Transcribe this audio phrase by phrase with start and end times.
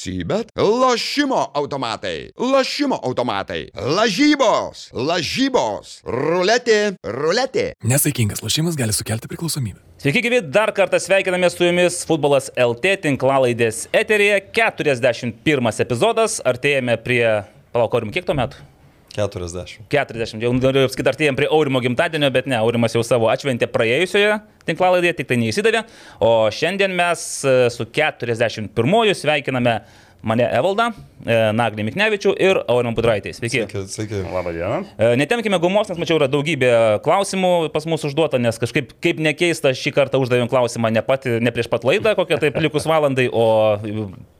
[0.00, 0.48] Sybet.
[0.56, 2.30] Lošimo automatai.
[2.38, 3.66] Lošimo automatai.
[3.76, 4.86] Lažybos.
[4.96, 5.98] Lažybos.
[6.08, 6.94] Ruletė.
[7.04, 7.66] Ruletė.
[7.84, 9.76] Nesaikingas lošimas gali sukelti priklausomybę.
[10.00, 14.40] Sveiki, gyvi, dar kartą sveikiname su jumis Futbolas LT tinklalaidės eterėje.
[14.56, 17.24] 41 epizodas, artėjame prie...
[17.70, 18.69] Palauk, Aurim, kiek tuo metu?
[19.16, 19.80] 40.
[19.90, 20.38] 40.
[20.44, 24.36] Jau noriu apskaityti, artėjom prie Aurimo gimtadienio, bet ne, Aurimas jau savo atšventė praėjusioje
[24.68, 25.82] tinklalaidėje, tik tai neįsidavė.
[26.22, 28.70] O šiandien mes e, su 41
[29.18, 29.80] sveikiname
[30.22, 30.90] mane Evaldą,
[31.26, 33.32] Naglį Miknevičių ir Aurimą Budraitį.
[33.36, 33.62] Sveiki.
[33.68, 34.20] Sveiki, sveiki.
[34.32, 34.78] Labą dieną.
[34.96, 36.70] E, Netemkime gumos, nes mačiau, yra daugybė
[37.04, 41.52] klausimų pas mus užduota, nes kažkaip, kaip nekeista, šį kartą uždavėm klausimą ne, pati, ne
[41.52, 43.44] prieš pat laidą, kokia taip likus valandai, o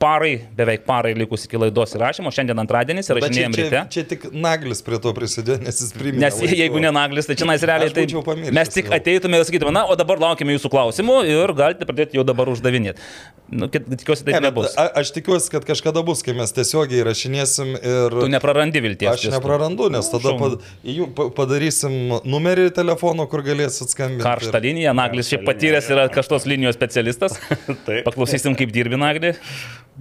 [0.01, 2.33] parai, beveik parai likus iki laidos įrašymo.
[2.33, 3.83] Šiandien antradienis ir Bet čia, čia, ryte.
[3.93, 6.23] čia tik naglis prie to prisidėjo, nes jis priminė.
[6.25, 8.07] Nes jeigu ne naglis, tai čia nais realiai tai
[8.57, 12.25] mes tik ateitume ir sakytume, na, o dabar laukime jūsų klausimų ir galite pradėti jau
[12.25, 13.05] dabar uždavinėti.
[13.51, 14.73] Nu, tikiuosi, taip Ne, nebus.
[14.79, 18.15] a, aš tikiuosi, kad kažkada bus, kai mes tiesiogiai rašinėsim ir...
[18.15, 19.09] Tu neprarandi vilties.
[19.11, 20.57] Aš neprarandu, nes tada Šaunu.
[21.17, 24.23] pad, padarysim numerį telefono, kur galėsit skambinti.
[24.23, 27.37] Karšta linija, Naglis šiaip patyręs yra kažtos linijos specialistas.
[28.07, 29.33] Paklausysim, kaip dirbi Naglį.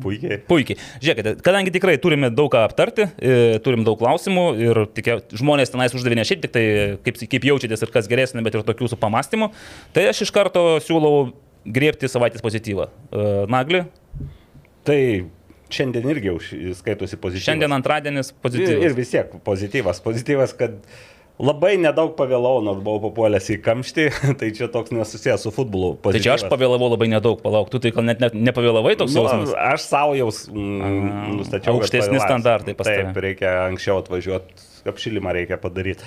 [0.00, 0.38] Puikiai.
[0.46, 0.78] Puikiai.
[1.02, 5.96] Žiūrėkite, kadangi tikrai turime daug ką aptarti, e, turim daug klausimų ir tikia, žmonės tenais
[5.98, 6.64] uždavinė šiaip tik tai,
[7.04, 9.50] kaip, kaip jaučiatės ir kas geresnė, bet ir tokių su pamastymu,
[9.96, 11.32] tai aš iš karto siūlau
[11.66, 12.86] griebti savaitės pozityvą.
[12.86, 13.82] E, Nagli,
[14.80, 15.00] Tai
[15.74, 16.34] šiandien irgi
[16.78, 17.46] skaitosi pozityvas.
[17.46, 18.84] šiandien antradienis ir, pozityvas.
[18.88, 20.02] ir vis tiek pozityvas.
[20.04, 20.76] Pozityvas, kad
[21.40, 24.06] labai nedaug pavėlau, nors buvau papuolęs į kamštį,
[24.42, 25.94] tai čia toks nesusijęs su futbolu.
[26.04, 26.50] Tai čia aš pozityvas.
[26.52, 29.54] pavėlavau labai nedaug, palauk, tu tai gal net ne, nepavėlavai toks Nu, jausmas.
[29.56, 31.78] aš savo jau mm, nustačiau.
[31.78, 33.06] aukštesni standartai pas tave.
[33.08, 36.04] Taip, reikia anksčiau atvažiuoti, apšilimą reikia padaryti.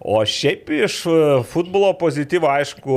[0.00, 2.94] O šiaip iš e, futbolo pozityvo, aišku,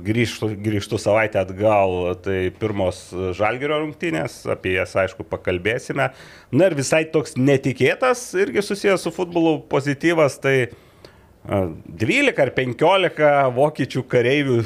[0.00, 3.04] grįžtų, grįžtų savaitę atgal, tai pirmos
[3.36, 6.10] žalgerio rungtynės, apie jas aišku pakalbėsime.
[6.52, 11.66] Na ir visai toks netikėtas, irgi susijęs su futbolu pozityvas, tai a,
[12.04, 14.58] 12 ar 15 vokiečių kareivių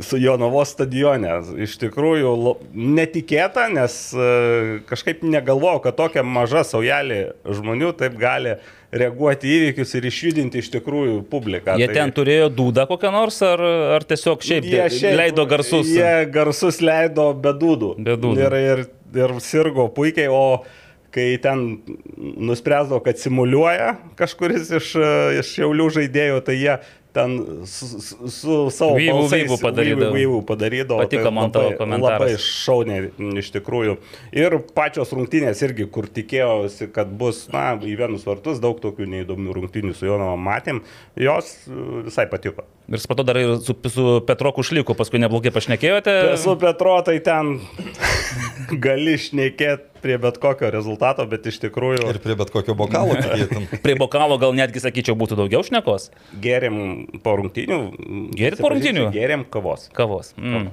[0.00, 1.30] su Jonavos stadione.
[1.62, 2.32] Iš tikrųjų
[2.74, 8.56] netikėta, nes e, kažkaip negalvojau, kad tokia maža saujelė žmonių taip gali
[8.90, 11.76] reaguoti įvykius ir išjudinti iš tikrųjų publiką.
[11.80, 13.62] Jie ten turėjo dūdą kokią nors, ar,
[13.98, 15.90] ar tiesiog šiaip, Jie leido garsus?
[15.92, 17.94] Jie garsus leido be dūdų.
[18.00, 18.44] Be dūdų.
[18.46, 18.84] Ir, ir,
[19.20, 20.64] ir sirgo puikiai, o
[21.14, 21.80] kai ten
[22.16, 26.74] nuspręsdavo, kad simuliuoja kažkuris iš, e, iš jaulių žaidėjų, tai jie
[27.18, 27.34] ten
[27.66, 30.08] su, su, su savo Vyvų, vyvų padarydavo.
[30.14, 31.02] Vyvų, vyvų padarydavo.
[31.02, 32.22] Patiko Tai man tavo labai- komentaras.
[32.22, 33.98] Labai šauniai iš tikrųjų.
[34.38, 39.58] Ir pačios rungtynės irgi, kur tikėjausi, kad bus, na, į vienus vartus daug tokių neįdomių
[39.60, 40.82] rungtynių su Jonava matėm,
[41.18, 41.78] jos e,
[42.08, 42.64] visai patiko.
[42.88, 46.14] Ir po to dar ir su, su Petro Kušliku paskui neblogai pašnekėjote.
[46.40, 47.58] Su Petro tai ten
[48.84, 53.16] gali šnekėti prie bet kokio rezultato, bet iš tikrųjų Ir prie bet kokio bokalo.
[53.84, 56.08] Prie bokalo gal netgi sakyčiau būtų daugiau šnekos.
[56.40, 57.80] geriam po rungtynių.
[58.38, 59.08] Gėrėt po rungtynių?
[59.12, 59.90] Geriam kavos.
[59.92, 60.32] Kavos.
[60.38, 60.70] Mm.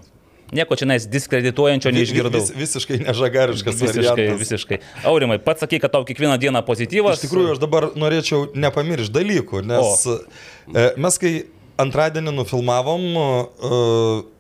[0.56, 2.38] Nieko čia nais diskredituojančio neišgirdau.
[2.38, 4.42] Vis, visiškai nežagariškas Visiškai, variantas.
[4.44, 4.78] visiškai.
[5.10, 7.18] Aurimai, pats sakai, kad tau kiekvieną dieną pozityvas.
[7.18, 11.34] Iš tikrųjų, aš dabar norėčiau nepamiršti dalykų, nes e, mes kai
[11.82, 13.80] antradienį nufilmavom, e,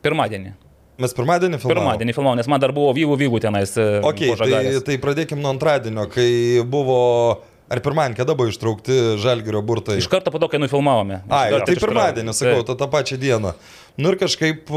[0.06, 0.54] Pirmadienį.
[1.02, 1.76] mes pirmadienį filmavom.
[1.76, 3.74] Pirmadienį filmavau, nes man dar buvo vyvų vyvų tenais.
[3.78, 9.62] e, Ok, tai, tai pradėkim nuo antradienio, kai buvo, ar pirmadienį, kada buvo ištraukti žalgerio
[9.66, 9.98] burtai?
[10.00, 11.24] Iš karto po to, kai nufilmavome.
[11.28, 12.72] Ai, tai pirmadienį, sakau, Taip.
[12.72, 13.54] tą, tą pačią dieną.
[13.98, 14.72] Nu ir kažkaip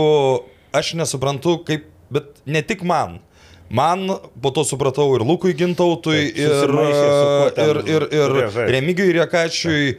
[0.74, 3.20] aš nesuprantu, kaip, bet ne tik man.
[3.68, 4.08] Man
[4.40, 8.70] po to supratau ir Lukui Gintautui, Taip, ir, ir, ir, ir žais.
[8.72, 9.98] Remigijui Riekačiui.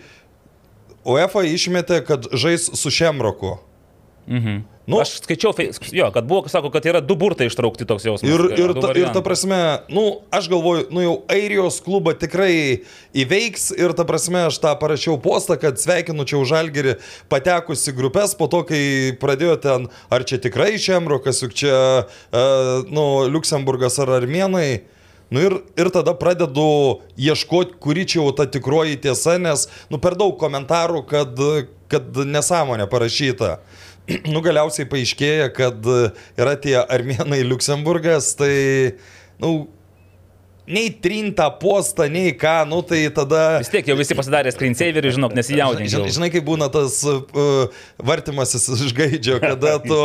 [1.07, 3.57] UEFA išmetė, kad žais su Šemroku.
[4.29, 4.61] Mhm.
[4.89, 5.53] Nu, Aš skaičiau,
[5.93, 8.25] jo, kad buvo, sako, kad yra du burtai ištraukti toks jausmas.
[8.25, 9.59] Ir, ir, ta, ir ta prasme,
[9.93, 12.81] nu, aš galvoju, nu jau Airijos klubą tikrai
[13.13, 16.95] įveiks ir ta prasme, aš tą parašiau postą, kad sveikinu čia už Algerį
[17.29, 18.81] patekusi grupės, po to, kai
[19.21, 21.75] pradėjo ten, ar čia tikrai Šemrokas, juk čia,
[22.09, 24.87] uh, nu, Luksemburgas ar Armenai.
[25.29, 30.17] Nu ir, ir tada pradedu ieškoti, kuri čia jau ta tikroji tiesa, nes, nu, per
[30.17, 31.43] daug komentarų, kad,
[31.91, 33.59] kad nesąmonė parašyta.
[34.33, 38.97] Nu, galiausiai paaiškėja, kad yra tie armenai Luksemburgas, tai,
[39.37, 39.67] nu,
[40.69, 43.59] nei trintą postą, nei ką, nu, tai tada...
[43.63, 45.89] Vis tiek jau visi pasidarė screensaverį, žinok, nesijaudink.
[45.89, 49.99] Žinai, žinai, kaip būna tas uh, vartimasis iš gaidžio, kada tu...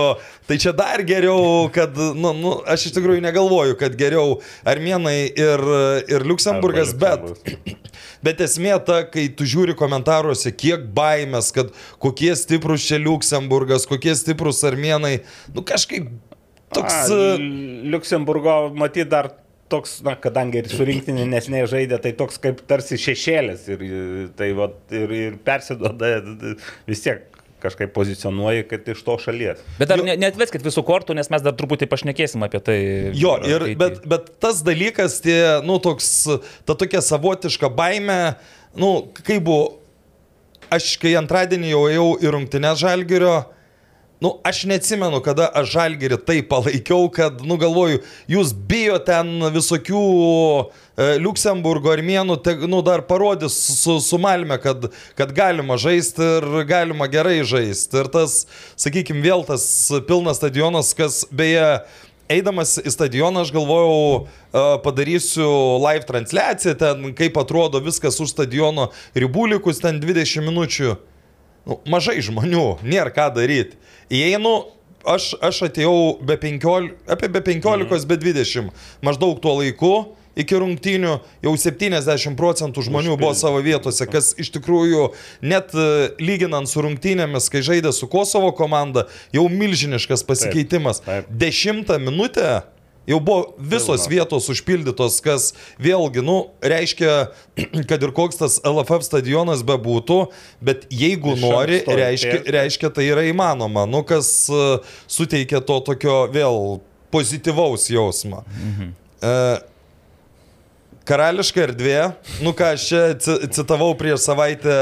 [0.49, 5.65] Tai čia dar geriau, kad, nu, nu, aš iš tikrųjų negalvoju, kad geriau armenai ir,
[6.09, 7.81] ir Luksemburgas, Arba bet...
[8.25, 14.15] Bet esmė ta, kai tu žiūri komentaruose, kiek baimės, kad kokie stiprus čia Luksemburgas, kokie
[14.17, 15.19] stiprus armenai,
[15.53, 16.09] nu kažkaip
[16.73, 16.95] toks...
[16.95, 19.35] A, e, L- Liuksemburgo, matyt, dar
[19.73, 23.85] toks, na, kadangi ir su rinktinė nesnei žaidė, tai toks kaip tarsi šešėlis ir,
[24.39, 26.19] tai, va, ir, ir persiduoda
[26.89, 27.31] vis tiek
[27.65, 29.63] kažkaip pozicionuoji, kad iš to šalies.
[29.79, 32.77] Bet dar ne- neatveskit visų kortų, nes mes dar truputį pašnekėsim apie tai.
[33.17, 33.79] Jo, ir, ateity.
[33.81, 36.11] bet, bet tas dalykas, tie, nu, toks,
[36.69, 38.37] ta tokia savotiška baime,
[38.77, 38.93] nu,
[39.25, 39.79] kaip buvo,
[40.75, 43.39] aš kai antradienį jau ėjau į rungtinę žalgerio,
[44.25, 48.01] nu, aš neatsimenu, kada aš žalgerį taip palaikiau, kad, nu, galvoju,
[48.33, 50.05] jūs bijo ten visokių
[50.65, 54.89] e, Luksemburgo armėnų, te, nu, dar parodys su, su Malme, kad,
[55.19, 58.01] kad galima žaisti ir galima gerai žaisti.
[58.01, 58.41] Ir tas,
[58.81, 59.69] sakykime, vėl tas
[60.09, 61.69] pilnas stadionas, kas beje,
[62.33, 65.49] Eidamas į stadioną aš galvojau, e, padarysiu
[65.85, 70.95] live transliaciją, ten kaip atrodo viskas už stadiono ribų likus ten 20 minučių.
[71.65, 73.79] Nu, mažai žmonių, nėra ką daryti.
[74.13, 74.67] Įeinu,
[75.09, 78.05] aš, aš atėjau be 15, apie be 15, mm.
[78.11, 79.95] be 20, maždaug tuo laiku.
[80.35, 81.13] Iki rungtynių
[81.47, 85.05] jau 70 procentų žmonių buvo savo vietose, kas iš tikrųjų
[85.47, 85.85] net e,
[86.19, 91.05] lyginant su rungtynėmis, kai žaidė su Kosovo komanda, jau milžiniškas pasikeitimas.
[91.07, 91.31] taip.
[91.31, 92.65] Dešimtą minutę
[93.07, 95.51] jau buvo visos vietos užpildytos, kas
[95.83, 97.17] vėlgi, nu, reiškia,
[97.91, 100.19] kad ir koks tas LFF stadionas bebūtų,
[100.65, 103.85] bet jeigu Iš nori, reiškia, reiškia, tai yra įmanoma.
[103.91, 104.65] Nu, kas e,
[105.11, 106.81] suteikia to tokio vėl
[107.15, 108.43] pozityvaus jausmą.
[108.49, 108.91] Mhm.
[109.25, 109.37] E,
[111.05, 111.99] karališka erdvė,
[112.45, 114.77] nu ką aš čia ci- citavau prieš savaitę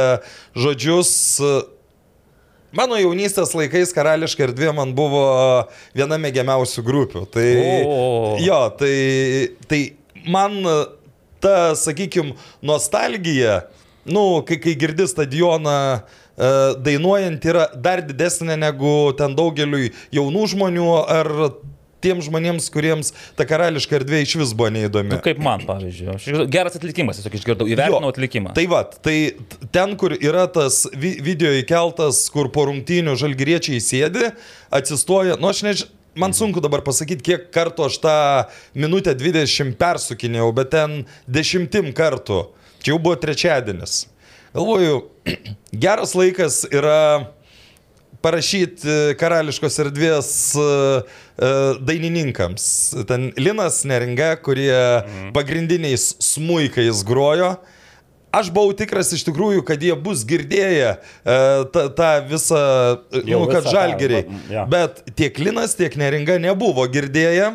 [0.55, 1.11] žodžius.
[2.73, 5.23] E, Mano jaunystės laikais karališka erdvė man buvo
[5.95, 7.27] viena mėgiamiausių grupių.
[7.33, 7.49] Tai,
[7.85, 8.37] O.
[8.41, 8.97] jo, tai,
[9.69, 9.81] tai
[10.25, 10.57] man
[11.43, 13.67] ta, sakykime, nostalgija,
[14.09, 16.01] nu, kai, kai girdi stadioną e,
[16.87, 21.31] dainuojant, yra dar didesnė negu ten daugeliui jaunų žmonių ar
[22.03, 25.15] tiem žmonėms, kuriems ta karališka erdvė iš vis buvo neįdomi.
[25.15, 26.11] Nu, kaip man, pavyzdžiui.
[26.17, 28.55] Aš, geras atlikimas, tiesiog išgirdau, įvertinau Jo, atlikimą.
[28.59, 29.17] Tai va, tai
[29.75, 34.33] ten, kur yra tas vi video įkeltas, kur po rungtynių žalgyriečiai sėdi,
[34.75, 35.99] atsistoja, nu aš nežinau.
[36.13, 38.17] Man sunku dabar pasakyti, kiek kartų aš tą
[38.77, 42.43] minutę 20 persukinėjau, bet ten dešimtim kartų.
[42.85, 44.03] Čia jau buvo trečiadienis.
[44.53, 45.07] Galvoju,
[45.85, 47.33] geras laikas yra
[48.23, 50.65] parašyti karališkos erdvės e,
[51.37, 51.53] e,
[51.83, 52.65] dainininkams.
[53.09, 54.73] Ten Linas Neringa, kurie
[55.37, 57.55] pagrindiniais smuikais grojo.
[58.33, 61.35] Aš buvau tikras iš tikrųjų, kad jie bus girdėję e,
[61.75, 62.61] tą, tą visą,
[63.13, 64.25] e, Jau nu, kad žalgeriai.
[64.25, 64.63] va, jo.
[64.73, 67.51] Bet tiek Linas, tiek Neringa nebuvo girdėję.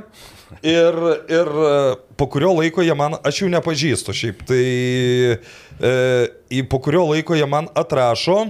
[0.61, 0.99] Ir,
[1.33, 1.71] ir e,
[2.15, 4.61] po kurio laiko jie man, aš jų nepažįstu šiaip, tai
[5.81, 8.43] e, po kurio laiko jie man atrašo,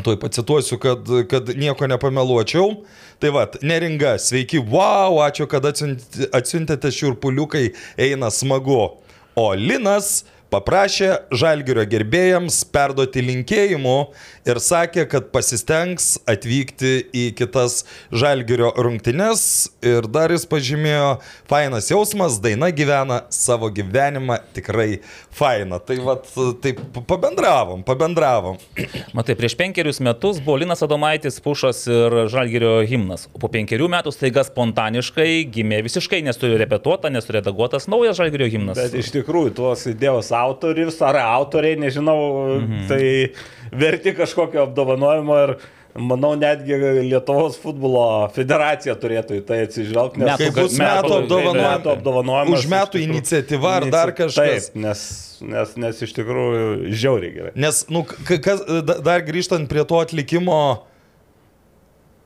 [0.00, 2.78] Tuoj pacituosiu, kad, kad nieko nepameluočiau.
[3.20, 7.66] Tai va, neringa, sveiki, wow, ačiū, kad atsiunt- atsiuntėte šiurpuliukai,
[8.00, 8.78] eina smagu.
[9.36, 10.22] O Linas
[10.52, 13.98] paprašė Žalgirio gerbėjams perduoti linkėjimų
[14.48, 17.82] ir sakė, kad pasistengs atvykti į kitas
[18.14, 19.44] Žalgirio rungtynes.
[19.84, 21.18] Ir dar jis pažymėjo,
[21.50, 25.02] fainas jausmas, daina gyvena savo gyvenimą tikrai
[25.32, 25.78] faina.
[25.82, 26.16] Tai va,
[26.62, 28.58] taip pabendravom, pabendravom.
[29.16, 33.28] Matai, prieš penkerius metus buvo Linas Adomaitis, Pušas ir Žalgirio himnas.
[33.32, 38.80] O po penkerių metų staiga spontaniškai gimė visiškai nesu repetuota, nesu redaguotas naujas Žalgirio himnas.
[38.80, 42.20] Bet iš tikrųjų, tuos idėjos autorius ar autoriai, nežinau,
[42.58, 42.86] mhm.
[42.90, 43.04] tai
[43.72, 45.54] verti kažkokio apdovanojimo ir
[45.94, 46.72] manau netgi
[47.04, 50.22] Lietuvos futbolo federacija turėtų į tai atsižvelgti.
[50.22, 51.18] nes- Metų Kai bus metų-
[51.58, 54.70] metų apdovanojimas už metų tikrųjų- iniciatyva ar dar kažkas.
[54.72, 55.02] Taip, nes,
[55.42, 57.52] nes, nes iš tikrųjų žiauriai gerai.
[57.54, 60.80] Nes, nu, kas, da- dar grįžtant prie to atlikimo,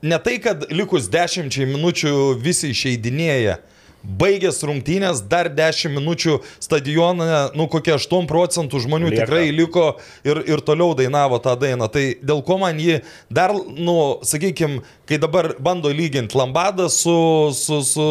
[0.03, 3.59] ne tai, kad likus dešimčiai minučių visi išeidinėja.
[4.07, 7.27] Baigęs rungtynės, dar 10 minučių stadioną,
[7.59, 9.25] nu kokie 8 procentų žmonių Lieka.
[9.25, 9.87] Tikrai liko
[10.27, 11.89] ir, ir toliau dainavo tą dainą.
[11.91, 13.01] Tai dėl ko man jį
[13.33, 13.97] dar, nu,
[14.27, 17.17] sakykime, kai dabar bando lyginti Lambadą su,
[17.57, 18.07] su, su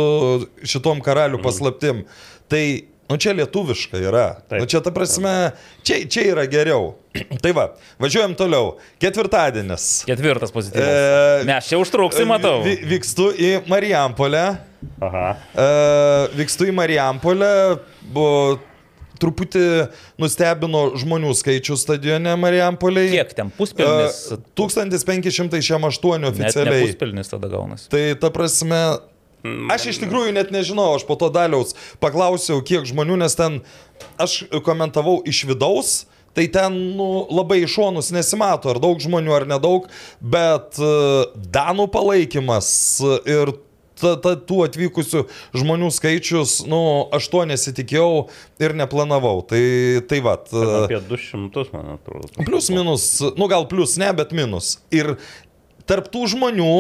[0.67, 2.03] šitom karalių paslaptim,
[2.51, 2.65] tai,
[3.07, 4.27] nu čia lietuviška yra.
[4.49, 4.59] Taip.
[4.61, 5.33] Nu čia ta prasme,
[5.85, 6.95] čia, čia yra geriau.
[7.43, 7.69] tai va,
[8.01, 8.75] važiuojam toliau.
[9.01, 10.03] Ketvirtadienis.
[10.09, 10.85] Ketvirtas pozityvus.
[10.85, 12.59] E, Mes čia užtruksim, matau.
[12.65, 14.47] Vykstu į Marijampolę.
[15.03, 15.25] Aha.
[15.55, 15.67] E,
[16.39, 17.51] vykstu į Marijampolę.
[18.15, 18.57] Buvo
[19.21, 19.65] truputį
[20.19, 23.13] nustebino žmonių skaičius stadione Marijampolėje.
[23.15, 23.51] Kiek ten?
[23.55, 24.21] Puspilnis?
[24.35, 26.87] E, 1568 Net ne oficialiai.
[26.87, 27.87] puspilnis tada gaunasi.
[27.93, 28.81] Tai ta prasme,
[29.71, 33.61] aš iš tikrųjų net nežinau, aš po to daliaus paklausiau, kiek žmonių, nes ten
[34.21, 35.95] aš komentavau iš vidaus.
[36.35, 39.85] Tai ten nu, labai iš šonus nesimato, ar daug žmonių, ar nedaug,
[40.19, 40.89] bet e,
[41.55, 42.67] Danų palaikymas
[43.23, 43.53] ir
[43.99, 45.23] ta, ta, tų atvykusių
[45.55, 46.79] žmonių skaičius, nu,
[47.15, 48.27] aš to nesitikėjau
[48.63, 49.39] ir neplanavau.
[49.47, 49.61] Tai,
[50.09, 50.37] tai va.
[50.83, 52.29] Apie 200, man atrodo.
[52.45, 53.07] Plius minus,
[53.39, 54.75] nu gal plius ne, bet minus.
[54.93, 55.15] Ir
[55.89, 56.71] tarptų žmonių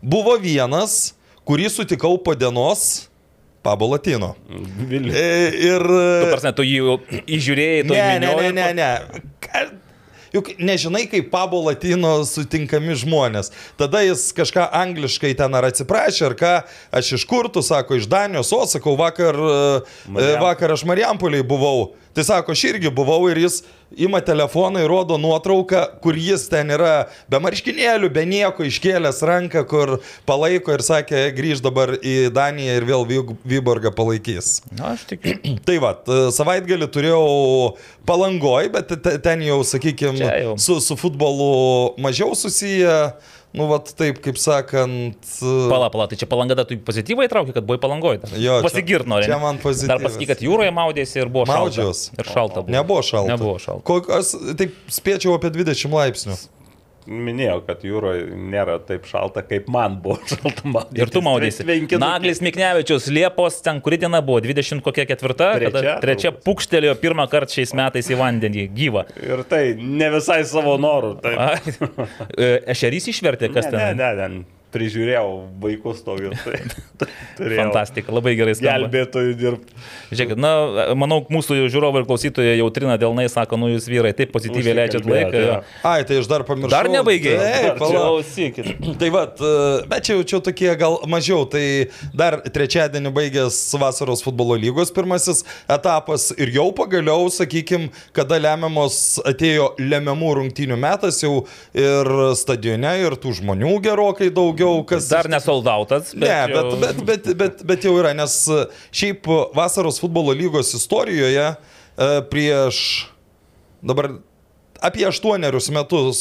[0.00, 1.12] buvo vienas,
[1.48, 3.06] kurį sutikau po dienos.
[3.60, 4.30] Pabo Latino.
[4.88, 5.12] Vilnius.
[5.20, 5.82] E, Ir...
[5.84, 6.94] Tu, prasme, tu jį
[7.28, 8.54] įžiūrėjai, tu Ne, jį ne, ne, minėjai.
[8.56, 9.89] ne, ne.
[10.34, 13.50] Juk nežinai, kaip pabo latino sutinkami žmonės.
[13.80, 16.52] Tada jis kažką angliškai ten ar atsiprašė, ar ką,
[17.00, 19.56] aš iš kur, tu sako, iš Danijos, o sakau, vakar, e,
[20.06, 20.38] Marijampolė.
[20.44, 21.90] vakar aš Marijampoliai buvau.
[22.14, 23.60] Tai sako, aš irgi buvau ir jis
[24.02, 29.62] ima telefoną ir rodo nuotrauką, kur jis ten yra be marškinėlių, be nieko, iškėlęs ranką,
[29.70, 33.06] kur palaiko ir sakė, grįž dabar į Daniją ir vėl
[33.46, 34.60] Vyborgą palaikys.
[34.74, 35.36] Na, aš tikiu.
[35.66, 37.24] Tai va, t- savaitgalį turėjau
[38.10, 40.18] palangoj, bet te- ten jau, sakykime,
[40.58, 43.12] su, su futbolu mažiau susiję.
[43.50, 45.24] Nu, va, taip, kaip sakant.
[45.42, 48.20] Pala, pala, tai čia palanga, tu į pozityvą įtraukė, kad buvai palangoj.
[48.38, 49.26] Jo, Pasigirt nori.
[49.26, 49.90] čia man pozityvas.
[49.90, 51.64] Dar pasakyk, kad jūroje maudėsi ir buvo šalta.
[51.64, 52.04] Maudžiaus.
[52.14, 52.74] Ir šalta buvo.
[52.76, 53.34] Nebuvo šalta.
[53.34, 53.82] Nebuvo šalta.
[53.90, 54.30] Kokios,
[54.60, 56.38] taip spėčiau apie 20 laipsnių.
[57.08, 60.66] Minėjau, kad jūroje nėra taip šalta, kaip man buvo šalta.
[60.68, 61.00] maudytis.
[61.00, 61.22] Ir tu.
[61.64, 62.00] Tvenkinuke.
[62.02, 67.56] Naglis Miknevičius, Liepos, ten kuri diena buvo, 20 kokia ketvirta, Trečia, trečia pukštelėjo pirmą kartą
[67.60, 69.06] šiais metais į vandenį, gyvą.
[69.24, 71.16] Ir tai ne visai savo norų.
[72.40, 74.00] E, Ešerys išvertė, kas ne, ne, ten.
[74.00, 75.28] ne, ten prižiūrėjau
[75.62, 76.02] vaikus.
[76.04, 76.16] Tai,
[77.38, 78.86] turėjau Fantastika, labai gerai skamba.
[78.86, 79.78] Gelbėtojų dirbti.
[80.10, 80.52] Žiūrėkit, na,
[80.98, 85.06] manau, mūsų žiūrovai ir klausytojai jau trina dėlnai, sako, nu jūs vyrai taip pozityviai leidžiat
[85.08, 85.34] laiką.
[85.36, 85.46] jo.
[85.50, 85.58] jo.
[85.86, 86.72] Ai, tai aš dar pamiršau.
[86.72, 87.36] Dar nebaigiai.
[87.40, 88.00] Taip, palauk.
[88.00, 88.70] Klausykit.
[89.00, 89.24] Tai va,
[89.90, 91.46] bet čia jau čia tokie gal mažiau.
[91.50, 91.64] Tai
[92.16, 99.72] dar trečiadienį baigęs vasaros futbolo lygos pirmasis etapas ir jau pagaliau, sakykime, kada lemiamos atėjo
[99.80, 101.44] lemiamų rungtynių metas jau
[101.76, 105.08] ir stadione, ir tų žmonių gerokai daugiau, kas...
[105.10, 106.12] Dar nesoldautas.
[106.14, 108.64] Ne, bet, bet, bet, bet, bet jau yra, nes e,
[109.00, 112.82] šiaip vasaros futbolo lygos istorijoje e, prieš
[113.80, 114.12] dabar
[114.84, 116.20] apie aštuonerius metus,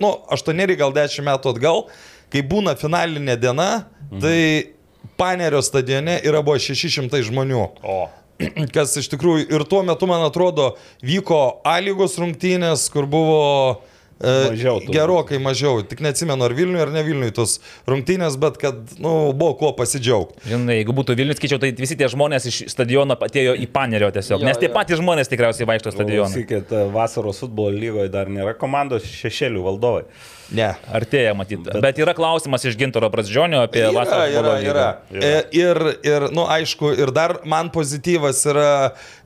[0.00, 1.84] nu, aštuoneri gal dešimt metų atgal,
[2.32, 3.70] kai būna finalinė diena,
[4.08, 4.20] Mhm.
[4.20, 4.72] tai
[5.16, 7.64] Panerio stadione yra buvo 600 žmonių.
[7.84, 7.98] O.
[8.74, 13.82] Kas iš tikrųjų ir tuo metu, man atrodo, vyko A lygos rungtynės, kur buvo
[14.20, 14.94] Mažiau turbūt.
[14.96, 15.82] gerokai mažiau.
[15.86, 20.42] Tik neatsimenu, ar Vilniui, ar ne Vilniui tos rungtynės, bet kad, nu, buvo kuo pasidžiaugti.
[20.50, 24.42] Žinai, jeigu būtų Vilnius, skaičiau, tai visi tie žmonės iš stadiono atėjo į Panerio tiesiog.
[24.42, 24.74] Jo, Nes tie jo.
[24.74, 26.32] patys žmonės tikriausiai vaikšto stadioną.
[26.34, 30.02] Sakykit, vasaros futbolo lygoje dar nėra komandos šešėlių valdovai.
[30.48, 30.70] Ne.
[30.96, 31.60] Artėja matyti.
[31.68, 34.86] Bet, bet yra klausimas iš Gintaro Prasdžionio apie Yra, vasaros yra, futbolo yra.
[35.12, 35.22] lygą.
[35.28, 38.70] E, Ir, ir, nu, aišku, ir dar man pozityvas yra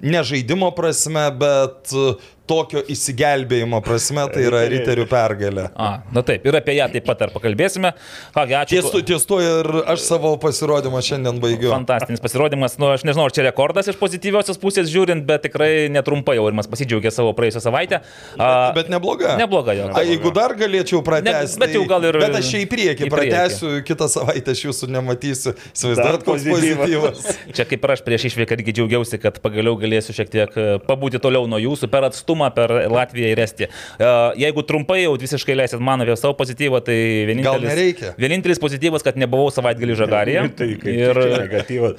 [0.03, 5.69] ne žaidimo prasme, bet e, tokio įsigelbėjimo prasme, tai yra riterių pergalė.
[5.79, 7.93] A, na taip, ir apie ją taip pat dar pakalbėsime.
[8.35, 8.75] Kągi, ačiū.
[8.81, 11.71] Ties, tu- ties to ir aš savo pasirodymą šiandien baigiu.
[11.73, 16.37] Fantastinis pasirodymas, nu aš nežinau, ar čia rekordas iš pozityviosios pusės žiūrint, bet tikrai netrumpai
[16.39, 18.03] jau ir mes pasidžiaugė savo praėjusią savaitę.
[18.39, 19.37] A, Bet nebloga.
[19.39, 19.89] Nebloga jo.
[19.95, 21.59] A, jeigu dar galėčiau pratęsti.
[21.61, 23.15] Ne, bet jau gal ir- Bet aš čia į priekį į priekį.
[23.15, 25.55] pratęsiu, kitą savaitę aš jūsų nematysiu.
[25.73, 26.83] Įsivaizduojat, Dar koks pozityvas.
[26.83, 27.39] pozityvas.
[27.55, 31.21] Čia kaip ir aš prieš išvyką irgi džiaugiausi, kad pagaliau galėsiu šiek tiek e, pabūti
[31.23, 33.69] toliau nuo jūsų per atstumą, per Latviją ir Estiją.
[33.99, 34.11] E,
[34.43, 36.99] Jeigu trumpai jau visiškai leisit man apie savo pozityvą, tai
[37.29, 40.45] vienintelis, vienintelis pozityvas, kad nebuvau savaitgalį žagarėje.
[40.63, 41.19] Tai ir,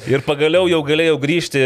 [0.07, 1.61] ir pagaliau jau galėjau grįžti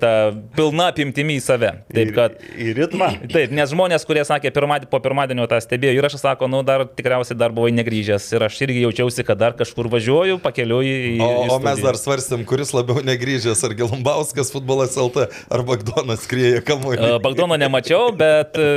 [0.00, 0.12] tą
[0.56, 1.72] pilną apimtimį į save.
[1.92, 3.08] Taip, kad, Į, į ritmą.
[3.32, 7.36] Taip, nes žmonės, kurie sakė pirmadį, po pirmadienio tą stebėjo įrašą, sako, nu dar tikriausiai
[7.38, 8.28] dar buvai negrįžęs.
[8.36, 10.94] Ir aš irgi jaučiausi, kad dar kažkur važiuoju, pakeliu į...
[11.16, 15.64] į O, į o mes dar svarstėm, kuris labiau negrįžęs, ar Gilumbauskas futbolas LT, ar
[15.68, 17.00] Bagdonas skrieja kamuolį.
[17.02, 18.68] E, Bagdono nemačiau, bet e,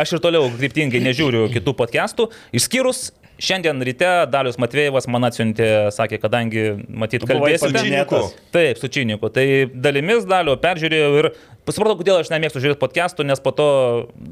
[0.00, 3.10] aš ir toliau kryptingai nežiūriu kitų podcastų, išskyrus
[3.42, 7.84] šiandien ryte Dalius Matvėjevas man atsiuntė, sakė, kadangi matyt kalbėsite.
[8.54, 9.30] Taip, su Činiku.
[9.32, 11.30] Tai dalimis dalio peržiūrėjau ir
[11.68, 13.68] pasipratau, kodėl aš nemėgstu žiūrėti podcastų, nes po to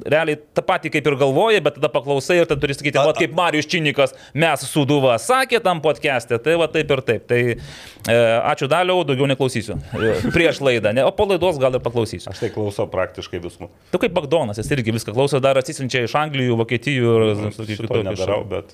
[0.09, 3.37] realiai tą patį kaip ir galvoji, bet tada paklausai ir tada turi sakyti, o kaip
[3.37, 7.27] Marijus Činikas, mes suduva sakė tam podcast'e, tai va taip ir taip.
[7.29, 8.19] Tai e,
[8.53, 9.79] ačiū daliau, daugiau neklausysiu.
[9.95, 12.31] E, prieš laidą, ne, o po laidos gal ir paklausysiu.
[12.33, 13.71] Aš tai klausau praktiškai visų.
[13.93, 17.89] Tu kaip Bagdonas, jis irgi viską klauso, dar atsisinčia iš Anglijų, Vokietijų ir visokių Šito
[17.89, 18.73] kitokių nedarau, bet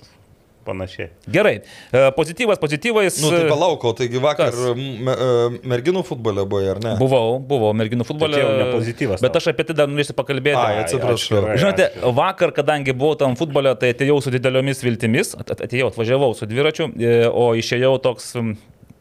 [0.67, 1.09] panašiai.
[1.31, 1.55] Gerai,
[1.93, 3.21] e, pozityvas, pozityvais.
[3.23, 6.95] Nu, tai palaukau, taigi vakar me, e, merginų futbole buvo, ar ne?
[7.01, 8.35] Buvau, buvau merginų futbole.
[8.39, 10.59] Tai jau ne pozityvas Bet aš apie tai dar norėsiu pakalbėti.
[10.61, 11.39] Ai, atsiprašau.
[11.41, 11.59] atskirai.
[11.63, 16.35] Žinote, vakar, kadangi buvau tam futbole, tai atėjau su dideliomis viltimis, at- at- atėjau, atvažiavau
[16.37, 18.33] su dviračiu, e, o išėjau toks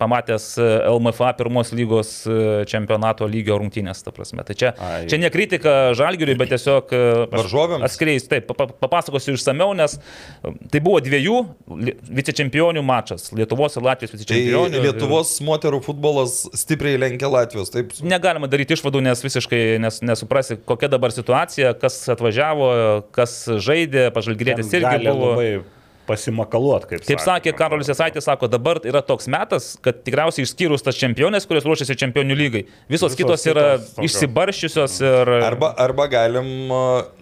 [0.03, 2.37] pamatęs e, LMFA pirmos lygos e,
[2.69, 4.43] čempionato lygio rungtynės, ta prasme.
[4.45, 5.05] Tai čia, Ai.
[5.07, 7.87] čia ne kritika Žalgiriui, bet tiesiog e, Varžovėms?
[7.87, 9.95] Atskleis, taip, pa- pa- papasakosiu išsameu, nes
[10.69, 11.37] tai buvo dviejų
[12.11, 13.29] vicečempionių mačas.
[13.35, 14.81] Lietuvos ir Latvijos Tai vicečempionių.
[14.83, 17.93] Lietuvos moterų futbolas stipriai lenkia Latvijos, taip?
[18.03, 22.67] Negalima daryti išvadų, nes visiškai nes, nesuprasi, kokia dabar situacija, kas atvažiavo,
[23.15, 25.33] kas žaidė, pažalgyrėtis Ten irgi buvo.
[25.37, 25.49] labai
[26.07, 30.97] pasimakaluot, kaip, Kaip sakė Karolis Jasaitis, sako, dabar yra toks metas, kad tikriausiai išskyrus tas
[30.99, 34.09] čempionės, kurios ruošiasi čempionių lygai, visos, Visos kitos yra kitos tokio.
[34.09, 35.33] išsibarščiusios ir...
[35.47, 36.51] Arba, arba galim,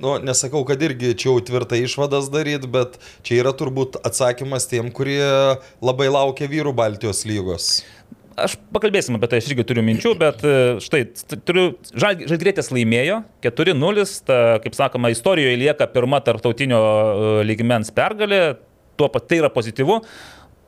[0.02, 2.98] nu, nesakau, kad irgi čia jau tvirtai išvadas daryti, bet
[3.28, 5.22] čia yra turbūt atsakymas tiem, kurie
[5.82, 7.72] labai laukia vyrų Baltijos lygos.
[8.42, 11.02] Aš pakalbėsim apie tai, aš irgi turiu minčių, bet e, štai,
[11.46, 18.40] turiu, Žal- Žalgirėtės laimėjo 4-0, ta, kaip sakoma, istorijoje lieka pirma tarptautinio e, lygmens pergalė,
[19.02, 20.00] tuo pat tai yra pozityvu.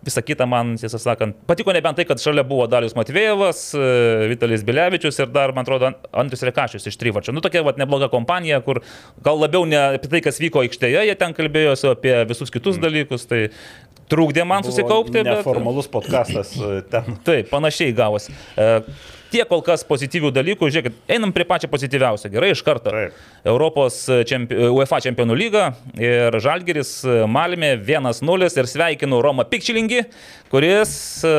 [0.03, 3.85] Visa kita man, tiesą sakant, patiko nebent tai, kad šalia buvo Dalius Matvėjevas, e,
[4.33, 7.31] Vitalis Bilevičius ir dar, man atrodo, Andrius Rekašius iš Tryvačio.
[7.31, 8.81] Nu, tokia vat, nebloga kompanija, kur
[9.23, 13.23] gal labiau ne apie tai, kas vyko aikštėje, jie ten kalbėjosi apie visus kitus dalykus,
[13.31, 13.45] tai
[14.11, 15.21] trūkdė man susikaupti.
[15.23, 17.15] bet- Neformalus podkastas e, ten.
[17.23, 18.35] Taip, panašiai gavosi.
[19.33, 22.29] Tiek kol kas pozityvių dalykų, žiūrėkit, einam prie pačio pozityviausio.
[22.33, 22.91] Gerai, iš karto.
[22.93, 23.15] Taip.
[23.49, 24.57] Europos čempi...
[24.69, 25.63] UEFA čempionų lyga
[25.97, 26.99] ir Žalgeris
[27.29, 30.03] Malmė 1-0 ir sveikinu Romą Pikčilingį,
[30.53, 30.93] kuris
[31.25, 31.33] e,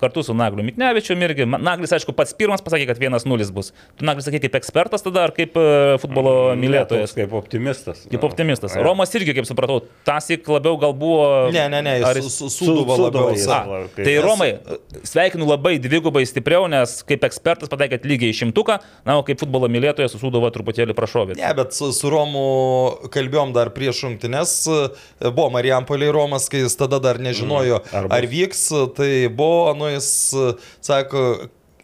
[0.00, 1.46] kartu su Nagliu Miknevičiu irgi.
[1.48, 3.72] Naglis, aišku, pats pirmas pasakė, kad 1-0 bus.
[3.98, 7.14] Tu Naglis sakė kaip ekspertas tada ar kaip e, futbolo mylėtojas?
[7.16, 8.04] Kaip optimistas.
[8.10, 8.76] Kaip optimistas.
[8.76, 8.84] Ja.
[8.86, 11.48] Romas irgi, kaip supratau, tasik labiau gal buvo...
[11.54, 13.34] Ne, ne, ne, Ar jis su, su Sūduva Su- labiau.
[13.48, 14.50] A, Tai Romai,
[15.08, 18.78] sveikinu labai dvigubai stipriau, nes kaip ekspertas pataikėt lygiai šimtuką,
[19.08, 21.38] na, o kaip futbolo mylėtojas susūdavo truputėlį prašovė.
[21.40, 22.44] Ne, bet su, su Romu
[23.14, 24.54] kalbėjom dar prieš rungtynes.
[25.22, 28.62] Buvo Marijampoliai Romas, kai jis tada dar nežinojo, Mm, ar ar vyks.
[28.96, 30.08] Tai buvo, nu jis
[30.84, 31.22] sako,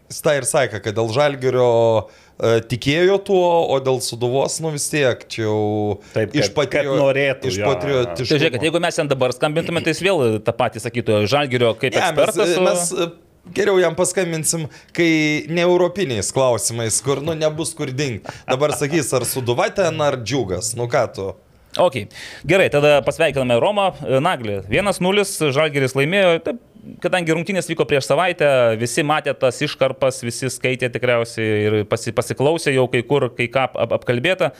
[0.09, 1.69] jis tą ir sakė, kad dėl Žalgerio
[2.05, 3.43] e, tikėjo tuo,
[3.73, 8.27] o dėl Suduvos, nu vis tiek, čia jau Taip, kad- iš, kad norėtų, iš patriotiškumo.
[8.29, 11.95] Tai žiūrėkit, jeigu mes ten dabar skambintume, tai jis vėl tą patį sakytų, Žalgirio kaip
[11.95, 12.37] Ne, ekspertas.
[12.37, 13.09] mes, o- mes e,
[13.55, 18.25] geriau jam paskambinsim, kai ne europiniais klausimais, kur nu nebus kur dingti.
[18.49, 20.75] Dabar sakys, ar Suduva ten, ar Džiugas.
[20.75, 21.31] Nu ką tu?
[21.77, 22.05] Ok,
[22.47, 23.89] gerai, tada pasveikiname Romą.
[24.23, 24.61] Naglį.
[24.71, 26.37] 1-0, Žalgeris laimėjo.
[26.45, 26.61] Taip,
[27.03, 28.47] kadangi rungtynės vyko prieš savaitę,
[28.79, 33.67] visi matė tas iškarpas, visi skaitė tikriausiai ir pasi, pasiklausė jau kai kur, kai ką
[33.71, 34.51] ap, apkalbėta.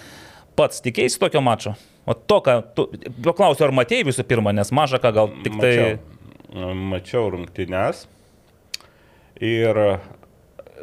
[0.55, 1.75] Pats tikėjai tokio mačo?
[2.07, 2.87] O to, ką tu...
[3.25, 5.73] Paklausiu, ar matėjai visų pirma, nes maža ką gal tik tai...
[5.75, 8.05] Mačiau, mačiau rungtynes.
[9.43, 9.81] Ir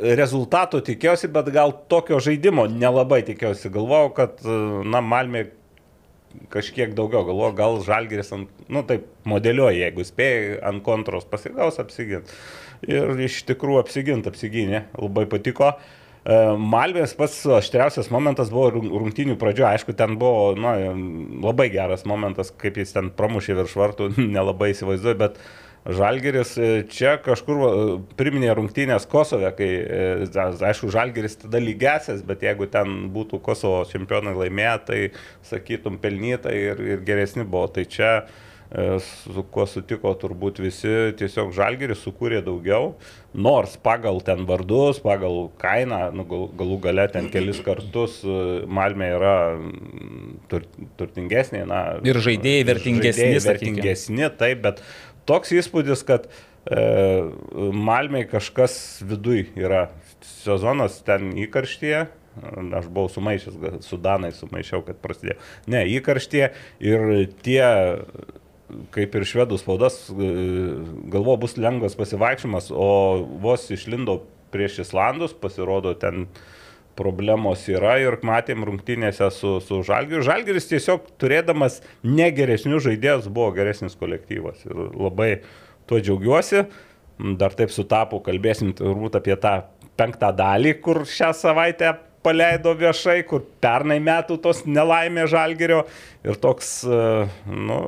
[0.02, 3.72] rezultatų tikėjausi, bet gal tokio žaidimo nelabai tikėjausi.
[3.72, 4.44] Galvojau, kad,
[4.84, 5.46] na, Malmė
[6.52, 12.30] kažkiek daugiau, galvojau, gal Žalgeris, ant, nu taip, modeliuoja, jeigu spėjai ant kontros pasigaus, apsigint.
[12.88, 15.72] Ir iš tikrųjų apsigint, apsigynė, labai patiko.
[16.22, 20.76] E, Malvės pats aštriausias momentas buvo rung- rungtynių pradžioje, aišku, ten buvo na,
[21.44, 25.38] labai geras momentas, kaip jis ten pramušė virš vartų, nelabai įsivaizduoju, bet
[25.82, 27.58] Žalgeris e, čia kažkur
[28.18, 30.28] priminė rungtynės Kosove, kai, e,
[30.70, 35.02] aišku, Žalgeris tada lygesias, bet jeigu ten būtų Kosovo čempionai laimėję, tai
[35.50, 37.66] sakytum pelnytai ir, ir geresni buvo.
[37.74, 42.92] Tai čia e, su kuo sutiko turbūt visi, tiesiog Žalgeris sukūrė daugiau,
[43.34, 48.20] nors pagal ten vardus, pagal kainą, nu, gal, galų gale ten kelis kartus
[48.70, 51.66] Malmė yra mm, tur, turtingesnė.
[51.66, 54.86] Na, Ir žaidėjai vertingesni, žaidėjai vertingesni, taip, bet
[55.28, 56.82] toks įspūdis, kad e,
[57.72, 58.74] Malmė kažkas
[59.06, 59.88] viduj yra.
[60.22, 62.04] Sezonas ten įkarštyje.
[62.78, 65.36] Aš buvau sumaišęs, su Danai sumaišiau, kad prasidėjo.
[65.68, 66.46] Ne, įkarštyje
[66.80, 67.02] ir
[67.44, 67.64] tie,
[68.94, 70.30] kaip ir švedų spaudas, e,
[71.12, 72.88] galvo bus lengvas pasivaikščiojimas, o
[73.42, 76.26] vos išlindo prieš Islandus, pasirodo ten
[76.98, 80.22] problemos yra ir matėm rungtynėse su, su Žalgiriu.
[80.26, 85.32] Žalgiris tiesiog turėdamas negeresnius žaidėjus buvo geresnis kolektyvas ir labai
[85.90, 86.66] tuo džiaugiuosi.
[87.38, 89.58] Dar taip sutapo, kalbėsim turbūt apie tą
[90.00, 95.82] penktą dalį, kur šią savaitę paleido viešai, kur pernai metų tos nelaimė Žalgirio
[96.24, 96.80] ir toks,
[97.46, 97.78] nu,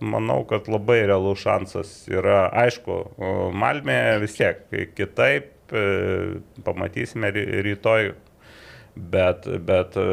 [0.00, 2.98] manau, kad labai realus šansas yra, aišku,
[3.56, 4.62] Malmė vis tiek
[4.98, 5.52] kitaip,
[6.66, 8.12] pamatysime ry- rytoj,
[8.96, 10.06] bet, bet e,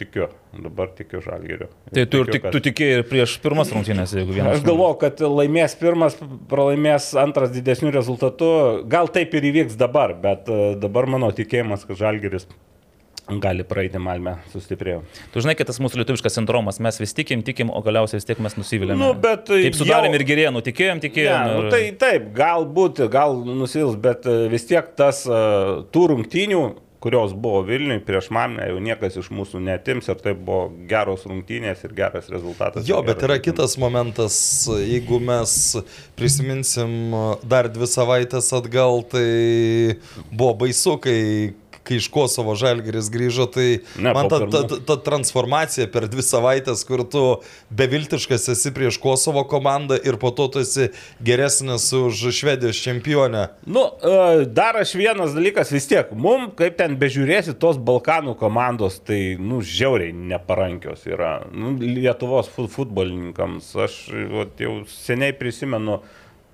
[0.00, 0.28] tikiu,
[0.62, 1.68] dabar tikiu Žalgiriu.
[1.92, 4.58] Tai tu, ir Tikiu, tik, kad- tu tikėjai ir prieš pirmas rungtynės, jeigu vienas.
[4.58, 6.16] Aš galvoju, kad laimės pirmas,
[6.50, 8.50] pralaimės antras didesnių rezultatų.
[8.90, 12.48] Gal taip ir įvyks dabar, bet e, dabar mano tikėjimas, kad Žalgeris
[13.40, 15.02] gali praeiti Malmę, sustiprėjo.
[15.32, 18.38] Tu žinai, kad tas mūsų lietuviškas sindromas, mes vis tikim, tikim, o galiausiai vis tiek
[18.42, 18.98] mes nusivylėme.
[18.98, 21.48] Nu, bet Taip sudarėm jau- ir gerėnų, tikėjom, Ne, tikėjom.
[21.54, 25.30] nu, ir- tai taip, galbūt, gal nusivils, bet e, vis tiek tas e,
[25.92, 26.64] tų rungtynių,
[27.02, 31.82] kurios buvo Vilniui prieš Malmę, jau niekas iš mūsų netims ir tai buvo geros rungtynės
[31.82, 32.86] ir geras rezultatas.
[32.86, 35.74] Jo, bet yra kitas momentas, jeigu mes
[36.14, 37.10] prisiminsim
[37.42, 39.98] dar dvi savaitės atgal, tai
[40.30, 43.66] buvo baisu, kai, kai iš Kosovo Žalgeris grįžo, tai
[43.98, 47.22] Ne, man ta, ta, ta, ta transformacija per dvi savaitės, kur tu
[47.74, 50.88] beviltiškas esi prieš Kosovo komandą ir po to tu esi
[51.24, 53.48] geresnis už Švedijos čempionę.
[53.66, 59.00] Nu, e, dar aš vienas dalykas vis tiek, mum, kaip ten bežiūrėsi tos Balkanų komandos,
[59.02, 61.34] tai, nu, žiauriai neparankios yra.
[61.52, 63.72] Nu, Lietuvos fu- futbolininkams.
[63.88, 63.98] Aš
[64.32, 66.00] vat, jau seniai prisimenu,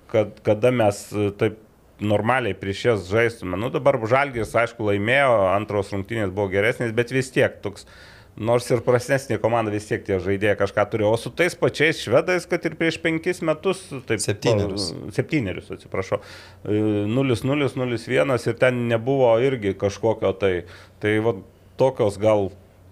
[0.09, 1.59] kad kada mes e, taip
[2.01, 3.57] normaliai prieš jas žaistume.
[3.59, 7.87] Nu, dabar Žalgis, aišku, laimėjo, antros rungtynės buvo geresnės, bet vis tiek toks.
[8.39, 11.09] Nors ir prasnesnė komanda vis tiek tie žaidėjai kažką turėjo.
[11.11, 14.93] O su tais pačiais švedais, kad ir prieš penkis metus, taip Septynerius.
[15.15, 16.21] septynerius, atsiprašau.
[16.63, 16.77] E,
[17.09, 20.53] 0-0, 0-1 ir ten nebuvo irgi kažkokio tai.
[21.03, 21.35] Tai va,
[21.81, 22.47] tokios gal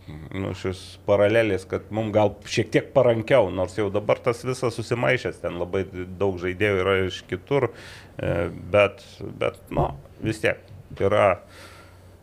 [0.08, 5.42] nu, šis paralelės, kad mums gal šiek tiek parankiau, nors jau dabar tas visas susimaišęs,
[5.44, 7.70] ten labai daug žaidėjų yra iš kitur,
[8.16, 8.34] e,
[8.74, 9.04] bet,
[9.40, 9.90] bet nu,
[10.24, 10.62] vis tiek
[11.00, 11.30] yra.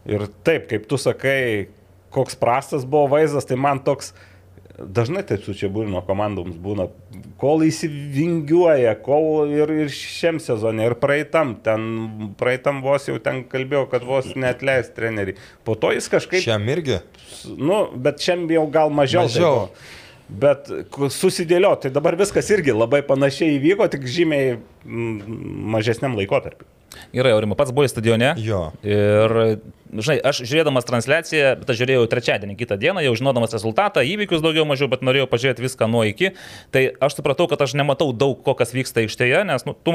[0.08, 1.68] Ir taip, kaip tu sakai,
[2.14, 4.12] koks prastas buvo vaizdas, tai man toks
[4.78, 6.88] dažnai taip su čia būrino komandoms būna,
[7.38, 13.86] kol įsivingiuoja, kol ir, ir šiam sezonė, ir praeitam, ten praeitam vos jau ten kalbėjau,
[13.92, 15.36] kad vos netleis treneriai.
[15.64, 17.00] Po to jis kažkaip, Šiam irgi.
[17.56, 19.28] nu, bet šiam jau gal mažiau.
[19.28, 19.54] tai Mažiau.
[19.54, 19.70] buvo.
[20.28, 24.56] Bet ku- susidėlio, tai dabar viskas irgi labai panašiai įvyko, tik žymiai
[25.74, 26.64] mažesniam laikotarpiu.
[27.14, 28.32] Gerai, Aurimo, pats buvai stadione.
[28.42, 28.68] Jo.
[28.86, 29.34] Ir,
[29.94, 34.64] žinai, aš žiūrėdamas transliaciją, bet aš žiūrėjau trečiadienį, kitą dieną, jau žinodamas rezultatą, įvykius daugiau
[34.66, 36.32] mažiau, bet norėjau pažiūrėti viską nuo iki.
[36.74, 39.94] Tai aš supratau, kad aš nematau daug ko, kas vyksta aikštėje, nes, nu, tu,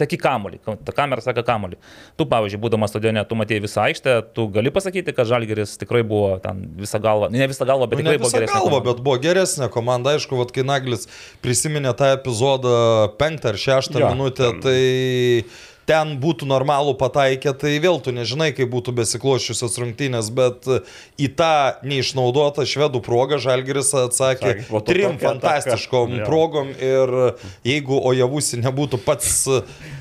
[0.00, 1.78] seki kamolį, ta kamera seka kamolį.
[2.20, 6.34] Tu, pavyzdžiui, būdamas stadione, tu matėjai visą aikštę, tu gali pasakyti, kad Žalgeris tikrai buvo
[6.44, 8.54] ten visą galvą, ne visą galvą, bet Nu, tikrai ne buvo visą geresnė.
[8.58, 8.90] galvą, komanda.
[8.92, 10.14] bet buvo geresnė komanda.
[10.18, 11.08] Aišku, vat, kai Naglis
[11.44, 12.76] prisiminė tą epizodą
[13.20, 14.78] penktą ar šeštą Jo, minutę, tai
[15.90, 20.68] ten būtų normalų pataikę, tai vėl tu nežinai, kaip būtų besiklošiusios rungtynės, bet
[21.18, 26.26] į tą neišnaudotą švedų progą Žalgeris atsakė Sakė, trim fantastiškom ataka.
[26.28, 27.12] Progom ir
[27.66, 29.32] jeigu Ojavusi nebūtų pats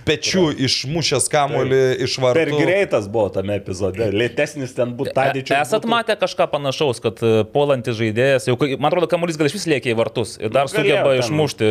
[0.08, 2.40] pečių išmušęs kamolį iš vartų.
[2.40, 5.56] Per greitas buvo tame epizode, lėtesnis ten būtų tadičius.
[5.56, 9.50] E- Esat matę kažką panašaus, kad e, puolantis žaidėjas, jau, kai- man atrodo, kamuolys gal
[9.50, 11.24] iš vis lėkia į vartus ir dar Nu, sugeba ten.
[11.24, 11.70] išmušti.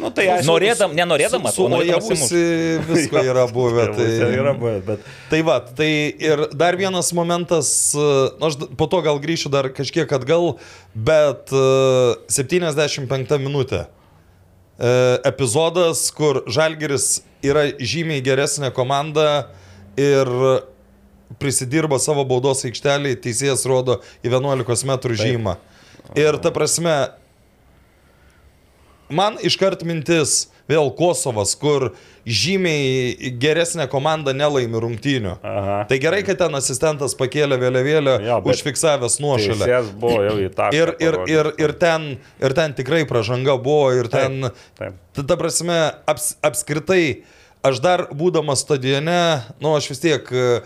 [0.00, 2.44] Nu, tai aišku, Norėdam, nenorėdamas, Su o norėdamas Ojavusi
[2.88, 3.86] visko yra buvę.
[3.96, 8.02] Tai yra buvę, bet Tai va, tai ir dar vienas momentas, e,
[8.40, 10.56] nu, aš po to gal grįšiu dar kažkiek atgal,
[10.94, 11.62] bet e,
[12.34, 13.84] 75 minutė.
[14.80, 14.90] E,
[15.30, 19.52] Epizodas, kur Žalgeris yra žymiai geresnė komanda
[19.94, 20.26] ir
[21.38, 25.56] prisidirba savo baudos aikštelį, teisėjas rodo į 11 m žymą.
[26.18, 26.96] Ir ta prasme,
[29.06, 31.90] man iškart mintis vėl Kosovas, kur
[32.28, 35.36] žymiai geresnė komanda nelaimi rungtynių.
[35.42, 35.76] Aha.
[35.90, 39.68] Tai gerai, kad ten asistentas pakėlė vėliavėlę, bet užfiksavęs nuošalę.
[40.76, 42.10] Ir, ir, ir, ir, ten,
[42.42, 44.98] ir ten tikrai pažanga buvo, ir ten, taip.
[45.16, 45.78] ta, ta prasme,
[46.10, 47.22] aps, apskritai,
[47.66, 49.22] aš dar būdamas stadione,
[49.62, 50.60] nu, aš vis tiek e,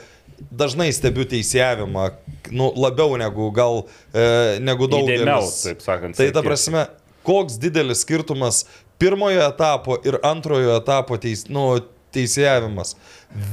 [0.50, 2.10] dažnai stebiu teisėjavimą,
[2.50, 5.62] nu, labiau negu gal, e, negu Įdėmiau, daugelis.
[5.70, 6.18] taip sakant.
[6.18, 6.86] Tai ta prasme,
[7.24, 8.64] koks didelis skirtumas
[8.98, 11.66] pirmojo etapo ir antrojo etapo teis, nu,
[12.14, 12.94] teisėjavimas.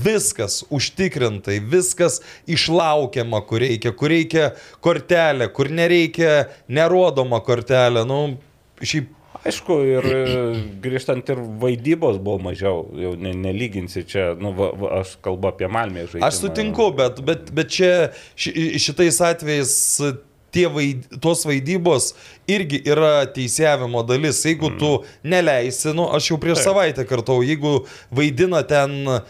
[0.05, 4.51] Viskas užtikrintai, viskas išlaukiama, kur reikia, kur reikia
[4.85, 6.35] kortelė, kur nereikia
[6.69, 8.05] nerodoma kortelė.
[8.07, 8.21] Nu,
[8.81, 10.25] šiaip Aišku, ir e,
[10.83, 15.69] grįžtant ir vaidybos buvo mažiau, jau ne, nelyginsi čia, nu, va, va, aš kalbu apie
[15.71, 16.27] Malmę žaidimą.
[16.27, 17.93] Aš sutinku, bet, bet, bet čia
[18.37, 19.73] ši, šitais atvejais
[20.53, 22.11] tie vaid, tos vaidybos
[22.51, 24.41] irgi yra teisėjavimo dalis.
[24.45, 24.79] Jeigu mm.
[24.81, 24.91] tu
[25.27, 29.21] neleisi, nu, aš jau prieš savaitę kartau, jeigu vaidina ten e,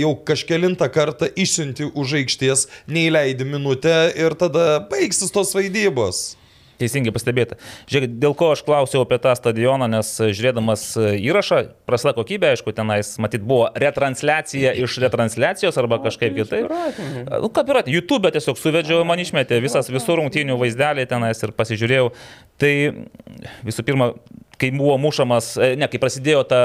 [0.00, 6.34] jau kažkelintą kartą išsiunti už aikštės, neįleidi minutę ir tada baigsis tos vaidybos.
[6.80, 7.58] Teisingai pastebėta.
[7.90, 10.86] Žiūrėk, dėl ko aš klausiau apie tą stadioną, nes žiūrėdamas
[11.20, 16.72] įrašą, prasta kokybė, aišku, tenais, matyt, buvo retransliacija iš retransliacijos arba kažkaip kitaip.
[17.30, 22.10] Nu, kapirat, YouTube tiesiog suvedžiau, man išmetė visas visų rungtynių vaizdelį tenais ir pasižiūrėjau.
[22.60, 22.74] Tai
[23.66, 24.12] visų pirma,
[24.58, 26.60] kai buvo mušamas, e, ne, kai prasidėjo ta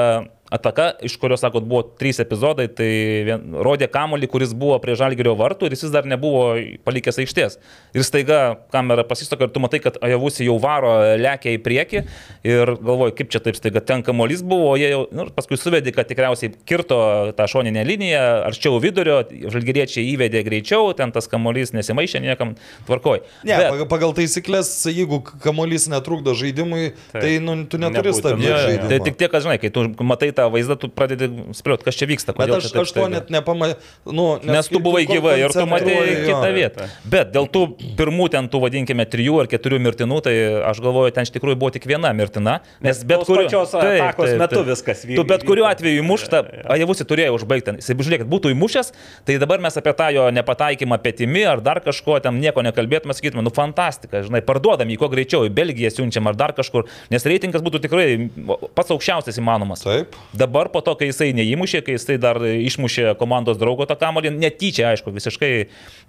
[0.50, 2.90] ataka, iš kurios, sakot, buvo trys epizodai, tai
[3.28, 7.58] vien, rodė kamolį, kuris buvo prie Žalgirio vartų ir jis vis dar nebuvo palikęs aikštės.
[7.94, 8.40] Ir staiga
[8.74, 12.02] kamera pasistoka ir tu matai, kad Ajavusi jau varo, lekia į priekį
[12.50, 15.94] ir galvoju, kaip čia taip staiga ten kamolys buvo, o jie jau, nu, paskui suvedė,
[15.94, 16.98] kad tikriausiai kirto
[17.38, 19.20] tą šoninę liniją, arčiau vidurio,
[19.54, 22.56] žalgiriečiai įvedė greičiau, ten tas kamolys nesimaišė niekam
[22.88, 23.22] tvarkoj.
[23.46, 27.22] Ne, Bet- pagal, taisyklės, jeigu kamuolys netrukdo žaidimui, Taip.
[27.22, 28.78] tai nu, tu neturi stabdyti.
[28.90, 32.08] Tai tik tiek, kad žinai, kai tu matai tą vaizdą, tu pradedi spėlioti, kas čia
[32.10, 32.34] vyksta.
[32.34, 33.80] Bet kodėl aš, čia aš to net nepamačiau.
[34.10, 36.88] Nu, Nes tu buvai gyva ir tu matėjai kitą vietą.
[37.10, 37.64] Bet dėl tų
[37.98, 40.34] pirmų ten tų, vadinkime, trijų ar keturių mirtinų, tai
[40.70, 42.60] aš galvoju, ten iš tikrųjų buvo tik viena mirtina.
[42.84, 45.20] Nes bet kuriuo atakos metu viskas vyko.
[45.20, 47.76] Tu bet kuriuo atveju įmuštą, Ajavusi turėjo užbaigti.
[47.80, 48.92] Jis, žiūrėkit, būtų įmušęs,
[49.26, 53.44] tai dabar mes apie tą jo nepataikymą petimi ar dar kažko ten nieko nekalbėtume, sakytume,
[53.46, 57.64] nu fantastika, žinai, parduodam jį kuo greičiau, į Belgiją siunčiam ar dar kažkur, nes reitingas
[57.64, 58.06] būtų tikrai
[58.76, 59.84] pats aukščiausias įmanomas.
[59.86, 60.16] Taip.
[60.32, 64.92] Dabar po to, kai jisai neįmušė, kai jisai dar išmušė komandos draugo tą kamolį, netyčia,
[64.92, 65.52] aišku, visiškai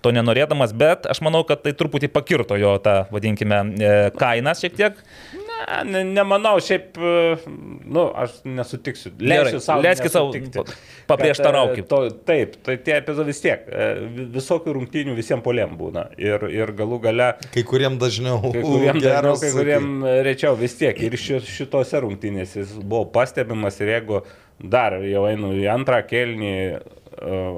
[0.05, 4.77] to nenorėdamas, bet aš manau, kad tai truputį pakirto jo tą, vadinkime, e, kainą šiek
[4.77, 5.01] tiek.
[5.61, 7.35] Ne, ne, nemanau, šiaip, e,
[7.85, 9.11] nu, aš nesutiksiu.
[9.19, 9.81] Leisiu savo.
[9.85, 10.75] leiskit sau nesutikti.
[11.07, 11.85] paprieštaraukit.
[11.85, 13.67] E, to- Taip, tai tie epizodai vis tiek.
[13.67, 16.07] e, vi- Visokių rungtynių visiems polėm būna.
[16.17, 18.41] Ir, ir galų gale, Kai kuriem dažniau.
[18.53, 20.97] kai kuriem, dažniau, kai kuriem rečiau vis tiek.
[21.01, 24.23] Ir ši- šitose rungtynėse jis buvo pastebimas ir jeigu
[24.61, 26.81] dar jau einu į antrą kelnį,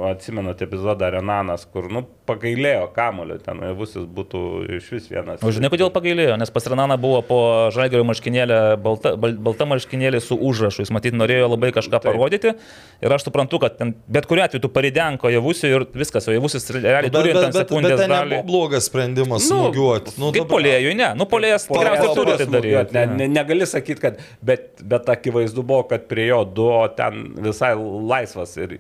[0.10, 4.42] atsimenate epizodą Renanas, kur, nu, pagailėjo kamulio, ten visus būtų
[4.80, 5.44] iš vis vienas.
[5.46, 6.38] O žinai, kodėl pagailėjo?
[6.42, 7.40] Nes pas Renaną buvo po
[7.76, 10.82] žalgerio marškinėlė balta, bal, balta marškinėlė su užrašu.
[10.86, 12.08] Jis matyt norėjo labai kažką Taip.
[12.08, 12.56] parodyti.
[13.04, 16.66] Ir aš suprantu, kad ten bet kuriu atveju tu paridenko javusiu ir viskas, o javusis
[16.74, 18.40] realiai Bet, turi bet, ten bet, bet sekundės ten dalį.
[18.40, 20.16] nebuvo blogas sprendimas smūgiuoti.
[20.18, 21.12] Nu, kaip polėjui, ne.
[21.20, 22.98] Nu, polėjas tikriausiai turi tai daryti.
[22.98, 27.74] Ne, ne, negali sakyti, kad, bet, bet akivaizdu buvo, kad prie jo du, ten visai
[27.78, 28.80] laisvas ir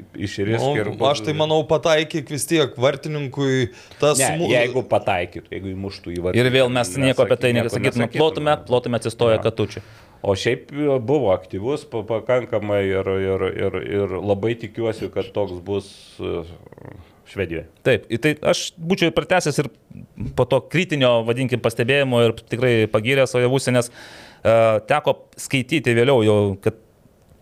[0.71, 0.93] išrisk.
[0.93, 5.73] ir, Nu, aš tai manau pataikyk vis tiek vartininkui tas Ne, smū- jeigu pataikytų, jeigu
[5.75, 6.39] įmuštų į vartus.
[6.39, 8.07] Ir vėl mes nieko apie tai nesakytume.
[8.13, 9.81] Plotume, plotume atsistoję katučių.
[10.23, 10.69] O šiaip
[11.03, 15.89] buvo aktyvus pa- pakankamai ir, ir, ir, ir labai tikiuosi, kad toks bus
[16.23, 16.43] e,
[17.27, 17.65] Švedijoje.
[17.87, 19.69] Taip, tai aš būčiau pratęsęs ir
[20.35, 26.35] po to kritinio, vadinkim, pastebėjimo ir tikrai pagyręs Ojavusį, nes uh, teko skaityti vėliau jau,
[26.61, 26.75] kad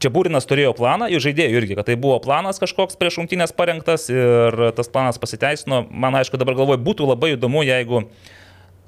[0.01, 4.09] čia Būrinas turėjo planą, jų žaidėjų irgi, kad tai buvo planas kažkoks prieš rungtynės parengtas
[4.11, 5.83] ir tas planas pasiteisino.
[5.91, 8.05] Man aišku, dabar galvoju, būtų labai įdomu, jeigu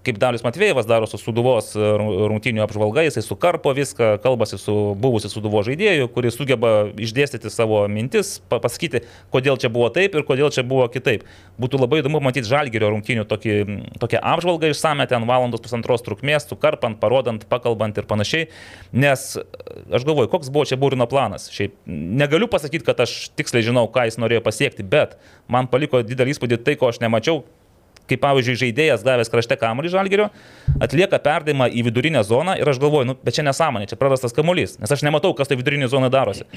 [0.03, 5.63] kaip Dalius Matvėjevas daro su Suduvos rungtynių apžvalga, jisai sukarpo viską, kalbasi su buvusiu Suduvo
[5.65, 10.65] žaidėju, kuris sugeba išdėstyti savo mintis, pa- pasakyti, kodėl čia buvo taip ir kodėl čia
[10.67, 11.23] buvo kitaip.
[11.61, 13.55] Būtų labai įdomu matyti Žalgirio rungtynių tokį,
[14.03, 18.49] tokią apžvalgą išsame, ten valandos pusantros trukmės, sukarpant, parodant, pakalbant ir panašiai.
[18.91, 19.45] Nes e,
[19.93, 21.47] aš galvoju, koks buvo čia Būrino planas.
[21.53, 25.15] Šiaip negaliu pasakyti, kad aš tiksliai žinau, ką jis norėjo pasiekti, bet
[25.47, 27.45] man paliko didelį įspūdį tai, ko aš nemačiau
[28.09, 30.29] kaip pavyzdžiui žaidėjas gavęs krašte kamuolį žalgerio,
[30.83, 34.77] atlieka perdavimą į vidurinę zoną ir aš galvoju, nu, bet čia nesąmonė, čia prarastas kamuolys,
[34.81, 36.47] nes aš nematau, kas tai vidurinė zona darosi.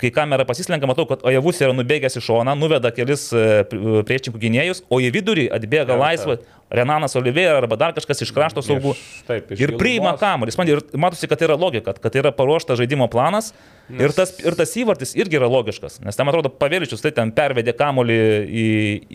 [0.00, 4.40] Kai kamera pasislenka, matau, kad Ojavus yra nubėgęs į šoną, nuveda kelis e, pri- priešininkų
[4.46, 6.38] gynėjus, o į vidurį atbėga laisvą
[6.70, 8.92] Renanas Oliveira arba dar kažkas iš krašto saugų.
[9.26, 10.54] Taip, iš Ir priima kamuolį.
[10.60, 13.48] Man ir matosi, kad tai yra logika, kad tai yra paruoštas žaidimo planas
[13.90, 14.04] nes...
[14.06, 15.98] ir, tas, ir tas įvartis irgi yra logiškas.
[16.06, 18.66] Nes ten, atrodo, Paveličius tai ten pervedė kamuolį į,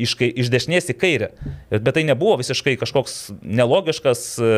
[0.03, 1.31] iš, iš dešinės į kairę.
[1.71, 4.51] Ir- Bet tai nebuvo visiškai kažkoks nelogiškas, e,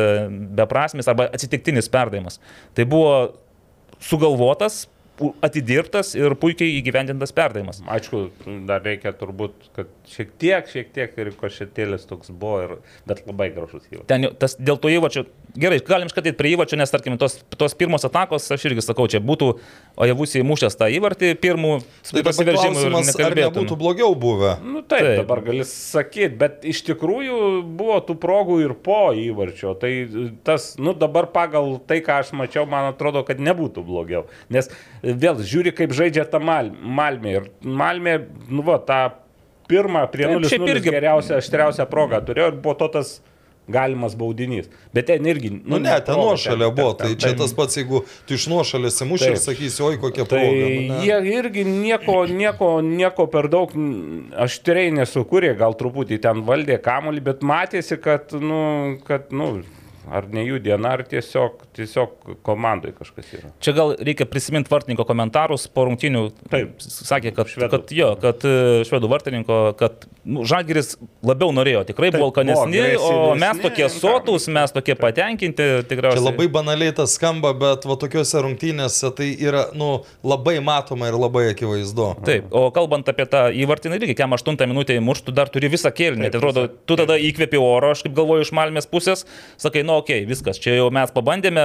[0.58, 2.40] beprasmis arba atsitiktinis perdavimas.
[2.74, 3.14] Tai buvo
[4.02, 4.88] sugalvotas,
[5.44, 7.80] atidirbtas ir puikiai įgyvendintas perdavimas.
[7.90, 8.22] Aišku,
[8.68, 12.74] dar reikia turbūt, kad šiek tiek, šiek tiek ir košetėlis toks buvo, ir,
[13.08, 14.08] bet labai gražus įvartis.
[14.10, 17.74] Ten jau tas dėl to įvačio, gerai, galim iškart prie įvačio, nes tarkim, tos, tos
[17.78, 19.48] pirmos atakos, aš irgi sakau, čia būtų
[19.98, 23.48] Ojavus įmušęs tą įvartį, pirmų Tai dabar prasiveržimų ir nekalbėtų.
[23.48, 24.52] nebūtų blogiau buvę.
[24.62, 25.20] Nu taip, Taip.
[25.22, 27.38] dabar gali sakyti, bet iš tikrųjų
[27.78, 29.72] buvo tų progų ir po įvarčio.
[29.80, 29.92] Tai
[30.46, 34.26] tas, nu dabar pagal tai, ką aš mačiau, man atrodo, kad nebūtų blogiau.
[34.52, 34.70] Nes
[35.02, 37.32] vėl žiūri, kaip žaidžia ta Mal, Malmė.
[37.40, 39.00] Ir Malmė, nu va, tą
[39.68, 43.18] pirmą prie Taip, 0 šiaip irgi- geriausią, aštriausią progą turėjo ir buvo to tas
[43.68, 44.66] galimas baudinys.
[44.94, 45.50] Bet ten irgi...
[45.64, 49.30] Nu ne, ten nuošalė buvo, tai ten- čia tas pats, jeigu tu iš nuošalės įmuši
[49.34, 50.68] ir sakysi, oi kokia Tai proga.
[50.88, 53.72] nu, jie irgi nieko, nieko, nieko per daug
[54.48, 58.62] aštriai nesukūrė, gal truputį ten valdė kamuolį, bet matėsi, kad, nu,
[59.08, 59.50] kad, nu,
[60.12, 63.50] ar ne jų diena, ar tiesiog, tiesiog komandai kažkas yra.
[63.64, 66.24] Čia gal reikia prisiminti vartininko komentarus po rungtinių.
[66.52, 66.76] Taip.
[66.82, 67.70] Sakė, kad, Švedų.
[67.74, 68.54] kad jo, kad e,
[68.88, 73.88] švedų vartininko, kad nu, Žalgiris labiau norėjo, tikrai Taip, buvo alkanesni, buvo o mes tokie
[73.92, 76.22] sotus, mes tokie patenkinti, tikriausiai.
[76.22, 79.90] Čia labai banaliai tas skamba, bet va tokiuose rungtynėse tai yra, nu,
[80.26, 82.10] labai matoma ir labai akivaizdu.
[82.26, 86.32] Taip, o kalbant apie tą įvartį, irgi, kiam 8 minutę įmuštų, dar turi visą kėlinį.
[86.32, 89.24] Tai atrodo, tu tada įkvėpi oro, aš kaip galvoju, iš Malmės pusės,
[89.60, 91.64] sakai, nu, okei, okay, viskas, čia jau mes pabandėme,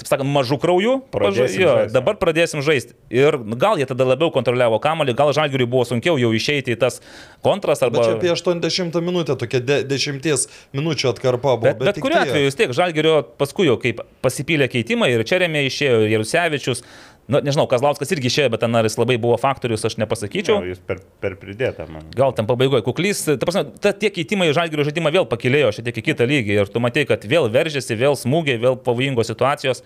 [0.00, 1.94] taip sakant, mažų kraujų, Pradėsim jo, žaist.
[1.94, 2.96] dabar pradėsim žaisti.
[3.14, 7.00] Ir gal jie tada labiau kontroliavo kamalį, gal Žalgiriui buvo sunkiau jau išeiti į tas
[7.44, 8.00] kontras arba...
[8.00, 11.66] Bet čia apie 80 minutę, tokia de 10 minučių atkarpa buvo.
[11.68, 15.66] Bet, bet tik kuriu atveju vis tiek Žalgerio paskui jau kaip pasipylė keitimai ir Čerėmė
[15.68, 16.84] išėjo, ir Jarusevičius.
[17.28, 20.62] Na, nežinau, Kazlauskas irgi išėjo, bet ten ar jis labai buvo faktorius, aš nepasakyčiau.
[20.64, 22.06] Jo, jis per, per pridėtą man.
[22.16, 26.00] Gal ten pabaigoje kuklys, ta prasme, ta, tie keitimai žalgerio žaidimą vėl pakilėjo šiek tiek
[26.00, 29.84] į kitą lygį ir tu matai, kad vėl veržėsi, vėl smūgiai, vėl pavojingos situacijos.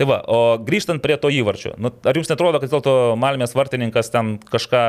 [0.00, 3.52] Tai va, o grįžtant prie to įvarčio, nu, ar jums netrodo, kad vis dėlto Malmės
[3.52, 4.80] vartininkas ten kažką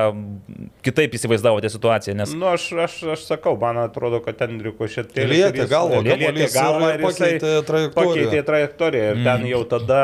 [0.87, 2.15] kitaip įsivaizdavote situaciją?
[2.21, 5.33] Nes Nu, aš, aš, aš sakau, man atrodo, kad ten rikošėtėlė.
[5.33, 8.13] Lietė galvą, lietė kamuolys galvą ir ir pakeitė trajektoriją.
[8.15, 10.01] Pakeitė trajektoriją ir ten jau tada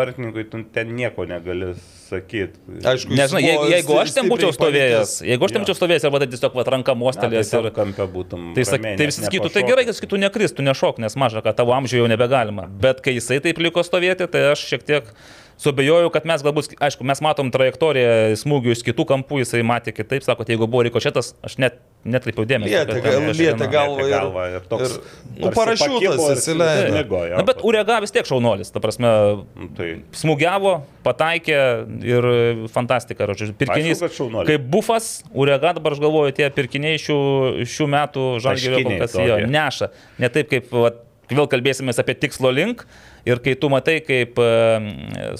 [0.00, 1.70] vartininkui ten nieko negali
[2.14, 2.62] sakyti.
[2.80, 6.28] Aišku, Nežinau, jeigu, jeigu aš ten būčiau stovėjęs, jeigu aš ten būčiau stovėjęs arba tai
[6.32, 7.70] tiesiog vat, ranka mostelės ir ir...
[7.76, 8.50] kampė būtum.
[8.56, 11.58] Tai, sak, ramiai, tai visi sakytų, tai gerai, kad sakytų, nekristų, nešok, nes maža, kad
[11.60, 12.66] tavo amžiuje jau nebegalima.
[12.82, 15.10] Bet kai jisai taip liko stovėti, tai aš šiek tiek
[15.60, 20.24] suabejoju, kad mes galbūt, aišku, mes matom trajektoriją smūgių iš kitų kampų, jisai matė kitaip,
[20.26, 22.74] sako, jeigu buvo rikošėtas, aš net netkreipiau dėmesio.
[22.74, 24.96] Lietė, gal, lietė galvą ir, galvą ir toks ir
[25.40, 27.20] nu, parašiutas įsileido.
[27.32, 29.12] Na, bet Urega vis tiek šaunuolis, ta prasme,
[29.54, 29.86] Nu, Tai
[30.16, 30.72] smūgiavo,
[31.06, 31.58] pataikė
[32.06, 32.26] ir
[32.72, 34.02] fantastika, žodžiu, pirkinys.
[34.04, 34.28] Aišku.
[34.48, 37.18] Kaip bufas, Urega dabar aš galvoju, tie pirkiniai šių,
[37.68, 39.48] šių metų žalgerio kol kas tokie.
[39.50, 39.90] neša.
[40.22, 42.84] Ne taip kaip, vat, vėl kalbėsime apie tikslo link.
[43.24, 44.48] Ir kai tu matai, kaip e,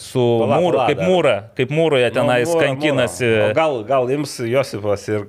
[0.00, 3.26] su Pala, mūru, pala, kaip mūra, kaip mūroje tenais Nu, mūra, kankinasi.
[3.28, 3.48] mūra.
[3.50, 5.26] O Gal, gal ims Josifas ir,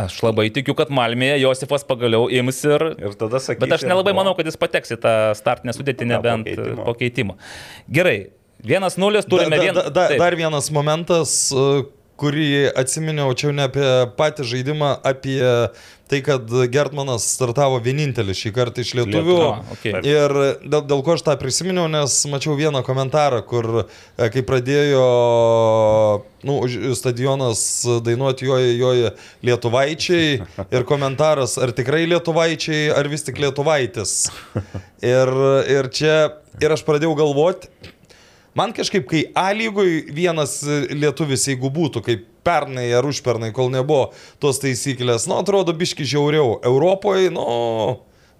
[0.00, 3.60] Aš labai tikiu, kad Malmėje Josifas pagaliau ims ir ir tada sakys.
[3.60, 6.84] Bet aš nelabai manau, kad jis pateks į tą startinę sudėtį, nebent pakeitimo.
[6.86, 7.34] po keitimo.
[7.92, 8.30] Gerai,
[8.64, 9.82] vienas nulis turime da, vieną.
[9.92, 11.82] da, da, dar vienas momentas, e,
[12.22, 15.40] kurį atsiminiau, čia ne apie patį žaidimą, apie
[16.12, 19.36] tai, kad Gertmanas startavo vienintelis šį kartą iš lietuvių.
[19.38, 19.94] Lietuva, okei.
[20.04, 23.86] Ir dėl, dėl ko aš tą prisiminiau, nes mačiau vieną komentarą, kur e,
[24.34, 25.06] kai pradėjo
[26.44, 26.58] nu,
[26.98, 27.64] stadionas
[28.04, 29.14] dainuoti joje, joje
[29.48, 30.28] lietuvaičiai
[30.68, 34.16] ir komentaras, ar tikrai lietuvaičiai, ar vis tik lietuvaitis.
[35.02, 35.32] Ir,
[35.72, 36.16] ir čia,
[36.60, 37.72] ir aš pradėjau galvoti,
[38.54, 40.58] Man kažkaip, kai A lygoj vienas
[40.92, 44.10] lietuvis, jeigu būtų, kaip pernai ar užpernai, kol nebuvo
[44.42, 46.58] tos taisyklės, nu, atrodo biški žiauriau.
[46.68, 47.46] Europoje, nu,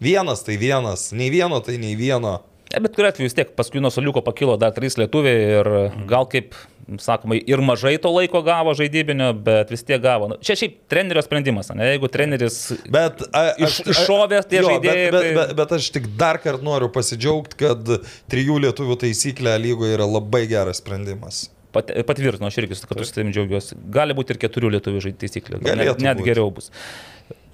[0.02, 2.40] vienas tai vienas, nei vieno tai nei vieno.
[2.72, 5.68] Ja, bet kuriuo atveju vis tiek paskui nuo soliuko pakilo dar trys lietuviai ir
[6.08, 6.54] gal kaip,
[7.02, 10.30] sakoma, ir mažai to laiko gavo žaidybinio, bet vis tiek gavo.
[10.32, 11.90] Nu, čia šiaip trenerio sprendimas, ne?
[11.92, 12.56] Jeigu treneris
[12.92, 16.40] Bet a, Iš- iššovė tie jo, žaidėjai, Bet, bet, tai- bet, bet aš tik dar
[16.42, 17.92] kartą noriu pasidžiaugti, kad
[18.32, 21.44] trijų lietuvių taisyklė lygoje yra labai geras sprendimas.
[21.72, 23.76] pat, patvirtino, aš irgi kartu su tavim džiaugiuosi.
[23.92, 25.60] Gali būti ir keturių lietuvių žaidėjų taisyklė.
[25.64, 26.24] Net, net būt.
[26.26, 26.68] geriau bus.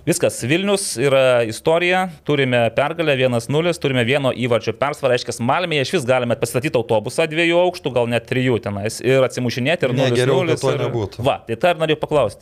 [0.09, 6.07] Viskas, Vilnius yra istorija, turime pergalę 1-0, turime vieno įvarčio persvarą, reiškia, Malmėje iš vis
[6.09, 10.17] galime pastatyti autobusą dviejų aukštų, gal net trijų tenais ir atsimušinėti ir 0-0.
[10.17, 11.27] geriau, kad to ir- nebūtų.
[11.29, 12.41] Va, tai tą ir noriu paklausti.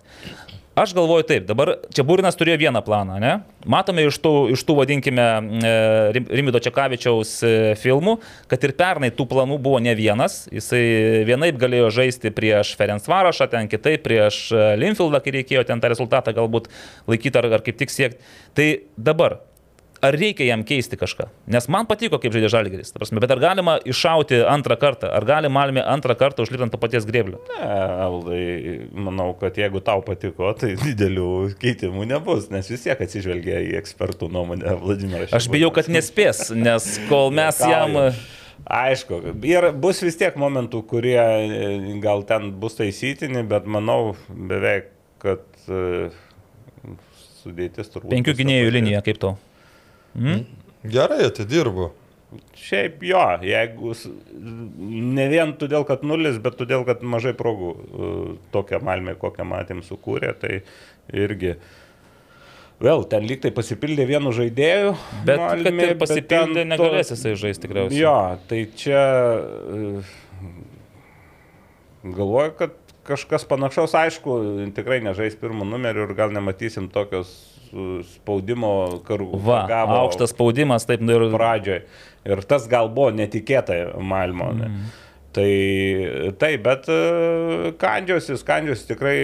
[0.77, 3.31] Aš galvoju taip, dabar čia Būrinas turėjo vieną planą, ne?
[3.65, 5.25] Matome iš tų, iš tų vadinkime,
[5.65, 5.71] e,
[6.13, 8.19] Rim- Rimido Čekavičiaus e, filmų,
[8.51, 10.43] kad ir pernai tų planų buvo ne vienas.
[10.53, 15.95] Jisai vienaip galėjo žaisti prieš Ferencvarošą, ten kitaip prieš e, Linfieldą, kai reikėjo ten tą
[15.95, 16.69] rezultatą galbūt
[17.09, 18.21] laikyti ar, ar kaip tik siekti.
[18.53, 18.69] Tai
[19.01, 19.39] dabar,
[20.05, 21.29] ar reikia jam keisti kažką?
[21.53, 25.85] Nes man patiko, kaip žaidė Žalgeris, bet ar galima iššauti antrą kartą, ar gali Malmė
[25.87, 27.41] antrą kartą užlipti ant to paties grėblio?
[27.51, 27.71] Ne,
[28.07, 28.41] Aldai,
[28.93, 31.31] manau, kad jeigu tau patiko, tai didelių
[31.63, 35.35] keitimų nebus, nes vis tiek atsižvelgia į ekspertų nuomonę Vladimiras.
[35.37, 38.01] Aš bijau, kad nespės, nes kol mes jam...
[38.67, 41.67] Aišku, ir bus vis tiek momentų, kurie e,
[42.03, 44.89] gal ten bus taisytini, bet manau beveik,
[45.23, 46.09] kad e,
[47.45, 48.11] sudėtis turbūt.
[48.11, 49.37] Penkių gynėjų linija, kaip to.
[50.87, 51.91] Gerai, atidirbu.
[52.59, 53.93] Šiaip jo, jeigu
[54.37, 58.09] ne vien todėl, kad nulis, bet todėl, kad mažai progų e,
[58.53, 60.59] tokią malmę, kokią matėm, sukūrė, tai
[61.15, 61.55] irgi.
[62.83, 64.97] Vėl ten lyg tai pasipildė vienu žaidėju.
[65.25, 68.03] Bet Malmė, kad ir bet pasipildė, ten negalės jisai žaisti tikriausiai.
[68.03, 68.17] Jo,
[68.51, 69.05] tai čia
[69.39, 70.03] e,
[72.05, 72.77] galvoju, kad
[73.07, 74.41] kažkas panašaus, aišku,
[74.77, 77.31] tikrai nežais pirmų numerių ir gal nematysim tokios
[78.17, 78.75] spaudimo
[79.07, 79.31] karų.
[79.47, 79.65] Va,
[80.01, 81.83] aukštas spaudimas, taip, nu ir pradžioj.
[82.27, 84.53] Ir tas gal buvo netikėtai Malmo.
[84.57, 84.87] Mm.
[85.37, 85.51] Tai
[86.41, 86.97] taip, bet e,
[87.77, 89.19] kandžiosis, kandžiosis tikrai,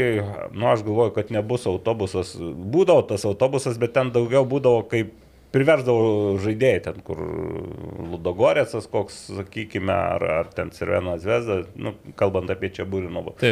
[0.53, 2.35] nu aš galvoju, kad nebus autobusas.
[2.37, 5.15] Būdavo tas autobusas, bet ten daugiau būdavo kaip
[5.53, 7.21] priversdavo žaidėjai ten, kur
[8.13, 12.87] Ludogorėcas koks, sakykime, ar, ar ten Sirveno Zvezda, nu, kalbant apie čia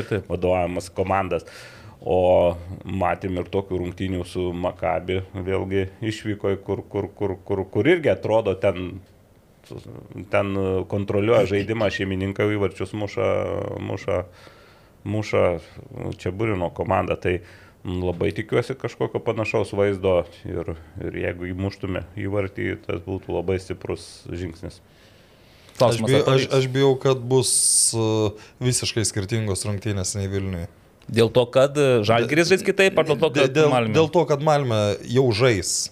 [0.09, 0.28] taip.
[0.30, 1.49] vadovavimas komandas.
[2.01, 2.57] O
[2.88, 8.55] matėm ir tokių rungtynių su Makabi, vėlgi išvyko, kur, kur, kur, kur, kur irgi atrodo
[8.57, 9.03] ten,
[10.32, 10.55] ten
[10.88, 13.28] kontroliuoja žaidimą, šeimininkai įvarčius muša,
[13.84, 14.22] muša,
[15.05, 15.44] muša
[16.16, 17.20] čia Būrino komanda.
[17.20, 17.36] Tai
[17.84, 20.74] labai tikiuosi kažkokio panašaus vaizdo ir,
[21.05, 24.80] ir jeigu įmuštume įvartį, tas būtų labai stiprus žingsnis.
[24.80, 26.11] Aš, klausimas.
[26.11, 27.53] bijau, ar aš, aš bijau, kad bus
[27.96, 30.68] uh, visiškai skirtingos rungtynės nei Vilniuje.
[31.11, 31.74] Dėl to, kad
[32.06, 33.94] Žalgiris žais kitaip, ar dėl to, kad dėl, Malmė?
[33.96, 34.80] dėl to, kad Malmė
[35.11, 35.90] jau žais.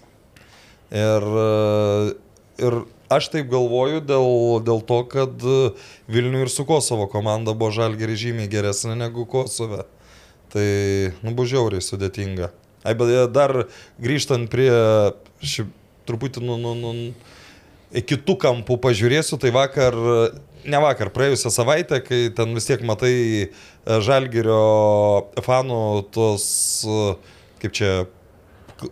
[0.95, 2.13] Ir, uh,
[2.57, 2.77] ir
[3.13, 4.29] aš taip galvoju dėl,
[4.65, 9.83] dėl to, kad uh, Vilniuje ir su Kosovo komanda buvo Žalgiri žymiai geresnė negu Kosove.
[10.49, 10.65] Tai,
[11.21, 12.49] nu, buvo žiauriai sudėtinga.
[12.87, 13.67] Ai, bet dar
[14.01, 14.71] grįžtant prie,
[15.43, 15.67] ši,
[16.09, 16.93] truputį, nu, nu, nu,
[17.93, 19.97] kitų kampų pažiūrėsiu, tai vakar,
[20.65, 23.49] ne vakar, praėjusią savaitę, kai ten vis tiek matai e,
[24.05, 24.61] Žalgirio
[25.45, 25.81] fanų
[26.15, 26.45] tos,
[26.85, 27.11] e,
[27.63, 27.91] kaip čia,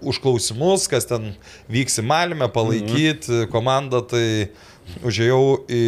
[0.02, 1.32] užklausimus, kas ten
[1.72, 3.52] vyks į Malmę, palaikyti mhm.
[3.54, 4.28] komandą, tai
[5.08, 5.84] užėjau į...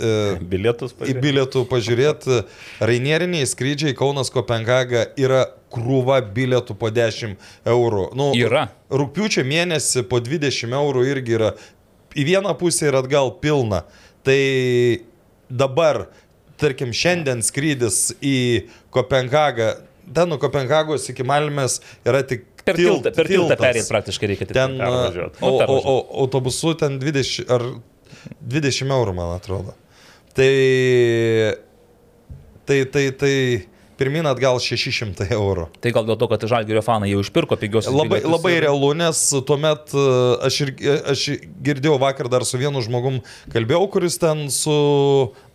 [0.00, 0.14] e,
[0.52, 1.20] Bilietus Į pažiūrėti.
[1.22, 2.40] bilietų pažiūrėti,
[2.82, 5.44] rainieriniai skrydžiai Kaunas Kopenhaga yra
[5.74, 7.36] krūva bilietų po 10
[7.70, 8.08] eurų.
[8.18, 8.68] Nu, Yra.
[8.94, 11.54] Rūpiučio mėnesį po 20 eurų irgi yra
[12.14, 13.84] į vieną pusę ir atgal pilna.
[14.24, 14.40] Tai
[15.52, 16.06] dabar,
[16.60, 18.36] tarkim, šiandien skrydis į
[18.94, 19.74] Kopenhagą,
[20.16, 24.46] ten nuo Kopenhagos iki Malmės yra tik Per tilt- tiltą, per tiltą perėti praktiškai reikia.
[24.48, 25.34] Ten, pervažiuot.
[25.44, 27.60] o, o, o autobusu ten 20 ar
[28.40, 29.74] 20 eurų, man atrodo.
[30.34, 30.48] Tai,
[32.64, 33.34] tai, tai, tai
[33.98, 35.68] pirmin atgal 600 eurų.
[35.82, 39.22] Tai gal dėl to, kad Žalgirio fanai jau išpirko pigiosius Labai, bilietus labai realu, nes
[39.46, 40.04] tuomet e,
[40.48, 40.74] aš, ir,
[41.14, 41.24] aš
[41.64, 43.20] girdėjau vakar dar su vienu žmogum
[43.54, 44.76] kalbėjau, kuris ten su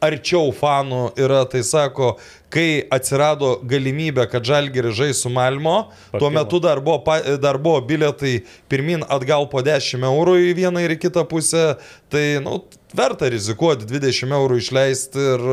[0.04, 2.14] arčiau fanų yra, tai sako,
[2.54, 6.32] kai atsirado galimybė, kad Žalgiri žais su Malmo, tuo Pakilo.
[6.38, 8.40] metu dar buvo, dar buvo bilietai
[8.72, 11.76] pirmin atgal po 10 eurų į vieną ir į kitą pusę,
[12.10, 12.60] tai, nu,
[12.95, 15.43] verta rizikuoti 20 eurų išleisti ir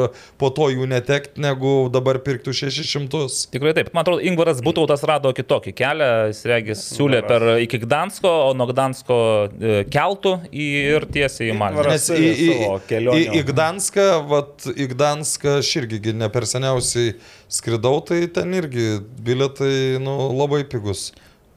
[0.40, 3.20] po to jų netekti, negu dabar pirktų 600.
[3.52, 3.90] Tikrai taip.
[3.96, 6.10] Man atrodo, Ingvaras Būtautas rado kitokį kelią.
[6.30, 9.18] Jis regis siūlė per iki Gdansko, o nuo Gdansko
[9.50, 11.86] e, keltų į, ir tiesiai į Malmę.
[11.92, 16.48] Nes į, į, savo į, į Gdanską, vat, į Gdanską aš irgi gi ne per
[16.48, 17.14] seniausiai
[17.52, 18.96] skridau, tai ten irgi
[19.26, 21.10] biletai nu, labai pigus.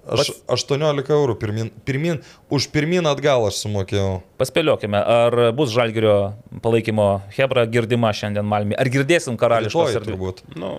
[0.10, 4.22] Aš 18 eurų pirmin, pirmin, už pirmin atgal aš sumokėjau.
[4.41, 6.16] Paspėliokime, ar bus Žalgirio
[6.64, 8.78] palaikymo Hebra girdima šiandien Malmė.
[8.80, 10.07] Ar girdėsim karališkos erdvės?
[10.10, 10.41] turbūt.
[10.57, 10.76] Nu,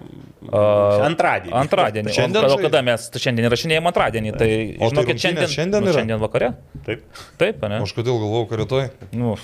[0.51, 1.55] A, antradienį.
[1.63, 2.15] Antradienį.
[2.17, 4.33] Šiandien o, kada mes šiandien įrašinėjom antradienį?
[4.35, 6.53] Tai, O tai žinokit, rungtynės šiandien, šiandien nu, šiandien vakare?
[6.87, 7.05] Taip.
[7.39, 7.83] Taip, ne?
[7.85, 8.87] Aš kodėl galvojau, kad rytoj?
[9.15, 9.35] Nu,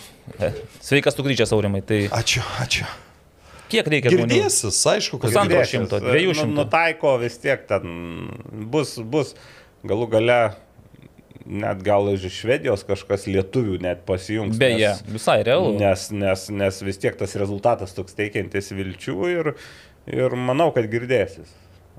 [0.82, 1.84] sveikas tu grįžęs, Aurimai.
[1.87, 2.89] Tai Ačiū, ačiū.
[3.70, 4.30] kiek reikia žmonių?
[4.30, 6.57] Girdėsis, aišku, kad Pusantro šimto, Nu, dviejų šimtų.
[6.61, 7.87] Nutaiko vis tiek ten
[8.72, 9.34] bus, bus
[9.91, 10.39] galų gale,
[11.47, 14.59] net gal iš Švedijos kažkas lietuvių net pasijungs.
[14.59, 15.76] Beje, nes- visai realu.
[15.78, 19.53] Nes, nes, nes vis tiek tas rezultatas toks teikiantis vilčių ir,
[20.11, 21.53] ir manau, kad girdėsis.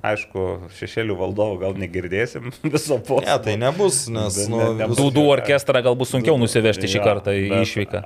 [0.05, 3.17] Aišku, šešėlių valdovų gal negirdėsim viso po.
[3.25, 4.99] Ne, tai nebus, nes Bet nu, ne- nebus.
[4.99, 8.03] Dūdų orkestrą galbūt sunkiau nusivežti šį Jo, kartą į bet- išvyką.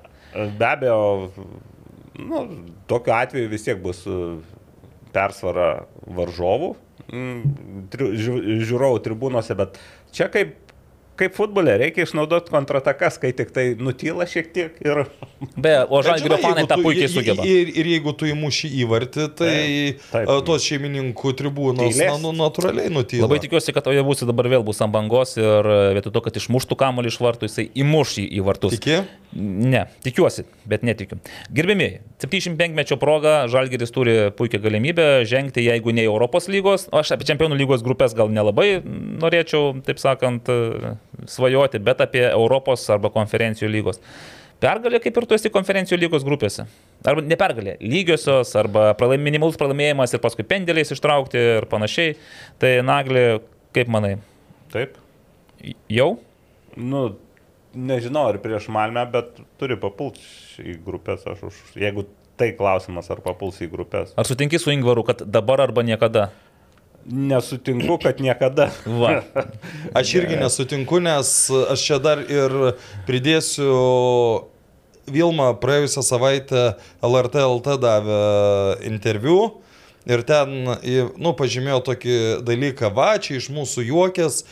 [0.61, 1.01] Be abejo,
[2.21, 2.45] nu,
[2.87, 4.15] tokiu atveju vis tiek bus e,
[5.11, 6.69] persvara varžovų,
[7.11, 9.79] žiūrovų tribūnose, bet
[10.15, 10.70] čia kaip,
[11.21, 15.05] kaip futbole reikia išnaudoti kontratakas, kai tik tai nutyla šiek tiek ir
[15.57, 17.45] Be, o Žalgirio fanai tą puikiai sugeba.
[17.47, 19.55] Ir, ir jeigu tu įmuši įvartį, tai
[20.11, 23.25] Taip, tos šeimininkų tribūnos na, nu, natūraliai nutyla.
[23.25, 26.37] Labai tikiuosi, kad Oje būsi dabar vėl bus ant bangos ir e, vietoj to, kad
[26.37, 28.77] išmuštų kamuolį iš vartų, jisai įmuš jį į vartus.
[28.77, 28.99] Tiki?
[29.33, 31.17] Ne, tikiuosi, bet netikiu.
[31.55, 37.25] Gerbėmiai, 75-mečio proga Žalgeris turi puikią galimybę žengti, jeigu ne Europos lygos, o aš apie
[37.31, 40.93] Čempionų lygos grupės gal nelabai norėčiau, taip sakant, e,
[41.29, 44.01] svajoti, bet apie Europos arba konferencijų lygos.
[44.61, 46.67] Pergalė kaip ir tu esi konferencijų lygos grupėse.
[47.07, 52.13] Arba ne pergalė, lygiosios, arba pralaim, minimalus pralaimėjimas ir paskui pendeliais ištraukti ir panašiai.
[52.61, 53.25] Tai Nagli,
[53.73, 54.19] kaip manai,
[54.73, 54.99] taip.
[55.89, 56.11] jau?
[56.77, 57.07] Nu,
[57.73, 60.21] nežinau, ar prieš Malmę, bet turi papult
[60.61, 62.05] į grupės, aš už, jeigu
[62.37, 64.13] tai klausimas, ar papuls į grupės.
[64.17, 66.29] Ar sutinki su Ingvaru, kad dabar arba niekada?
[67.05, 68.69] Nesutinku, kad niekada.
[68.85, 69.21] Va.
[69.97, 72.53] Aš irgi nesutinku, nes aš čia dar ir
[73.07, 73.71] pridėsiu
[75.11, 76.61] Vilma praėjusią savaitę
[77.03, 78.21] LRT LT davė
[78.87, 79.39] interviu
[80.09, 80.53] ir ten,
[81.21, 84.43] nu, pažymėjo tokį dalyką, va, čia iš mūsų juokės,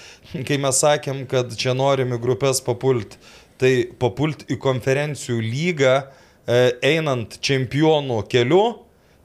[0.47, 3.21] kai mes sakėm, kad čia norim į grupės papulti.
[3.59, 5.95] Tai papulti į konferencijų lygą,
[6.47, 6.59] e,
[6.95, 8.63] einant čempionų keliu,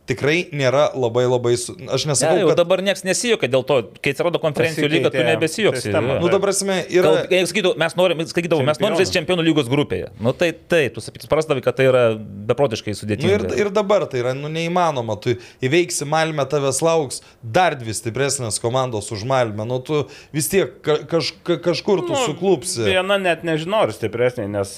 [0.09, 1.55] tikrai nėra labai labai...
[1.61, 1.74] Su...
[1.88, 2.59] Aš Ne, nesakau, jau kad...
[2.61, 5.86] dabar niekas nesijokia dėl to, kai atsirado konferencijų lyga, tu nebesijoksi.
[5.86, 6.18] sistema.
[6.20, 7.09] Nu, dabar prasme, yra...
[7.09, 10.11] Kalb, jeigu sakydavau, mes norim, sakydavau, mes norim žaisti čempionų lygos grupėje.
[10.20, 13.38] Nu tai taip, tu suprasdavai, kad tai yra beprotiškai Nu, sudėtinga.
[13.38, 15.16] ir, ir dabar tai yra nu, neįmanoma.
[15.24, 19.66] Tu įveiksi Malmę, tavęs lauks dar dvi stipresnės komandos už Malmę.
[19.68, 22.84] Nu, tu vis tiek ka, kaž, ka, kažkur tu nu, suklupsi.
[22.90, 24.76] Viena net nežinau, ar stipresnė, nes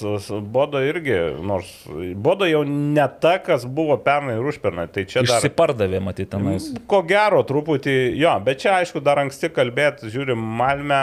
[0.53, 1.69] Bodo irgi, nors
[2.15, 4.87] Bodo jau ne ta, kas buvo pernai ir užpernai.
[4.93, 5.41] Tai čia dar...
[5.41, 6.69] Išsipardavė, matyti, tenais.
[6.89, 11.01] Ko gero, truputį, jo, bet čia aišku dar anksti kalbėti, žiūrim Malmę,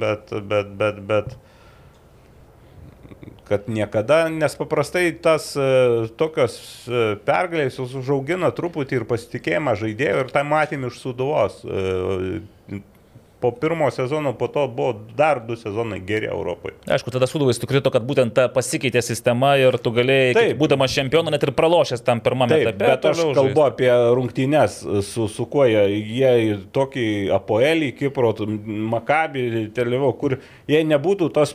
[0.00, 1.36] bet, bet, bet, bet,
[3.48, 5.68] kad niekada, nes paprastai tas e,
[6.20, 11.62] tokios e, pergalės užaugina truputį ir pasitikėjimą žaidėjų ir tai matėm iš suduvos.
[13.40, 16.72] Po pirmo sezono, po to buvo dar du sezonai geri Europai.
[16.90, 20.58] Aišku, tada suduvais tu krito, kad būtent ta pasikeitė sistema ir tu galėjai, Taip.
[20.58, 22.82] būdamas čempionu, net ir pralošęs tam pirmame Taip, etape.
[22.82, 23.62] bet aš kalbu žaist.
[23.68, 25.86] apie rungtynes, su, su kuo jie,
[26.18, 27.06] jie tokį
[27.38, 28.34] Apoelį, Kipro,
[28.96, 31.54] Makabį, Televo, kur jei nebūtų tos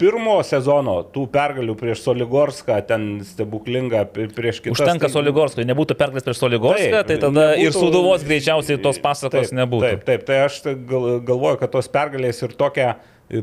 [0.00, 4.78] pirmo sezono, tų pergalių prieš Soligorską, ten stebuklinga pri- prieš kitus.
[4.80, 9.50] Užtenka Soligorskui, nebūtų pergalės prieš Soligorską, Taip, tai tada ir nebūtų- suduvos greičiausiai tos pasakos
[9.52, 9.80] taip, nebūtų.
[9.90, 12.94] Taip, taip, tai aš tai gal, galvoju, kad tos pergalės ir tokią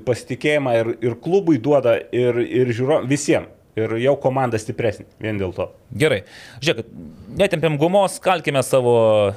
[0.03, 3.53] pasitikėjimą ir, ir klubui duoda, ir, ir žiūro, visiems.
[3.77, 5.67] Ir jau komanda stipresnė, vien dėl to.
[5.93, 6.23] Gerai.
[6.65, 6.87] Žiūrėk,
[7.37, 9.35] netempiam gumos, kalkime savo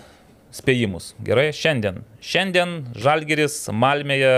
[0.50, 1.10] spėjimus.
[1.22, 1.98] Gerai, šiandien.
[2.24, 4.32] Šiandien Žalgeris Malmėje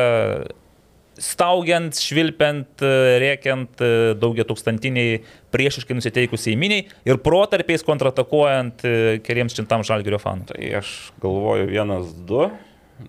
[1.23, 2.83] staugiant, švilpiant,
[3.23, 3.83] rėkiant
[4.19, 5.21] daugia tūkstantiniai
[5.53, 8.95] priešiškai nusiteikusiai miniai ir protarpiais kontratakuojant e,
[9.25, 10.49] keliems šimtam Žalgerio fanų.
[10.53, 10.93] Tai aš
[11.23, 12.47] galvoju vienas, du.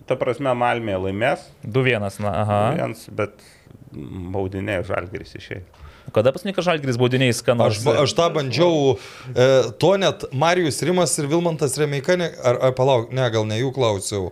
[0.10, 1.48] Ta prasme, Malmė laimės.
[1.66, 2.60] 2-1, na, aha.
[2.80, 3.42] Vienas, bet
[3.94, 5.64] baudinėjo Žalgeris išėjai.
[6.14, 7.80] Kada pasnikas Žalgeris baudiniais skanos?
[7.80, 8.96] Aš, aš tą bandžiau,
[9.32, 9.50] e,
[9.80, 13.72] to net Marijus Rimas ir Vilmantas Remeika, ne, ar, ar palauk, ne, gal ne jų
[13.76, 14.32] klausiau.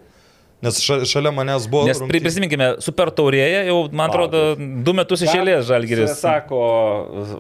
[0.62, 1.88] Nes ša, šalia manęs buvo...
[1.90, 4.42] Nes pri- rungty- prisiminkime, super taurėje jau, man atrodo,
[4.86, 6.12] du metus iš eilės Žalgeris.
[6.22, 6.60] Sako,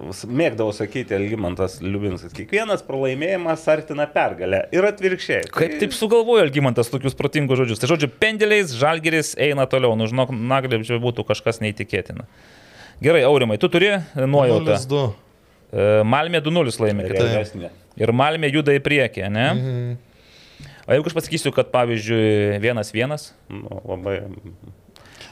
[0.10, 4.64] s- mėgdavo sakyti Elgimantas Liubinskas, kiekvienas pralaimėjimas artina pergalę.
[4.74, 5.44] Ir atvirkščiai.
[5.54, 7.84] Kaip taip sugalvojo Algymantas tokius protingus žodžius?
[7.84, 12.26] Tai žodžiu, pendeliais Žalgeris eina toliau, nu žinok, naglė čia būtų kažkas neįtikėtina.
[13.06, 14.80] Gerai, Aurimai, tu turi nuojautą.
[14.82, 15.06] 0-2.
[15.72, 17.06] E, Malmė 2-0 laimė.
[17.14, 17.70] Tai.
[18.02, 19.46] Ir Malmė juda į priekį, ne?
[19.54, 20.00] Mhm.
[20.92, 24.18] O jeigu aš pasakysiu, kad pavyzdžiui 1-1, Nu, labai.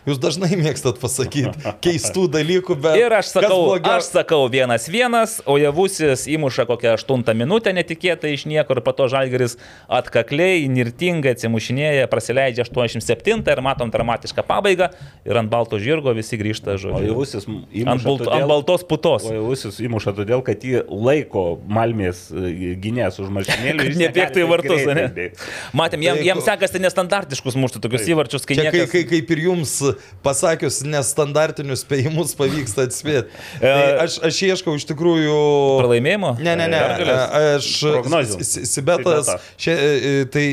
[0.07, 2.97] Jūs dažnai mėgstat pasakyti keistų dalykų, bet...
[2.99, 8.45] Ir aš sakau, aš sakau vienas vienas, o Javusis įmuša kokią aštuntą minutę netikėtai iš
[8.49, 9.57] niekur ir po to Žalgeris
[9.91, 14.91] atkakliai, nirtingai atsimušinėja, prasileidžia 87 ir matom dramatišką pabaigą
[15.27, 17.11] ir ant balto žirgo visi grįžta O žodžiu.
[17.11, 19.25] jausis Ant, balt, ant baltos putos.
[19.27, 24.85] O jausis įmuša todėl, kad jį laiko Malmės e, gynėjas už jis nebėgtų į vartus,
[24.87, 25.29] ne?
[25.75, 28.91] Matėm, jam, Tai jam sekasi nestandartiškus mušti tokius įvarčius, kai kai, niekas...
[28.91, 29.75] kai, kaip ir jums
[30.25, 33.29] pasakius nestandartinius spėjimus pavyksta atspėti.
[33.59, 35.37] E, Tai aš, aš ieškau iš tikrųjų...
[35.81, 36.33] Pralaimėjimo?
[36.43, 36.79] Ne, ne, ne.
[36.79, 37.23] Pergalės?
[37.57, 37.69] Aš.
[37.83, 38.37] Prognozių.
[38.45, 38.69] Sibetas.
[38.73, 39.37] Sibeta.
[39.59, 40.45] Šia, e, tai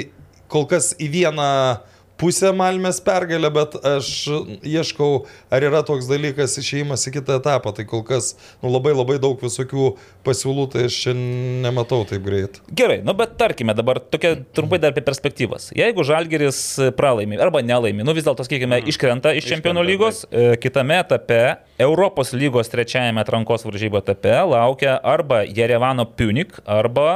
[0.53, 1.51] kol kas į vieną
[2.21, 4.11] pusę Malmės pergalę, bet aš
[4.65, 7.73] ieškau, ar yra toks dalykas išėjimas į kitą etapą.
[7.77, 9.91] Tai kol kas nu, labai labai daug visokių
[10.27, 12.61] pasiūlų, tai aš čia nematau taip greit.
[12.77, 15.71] Gerai, nu bet tarkime dabar tokia trumpai dar apie perspektyvas.
[15.77, 16.61] Jeigu Žalgeris
[16.99, 21.41] pralaimi arba nelaimi, nu vis dėlto, sakykime, iškrenta iš Čempionų Iškrenta, lygos, e, kitame etape,
[21.83, 27.09] Europos lygos trečiajame atrankos varžybo etape laukia arba Jerevano Punik, arba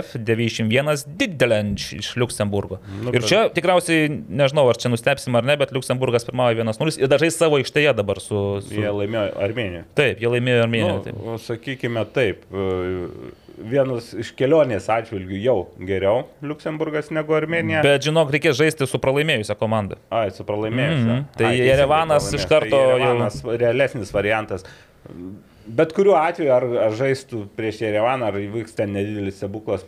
[0.00, 2.78] F91 Didelenč iš Luksemburgo.
[3.02, 7.12] Nu, Ir čia tikriausiai, nežinau, ar čia nustepsim ar ne, bet Luksemburgas pirmauja 1-0 ir
[7.12, 8.40] dažai savo aikštėje dabar su...
[8.64, 8.74] su...
[8.76, 9.84] Jie laimėjo Armeniją.
[9.98, 10.96] Taip, jie laimėjo Armėniją.
[11.06, 11.20] taip.
[11.20, 12.44] Nu, sakykime taip,
[13.56, 15.56] vienas iš kelionės atžvilgių jau
[15.88, 17.82] geriau Luksemburgas negu Armenija.
[17.86, 19.98] Bet žinok, reikės žaisti su pralaimėjusią komandą.
[20.12, 21.06] Ai, su pralaimėjusiu.
[21.08, 21.24] Mhm.
[21.36, 24.66] Tai Ai, teisingai, Jerevanas iš karto Tai jau- Jerevanas realesnis variantas.
[25.66, 29.82] Bet kuriuo atveju, ar, ar žaistų prieš Jerevaną, ar įvyks ten nedidelis stebuklas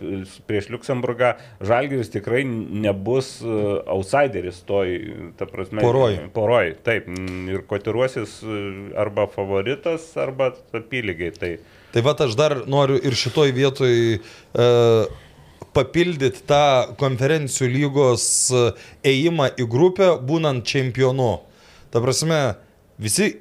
[0.49, 4.97] prieš Luksemburgą, Žalgiris tikrai nebus uh, outsideris toj,
[5.39, 5.79] ta prasme.
[5.85, 6.17] Poroj.
[6.35, 7.07] Poroj, taip.
[7.07, 8.59] mm, Ir kotiruosis uh,
[8.99, 11.31] arba favoritas, arba apylygiai.
[11.39, 11.53] Tai
[11.99, 14.67] Tai va aš dar noriu ir šitoj vietoj e,
[15.75, 18.61] papildyti tą konferencijų lygos e,
[19.11, 21.41] ėjimą į grupę, būnant čempionu.
[21.91, 22.39] Ta prasme,
[23.03, 23.33] visi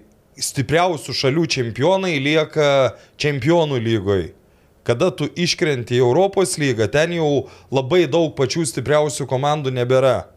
[0.42, 4.32] stipriausių šalių čempionai lieka čempionų lygoje.
[4.82, 10.32] Kada tu iškrenti į Europos lygą, ten jau labai daug pačių stipriausių komandų nebėra.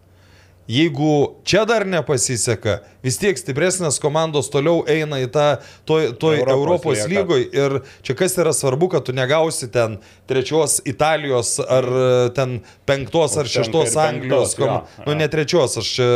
[0.70, 5.46] Jeigu čia dar nepasiseka, vis tiek stipresnės komandos toliau eina į tą
[5.88, 9.98] toj, toj Europos Europos, lygoj ir čia kas yra svarbu, kad tu negausi ten
[10.30, 12.06] trečios Italijos ar e,
[12.36, 15.04] ten penktos ar šeštos Anglijos, penktos, jo, kom...
[15.08, 15.18] nu jo.
[15.18, 16.11] ne trečios, aš čia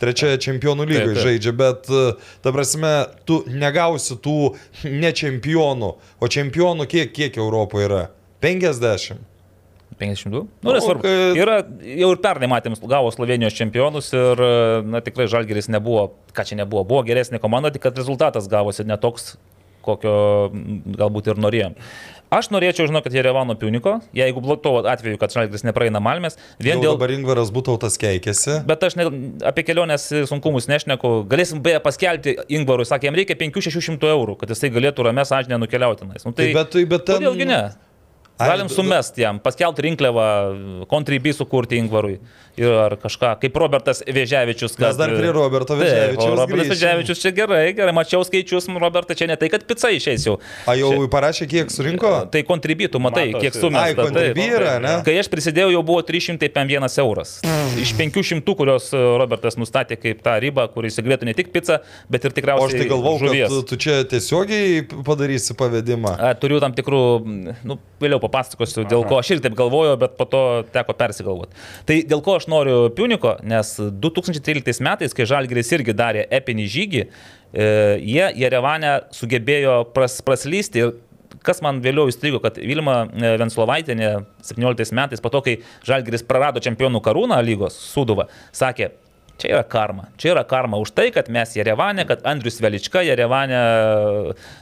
[0.00, 1.24] trečia čempionų lygoje taip.
[1.28, 2.04] žaidžia, bet e,
[2.44, 2.94] ta prasme,
[3.28, 4.54] tu negausi tų
[4.88, 8.06] ne čempionų, o čempionų kiek, kiek Europoje yra?
[8.40, 9.37] 50.
[9.98, 10.46] 52?
[10.62, 11.02] Nu, nesvarbu.
[11.02, 11.58] kad- Yra,
[11.98, 14.42] jau ir pernai matėm, gavo Slovenijos čempionus ir,
[14.86, 19.36] na, tikrai Žalgeris nebuvo, ką čia nebuvo, buvo geresnė komanda, tik kad rezultatas gavosi netoks,
[19.82, 20.50] kokio
[20.98, 21.74] galbūt ir norėjom.
[22.28, 26.82] Aš norėčiau, žinau, kad Jerevano Piuniko, jeigu tuo atveju, kad Žalgeris nepraeina Malmės, vien Jau
[26.82, 26.98] dėl...
[26.98, 28.58] dabar Ingvaras būtautas keikėsi.
[28.68, 29.06] Bet aš ne,
[29.48, 31.22] apie kelionės sunkumus nešneku.
[31.30, 36.04] Galėsim beje paskelbti Ingvarui, sakė, jam reikia 500-600 eurų, kad jisai galėtų ramę sąžinę nukeliauti.
[36.04, 37.62] Nu, Tai bet- tai bet ten- Kodėlgi ne?
[38.38, 40.26] Galim sumest jam, paskelbti rinkliavą,
[40.90, 42.18] kontribį sukurti Ingvarui
[42.66, 44.76] ar kažką, kaip Robertas Vėžiavičius.
[44.82, 46.38] Mes dar prie Roberto Taip, o Veževičiaus.
[46.40, 50.38] Robertas Vėžiavičius čia gerai, gerai, mačiau skaičius, Robertas čia ne tai, kad pica išeis jau.
[50.68, 52.12] A jau parašė, kiek surinko?
[52.32, 53.44] Tai kontribytų, matai, Matosi.
[53.46, 53.84] kiek sumesta.
[53.84, 54.56] Ai, kontribį taip.
[54.60, 54.94] yra, ne?
[55.06, 57.36] Kai aš prisidėjau, jau buvo 301 euras.
[57.78, 61.80] Iš 500, kurios e, Robertas nustatė kaip tą ribą, kuris įsigalėtų ne tik pica,
[62.10, 63.46] bet ir O tikriausiai aš tai galvau, žuvies.
[63.48, 66.14] kad tu, tu čia tiesiogiai padarysi pavedimą.
[66.18, 67.00] A, Turiu tam tikrų,
[67.66, 70.42] nu, vėliau papasakosiu, dėl ko aš ir taip galvojau, bet po to
[70.74, 71.56] teko persigalvoti.
[71.88, 77.02] Tai dėl ko aš noriu Piuniko, nes 2013 metais, kai Žalgiris irgi darė epinį žygį,
[77.04, 77.68] e,
[78.02, 80.96] jie Jerevane sugebėjo pras, praslysti ir
[81.44, 84.14] kas man vėliau įstrigo, kad Vilma e, Venslovaitinė
[84.48, 88.92] 17 metais, po to, kai Žalgiris prarado čempionų karūną lygos, Suduvą, sakė,
[89.38, 90.08] Čia yra karma.
[90.18, 93.60] Čia yra karma už tai, kad mes Jerevane, kad Andrius Velička Jerevane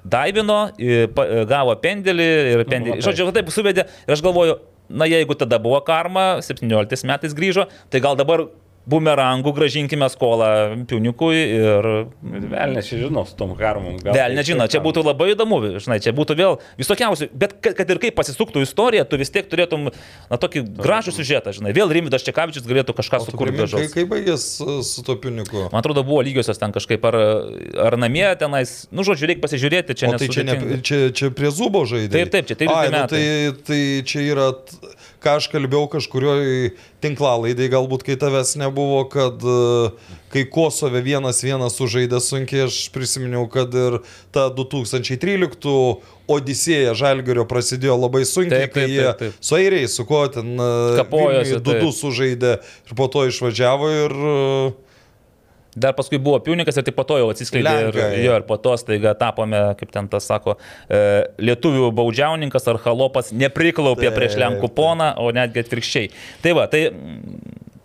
[0.04, 3.00] daivino, i, pa- gavo pendelį ir pendelį.
[3.06, 3.86] Žodžiu, taip suvedė.
[4.04, 4.58] Ir aš galvoju,
[4.88, 8.46] na jeigu tada buvo karma, 17 metais grįžo, tai gal dabar
[8.86, 10.48] bumerangų gražinkime skolą
[10.88, 11.88] Piunikui ir
[12.22, 13.98] Vėl nežinau, su tom karmom.
[14.04, 17.90] Vėl tai nežinau, čia būtų labai įdomu, žinai, čia būtų vėl visokiausių, bet kad, kad
[17.90, 19.88] ir kaip pasisuktų istorija, tu vis tiek turėtum,
[20.30, 23.90] na, tokį gražų siužetą, žinai, vėl Rimvidas Čekavičius galėtų kažką sukurti gražaus.
[23.94, 24.46] kai baigės
[24.86, 25.66] su to piniku?
[25.72, 27.18] Man atrodo, buvo lygiosios ten kažkaip, ar,
[27.88, 31.50] ar namie tenais, nu, žodžiu, reikia pasižiūrėti, čia O tai čia, ne, čia, čia prie
[31.50, 32.14] zubo žaidė.
[32.14, 33.24] Taip, taip, čia 13 Ai, nu, tai,
[33.66, 34.94] tai čia yra, t-
[35.24, 36.72] ką aš kalbėjau kažkurioje
[37.04, 43.46] tinklalaidai, galbūt kai tavęs nebuvo, kad uh, kai Kosove vienas vienas sužaidė sunkiai, aš prisiminiau,
[43.52, 44.00] kad ir
[44.34, 45.76] ta 2013
[46.26, 49.44] Odisėja Žalgerio prasidėjo labai sunkiai, Taip, kai taip, jie taip, taip.
[49.46, 51.94] su airiai, su ko ten uh, Kapojosi, 2-2 taip.
[52.00, 54.85] sužaidė ir po to išvažiavo ir uh,
[55.76, 58.72] Dar paskui buvo Piunikas ir tik po to jau atsiskleidė ir, jo, ir po to
[58.80, 60.56] staiga tapome, kaip ten tas sako,
[60.88, 61.00] e,
[61.42, 66.10] lietuvių baudžiauninkas ar halopas nepriklaupė prieš Lenkų poną, o netgi atvirkščiai.
[66.44, 66.86] Tai va, tai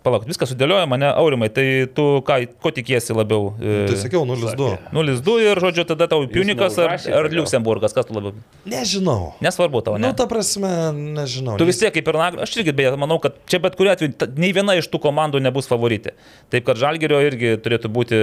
[0.04, 3.52] palauk, viskas sudėlioja mane, Aurimai, tai tu ką, ko tikiesi labiau?
[3.62, 4.68] E, tai sakiau 0-2.
[4.94, 7.36] 0-2 ir, žodžiu, tada tau Piunikas ar, ar gal?
[7.38, 8.34] Liuksemburgas, kas tu labiau?
[8.68, 9.32] Nežinau.
[9.44, 10.10] Nesvarbu tau, ne?
[10.10, 10.70] Nu, ta prasme,
[11.18, 11.56] nežinau.
[11.60, 14.16] Tu vis tiek kaip ir Nagras, aš irgi beje manau, kad čia bet kuriu atveju
[14.18, 16.14] ta- nei viena iš tų komandų nebus favoritė.
[16.52, 18.20] Taip kad Žalgerio irgi turėtų būti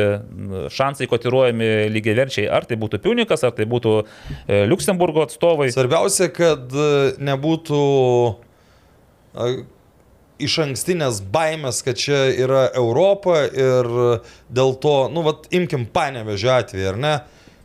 [0.76, 2.48] šansai kotiruojami lygiai verčiai.
[2.52, 3.96] Ar tai būtų Piunikas, ar tai būtų
[4.48, 5.70] e, Luksemburgo atstovai.
[5.74, 6.92] Svarbiausia, kad e,
[7.24, 7.82] nebūtų
[10.40, 13.90] iš ankstinės baimės, kad čia yra Europa ir
[14.50, 17.14] dėl to, nu, vat, imkim panevežio atveju, ar ne?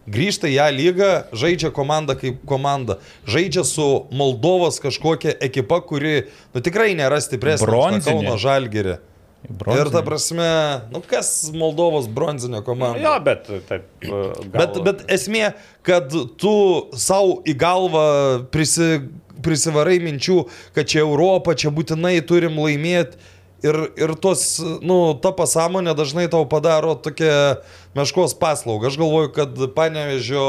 [0.05, 2.99] Grįžta į ją lygą, žaidžia komanda kaip komanda.
[3.25, 7.65] Žaidžia su Moldovos kažkokia ekipa, kuri, nu, tikrai nėra stipresnė.
[7.65, 9.14] už tą
[9.45, 9.83] Bronzinė.
[9.85, 10.49] Ir ta prasme,
[10.89, 13.01] nu, kas Moldovos bronzinė komanda?
[13.03, 13.85] Jo, bet taip.
[14.01, 14.33] Gal...
[14.55, 15.51] Bet, bet esmė,
[15.85, 16.09] kad
[16.41, 16.55] tu
[16.97, 18.07] savo į galvą
[18.55, 19.03] prisi,
[19.45, 20.39] prisivarai minčių,
[20.77, 23.21] kad čia Europa, čia būtinai turim laimėti.
[23.65, 27.65] Ir, ir tos, nu, ta pasąmonė dažnai tau padaro tokią
[27.97, 28.91] meškos paslaugą.
[28.91, 30.49] Aš galvoju, kad panevežio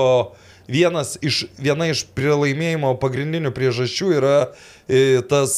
[0.68, 4.36] vienas iš, viena iš pralaimėjimo pagrindinių priežasčių yra
[4.88, 5.56] e, tas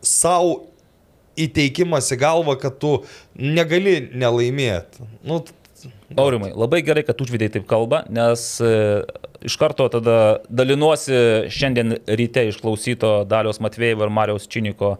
[0.00, 0.71] savo
[1.40, 2.98] įteikimas į galvą, kad tu
[3.38, 5.08] negali nelaimėti.
[5.26, 5.42] Nu,
[6.18, 8.72] Aurimai, labai gerai, kad užvidai taip kalba, nes e,
[9.48, 10.16] iš karto tada
[10.52, 14.92] dalinuosi šiandien ryte išklausyto Dalios Matvėjų ir Marijos Činiko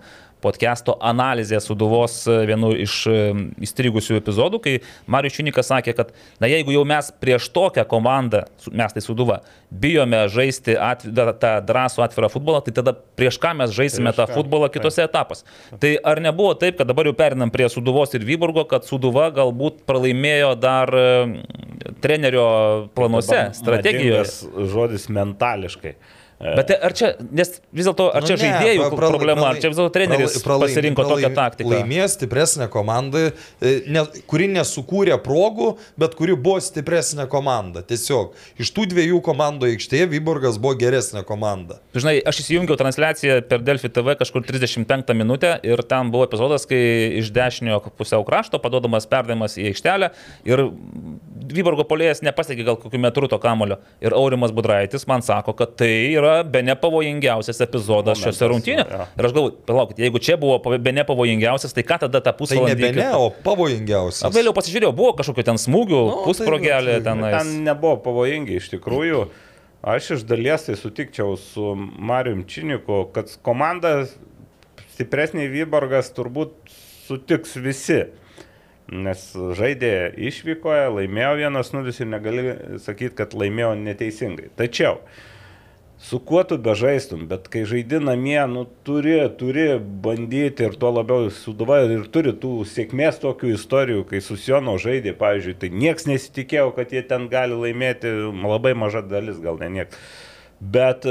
[0.42, 3.16] podcast'o analizė Suduvos e, vienu iš e,
[3.64, 4.74] įstrigusių epizodų, kai
[5.10, 6.10] Marius Činikas sakė, kad
[6.42, 9.40] na jeigu jau mes prieš tokią komandą, mes tai Suduva,
[9.70, 14.18] bijome žaisti atvi, da- tą drąsų atvirą futbolą, tai tada prieš ką mes žaisime Prieš
[14.20, 14.36] tą ką?
[14.40, 15.46] futbolą kitose etapuose.
[15.80, 19.84] Tai ar nebuvo taip, kad dabar jau perinam prie Suduvos ir Vyburgo, kad Suduva galbūt
[19.88, 21.06] pralaimėjo dar e,
[22.04, 22.46] trenerio
[22.96, 24.26] planuose, strategijoje?
[24.72, 25.94] Žodis mentališkai.
[26.42, 29.42] E, Bet ar čia, nes vis dėlto, ar čia Nu, ne, žaidėjų pra- pralai- problema,
[29.46, 31.70] ar pralai- čia vis dėlto treneris pralai- pralaimi- pasirinko tokią pralaimi- taktiką?
[31.70, 33.20] Laimėjo stipresnė komanda,
[33.62, 37.82] e, ne, kuri nesukūrė progų, bet kuri buvo stipresnė komanda.
[37.86, 41.78] Tiesiog iš tų dviejų komandų aikštėje Vyborgas buvo geresnė komanda.
[41.94, 46.82] Žinai, aš įsijungiau transliaciją per Delfi TV kažkur 35 minutę ir ten buvo epizodas, kai
[47.22, 50.10] iš dešinio pusiau krašto paduodamas perdavimas į aikštelę
[50.44, 50.66] ir
[51.52, 53.76] Vyborgo polėjas nepasiekė gal kokiu metru to kamulio.
[54.00, 58.96] Ir Aurimas Budraitis man sako, kad tai yra be nepavojingiausias epizodas Momentas, šiose rungtynėse.
[58.98, 59.06] jo.
[59.18, 62.76] Ir aš galvoju, palaukit, jeigu čia buvo be nepavojingiausias, tai ką tada tą Tai pusvalandį?
[62.80, 64.24] nebe ne, iki- o pavojingiausias.
[64.26, 67.20] A, Vėliau pasižiūrėjau, buvo kažkokiu ten smūgių, Nu, no, tai- pusprogelė tai- ten.
[67.38, 69.28] Ten nebuvo pavojingi iš tikrųjų.
[69.82, 74.06] Aš iš dalies tai sutikčiau su Marium Činiku, kad komanda
[74.94, 76.52] stipresnė Vyborgas turbūt
[77.08, 78.04] sutiks visi.
[78.92, 79.20] Nes
[79.56, 82.42] žaidė išvykoje, laimėjo 1-0 ir negali
[82.82, 84.50] sakyti, kad laimėjo neteisingai.
[84.58, 84.98] Tačiau,
[86.02, 91.30] su kuo tu bežaistum, bet kai žaidi namie, nu, turi, turi bandyti ir tuo labiau
[91.30, 96.72] suduva ir turi tų sėkmės tokių istorijų, kai su Siono žaidė, pavyzdžiui, tai nieks nesitikėjo,
[96.74, 100.02] kad jie ten gali laimėti, labai maža dalis, gal ne nieks.
[100.62, 101.06] Bet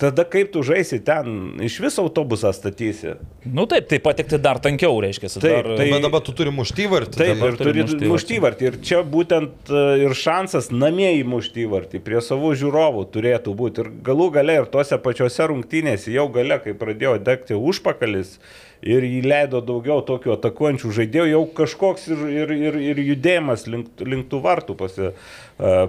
[0.00, 3.14] tada kaip tu žaisi ten, iš viso autobusą statysi.
[3.44, 5.30] Nu taip, tai patekti dar tankiau, reiškia.
[5.38, 7.16] Taip, dar, tai- Bet dabar tu turi muštyvartį.
[7.18, 8.68] Taip, dabar ir turi turi mušti mušti vartį.
[8.70, 13.84] Ir čia būtent e, ir šansas namie įmušti vartį prie savų žiūrovų turėtų būti.
[13.84, 18.38] Ir galų gale ir tose pačiose rungtynėse jau gale, kai pradėjo degti užpakalis
[18.84, 24.28] ir įleido daugiau tokių atakuojančių žaidėjų, jau kažkoks ir, ir, ir, ir judėjimas link, link
[24.28, 25.86] tų vartų pasi, uh,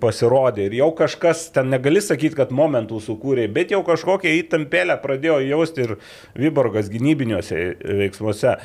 [0.00, 0.68] pasirodė.
[0.68, 5.86] Ir jau kažkas, ten negali sakyti, kad momentų sukūrė, bet jau kažkokią įtampėlę pradėjo jausti
[5.86, 5.96] ir
[6.36, 7.62] Vyborgas gynybiniuose
[8.02, 8.58] veiksmuose.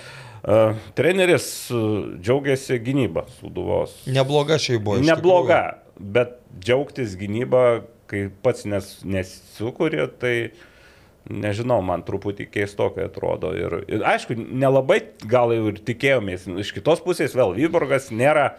[0.43, 3.95] Uh, treneris uh, džiaugiasi gynybą Suduvos.
[4.11, 4.99] Nebloga šiai buvo.
[4.99, 5.61] Nebloga,
[5.95, 7.63] bet džiaugtis gynybą,
[8.11, 10.35] kai pats nes, nesukūrė, tai
[11.31, 13.53] nežinau, man truputį keistokai atrodo.
[13.55, 16.49] Ir, ir aišku, nelabai gal jau ir tikėjomės.
[16.59, 18.49] Iš kitos pusės vėl Vyborgas nėra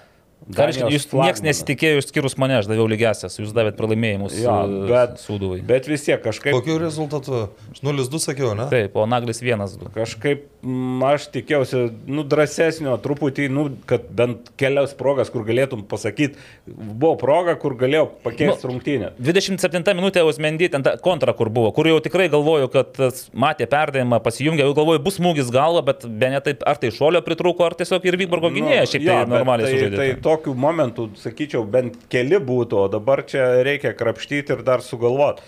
[0.44, 1.40] Ką reiškia, jūs flagmanas.
[1.40, 5.62] nesitikėjo išskyrus mane, aš daviau lygiasias, jūs davėt pralaimėjimus Jo, e, bet, Sūduvai.
[5.64, 6.52] bet vis tiek kažkaip...
[6.58, 7.46] Kokiu rezultatu?
[7.72, 8.66] Aš 0-2 sakiau, ne?
[8.68, 9.88] Taip, o Naglis vienas, du.
[9.94, 11.80] Kažkaip mm, aš tikėjausi,
[12.12, 16.36] nu, drąsesnio, truputį, nu, kad bent kelias progas, kur galėtum pasakyti,
[16.68, 19.10] buvo proga, kur galėjau pakeisti Nu, rungtynę.
[19.24, 23.00] 27 minutė Ausmendy, ten ta kontra, kur buvo, kur jau tikrai galvoju, kad
[23.32, 27.24] matė perdavimą, pasijungė, jau galvoju, bus smūgis galva, bet be ne taip, ar tai šolio
[27.24, 29.96] pritruko, ar tiesiog ir Vyborgo gynėjas šiaip tai Nu, bet normaliai tai, sužaidė.
[30.00, 35.46] tai tokių momentų, sakyčiau, bent keli būtų, o dabar čia reikia krapštyti ir dar sugalvoti.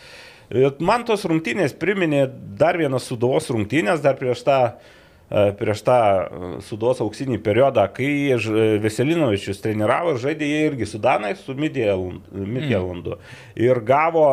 [0.79, 6.51] Man tos rungtynės priminė dar vienas sudovos rungtynės, dar prieš tą e, prieš tą e,
[6.63, 13.19] sudos auksinį periodą, kai Ž- Veselinovičius treniravo ir žaidė jie irgi su Danai, su Midjelandu.
[13.59, 14.29] Ir gavo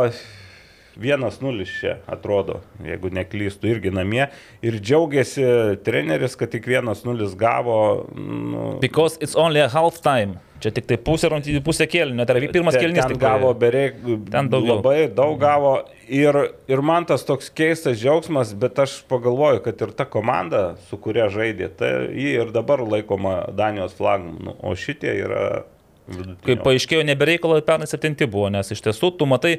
[1.00, 4.28] 1-0 čia, atrodo, jeigu neklystų, irgi namie.
[4.66, 5.46] Ir džiaugiasi
[5.86, 7.78] treneris, kad tik 1-0 gavo.
[8.16, 10.40] Nu, Because it's only a half time.
[10.64, 11.28] Čia tik tai pusė
[11.66, 13.02] pusė kėlinio, tai yra pirmas Ten- kėlinys.
[13.04, 13.98] Ten tik gavo beveik
[14.32, 14.78] Ten daugiau.
[14.78, 15.74] labai daug gavo
[16.08, 16.38] ir,
[16.72, 21.28] ir man tas toks keistas džiaugsmas, bet aš pagalvoju, kad ir ta komanda, su kuria
[21.28, 25.66] žaidė, tai ji ir dabar laikoma Danijos flagmanu, o šitie yra
[26.08, 26.40] vidutinio.
[26.48, 29.58] Kaip paaiškėjo, nebereikalo pernai septinti buvo, nes iš tiesų tu matai,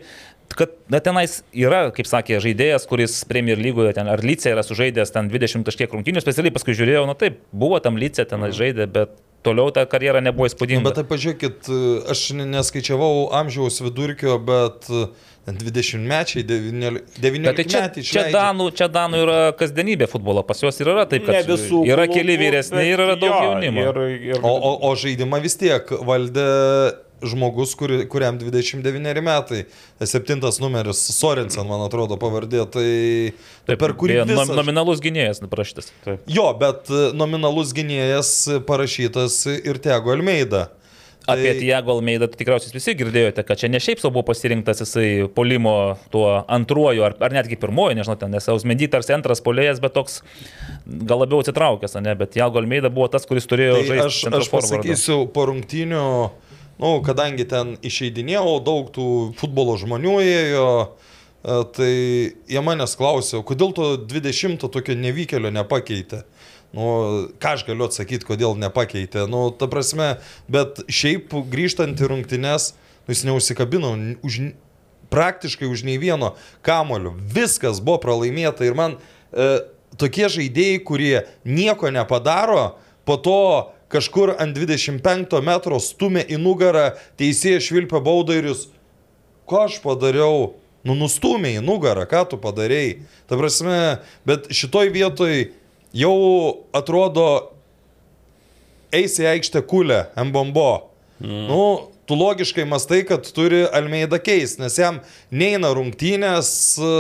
[0.55, 5.11] kad na, tenais yra, kaip sakė, žaidėjas, kuris Premier lygoje, ten ar Lyce yra sužaidęs
[5.14, 9.16] ten 20 kažkiek rungtynių, specialiai paskui žiūrėjau, na taip, buvo tam Lyce ten žaidė, bet
[9.45, 10.84] toliau ta karjera nebuvo Nu, įspūdinga.
[10.86, 11.68] bet tai pažiūrėkit,
[12.09, 14.88] aš ne- neskaičiavau amžiaus vidurkio, bet
[15.45, 20.62] 20 mečiai, 19 Bet tai čia, metai čia, Danų, čia Danų yra kasdienybė futbolo, pas
[20.64, 23.84] juos ir yra taip, kad Ne visų yra keli vyresni ir yra daug jo, jaunimo.
[23.84, 26.49] Ir, ir, O, o, o žaidimą vis tiek valdė
[27.31, 29.64] žmogus, kuri, kuriam 29 metai.
[30.05, 32.64] Septintas numeris, Sorensen, man atrodo, pavardė.
[32.70, 32.87] Tai
[33.66, 35.91] Taip, per kurį beje, nom- Nominalus gynėjas parašytas.
[36.31, 38.35] Jo, bet e, nominalus gynėjas
[38.68, 40.68] parašytas ir Tego Almeida.
[41.25, 44.83] Tai- Apie Tiago Almeidą tai tikriausiai visi girdėjote, kad čia ne šiaip savo buvo pasirinktas
[44.83, 49.81] jisai polimo tuo antruoju ar, ar netgi pirmoju, nežinau, ten nes Ausmendy tarsi antras polėjas,
[49.81, 50.18] bet toks
[50.85, 54.05] gal labiau atsitraukęs, ne, bet Tiago Almeida buvo tas, kuris turėjo Tai žaisti.
[54.05, 56.05] aš, aš pasakysiu po rungtynių,
[56.79, 59.09] nu, kadangi ten išeidinėjau, daug tų
[59.39, 60.68] futbolo žmonių ėjo,
[61.45, 61.93] E, Tai
[62.49, 66.25] jie manęs klausė, "O kodėl to 20 tokio nevykėlio nepakeitė.
[66.72, 69.29] Nu, ką aš galiu atsakyti, kodėl nepakeitė.
[69.29, 70.18] Nu, ta prasme,
[70.49, 72.72] bet šiaip grįžtant į rungtynes,
[73.07, 74.55] nu, jis neužsikabino n- už,
[75.11, 77.14] praktiškai už nei vieno kamulio.
[77.14, 78.97] Viskas buvo pralaimėta ir man
[79.33, 79.61] e,
[79.97, 86.90] tokie žaidėjai, kurie nieko nepadaro, po to kažkur ant 25 metro stumia į nugarą,
[87.20, 88.68] teisėjas švilpia baudą ir jūs,
[89.51, 90.53] ką aš padariau?
[90.84, 92.99] Nu, nustumė į nugarą, ką tu padarėjai.
[93.30, 93.78] Ta prasme,
[94.28, 95.47] bet šitoj vietoj
[95.97, 96.16] jau
[96.76, 97.28] atrodo
[98.95, 100.90] eisi į aikštę kulę, mbombo.
[101.22, 101.47] Mm.
[101.49, 101.62] Nu,
[102.05, 105.01] tu logiškai mastai, kad turi Almeida keis, nes jam
[105.32, 106.99] neina rungtynės, e,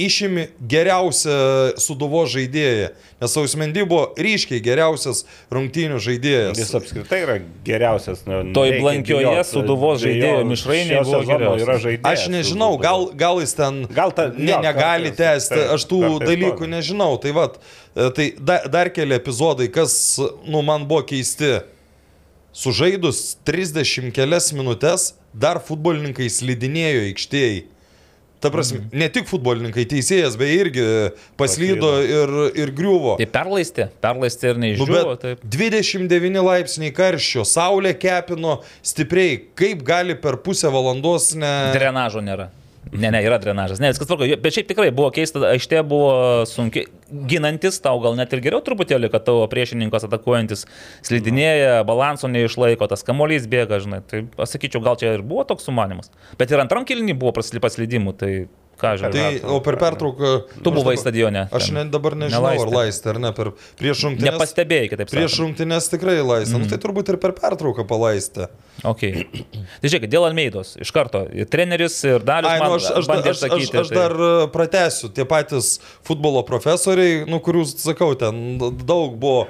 [0.00, 1.36] išimi geriausią
[1.80, 2.90] suduvo žaidėją.
[3.20, 5.22] Nes Ausmendy buvo ryškiai geriausias
[5.52, 6.58] rungtynių žaidėjas.
[6.60, 8.24] Jis apskritai yra geriausias.
[8.28, 9.30] Nu, Toj blankioje
[9.96, 12.00] dėl žaidėjo jo mišrainėj šio buvo geriausias.
[12.12, 16.68] Aš nežinau, gal, gal jis ten Gal ta- ne, jo, negali tęsti, aš tų dalykų
[16.76, 17.16] nežinau.
[17.22, 17.56] Tai vad,
[18.18, 21.56] tai da, dar keli epizodai, kas, nu, man buvo keisti.
[22.56, 27.64] Sužaidus 30 kelias minutės, dar futbolininkai slidinėjo aikštėjai.
[28.40, 28.98] Ta prasme, Mhm.
[29.00, 30.84] ne tik futbolininkai, teisėjas, beje, irgi
[31.40, 33.16] paslydo ir, ir griuvo.
[33.16, 35.40] Tai perlaisti, perlaisti ir Nu, bet taip.
[35.42, 41.72] 29 laipsniai karščio, saulė kepino stipriai, kaip gali per pusę valandos ne...
[41.72, 42.50] Drenažo nėra.
[42.92, 43.80] Ne, ne, yra drenažas.
[43.82, 44.28] Ne, viskas tvarko.
[44.42, 46.84] Bet šiaip tikrai buvo keista, aikštė buvo sunki.
[47.30, 50.64] Ginantis tau gal net ir geriau truputėlį, kad tavo priešininkas atakuojantis
[51.06, 54.00] slidinėja, balanso neišlaiko, tas kamolys bėga, žinai.
[54.06, 56.12] Tai pasakyčiau, gal čia ir buvo toks sumanimas.
[56.38, 58.32] Bet ir antram kilinį buvo prasli- paslydimų, tai
[58.80, 59.12] ką žinai.
[59.14, 60.30] Tai, o per pertrauką...
[60.62, 61.46] Tu aš buvai stadione.
[61.54, 61.78] Aš ten.
[61.78, 62.66] net dabar nežinau, Nelaistė.
[62.66, 63.32] ar laistė ar ne.
[63.36, 63.50] Per,
[63.80, 64.28] prieš rungtynės.
[64.34, 65.42] Nepastebėjai, kitaip Prieš sakant.
[65.44, 66.54] rungtynės tikrai laistė.
[66.54, 66.64] Mm.
[66.66, 68.48] Nu, tai turbūt ir per pertrauką palaistė.
[68.84, 69.24] Okay.
[69.80, 70.74] Tai žiūrėk, dėl Almeidos.
[70.82, 71.24] Iš karto.
[71.32, 72.50] Ir treneris ir dalis.
[72.52, 75.12] Ai, nu, aš, aš, bandė aš, aš, sakyti, aš tai- dar e, pratęsiu.
[75.16, 79.46] Tie patys futbolo profesoriai, nu, kurių, sakau, ten daug buvo.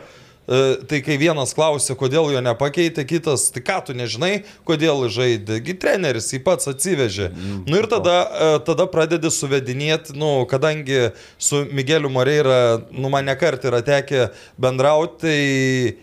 [0.46, 5.58] E, Tai kai vienas klausė, kodėl jo nepakeitė, kitas, tai ką tu nežinai, kodėl žaidė,
[5.64, 7.32] gi treneris jį pats atsivežė.
[7.66, 13.66] Nu ir tada, e, tada pradedi suvedinėti, nu, kadangi su Migeliu Moreira, nu, man nekart
[13.66, 14.30] yra tekę
[14.62, 15.96] bendrauti, tai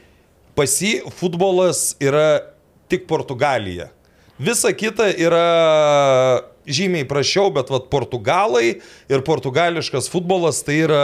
[0.58, 2.44] pas jį futbolas yra
[2.92, 3.90] tik Portugalija.
[4.42, 8.80] Visa kita yra žymiai prašiau, bet vat Portugalai
[9.12, 11.04] ir portugališkas futbolas tai yra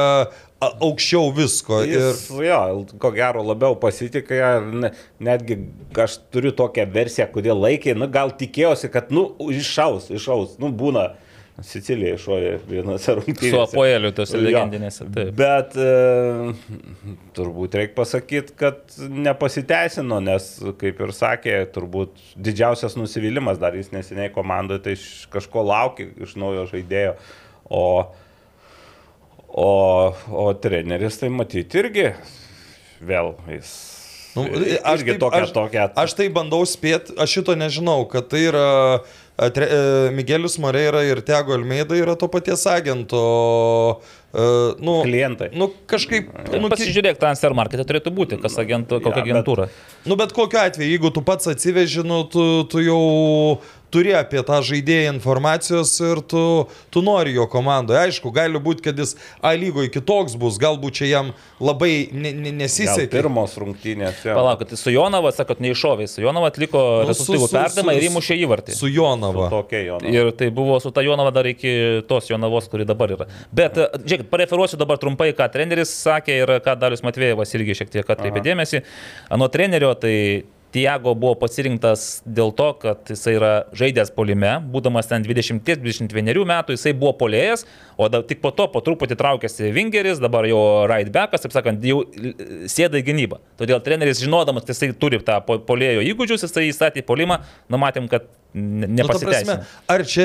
[0.59, 1.81] aukščiau visko.
[1.87, 2.59] Jis, Ir jo,
[2.99, 4.41] ko gero labiau pasitikė,
[4.83, 4.91] ne,
[5.23, 5.59] netgi
[6.03, 11.09] aš turiu tokią versiją, kodėl laikė, nu gal tikėjosi, kad, nu, iššaus, iššaus, nu būna.
[11.59, 13.49] Sicilija iššovė vienose rungtynėse.
[13.51, 14.43] Su Apoeliu tose Jo.
[14.45, 15.03] legendinėse.
[15.11, 15.33] Taip.
[15.35, 16.53] Bet e,
[17.35, 20.47] turbūt reikia pasakyti, kad nepasiteisino, nes,
[20.79, 26.37] kaip ir sakė, turbūt didžiausias nusivylimas dar jis neseniai komandoje, tai iš kažko laukia iš
[26.39, 27.17] naujo žaidėjo.
[27.67, 27.83] O,
[29.59, 29.71] o,
[30.31, 32.09] o treneris tai matyti irgi
[33.03, 33.71] vėl jis.
[34.37, 34.45] nu,
[34.83, 35.87] aš irgi tokia, aš, tokia.
[35.99, 38.67] aš tai bandau spėti, aš šito nežinau, kad tai yra
[39.39, 43.23] a, tre, e, Miguelis Moreira ir Tego Almeida yra to paties agento.
[44.33, 45.49] E, Nu, Klientai.
[45.53, 46.29] Nu, kažkaip.
[46.59, 49.69] Nu, ki- Pasižiūrėk, transfer markete turėtų būti, kas agentų, kokia Ja, bet- agentūra.
[50.05, 53.59] Nu, bet kokiu atveju, jeigu tu pats atsiveži, nu, tu, tu jau
[53.89, 57.97] turi apie tą žaidėją informacijos ir tu, tu nori jo komandoje.
[57.97, 62.51] Aišku, gali būti, kad jis A lygoje kitoks bus, galbūt čia jam labai ne, ne,
[62.51, 63.09] Gal nesisekė.
[63.09, 64.21] pirmos rungtynės.
[64.23, 64.35] jo.
[64.37, 66.05] Palaukit, su Jonava, sakot, neiššovė.
[66.07, 68.75] Su Jonava atliko Nu, su- rezultatyvų su- perdavimą su- ir įmušė įvartį.
[68.77, 69.49] Su Jonava.
[69.49, 69.97] Tokia jo.
[70.03, 70.13] nu.
[70.13, 73.25] Ir tai buvo su ta Jonava dar iki tos Jonavos, kuri dabar yra.
[73.51, 73.87] Bet, e,
[74.19, 78.43] žiūrėkit, pareferuosiu dabar trumpai, ką treneris sakė ir ką Dalius Matvėjevas irgi šiek tiek atkreipė
[78.43, 78.83] dėmesį.
[79.37, 85.23] Nuo trenerio tai Tiago buvo pasirinktas dėl to, kad jisai yra žaidęs polime, būdamas ten
[85.25, 87.63] 20-21 metų, jisai buvo polėjas,
[87.97, 91.81] o da, tik po to po truputį traukėsi Vingeris, dabar jau right backas, taip sakant,
[91.81, 92.03] jau
[92.69, 93.41] sėda į gynybą.
[93.57, 97.41] Todėl treneris, žinodamas, kad jisai turi tą po- polėjo įgūdžius, jisai įstatė polimą,
[97.73, 99.59] numatėm, kad Nu, nepasiteisino.
[99.61, 100.23] prasme, ar čia,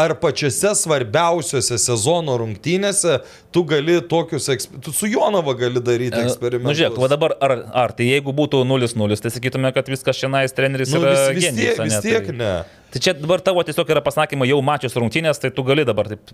[0.00, 3.18] ar pačiose svarbiausiose sezono rungtynėse
[3.52, 4.48] tu gali tokius,
[4.82, 6.78] tu su Jonava gali daryti Na, eksperimentus.
[6.80, 10.94] žiūrėk, va dabar, ar, ar tai jeigu būtų 0-0, tai sakytume, kad viskas šiandien treneris
[10.94, 12.54] nu, yra vis, vis genijus, tiek, vis tiek tai, ne.
[12.62, 16.32] Tai čia dabar tavo tiesiog yra pasakymai jau mačius rungtynės, tai tu gali dabar taip.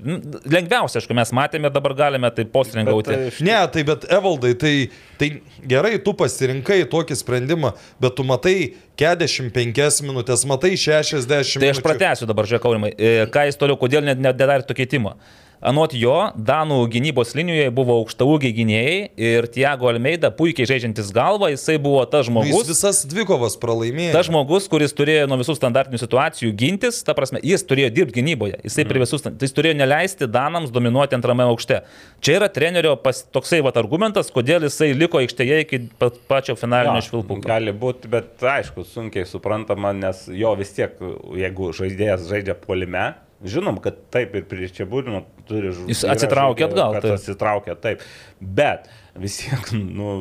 [0.50, 3.14] Lengviausia, aišku, mes matėme ir dabar galime taip postrengauti.
[3.14, 4.72] Bet, e, Ne, tai bet Evaldai, tai,
[5.20, 5.30] tai
[5.70, 8.56] gerai, tu pasirinkai tokį sprendimą, bet tu matai
[8.98, 14.09] 45 minutės, matai 60 Tai aš pratęsiu dabar, žiūrėk, Aurimai, e, ką jis toliau, kodėl
[14.09, 15.14] nedarė to keitimo.
[15.59, 21.74] Anot jo, Danų gynybos linijoje buvo aukštaugiai gynėjai ir Tiago Almeida, puikiai žaidžiantis galvą, jisai
[21.82, 22.68] buvo tas Nu, Jis žmogus.
[22.70, 24.12] visas dvikovas pralaimėjo.
[24.14, 28.61] Tas žmogus, kuris turėjo nuo visų standartinių situacijų gintis, ta prasme, jis turėjo dirbti gynyboje,
[28.62, 28.88] jisai Mhm.
[28.92, 31.82] prie visus, jis turėjo neleisti Danams dominuoti antrame aukšte.
[32.20, 37.02] Čia yra trenerio pas, toksai vat, argumentas, kodėl jisai liko aikštėje iki pat pačio finalinio
[37.02, 37.42] švilpuko.
[37.42, 40.94] Gali būti, bet aišku, sunkiai suprantama, nes jo vis tiek,
[41.34, 43.14] jeigu žaidėjas žaidžia polime,
[43.45, 45.93] žinom, kad taip ir prieš čia būdino turi žaisti.
[45.93, 47.14] Jis atsitraukia atgal, taip.
[47.18, 48.03] atsitraukia, taip.
[48.41, 50.18] Bet vis tiek, nu,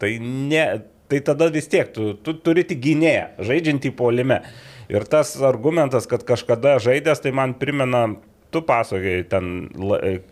[0.00, 0.66] tai ne.
[1.06, 4.40] Tai tada vis tiek, tu, tu turi tik gynėją, žaidžiantį polime.
[4.90, 8.08] Ir tas argumentas, kad kažkada žaidęs, tai man primena,
[8.50, 9.68] tu pasakai ten,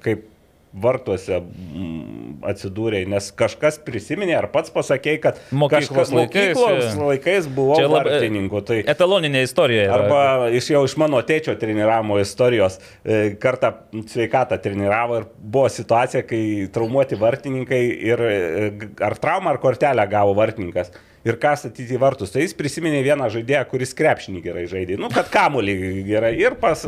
[0.03, 0.27] kaip
[0.75, 7.79] vartuose mm, atsidūrė, nes kažkas prisiminė, ar pats pasakėjai, kad Mokyklos laikais, mokyklos laikais buvo
[7.93, 8.63] vartininku.
[8.67, 9.87] Tai Etaloninė istorija.
[9.87, 10.01] yra.
[10.01, 13.75] Arba iš jau iš mano tėčio treniravimo istorijos e, kartą
[14.11, 16.43] sveikatą treniravo ir buvo situacija, kai
[16.75, 18.71] traumuoti vartininkai ir e,
[19.05, 20.91] ar traumą, ar kortelę gavo vartininkas.
[21.25, 22.33] Ir ką statyti į vartus.
[22.35, 24.99] Tai jis prisiminė vieną žaidėją, kuris krepšinį gerai žaidė.
[25.01, 26.35] Nu, kad kamuolį gerai.
[26.41, 26.83] Ir pas,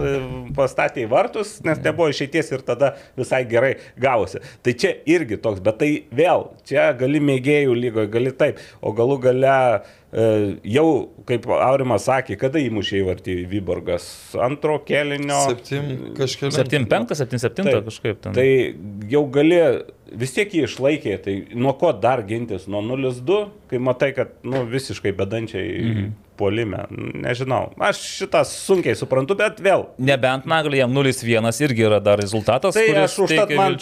[0.57, 4.43] pastatė į vartus, nes nebuvo išeities ir tada visai gerai gavosi.
[4.61, 8.61] Tai čia irgi toks, bet tai vėl, čia gali mėgėjų lygoje, gali taip.
[8.84, 9.57] O galų gale
[10.17, 10.87] jau,
[11.29, 14.07] kaip Aurimas sakė, kada įmušė į vartį Vyborgas?
[14.41, 15.39] Antro kelinio.
[15.51, 16.55] Septim kažkėlė.
[16.57, 17.81] 7-5, 7-7 Taip.
[17.91, 18.37] kažkaip ten.
[18.37, 18.47] Tai
[19.12, 19.61] jau gali,
[20.17, 22.64] vis tiek jį išlaikė, tai nuo ko dar gintis?
[22.71, 23.43] Nuo 0-2,
[23.73, 26.14] kai matai, kad nu, visiškai bedančiai mhm.
[26.37, 26.84] Polime.
[26.91, 27.70] Nežinau.
[27.80, 29.87] Aš šitą sunkiai suprantu, bet vėl.
[29.99, 32.76] Nebent naglį jam 0-1 irgi yra dar rezultatas.
[32.76, 33.78] Tai aš užtat man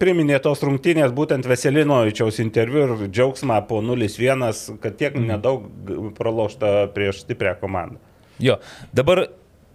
[0.00, 5.26] priminė tos rungtynės būtent Veselinovičiaus interviu ir džiaugsmą po 0-1, kad tiek Mhm.
[5.26, 7.98] nedaug pralošta prieš stiprią komandą.
[8.40, 8.56] Jo,
[8.94, 9.26] dabar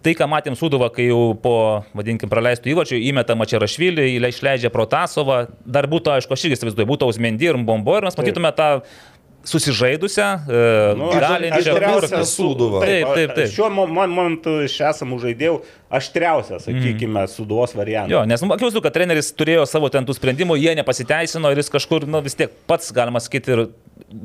[0.02, 5.88] tai, ką matėm Suduvą, kai jau po, vadinkim, praleistų įvačių įmeta Mačiarašvilį, išleidžia Protasovą, dar
[5.90, 8.68] būtų, aišku, aš irgi įsivaizduoju, būtų Ausmendy ir Bombo ir mes matytume tą
[9.46, 10.60] susižaidusią, e,
[10.98, 12.20] Nu, galinčią kurti.
[12.26, 12.80] Sūduvą.
[12.82, 13.50] Taip, taip, taip.
[13.54, 15.56] Šiuo mo- mo- momentu iš esamų žaidėjų
[15.98, 17.30] aštriausias, sakykime, mm.
[17.30, 18.12] suduvos variantas.
[18.12, 22.08] Jo, nes akivaizdu, kad treneris turėjo savo ten tų sprendimų, jie nepasiteisino ir jis kažkur,
[22.10, 23.64] nu vis tiek pats, galima sakyti, ir,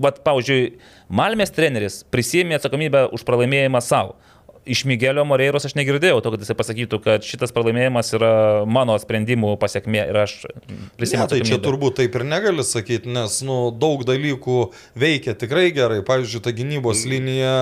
[0.01, 0.73] vat, pavyzdžiui,
[1.11, 4.15] Malmės treneris prisėmė atsakomybę už pralaimėjimą savo.
[4.65, 8.33] Iš Migelio Moreiros aš negirdėjau to, kad jisai pasakytų, kad šitas pralaimėjimas yra
[8.69, 10.35] mano sprendimų pasiekmė ir aš
[10.99, 11.25] prisimenu.
[11.31, 14.59] Tai čia turbūt taip ir negali sakyti, nes nu, daug dalykų
[15.01, 16.03] veikia tikrai gerai.
[16.05, 17.55] Pavyzdžiui, ta gynybos linija,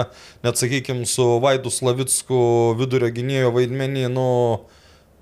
[0.43, 2.41] net sakykime, su Vaidu Slavicku
[2.79, 4.27] vidurio gynėjo vaidmenį, nu,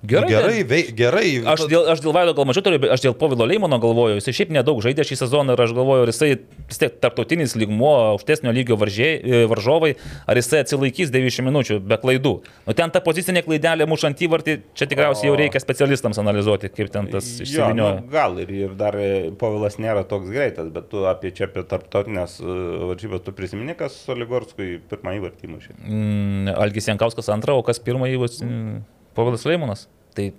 [0.02, 1.30] Gerai, gerai, vei, gerai.
[1.42, 4.34] Aš dėl, aš dėl Vaido gal mažiau turiu, bet aš dėl Povilo Leimono galvoju, jisai
[4.36, 8.52] šiaip nedaug žaidė šį sezoną ir aš galvoju, ar jisai vis tiek tarptautinis lygmuo, aukštesnio
[8.54, 9.96] lygio varžė, e, varžovai,
[10.30, 12.34] ar jisai atsilaikys 90 minučių be klaidų.
[12.68, 17.10] Nu ten ta pozicinė klaidelė mušant įvartį, čia tikriausiai jau reikia specialistams analizuoti, kaip ten
[17.10, 17.96] tas išsivinioja.
[17.98, 21.64] nu, gal ir, ir dar e, Povilas nėra toks greitas, bet tu apie čia apie
[21.66, 22.60] tarptautinės e,
[22.92, 25.74] varžybas tu prisimeni, kas Soligorskui pirmąjį vartį mušė.
[25.82, 28.78] Mm, Algis Jankauskas antrą, o kas pirmąjį bus mm,
[29.18, 29.86] Povilas Leimonas.
[30.14, 30.30] Tai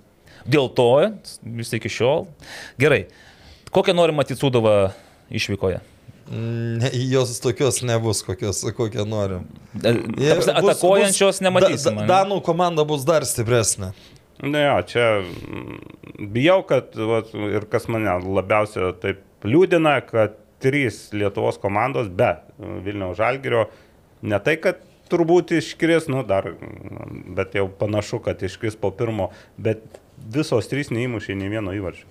[0.48, 0.90] dėl to
[1.60, 2.30] vis iki šiol.
[2.80, 3.08] Gerai.
[3.76, 4.94] Kokią nori matyti Sudovą
[5.36, 5.82] išvykoje?
[6.30, 9.48] Ne, jos tokios nebus, kokios, kokią norim.
[9.82, 11.98] Ta prasme, Atakuojančios nematysim.
[11.98, 13.92] Da, da, Danų komanda bus dar stipresnė.
[14.46, 15.80] Na jo, čia mm,
[16.32, 22.36] bijau, kad vat, ir kas mane labiausia taip liūdina, kad trys Lietuvos komandos be
[22.86, 23.66] Vilniaus Žalgirio
[24.22, 26.51] ne tai, kad turbūt iškris, nu dar,
[27.39, 29.84] bet jau panašu, kad iškris po pirmo, bet
[30.36, 32.07] visos trys neįmušė nei vieno įvarčio.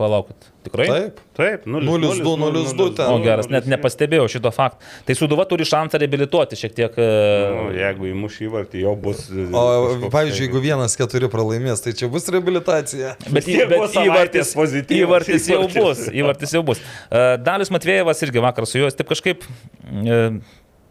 [0.00, 0.46] Palaukit.
[0.64, 0.86] Tikrai?
[0.88, 1.18] Taip.
[1.36, 3.08] Taip, 0-2, 0-2 ten.
[3.12, 4.80] O geras, net nepastebėjau šito fakto.
[5.04, 6.96] Tai Suduva turi šansą reabilituoti šiek tiek.
[6.96, 9.26] Nu, e, jeigu įmuš įvartį, jau bus.
[9.28, 9.64] e, O
[10.08, 13.12] pavyzdžiui, tai- jeigu vienas keturi pralaimės, tai čia bus reabilitacija.
[13.28, 14.54] Bet, bet įvartis,
[14.88, 16.06] įvartis jau bus.
[16.08, 16.80] Įvartis jau bus.
[17.12, 19.44] E, Dalius Matvėjevas irgi vakar su juo, jis taip kažkaip,
[19.84, 20.40] e,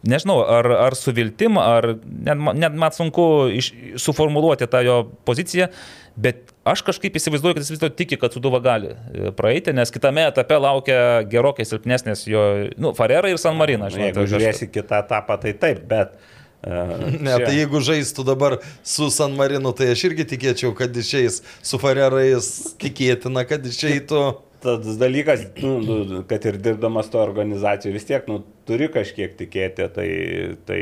[0.06, 3.24] nežinau, ar, ar su viltim, ar net, net man sunku
[3.56, 4.96] iš, suformuluoti tą jo
[5.28, 5.68] poziciją,
[6.20, 9.92] bet aš kažkaip įsivaizduoju, kad jis vis dėlto tiki, kad Suduva gali e, praeiti, nes
[9.92, 10.98] kitame etape laukia
[11.30, 12.44] gerokai silpnesnės jo,
[12.80, 13.88] nu, Farera ir San Marina.
[13.92, 16.16] Nu, Jeigu žiūrėsi kitą etapą, tai taip, bet.
[16.18, 16.36] Uh,
[17.24, 21.80] Ne, tai jeigu žaistų dabar su San Marinu, tai aš irgi tikėčiau, kad išeis su
[21.80, 24.24] Farerais, tikėtina, kad išeitų.
[24.62, 29.86] Tas dalykas, nu, nu, kad ir dirbdamas to organizacijų, vis tiek nu, turi kažkiek tikėti,
[29.94, 30.08] tai,
[30.68, 30.80] tai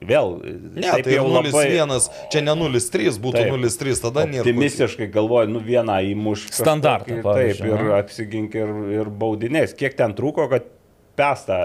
[0.00, 0.36] vėl.
[0.76, 3.52] Ne, tai jau 0-1, čia ne 0-3, būtų Taip.
[3.56, 4.44] 0-3, tada nėra.
[4.46, 6.48] Optimistiškai galvoju, nu vieną įmuš.
[6.56, 8.00] Standartą, Taip, ir aha.
[8.00, 9.76] apsigink ir, ir baudinės.
[9.78, 10.70] Kiek ten trūko, kad
[11.16, 11.58] pestą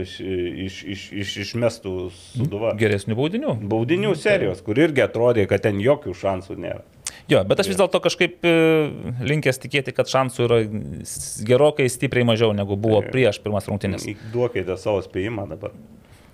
[0.00, 2.72] iš, iš, iš, iš, išmestų suduva.
[2.78, 3.56] Geresnių baudinių.
[3.70, 6.84] Baudinių serijos, kur irgi atrodė, kad ten jokių šansų nėra.
[7.30, 8.52] Jo, bet aš vis dėlto kažkaip e,
[9.22, 10.58] linkęs tikėti, kad šansų yra
[11.46, 14.08] gerokai stipriai mažiau negu buvo prieš pirmas rungtynės.
[14.34, 15.76] Duokite savo spėjimą dabar.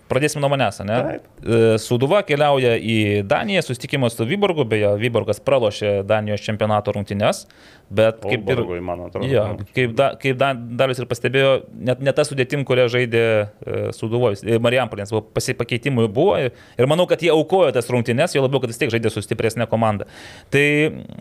[0.06, 0.96] Pradėsime nuo manęs, ne?
[1.02, 1.24] Taip.
[1.42, 7.42] E, Suduva keliauja į Daniją, susitikimas su Vyborgu, beje, Vyborgas pralošė Danijos čempionato rungtynės,
[7.90, 8.62] bet kaip ir...
[8.86, 9.26] Man atrodo.
[9.26, 11.52] Jo, kaip, da, kaip da, Dalius ir pastebėjo,
[11.90, 16.52] net ne ta sudėtim, kurią žaidė e, Suduvojus, e, Marijampolės, buvo pasipakeitimų buvo ir,
[16.86, 20.06] manau, kad jie aukojo tas rungtynes, jo labiau, kad vis tiek žaidė su stipresnė komanda.
[20.54, 20.66] Tai,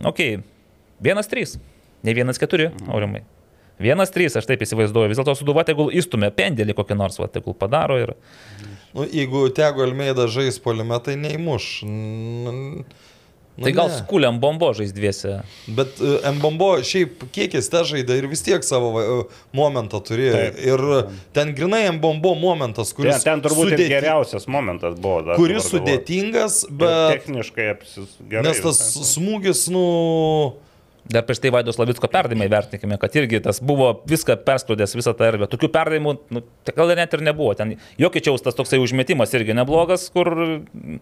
[0.06, 0.76] okei, okay,
[1.10, 1.58] vienas trys,
[2.06, 3.26] ne vienas keturi, aurimai.
[3.82, 7.58] Vienas trys, aš taip įsivaizduoju, vis dėlto Suduva tegul įstumė pendelį kokį nors, va, tegul
[7.60, 8.14] padaro ir...
[8.96, 11.66] Nu, jeigu Tego Almeida žais polime, tai neįmuš.
[11.84, 12.84] Nu,
[13.56, 13.96] Tai gal ne.
[14.02, 15.38] skuliam bombo žais dviese.
[15.72, 20.34] Bet uh, Mbombo šiaip kiek jis te žaidė ir vis tiek savo uh, momentą turėjo.
[20.36, 20.58] Taip.
[20.60, 20.84] Ir
[21.38, 25.22] ten grinai Mbombo momentas, Ten, kuris, ten turbūt sudėti- geriausias momentas buvo.
[25.30, 26.98] dar kuris dabar sudėtingas, Ir bet...
[27.16, 28.44] Techniškai apsis gerai.
[28.50, 28.82] Nes tas
[29.16, 29.86] smūgis, nu...
[31.06, 35.28] Dar prieš tai Vaidos Lavicko perdavimai vertinkime, kad irgi tas buvo viską perskrudęs, visą tą
[35.28, 35.46] erdvę.
[35.52, 36.42] Tokių perdavimų, nu,
[36.74, 37.52] gal net ir nebuvo.
[37.58, 40.98] Ten Jokičiaus tas toksai užmetimas irgi neblogas, kur mm,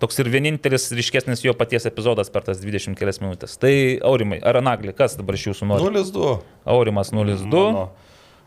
[0.00, 3.58] toks ir vienintelis ryškesnis jo paties epizodas per tas 20 kelias minutės.
[3.60, 3.74] Tai
[4.08, 5.90] Aurimai, ar Anagli, kas dabar iš jūsų nori?
[6.00, 6.32] 0-2.
[6.72, 7.44] Aurimas 0-2.
[7.52, 7.84] Mano,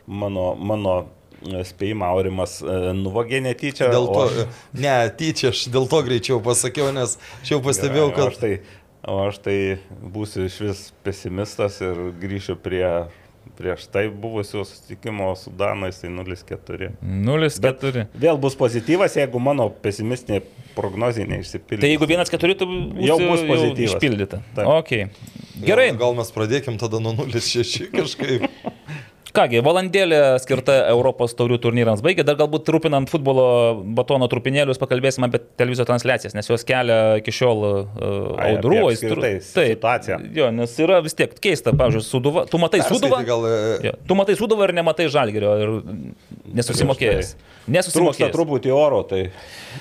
[0.08, 0.97] mano, mano
[1.45, 3.89] spėjimą Aurimas e, nuvogė netyčia.
[3.93, 4.47] Dėl to, o-
[4.82, 8.39] ne, tyčia, aš dėl to greičiau pasakiau, nes aš jau pastebėjau, Gerai, kad...
[8.41, 9.58] tai, o aš tai
[10.01, 12.88] būsiu iš vis pesimistas ir grįšiu prie
[13.56, 16.89] prieš tai buvusio susitikimo su Danais, tai 0-4.
[17.01, 18.06] 0-4.
[18.20, 20.41] Vėl bus pozityvas, jeigu mano pesimistinė
[20.76, 21.84] prognozija neišsipildys.
[21.84, 23.95] Tai jeigu 1-4, tu būsi Jau bus pozityvas.
[23.95, 24.41] išpildyta.
[24.58, 24.72] Taip.
[24.82, 25.08] Okay.
[25.62, 25.91] Gerai.
[25.93, 28.49] Gal, gal mes pradėkim tada nuo 0-6 kažkaip.
[29.36, 32.24] Kągi, valandėlė skirta Europos taurių turnyrams baigė.
[32.28, 33.48] Dar galbūt rūpinant futbolo
[33.98, 37.82] batono trupinėlius pakalbėsime apie televizijos transliacijas, nes jos kelia iki šiol uh,
[38.48, 38.80] audrų.
[38.92, 39.18] aistrų.
[39.18, 39.34] apskritai
[39.74, 40.22] situaciją.
[40.38, 42.46] Jo, nes yra vis tiek keista, pavyzdžiui, suduva.
[42.52, 43.20] Tu matai suduvą.
[43.20, 45.76] Perskaitė Gal, e, Jo, tu matai suduvą ir nematai žalgerio ir
[46.56, 47.36] nesusimokėjęs.
[47.36, 48.30] Trūksta Nesusimokėjęs.
[48.34, 49.22] truputį oro, tai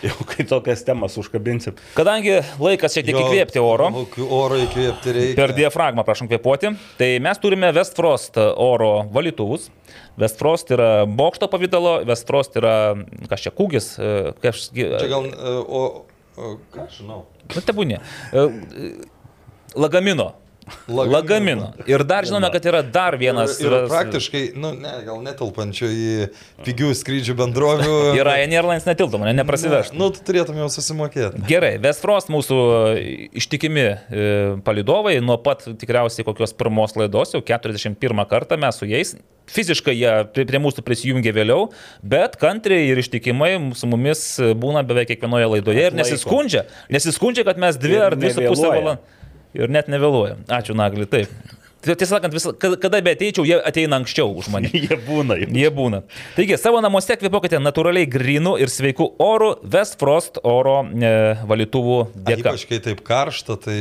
[0.01, 1.77] jau kai tokias temas užkabinsim.
[1.97, 3.91] Kadangi laikas šiek tiek jo, įkvėpti oro.
[3.93, 5.37] kokių Oro įkvėpti reikia.
[5.37, 6.73] Per diafragmą prašom kvepuoti.
[7.01, 9.69] Tai mes turime Westfrost oro valytuvus.
[10.21, 12.77] Westfrost yra bokšto pavydalo, Westfrost yra
[13.29, 13.91] kažkiek kūgis.
[13.99, 14.69] e, Kaž...
[14.73, 15.83] Čia gal, e, o,
[16.39, 17.25] o ką aš žinau.
[17.51, 18.01] Nu, tebūnė.
[18.33, 18.47] E,
[19.77, 20.33] Lagamino.
[20.89, 21.13] Lagamino.
[21.13, 21.73] Lagamino.
[21.87, 23.59] Ir dar žinome, kad yra dar vienas.
[23.61, 26.29] Ir, ir praktiškai, nu, ne, gal netelpančio į
[26.65, 27.95] pigių skrydžių bendrovių.
[28.19, 29.93] Ir Ryanair Airlines netildo, mane neprasiveš.
[29.97, 31.45] Nu, tu turėtum jau susimokėti.
[31.49, 33.07] Gerai, Westfrost mūsų e,
[33.41, 33.97] ištikimi e,
[34.65, 39.17] palidovai, nuo pat tikriausiai kokios pirmos laidos, jau 41 kartą mes su jais.
[39.53, 41.67] Fiziškai jie prie mūsų prisijungia vėliau,
[42.01, 44.23] bet kantriai ir ištikimai su mumis
[44.57, 46.65] būna beveik kiekvienoje laidoje ir nesiskundžia.
[46.89, 48.97] Nesiskundžia, kad mes dvi Ir ar dvi su pusę nevėluoja.
[49.55, 50.39] Ir net nevėluoja.
[50.51, 51.31] Ačiū, Nagli, taip.
[51.85, 54.71] Tai Tiesą sakant, vis, kada kada be ateičiau, jie ateina anksčiau už mane.
[54.87, 55.49] Jie būna jau.
[55.53, 56.01] Jie būna.
[56.33, 61.11] Taigi, savo namuose kvepokite natūraliai grinų ir sveikų orų Westfrost oro e,
[61.45, 62.55] valytuvų dėka.
[62.55, 63.81] Ypač kai taip karšta, tai...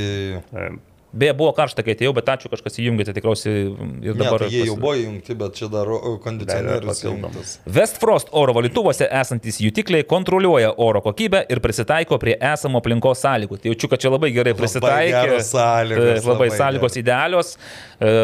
[1.14, 3.66] Beje, buvo karšta, kai atėjau, bet ačiū, kažkas įjungėte tikriausiai
[4.02, 4.44] ir Ne, dabar.
[4.44, 5.90] tai jie jau buvo įjungti, bet čia dar
[6.24, 7.52] kondicionierius įjungtas.
[7.78, 13.60] Westfrost oro valytuvuose esantis jutikliai kontroliuoja oro kokybę ir prisitaiko prie esamo aplinkos sąlygų.
[13.62, 15.26] Tai jaučiu, kad čia labai gerai prisitaikė.
[15.30, 17.54] geros sąlygos, labai labai sąlygos idealios.
[18.02, 18.16] E,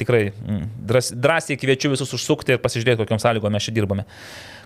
[0.00, 4.06] tikrai mm, drąs, drąsiai kviečiu visus užsukti ir pasižiūrėti, kokiam sąlygom mes čia dirbame.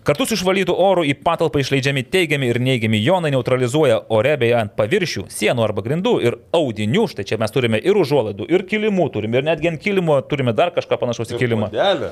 [0.05, 4.75] Kartu su išvalytų oru į patalpą išleidžiami teigiami ir neigiami jonai neutralizuoja ore bei ant
[4.77, 7.07] paviršių, sienų arba grindų ir audinių.
[7.09, 10.75] Štai čia mes turime ir užuolaidų, ir kilimų turime, ir netgi ant kilimo turime dar
[10.77, 11.71] kažką panašaus į kilimą.
[11.73, 12.11] Puodelį.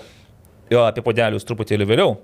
[0.73, 2.17] Jo, apie podelius truputėlį vėliau.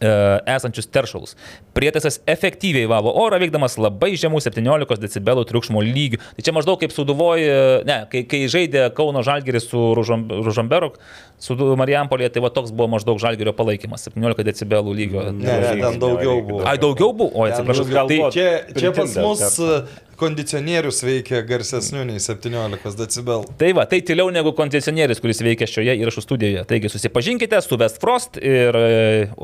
[0.00, 0.10] E,
[0.56, 1.36] esančius teršalus.
[1.76, 6.20] Prietaisas efektyviai valo orą, veikdamas labai žemų 17 decibelų triukšmo lygių.
[6.38, 7.48] Tai čia maždaug kaip suduvoji,
[7.88, 10.96] ne, kai, kai žaidė Kauno Žalgeris su Ružam- Ružamberok,
[11.38, 15.26] su Marijampolė, tai va toks buvo maždaug Žalgerio palaikymas, 17 decibelų lygio.
[15.32, 16.62] Ne, ne, ten daugiau buvo.
[16.64, 17.84] Ai, daugiau buvo, Ten atsiprašau.
[17.92, 18.30] daugiau.
[18.30, 18.32] Tai.
[18.32, 19.82] Čia, čia pas mus e,
[20.20, 23.46] kondicionierius veikia garsesniu nei 17 decibel.
[23.60, 26.66] Tai va, tai tyliau negu kondicionierius, kuris veikia šioje įrašų studijoje.
[26.70, 28.86] Taigi susipažinkite su Westfrost ir e,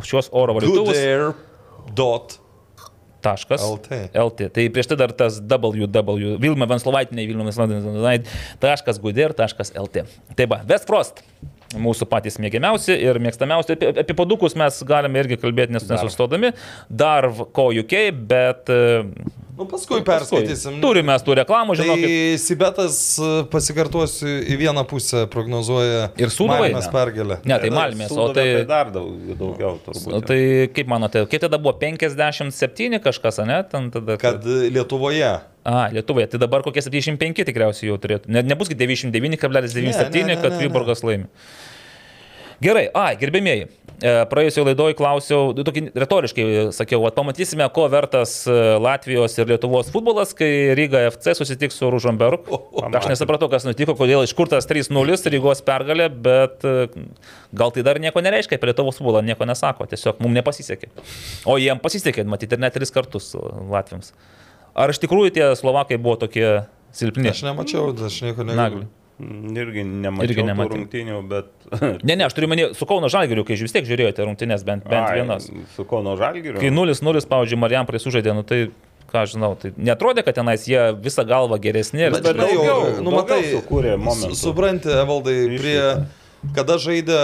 [0.09, 0.97] šios oro valytuvus.
[3.23, 3.62] Taškas.
[3.62, 3.99] LT.
[4.18, 4.49] LT.
[4.51, 6.37] Tai prieš tai dar tas www.
[6.43, 8.39] Vilma Venslovaitinė, Vilma Venslovaitinė.
[8.62, 10.07] Taškas Guder, taškas LT.
[10.39, 11.23] Tai va, Westfrost.
[11.73, 13.77] Mūsų patys mėgiamiausi ir mėgstamiausi.
[13.79, 16.53] Apie, apie padukus mes galime irgi kalbėti nes, nesustodami.
[16.91, 17.97] Dar ko UK,
[18.29, 18.75] bet...
[19.62, 20.06] Nu, paskui paskui.
[20.08, 20.80] perskaitysim.
[20.82, 22.06] Turime mes tų reklamų, žinokit.
[22.08, 26.92] Tai Sibetas, e, pasikartosiu, į vieną pusę prognozuoja Ir Sūduvai, Malmės ne?
[26.96, 27.38] pergalę.
[27.46, 28.46] Ne, tai Malmės, o tai...
[28.58, 30.10] tai dar daug, daugiau turbūt.
[30.18, 30.40] O tai
[30.74, 33.62] kaip manote, kiek tada buvo 57 kažkas, ne?
[33.70, 35.32] Ten tada, Kad e, Lietuvoje
[35.62, 36.26] A, Lietuvoje.
[36.32, 38.32] Tai dabar kokie 75 tikriausiai jau turėtų.
[38.34, 41.28] Ne, nebus 99,97, Ne, ne, ne, kad ne, ne.
[42.62, 43.64] Gerai, a, gerbėmieji.
[44.02, 46.44] e, Praėjusioje laidoje klausiau, du tokį retoriškai
[46.74, 51.90] sakiau, at pamatysime, ko vertas e, Latvijos ir Lietuvos futbolas, kai Ryga FC susitiks su
[51.90, 52.47] Ružomberg.
[53.01, 56.86] Aš nesupratau, kas nutiko, kodėl iš kur tas 3-0 Rygos pergalė, bet e,
[57.59, 60.93] gal tai dar nieko nereiškia, apie Lietuvos futbolą nieko nesako, tiesiog mums nepasisekė.
[61.51, 63.43] O jiem pasisekė, matyti, ir net tris kartus e,
[63.74, 64.14] Latvijams.
[64.78, 66.62] Ar iš tikrųjų tie Slovakai buvo tokie
[66.94, 67.32] silpni?
[67.34, 68.86] Aš nemačiau, aš nieko negaliu.
[69.23, 70.78] Mm, Irgi nemačiau Irgi tų nematei.
[70.81, 71.51] rungtynių, bet...
[72.09, 74.82] Ne, ne, aš turiu menį su Kauno Žalgiriu, kai jūs vis tiek žiūrėjote rungtynės bent,
[74.90, 75.47] bent Ai, vienas.
[75.77, 76.59] Su Kauno Žalgiriu.
[76.59, 78.65] Kai 0-0, pavyzdžiui, Marijam prie sužaidė, nu tai
[79.12, 82.51] ką aš žinau, tai netrodė, kad tenais jie visą galvą geresni ir Bet Bet žinai,
[82.57, 84.35] jau, daugiau- nu matai, sukūrė momentų.
[84.35, 86.55] su- supranti, Evaldai, prie, Iššūkio.
[86.57, 87.19] kada žaidė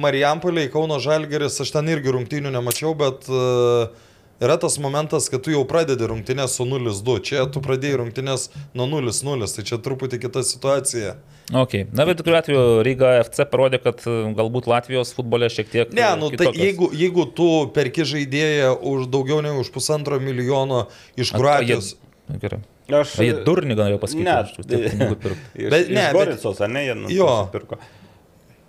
[0.00, 3.92] Marijampoliai, Kauno Žalgeris, aš ten irgi rungtynių nemačiau, bet uh,
[4.40, 7.16] yra tas momentas, kad tu jau pradedi rungtynės su 0-2.
[7.24, 11.16] Čia tu pradėjai rungtynės nuo 0-0, tai čia truputį kita situacija.
[11.54, 15.92] Ok, na bet kuriuo atveju Ryga FC parodė, kad e, galbūt Latvijos futbole šiek tiek...
[15.94, 16.62] Ne, e, nu tai kitokios.
[16.64, 17.46] jeigu, jeigu tu
[17.76, 21.92] perki žaidėją už daugiau negu už pusantro milijono iš Kroatijos.
[21.94, 22.58] jie- Gerai.
[22.90, 23.12] Aš...
[23.22, 25.46] Jie durni galėjo pasakyti, Ne, aš tiek pinigų pirkti.
[25.62, 27.28] Iš, Bet ne, iš bet- ne, jie nu, Jo.
[27.30, 27.78] nusipirko.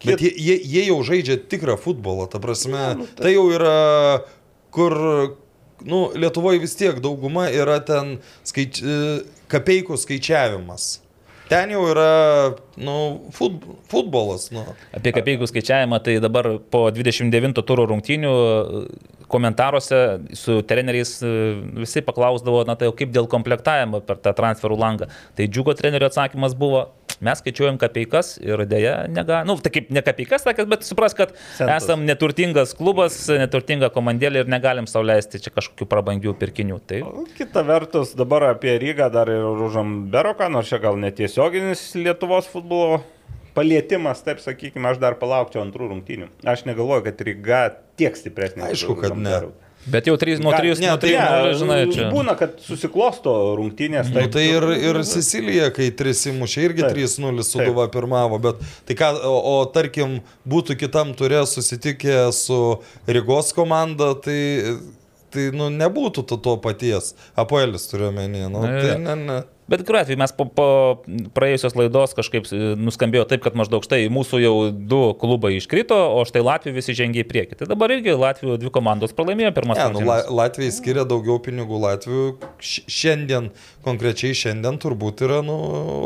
[0.05, 2.77] Bet jie, jie, jie jau žaidžia tikrą futbolą, ta prasme.
[2.77, 3.73] Na, nu, Tai jau yra,
[4.69, 4.93] kur,
[5.85, 8.17] nu, Lietuvoje vis tiek dauguma yra ten
[8.47, 9.01] skaič, e,
[9.51, 10.97] kapeikų skaičiavimas.
[11.47, 12.07] Ten jau yra,
[12.75, 12.95] nu,
[13.31, 14.65] fut, futbolas, nu.
[14.95, 18.81] Apie kapeikų skaičiavimą, tai dabar po 29 turo rungtynių e,
[19.31, 20.01] komentaruose
[20.35, 21.31] su treneriais e,
[21.79, 25.07] visi paklausdavo, na tai o kaip dėl komplektavimo per tą transferų langą.
[25.39, 26.89] Tai džiugo trenerio atsakymas buvo,
[27.23, 31.33] mes skaičiuojam kapeikas ir dėja, nega, nu, tai kaip ne kapeikas, sakęs, bet supras, kad
[31.57, 31.73] Centus.
[31.79, 36.79] esam neturtingas klubas, neturtinga komandėlė ir negalim sauliaisti čia kažkokių prabangių pirkinių.
[36.87, 37.01] Tai
[37.37, 43.01] Kita vertus, dabar apie Rygą dar ir užam Beroką, nors čia gal netiesioginis Lietuvos futbolo
[43.57, 46.29] palietimas, taip sakykime, aš dar palaukčiau antrų rungtynių.
[46.45, 47.61] Aš negalvoju, kad Ryga
[47.97, 48.69] tiek stipresnė.
[48.69, 49.33] Aišku, kad ne.
[49.33, 49.66] Žalgirį.
[49.87, 52.07] Bet jau 3 nuo Ga- 3, ne, nuo tai 3, Ne, žinai, čia.
[52.11, 54.09] Būna, kad susiklosto rungtynės.
[54.11, 56.97] Nu, tai ir, ir Sicilija, kai 3 įmušė, irgi Taip.
[56.97, 62.59] 3-0 suduva pirmavo, bet tai ką, o, o tarkim, būtų kitam turė susitikę su
[63.07, 64.39] Rygos komanda, tai,
[65.31, 67.13] tai nu, nebūtų to, to paties.
[67.39, 69.39] Apoelis turiu menį, nu, tai ne, ne.
[69.67, 70.67] Bet kuriuo atveju mes po, po
[71.35, 76.21] praėjusios laidos kažkaip e, nuskambėjo taip, kad maždaug štai mūsų jau du klubai iškrito, o
[76.27, 77.57] štai Latvijų visi žengė į priekį.
[77.59, 80.37] Tai dabar irgi Latvijų dvi komandos pralaimėjo pirmas Ne, nu, La, rungtynes.
[80.39, 82.29] Latvijai skiria daugiau pinigų, Latvijų
[82.63, 83.51] šiandien,
[83.83, 85.59] konkrečiai šiandien turbūt yra nu,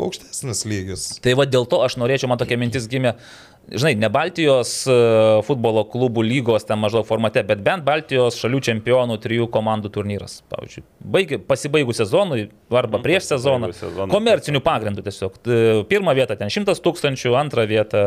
[0.08, 1.06] aukštesnis lygis.
[1.22, 3.14] Tai va dėl to aš norėčiau, man tokia mintis gimė,
[3.70, 4.96] žinai, ne Baltijos e,
[5.46, 10.40] futbolo klubų lygos ten maždaug formate, bet bent Baltijos šalių čempionų trijų komandų turnyras.
[10.52, 10.84] Pavyzdžiui,
[11.14, 13.70] baigi, pasibaigus sezonui arba prieš sezoną,
[14.12, 15.38] komercinių pagrindų tiesiog.
[15.90, 18.02] Pirmą vietą ten 100 tūkstančių, antrą vietą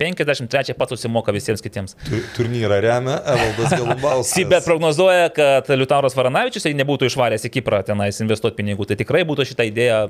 [0.00, 1.96] 50, trečią pats susimoka visiems kitiems.
[2.08, 4.32] Tur, turnyrą remia Evaldas Galumbauskas.
[4.34, 9.24] Sibet prognozuoja, kad Liutauras Varanavičius, jei nebūtų išvaręs į Kiprą tenais investuoti pinigų, tai tikrai
[9.28, 10.00] būtų šitą idėją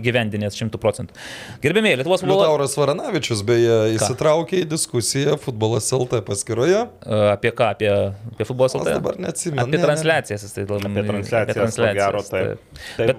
[0.00, 1.16] įgyvendinęs 100 procentų.
[1.64, 2.46] Gerbėmiai, Lietuvos futbolo...
[2.46, 3.76] Liutauras Varanavičius beje
[4.16, 6.82] įsitraukė į diskusiją futbolas LT paskyroje.
[7.04, 7.68] E, Apie ką?
[7.76, 7.90] Apie,
[8.32, 8.94] apie futbolą Aš saltą?
[8.96, 9.62] dabar neatsimenu.
[9.62, 10.42] Apie Ne, transliacijas.
[10.42, 12.60] jis Tai, labai- Apie transliacijas, ko gero, taip.
[12.96, 13.06] Taip.
[13.06, 13.16] Bet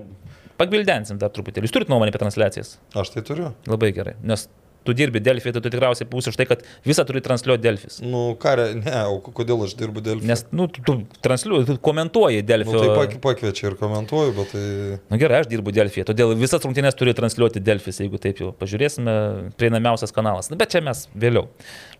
[0.58, 1.62] pagvildensim dar truputį.
[1.62, 2.78] Jūs turite nuomonę apie transliacijas?
[2.96, 3.54] Aš tai turiu.
[3.68, 4.16] Labai gerai.
[4.24, 4.48] Nes
[4.88, 8.00] tu dirbi Delfį, tai tu tikriausiai būsi už tai, kad visą turi transliuoti Delfis.
[8.04, 10.22] Nu, ką, ne, o kodėl aš dirbu dėl...
[10.28, 10.96] Nes, nu, tu, tu
[11.26, 12.82] transliuoji, tu komentuoji Nu, Delfio.
[12.82, 14.66] tai pak- pakviečia ir komentuoju, bet tai...
[15.12, 19.18] Na gerai, aš dirbu Delfį, todėl visas rungtynės turi transliuoti Delfis, jeigu taip jau pažiūrėsime,
[19.60, 20.52] prieinamiausias kanalas.
[20.54, 21.48] Na, bet čia mes vėliau.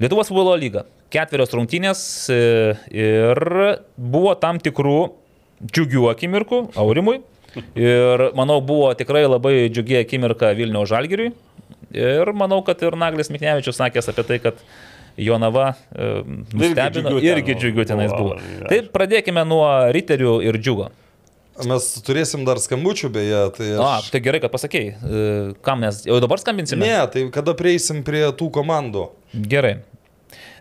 [0.02, 0.86] Lietuvos futbolo lyga.
[1.14, 2.00] Ketverios rungtynės
[2.34, 2.38] e,
[2.92, 3.42] ir
[3.98, 4.98] buvo tam tikrų
[5.72, 7.22] džiugių akimirkų Aurimui.
[7.80, 11.32] Ir manau, buvo tikrai labai džiugi akimirka Vilniaus Žalgiriui.
[11.96, 14.62] Ir manau, kad ir Naglis Miknevičius sakęs apie tai, kad
[15.18, 16.14] Jonava e,
[16.54, 17.16] nustebino.
[17.24, 18.38] Irgi džiugių tenais buvo.
[18.70, 19.66] Tai pradėkime nuo
[19.96, 20.92] riterių ir džiugo.
[21.66, 24.12] Mes turėsim dar skambučių beje, tai A, aš...
[24.14, 24.92] tai gerai, kad pasakėjai.
[24.94, 25.22] E,
[25.66, 26.86] Kam mes jau dabar skambinsime?
[26.86, 29.08] Ne, tai kada prieisim prie tų komandų?
[29.50, 29.80] Gerai.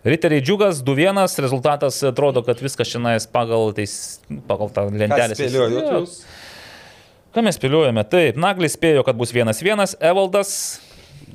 [0.07, 5.35] Riteriai džiugas 2-1, rezultatas atrodo, kad viskas šiandien pagal, teis, pagal tą lentelę.
[5.36, 6.19] spėliojot jūs?
[7.36, 8.07] Ką mes spėliojame?
[8.09, 10.53] Taip, Naglis spėjo, kad bus 1-1, Evaldas.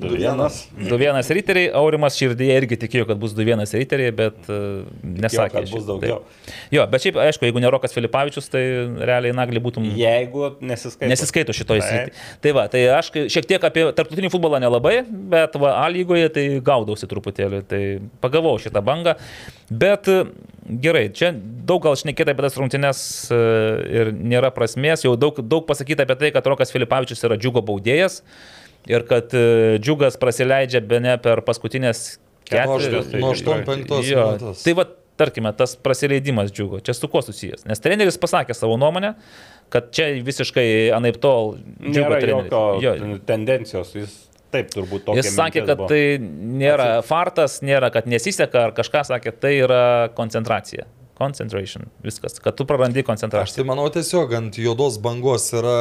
[0.02, 5.60] 2-1 riteriai, Aurimas širdyje irgi tikėjo, kad bus 2-1 riteriai, bet uh, nesakė.
[5.60, 6.20] kad bus daugiau.
[6.22, 6.52] Taip.
[6.74, 8.62] Jo, bet šiaip, aišku, jeigu ne Rokas Filipavičius, tai
[9.02, 9.88] realiai Naglį būtum...
[9.98, 11.10] Jeigu nesiskaito.
[11.12, 11.90] Nesiskaito šitoje Taip.
[11.90, 12.28] srityje.
[12.44, 16.46] Tai va, tai aš šiek tiek apie tarptautinį futbolą nelabai, bet va, A lygoje tai
[16.64, 17.82] gaudausi truputėlį, tai
[18.22, 19.16] pagavau šitą bangą.
[19.72, 20.24] Bet e,
[20.84, 23.38] gerai, čia daug gal šnekėta apie tas rungtynes e,
[24.00, 28.20] ir nėra prasmės, jau daug, daug pasakyta apie tai, kad Rokas Filipavičius yra džiugo baudėjas
[28.90, 32.18] ir kad e, džiugas prasileidžia be ne per paskutinės
[32.48, 33.12] keturias.
[33.14, 34.64] nuo 8-5 Jo, minutės.
[34.66, 34.86] Tai va,
[35.22, 37.66] tarkime, tas praleidimas džiugo, čia su kuo susijęs?
[37.68, 39.14] Nes treneris pasakė savo nuomonę,
[39.72, 42.56] kad čia visiškai anaip tol džiugo treneris.
[42.82, 42.96] Jo,
[43.28, 44.16] tendencijos, jis
[44.52, 45.22] taip turbūt tokia.
[45.22, 45.88] Jis sakė, kad buvo.
[45.88, 50.84] tai nėra fartas, nėra, kad nesiseka ar kažką sakė, tai yra koncentracija.
[51.22, 53.60] Concentration, viskas, kad tu prarandi Aš koncentraciją.
[53.60, 55.74] tai manau tiesiog ant juodos bangos yra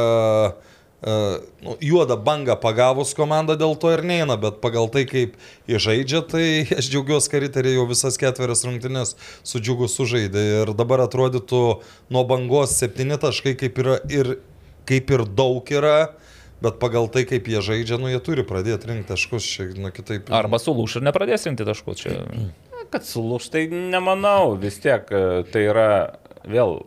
[0.52, 0.71] uh,
[1.02, 5.34] nu, juoda banga pagavus komanda dėl to ir neina, bet pagal tai, kaip
[5.66, 6.46] įžaidžia, tai
[6.80, 11.64] aš džiaugiuosi, kad riteriai jau visas ketverias rungtynes su džiugu sužaidė ir dabar atrodytų
[12.14, 14.36] nuo bangos septyni taškai kaip, yra, ir,
[14.90, 16.14] kaip ir daug yra.
[16.62, 20.28] Bet pagal tai, kaip jie žaidžia, nu jie turi pradėti rinkti taškus, čia, nu kitaip.
[20.30, 21.96] Arba sulūš ir nepradės rinkti taškų.
[21.98, 22.20] Čia.
[22.94, 25.88] Kad sulūž, tai nemanau, vis tiek e, tai yra
[26.48, 26.78] vėl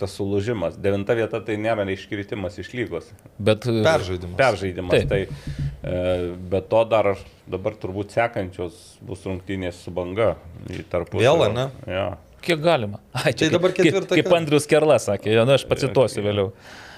[0.00, 0.76] tas sulūžimas.
[0.80, 3.08] Devinta vieta tai nėra iškritimas iš lygos.
[3.38, 4.36] Bet Peržaidimas.
[4.38, 5.06] Peržaidimas.
[5.06, 5.08] Taip.
[5.10, 7.12] Tai e, be to dar
[7.46, 10.34] dabar turbūt sekančios bus rungtynės su banga
[10.72, 11.26] į tarpusavį.
[11.26, 11.68] Vėl, ane?
[11.90, 12.06] Ja.
[12.46, 13.00] kiek galima.
[13.12, 14.34] Ai, Tai kaip- dabar ketvirtą Kaip, kaip.
[14.38, 16.52] Andrius Kerla sakė, jo, nu, aš pacituosiu vėliau.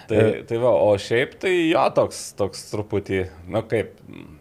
[0.09, 3.95] Tai, tai va, o šiaip tai jo toks, toks truputį, na kaip,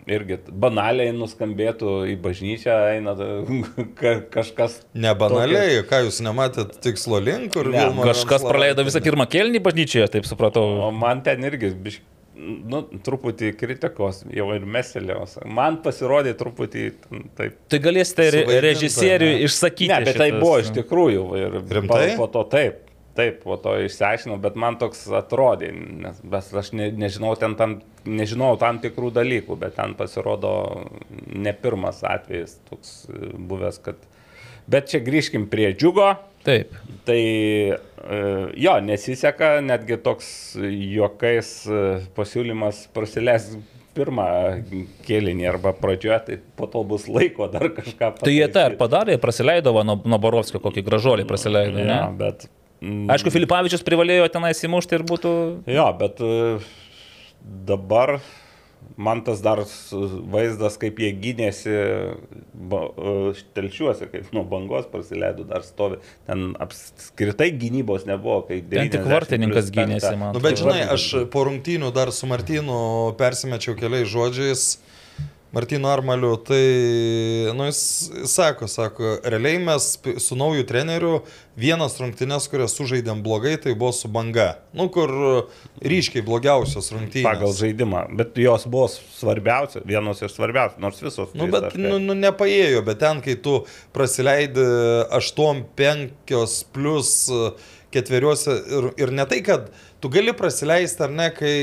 [0.08, 3.16] irgi banaliai nuskambėtų į bažnyčią, eina
[4.00, 4.82] ka, kažkas.
[4.98, 10.30] Nebanaliai, ką jūs nematėt tikslo link, kur Ne, Kažkas praleido visą pirmą kelnį bažnyčioje, taip
[10.30, 10.64] supratau.
[10.88, 11.74] O man ten irgi,
[12.38, 15.38] nu, truputį kritikos jau ir meselėjos.
[15.46, 16.88] Man pasirodė truputį
[17.38, 17.58] taip.
[17.72, 18.30] Tai galėsite
[18.64, 19.46] režisieriui ne?
[19.48, 19.92] išsakyti.
[19.92, 21.24] Ne, bet tai šitas- buvo iš tikrųjų.
[21.42, 22.04] Ir Rimtai?
[22.20, 22.84] Po to taip.
[23.18, 27.80] Taip, po to išsiaiškinau, bet man toks atrodė, nes bet aš ne, nežinau, ten tam,
[28.06, 30.52] nežinau tam tikrų dalykų, bet ten pasirodo
[31.34, 32.99] ne pirmas atvejis toks
[33.49, 34.06] buvęs, kad...
[34.68, 36.11] Bet čia grįžkim prie džiugo.
[36.45, 36.76] Taip.
[37.07, 37.77] Tai e,
[38.60, 40.30] jo, nesiseka, netgi toks
[40.60, 41.81] juokais e,
[42.15, 43.49] pasiūlymas prasileis
[43.98, 44.27] pirmą
[45.07, 49.18] kėlinį arba pradžioje, tai po to bus laiko dar kažką Tai jie tą ir padarė,
[49.22, 51.81] prasileido va, nuo, nuo Borovskio kokį gražuolį prasileido.
[51.81, 52.18] Ja, Ne?
[52.19, 55.32] bet, mm, Aišku, Filipavičius privalėjo tenai įmušti ir būtų...
[55.72, 56.60] Jo, bet e,
[57.41, 58.20] dabar
[58.98, 59.62] man tas dar
[60.32, 61.88] vaizdas, kaip jie gynėsi e,
[63.58, 65.99] telšiuose, kaip nuo bangos prasileido, dar stovi.
[66.30, 71.10] Ten apskritai gynybos nebuvo, kai Ten tik 90 vartininkas gynėsi, man Nu, bet žinai, aš
[71.34, 72.80] po rungtynių dar su Martinu
[73.20, 74.70] persimečiau keliais žodžiais.
[75.58, 76.66] Martino Armaliu, tai,
[77.58, 79.88] nu, jis sako, sako, realiai mes
[80.22, 81.24] su nauju treneriu
[81.58, 84.52] vienas rungtynės, kurias sužaidėm blogai, tai buvo su banga.
[84.78, 85.10] Nu, kur
[85.82, 87.26] ryškiai blogiausios rungtynės.
[87.26, 91.34] Pagal žaidimą, bet jos buvo svarbiausios, vienos iš svarbiausių, nors visos.
[91.34, 91.88] Nu, bet, taškai.
[91.88, 93.64] nu, nu, nepaėjo, bet ten, kai tu
[93.98, 94.62] prasileidi
[95.10, 97.54] 8-5 plus e,
[97.98, 99.72] ketveriuose ir, ir ne tai, kad
[100.06, 101.56] tu gali prasileisti ar ne, kai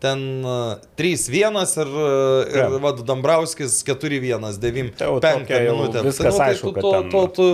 [0.00, 0.56] ten e,
[0.96, 2.08] 3-1 ir, e,
[2.50, 2.80] ir Taip.
[2.82, 6.04] vad Dambrauskis 4-1, 9 Tai jau 5 tokia jau minutę.
[6.06, 7.48] viskas tai, aišku, tu, ten- to, tu,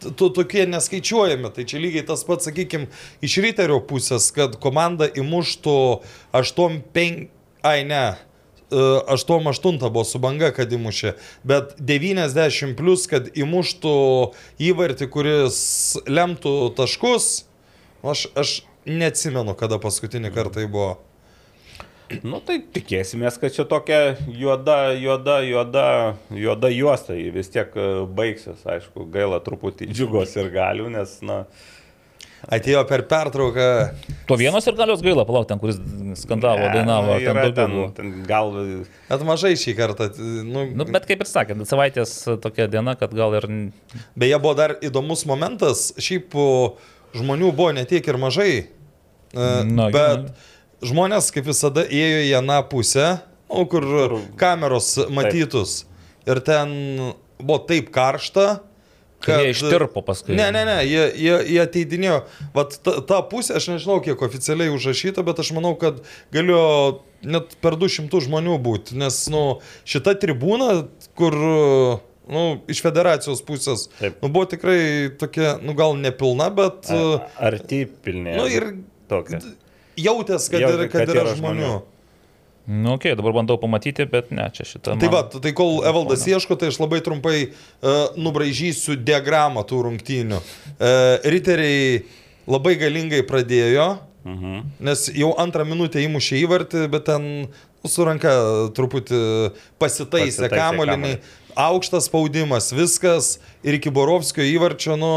[0.00, 1.50] tu, tu tokie neskaičiuojami.
[1.54, 2.86] Tai čia lygiai tas pats, sakykime,
[3.22, 5.76] iš ryterio pusės, kad komanda įmuštų
[6.32, 7.28] 8-5,
[7.66, 8.04] ai ne,
[8.70, 11.14] 8-8 buvo su banga, kad įmušė,
[11.48, 13.94] bet 90 plus, kad įmuštų
[14.68, 15.60] įvartį, kuris
[16.06, 17.46] lemtų taškus,
[18.04, 18.54] aš, aš
[18.86, 20.98] neatsimenu, kada paskutinį kartą tai buvo.
[22.24, 24.00] Nu tai tikėsimės, kad čia tokia
[24.32, 25.86] juoda, juoda, juoda,
[26.32, 31.42] juoda juosta vis tiek e, baigsis, aišku, gaila truputį džiugos ir galių, nes, na,
[32.46, 33.64] Atėjo per pertrauką,
[34.28, 35.80] To vienos ir galios gaila, palauk, ten, kuris
[36.20, 40.06] skandavo, ne, dainavo, nu, ten daugiau ten, ten gal net mažai šį kartą.
[40.46, 42.12] Nu, Nu, bet kaip ir sakė, savaitės
[42.44, 43.48] tokia diena, kad gal ir...
[44.14, 46.36] Beje, buvo dar įdomus momentas, šiaip
[47.18, 48.52] žmonių buvo ne tiek ir mažai,
[49.34, 50.30] e, Na, bet
[50.84, 53.08] žmonės kaip visada ėjo į aną pusę,
[53.50, 55.84] nu, kur kameros matytus.
[56.28, 56.72] Ir ten
[57.38, 58.58] buvo taip karšta,
[59.18, 60.36] Kad jie ištirpo paskui.
[60.38, 62.18] Ne, ne, ne, jie, jie, jie ateidinėjo.
[62.54, 65.98] Vat ta, ta pusė, aš nežinau, kiek oficialiai užrašyta, bet aš manau, kad
[66.34, 68.94] galėjo net per 200 žmonių būti.
[69.00, 69.42] Nes, nu,
[69.90, 70.68] šita tribūna,
[71.18, 71.34] kur,
[72.30, 74.22] nu, iš federacijos pusės, Taip.
[74.22, 74.78] nu, buvo tikrai
[75.18, 78.38] tokia, nu, gal nepilna, bet a- arti pilnė.
[78.38, 78.70] nu, ir
[79.10, 79.42] tokia.
[79.98, 81.68] Jautės, kad, Jautė, yra, kad, kad yra yra žmonių.
[81.68, 81.78] žmonių.
[82.68, 84.98] Nu, okei, okay, dabar bandau pamatyti, bet ne, čia šitą.
[85.00, 90.42] Tai va, tai kol Evaldas ieško, tai aš labai trumpai uh, nubražysiu diagramą tų rungtynių.
[90.76, 92.02] Uh, riteriai
[92.48, 93.88] labai galingai pradėjo,
[94.28, 94.62] Mhm.
[94.84, 97.48] nes jau antrą minutę įmušė įvartį, bet ten
[97.86, 98.28] su ranka
[98.76, 99.20] truputį
[99.80, 101.12] pasitaisė Pasitaisė kamuolį.
[101.56, 105.12] aukštas spaudimas, viskas ir iki Borovskio įvarčio, nu,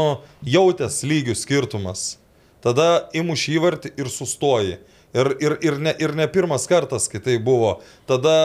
[0.46, 2.16] jautės lygių skirtumas.
[2.62, 4.78] Tada imuš įvartį ir sustoji.
[5.12, 7.74] Ir, ir, ir, ne, ir ne pirmas kartas, kai tai buvo.
[8.08, 8.36] Tada,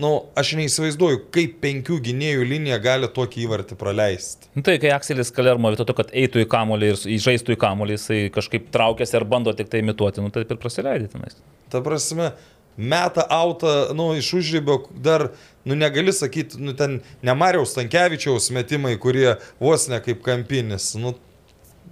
[0.00, 4.50] nu, aš neįsivaizduoju, kaip penkių gynėjų linija gali tokį įvartį praleisti.
[4.56, 7.60] Nu, tai kai Akselis Kalermo vietoj to, kad eitų į kamolį ir į žaistų į
[7.62, 11.38] kamolį, jisai kažkaip traukėsi ar bando tik tai imituoti, nu taip ir prasileidė tenais.
[11.70, 12.32] Ta prasme,
[12.76, 15.28] meta autą, nu, iš užrybio dar,
[15.62, 20.90] nu, negali sakyti, nu, ten ne Mariaus Tankievičiaus metimai, kurie vos ne kaip kampinis.
[20.98, 21.14] Nu,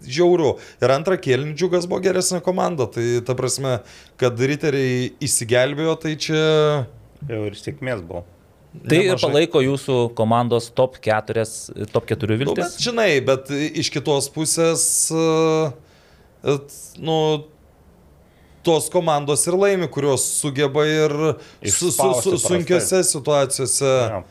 [0.03, 0.57] žiauru.
[0.83, 2.87] Ir antrą kėlinį džiugas buvo geresnė komanda.
[2.91, 3.79] Tai ta prasme,
[4.21, 6.45] kad riteriai įsigelbėjo, tai čia...
[7.31, 8.25] Jau ir sėkmės buvo.
[8.75, 9.29] Tai ir nemažai.
[9.31, 11.45] palaiko jūsų komandos top 4,
[11.95, 12.79] top 4 Nu, bet, viltis.
[12.83, 14.85] žinai, bet iš kitos pusės,
[15.15, 16.57] e,
[16.99, 17.19] nu,
[18.67, 21.15] tos komandos ir laimi, kurios sugeba ir
[21.63, 24.25] su, su, su, sunkiose situacijose Jo.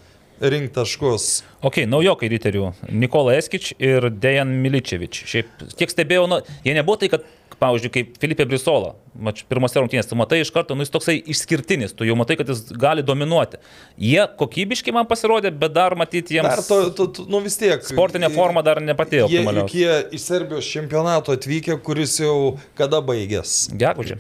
[0.44, 1.28] Rinkti taškus.
[1.64, 2.74] Ok, naujokai riterių.
[2.92, 5.24] Nikola Eskič ir Dejan Miličevič.
[5.30, 7.24] Šiaip, kiek stebėjau, nu, jie nebuvo tai, kad,
[7.62, 11.96] pavyzdžiui, kaip Filipė Brisola, mač, pirmose rungtynėse, tu matai iš karto, nu jis toksai išskirtinis,
[11.96, 13.62] tu jau matai, kad jis gali dominuoti.
[14.02, 16.50] Jie kokybiškai man pasirodė, bet dar matyti jiems...
[16.52, 17.86] Dar to, to, to, nu vis tiek.
[17.88, 19.30] Sportinė forma dar nepatėjo.
[19.32, 22.36] Jie, juk jie iš Serbijos čempionato atvykę, kuris jau
[22.80, 23.70] kada baigės.
[23.72, 24.20] Gegužė.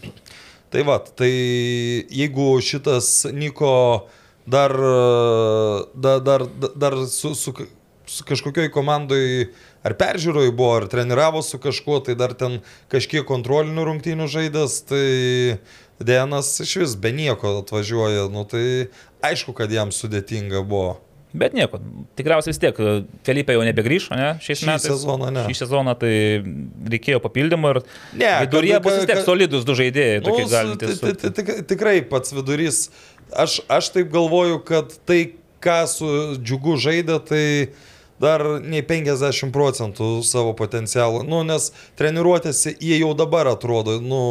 [0.74, 1.30] Tai va, tai
[2.10, 3.74] jeigu šitas Niko
[4.45, 4.72] dar,
[5.95, 6.41] dar, dar,
[6.76, 7.53] dar su, su,
[8.06, 9.49] su kažkokioj komandai
[9.84, 12.60] ar peržiūroj buvo, ar treniravo su kažkuo, tai dar ten
[12.91, 15.07] kažkiek kontrolinių rungtynių žaidęs, tai
[16.03, 18.90] Dienas iš vis be nieko atvažiuoja, nu tai
[19.24, 20.98] aišku, kad jam sudėtinga buvo.
[21.34, 21.80] Bet nieko,
[22.18, 22.78] tikriausiai vis tiek,
[23.26, 24.84] Felipe jau nebegrįš, ne, šiais Šį metais.
[24.90, 25.45] sezoną ne.
[25.48, 26.11] Šį sezoną tai
[26.94, 27.80] reikėjo papildymų ir
[28.20, 30.99] Ne, viduryje kad- bus vis tiek kad- solidus du žaidėjai, Nu, tokie su- galintys.
[30.99, 32.84] ti- ti- tik- Tikrai pats vidurys.
[33.36, 36.08] Aš, aš taip galvoju, kad tai, ką su
[36.38, 37.44] džiugu žaidė, tai
[38.24, 41.24] dar nei 50 procentų savo potencialo.
[41.28, 44.24] Nu, nes treniruotėse jie jau dabar atrodo nu,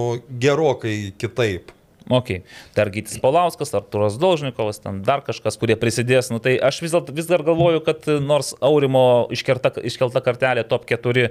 [0.42, 1.72] gerokai kitaip.
[2.10, 2.42] Ok,
[2.74, 6.32] dar Gytis Paulauskas, Arturas Dolžnikovas, ten dar kažkas, kurie prisidės.
[6.32, 10.88] Nu, tai aš vis, dėl, vis dar galvoju, kad nors Aurimo iškerta, iškelta kartelė top
[10.90, 11.30] 4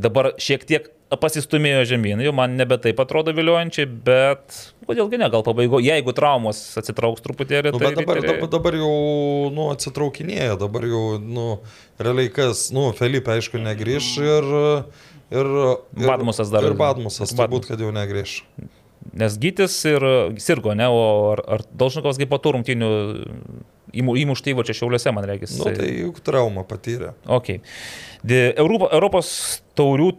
[0.00, 4.56] dabar šiek tiek pasistumėjo žemyn, jau man nebe taip atrodo viliojančiai, bet
[4.88, 7.70] kodėlgi ne, gal pabaigo, jeigu traumos atsitrauks truputėlį.
[7.70, 8.94] Nu, tai bet dabar, dabar, dabar jau
[9.54, 11.48] nu, atsitraukinėja, dabar jau nu,
[12.02, 14.50] realiai kas, nu, Felipe aišku negrįž ir...
[15.34, 15.48] Ir,
[15.98, 17.62] ir Badmusas dar- Ir Badmusas, Badmus.
[17.64, 18.34] turbūt, kad jau negrįž.
[19.18, 20.04] Nes Gytis ir
[20.40, 21.00] sirgo, ne, o
[21.32, 22.90] ar, ar Dolžnikovas kaip po tų rungtynių
[24.00, 25.48] įmu- įmušti įvačią šiauliuose, man reikia.
[25.58, 27.14] Nu, tai juk traumą patyrė.
[27.26, 27.50] Ok.
[28.24, 29.28] Europos
[29.76, 30.10] taurių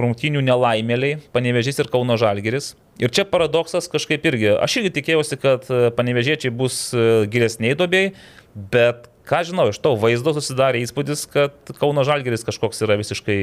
[0.00, 2.74] rungtynių nelaimėliai, Panevežys ir Kauno Žalgeris.
[3.02, 4.54] Ir čia paradoksas kažkaip irgi.
[4.56, 8.14] Aš irgi tikėjausi, kad e, panevežiečiai bus e, gilesniai dobėjai,
[8.72, 13.36] bet ką žinau, iš to vaizdo susidarė įspūdis, kad Kauno Žalgeris kažkoks yra visiškai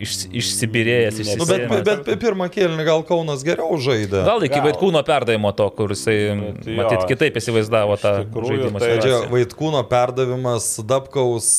[0.00, 4.22] iš, išsibirėjęs, Ne, Nu, bet, bet, bet pirmą kėlinį gal Kaunas geriau žaidė.
[4.26, 4.60] Gal iki.
[4.64, 6.16] Vaitkūno perdavimo to, kur jisai,
[6.56, 8.78] Bet jo, matyt, kitaip įsivaizdavo tą žaidimą.
[8.80, 9.18] tai- Čia.
[9.30, 11.50] Vaitkūno perdavimas, Dabkaus,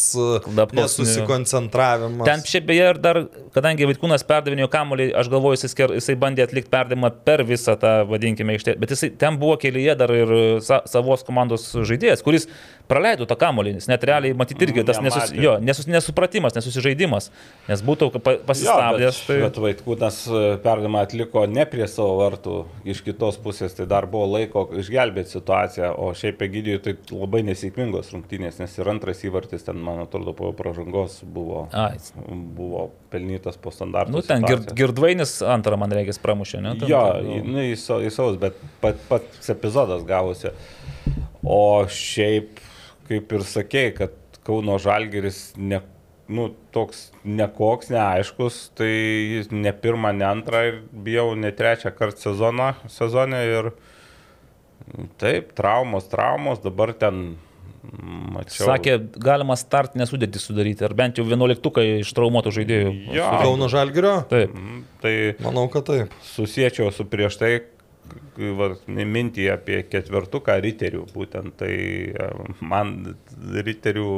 [0.58, 2.26] Dabkaus, nesusikoncentravimas.
[2.26, 3.22] Ten šiaip beje ir dar,
[3.56, 8.56] kadangi Vaitkūnas perdavinėjo kamuolį, aš galvoju, jisai, jisai bandė atlikti perdavimą per visą tą, vadinkime,
[8.58, 12.48] aikštę, bet jisai ten buvo kelyje dar ir sa, savos komandos žaidėjas, kuris
[12.88, 17.28] praleido tą kamuolį, nes net realiai matyti irgi tas nesus, jo, nesus, nesupratimas, nesusižaidimas,
[17.68, 19.20] nes būtų pa- pasistabdęs.
[19.22, 19.38] Jo, tai...
[19.42, 20.20] bet, bet Vaitkūnas
[20.64, 22.56] perdamą atliko ne prie savo vartų,
[22.96, 28.14] iš kitos pusės, tai dar buvo laiko išgelbėti situaciją, o šiaip Egidijui tai labai nesėkmingos
[28.16, 31.98] rungtynės, nes ir antras įvartis ten, man atrodo, po pražangos buvo, Ai,
[32.32, 34.16] buvo pelnytas po standartų.
[34.16, 36.76] nu ten gird, Girdvainis antrą, man reikia, pramušė, ne?
[36.80, 37.58] Ten, Jo, ten, nu.
[37.60, 40.52] nu, sa- į savus, bet pat, pats epizodas gavosi.
[41.44, 42.60] O šiaip,
[43.12, 45.82] kaip ir sakėjai, kad Kauno Žalgeris ne,
[46.32, 52.32] nu, toks nekoks, neaiškus, tai jis ne pirmą, ne antrą ir bijau ne trečią kartą
[52.32, 53.72] sezoną, sezone ir
[55.22, 57.36] taip, traumos, traumos, dabar ten
[57.82, 58.70] mačiau.
[58.72, 62.96] Sakė, galima startinę sudėtį sudaryti, ar bent jau vienuoliktukai iš traumuotų žaidėjų.
[63.18, 63.28] Jo.
[63.44, 64.16] Kauno Žalgirio?
[64.32, 64.58] Taip.
[65.02, 66.18] Tai Manau, kad taip.
[66.34, 67.54] susiečiau su prieš tai
[68.38, 71.06] va, mintį apie ketvertuką riterių.
[71.14, 71.74] Būtent tai
[72.12, 72.30] e,
[72.62, 72.96] man
[73.68, 74.14] riterių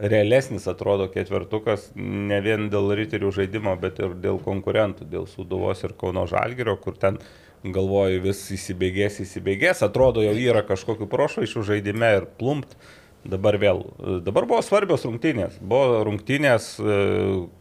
[0.00, 5.96] realesnis atrodo ketvertukas ne vien dėl riterių žaidimo, bet ir dėl konkurentų, dėl Suduvos ir
[6.00, 7.18] Kauno Žalgirio, kur ten
[7.64, 12.78] galvoju vis įsibėgės, įsibėgės, atrodo jau yra kažkokiu prošvaišių žaidime ir plumpt.
[13.20, 13.82] Dabar vėl.
[14.24, 15.58] Dabar buvo svarbios rungtynės.
[15.60, 16.94] Buvo rungtynės, e,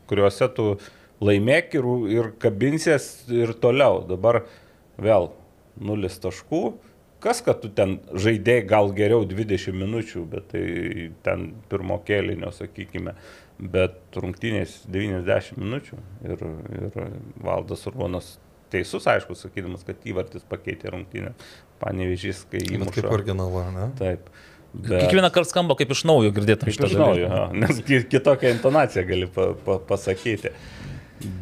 [0.07, 0.69] kuriuose tu
[1.19, 4.05] laimėk ir, ir kabinsies ir toliau.
[4.07, 4.45] Dabar
[4.95, 5.27] vėl
[5.79, 6.63] nulis taškų
[7.19, 10.61] kas, kad tu ten žaidėjai gal geriau 20 minučių, bet tai
[11.25, 13.11] ten pirmo kėlinio, sakykime,
[13.59, 15.97] bet rungtynės 90 minučių
[16.29, 16.45] ir,
[16.79, 16.99] ir
[17.43, 18.37] Valdas Urbonas
[18.71, 21.33] teisus, aišku, sakydamas, kad įvartis pakeitė rungtynę.
[21.81, 23.01] Panevežys, kai Bet įmušė.
[23.01, 23.89] kaip originalą, ne?
[23.99, 24.29] Taip.
[24.73, 28.51] Bet- Kiekvieną kartą skamba kaip iš naujo girdėti Kaip iš naujo, jo, nes ki- kitokią
[28.55, 30.51] intonaciją gali pa, pa, pasakyti.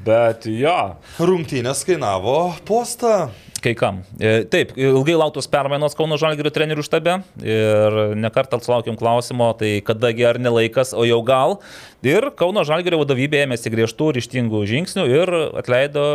[0.08, 0.78] Bet jo,
[1.20, 3.28] Rungtynės kainavo postą.
[3.64, 4.04] Kai kam.
[4.22, 10.28] E, Taip, ilgai lauktos permainos Kauno Žalgirio trenerių štabe ir nekartą sulaukėm klausimo, tai kadagi
[10.30, 11.58] ar nelaikas, o jau gal.
[12.06, 16.06] Ir Kauno Žalgirio vadovybė ėmėsi griežtų ryštingų žingsnių ir atleido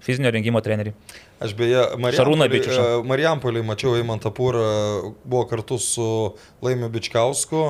[0.00, 0.94] fizinio rengimo trenerį.
[1.40, 2.82] Aš beje, Marijampolį, Bičiušą.
[2.84, 4.66] e, Marijampolį mačiau Eimantą Pūrą,
[5.24, 6.08] buvo kartu su
[6.64, 7.64] Laimiu Bičkausku,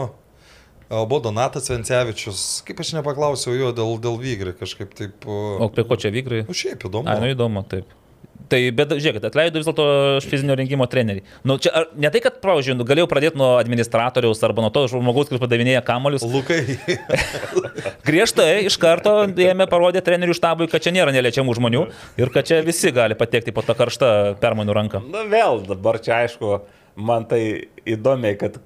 [0.91, 2.62] buvo Donatas Vencevičius.
[2.66, 5.27] Kaip aš nepaklausiau jo dėl, dėl Vygri, kažkaip taip...
[5.27, 6.45] O prie ko čia vykrai?
[6.47, 7.11] nu, šiaip įdomu.
[7.11, 7.91] Ai, nu įdomu, taip.
[8.51, 9.85] Tai, bet žiūrėkit, atleido vis dėlto
[10.25, 11.23] fizinio rengimo trenerių.
[11.47, 14.87] Nu, čia, ar, ne tai, kad, pavyzdžiui, nu, galėjau pradėti nuo administratoriaus arba nuo to
[14.91, 16.25] žmogaus, kuris padavinėja kamolius.
[16.27, 16.62] Lukai,
[18.09, 21.85] Griežtai iš karto ėmė parodė trenerių štabui, kad čia nėra neliečiamų žmonių
[22.23, 24.11] ir kad čia visi gali patekti po tą karštą
[24.43, 25.05] permainų ranką.
[25.12, 26.61] na vėl dabar čia aišku,
[27.01, 27.43] man tai
[27.89, 28.59] įdomiai, kad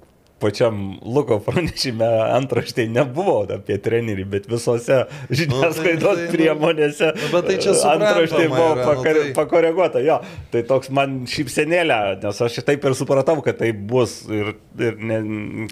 [0.45, 2.07] pačiam Luko pranešime
[2.37, 5.01] antraštėje nebuvo apie trenerį, bet visose
[5.33, 9.35] žiniasklaidos tai, nu, priemonėse nu, bet tai čia suprantama antraštėje buvo yra, nu, pakare, tai-
[9.41, 10.03] pakoreguota.
[10.05, 10.19] Jo,
[10.53, 15.19] tai toks man šypsenėlė, nes aš taip ir supratau, kad tai bus ir, ir ne,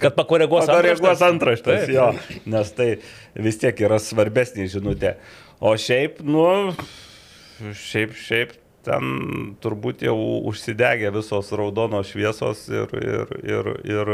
[0.00, 1.28] Kad pakoreguos pakoreguos antraštes.
[1.28, 1.94] antraštės, Taip.
[1.94, 2.88] jo, nes tai
[3.46, 5.16] vis tiek yra svarbesnė žinutė.
[5.62, 6.46] O šiaip, nu,
[7.76, 10.16] šiaip, šiap ten turbūt jau
[10.50, 14.10] užsidegė visos raudonos šviesos ir, ir, ir, ir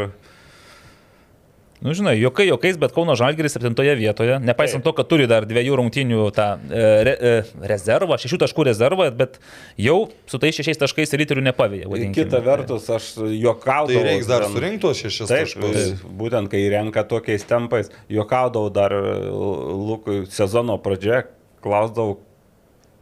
[1.81, 5.77] Nu, žinai, jokai, jokais, bet Kauno Žalgiris septintoje vietoje, nepaisant to, kad turi dar dviejų
[5.79, 7.35] rungtinių tą e, re, e,
[7.71, 9.39] rezervą, šešių taškų rezervą, bet
[9.79, 11.87] jau su tais šešiais taškais riterių nepavėjė.
[11.93, 12.27] vadinkime.
[12.27, 13.95] kita vertus, aš juokaudavau.
[13.95, 14.49] tai reiks dar
[14.83, 16.03] tuos šešis Taip, taškus.
[16.19, 21.29] būtent kai renka tokiais tempais, juokaudavau dar e, Lukui sezono pradžioje,
[21.63, 22.19] klausdavau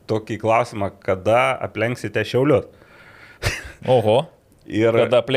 [0.07, 2.69] tokį klausimą, kada aplenksite šiaulius.
[3.89, 4.27] Oho.
[4.67, 4.97] Ir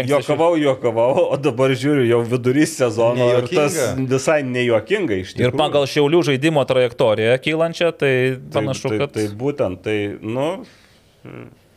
[0.09, 4.09] juokavau, juokavau, o dabar žiūriu jau vidurys sezono ir tas Nejuokinga.
[4.09, 5.51] visai nejuokinga iš tikrųjų.
[5.51, 9.13] Ir pagal šiaulių žaidimo trajektoriją kylančią, tai tai, panašu, tai, kad...
[9.13, 10.47] tai būtent, tai, nu,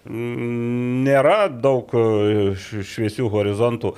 [0.09, 2.05] nėra daug e,
[2.57, 3.93] šviesių horizontų.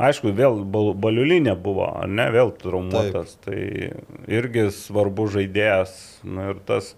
[0.00, 3.34] Aišku, vėl bal- baliulinė buvo, ne, vėl traumuotas.
[3.44, 3.50] Taip.
[3.50, 5.96] Tai irgi svarbu žaidėjas.
[6.24, 6.94] Nu, ir tas...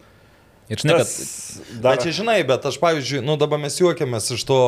[0.73, 1.15] Ir žinai, kad
[1.83, 1.97] Dar...
[1.97, 4.61] Bet čia žinai, bet aš pavyzdžiui, nu dabar mes juokiamės iš to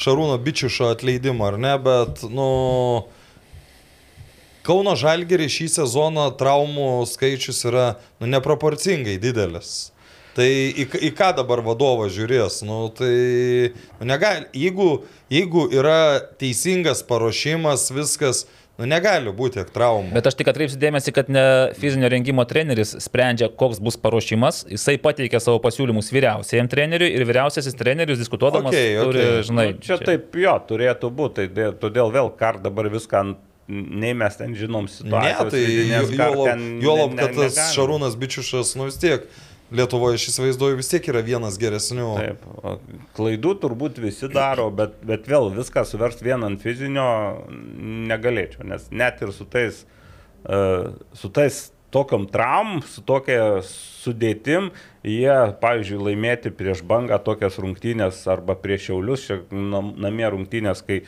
[0.00, 2.50] Šarūno bičiušo atleidimo, ar ne, bet, nu...
[4.64, 7.86] Kauno Žalgerį šį sezoną traumų skaičius yra
[8.20, 9.90] nu, neproporcingai didelis.
[10.36, 12.60] Tai į, į ką dabar vadovas žiūrės?
[12.68, 14.90] Nu, tai nu, negali, jeigu,
[15.32, 18.44] jeigu yra teisingas paruošimas, viskas,
[18.80, 20.14] nu, negali būti tiek traumų.
[20.16, 21.42] Bet aš tik atkreipsiu dėmesį, kad ne
[21.78, 24.62] fizinio rengimo treneris sprendžia, koks bus paruošimas.
[24.72, 29.44] Jisai pateikia savo pasiūlymus vyriausiajam treneriui ir vyriausiasis treneris diskutuodamas Okei, turi, okei.
[29.50, 31.36] žinai, nu, čia, čia taip jo turėtų būti.
[31.40, 35.50] Tai dė- todėl vėl kar dabar viską, ant- nei mes ten žinom Ne, situaciją.
[35.52, 35.60] tai
[36.16, 39.28] juolab, juolab, kad tas Šarūnas Bičiušas, nu vis tiek,
[39.70, 42.06] Lietuvoje aš įsivaizduoju, vis tiek yra vienas geresnių.
[42.18, 42.46] Taip,
[43.14, 47.06] klaidų turbūt visi daro, bet, bet vėl viską suverst vien ant fizinio
[48.10, 49.84] negalėčiau, nes net ir su tais,
[50.42, 54.70] uh, su tais tokiam traum, su tokia sudėtim,
[55.06, 55.32] jie,
[55.62, 61.02] pavyzdžiui, laimėti prieš bangą tokias rungtynės arba prieš šiaulius, čia nam- namie rungtynės, kai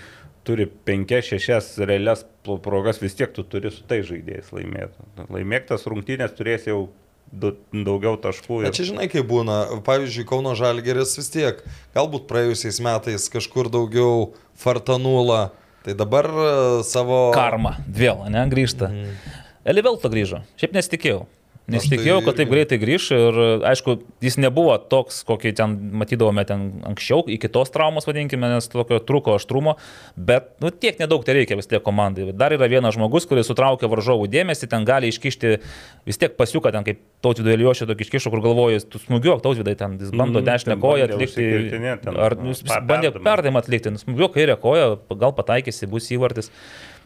[0.46, 5.06] turi 5-6 realias progas, vis tiek tu turi su tai žaidėjais laimėti.
[5.30, 6.88] Laimėktas rungtynės turės jau
[7.32, 8.62] du, daugiau taškų.
[8.66, 9.80] Na čia žinai, kaip būna.
[9.86, 11.62] Pavyzdžiui, Kauno Žalgeris vis tiek,
[11.96, 15.50] galbūt praėjusiais metais kažkur daugiau fartanula.
[15.82, 16.50] Tai dabar e,
[16.86, 17.32] savo...
[17.34, 18.92] karma vėl, ne, grįžta.
[18.92, 19.38] Mm.
[19.72, 20.44] Elivelto grįžo.
[20.60, 21.24] Šiaip nesitikėjau.
[21.74, 22.52] Nesitikėjau, tai kad taip irgi.
[22.54, 23.38] greitai grįž ir
[23.70, 23.94] aišku,
[24.24, 29.36] jis nebuvo toks, kokį ten matydavome ten anksčiau, iki tos traumos vadinkime, nes tokio truko
[29.38, 29.76] aštrumo,
[30.16, 32.28] bet nu, tiek nedaug tai reikia vis tiek komandai.
[32.36, 35.54] Dar yra vienas žmogus, kuris sutraukia varžovų dėmesį, ten gali iškišti
[36.06, 39.98] vis tiek pasiuką, ten kaip tautvidų Eliošio tokį iškišo, kur galvoju, tu smūgiuok tautvidai, ten
[40.00, 41.48] jis bando Mhm, dešinę koją atlikti.
[42.02, 43.24] ten, Ar nu, jis bandė perdavimą.
[43.24, 46.50] perdavimą atlikti, smūgiuok kairę koją, gal pataikysi, bus įvartis.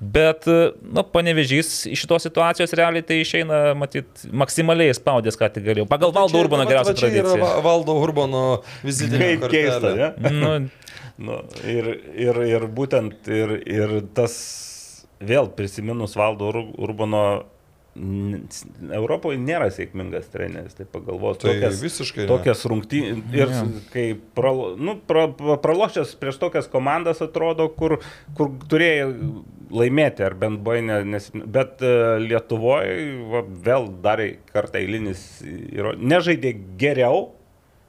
[0.01, 5.86] Bet, nu, panevežys iš šitos situacijos realiai tai išeina, matyt, maksimaliai spaudės, ką tik galėjau.
[5.89, 7.40] Pagal Valdo Urbano geriausią Tai yra tradiciją.
[7.47, 8.43] Va- Valdo Urbano
[8.85, 10.10] vizitinė Kaip keista, ne?
[10.36, 10.56] Nu,
[11.16, 14.35] Nu, ir, ir, ir būtent ir, ir tas
[15.24, 17.23] vėl prisiminus Valdo Ur- Urbano
[18.97, 21.39] Europoje nėra sėkmingas treneris, tai pagalvos.
[21.43, 22.28] Tai visiškai ne.
[22.31, 23.23] Tokias rungtynės.
[23.35, 23.70] Ir yeah.
[23.93, 24.06] kai
[24.36, 27.98] pralo, nu, pra, pra- pralošęs prieš tokias komandas atrodo, kur,
[28.36, 29.09] kur turėjai
[29.77, 35.24] laimėti, ar bent buvo, ne, nes, bet uh, Lietuvoje vėl darė kartą eilinis,
[35.97, 37.35] nežaidė geriau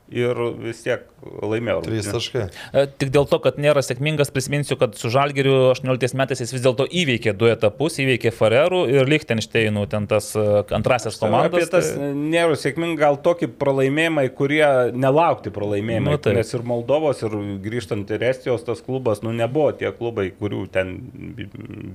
[0.09, 1.01] ir vis tiek
[1.43, 1.81] laimėjo.
[1.83, 2.13] Trys rungtynes.
[2.15, 2.43] taškai.
[2.73, 6.63] E, Tik dėl to, kad nėra sėkmingas, prisiminsiu, kad su Žalgiriu 18 metais jis vis
[6.63, 10.45] dėlto įveikė du etapus, įveikė Farerų ir Lichtensteinų, ten tas e,
[10.77, 11.65] antrasis komandas.
[11.67, 14.63] Apie tas tai- nėra sėkmingai, gal tokie pralaimėjimai, kurie
[14.95, 16.15] nelaukti pralaimėjimai.
[16.15, 16.37] Nu, taip.
[16.39, 17.35] nes ir Moldovos, ir
[17.67, 20.95] grįžtant ir Estijos tas klubas, nu nebuvo tie klubai, kurių ten
[21.35, 21.49] bi-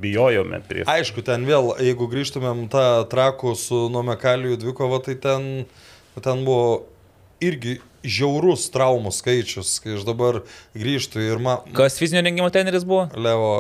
[0.05, 0.85] bijojome prieš.
[0.93, 5.49] Aišku, ten vėl, jeigu grįžtumėm tą trakų su Nomekalijų dvikovą, tai ten,
[6.21, 6.83] ten buvo
[7.43, 10.41] irgi žiaurus traumų skaičius, kai aš dabar
[10.79, 11.63] grįžtu ir man...
[11.77, 13.07] Kas fizinio rengimo treneris buvo?
[13.15, 13.53] Levo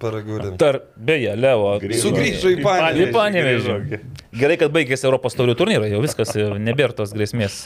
[0.00, 0.54] Paragūdį.
[0.60, 1.74] Tar, beje, Leo.
[2.02, 3.04] Sugrįžo į Panevėžį.
[3.08, 4.00] Į Panevėžį.
[4.40, 6.32] Gerai, kad baigėsi Europos taurių turnyrai, jau viskas,
[6.62, 7.62] nebėra tos grėsmės.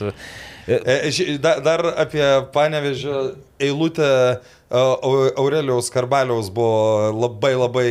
[0.66, 4.38] E, da- Dar apie Panevežio eilutę e,
[4.74, 7.88] Aurelijaus Karbaliaus buvo labai labai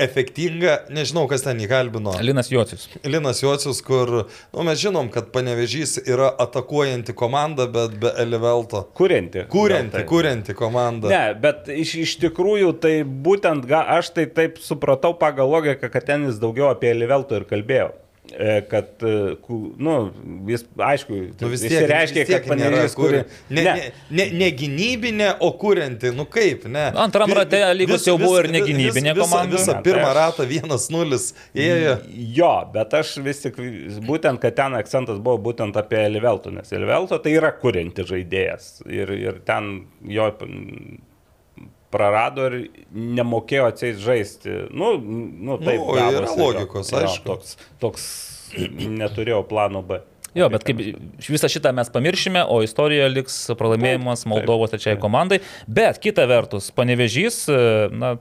[0.00, 0.78] efektinga.
[0.94, 2.14] Nežinau, kas ten įkalbino.
[2.24, 2.88] Linas Jocius.
[3.04, 8.84] Linas Jocius, kur nu, mes žinom, kad Panevežys yra atakuojanti komanda, bet be Elivelto.
[8.98, 9.46] Kurianti.
[9.52, 10.08] Kūrenti, Gal taip.
[10.10, 11.12] kūrenti komanda.
[11.12, 16.08] Ne, bet iš, iš tikrųjų tai būtent ga, aš tai taip supratau pagal logiką, kad
[16.08, 17.92] ten jis daugiau apie Livelto ir kalbėjo.
[18.30, 19.34] E, Kad, e,
[19.82, 20.12] nu,
[20.46, 22.92] jis, aišku, Nu, vis jis tiek, reiškia, vis tiek kad turi...
[22.94, 26.12] kuri- Ne, ne, ne, ne gynybinė, o kūrenti.
[26.14, 26.84] Nu kaip, ne.
[27.02, 29.56] Antram Vi- rate lygos vis- jau buvo ir negynybinė vis- komanda.
[29.58, 31.96] Visą pirmą aš- ratą 1-0 ėjo.
[32.38, 33.58] Jo, bet aš vis tik,
[34.06, 38.86] būtent, kad ten akcentas buvo būtent apie Livelto, nes Livelto tai yra kurianti žaidėjas.
[38.86, 40.30] Ir, ir ten jo
[41.92, 42.56] prarado ir
[42.92, 44.54] nemokėjo atseit žaisti.
[44.72, 46.46] Nu, nu taip, Nu, yra gavosi, jo.
[46.48, 47.26] logikos, Jo, aišku.
[47.28, 48.08] Toks, toks
[49.02, 50.00] neturėjau plano B.
[50.32, 50.78] Jo, bet kaip
[51.28, 55.42] visą šitą mes pamiršime, o istorijoje liks pralaimėjimas Moldovos trečiai komandai.
[55.68, 57.42] Bet kita vertus, panevežys,
[57.92, 58.14] na,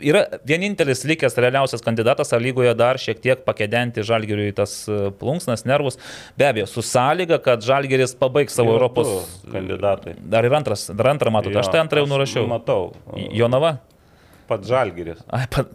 [0.00, 5.64] yra vienintelis likęs realiausias kandidatas, ar lygoje dar šiek tiek pakėdenti Žalgiriui tas e, plunksnas,
[5.68, 5.98] nervus.
[6.38, 10.16] Be abejo, su sąlyga, kad Žalgiris pabaigs savo Yra Europos kandidatai.
[10.20, 12.48] Dar ir antras, dar antrą matote, aš tai antrą jau nurašiau.
[12.50, 12.90] Matau.
[13.34, 13.76] Jonava?
[14.50, 15.24] Pats Žalgiris.
[15.32, 15.66] Ai, pa...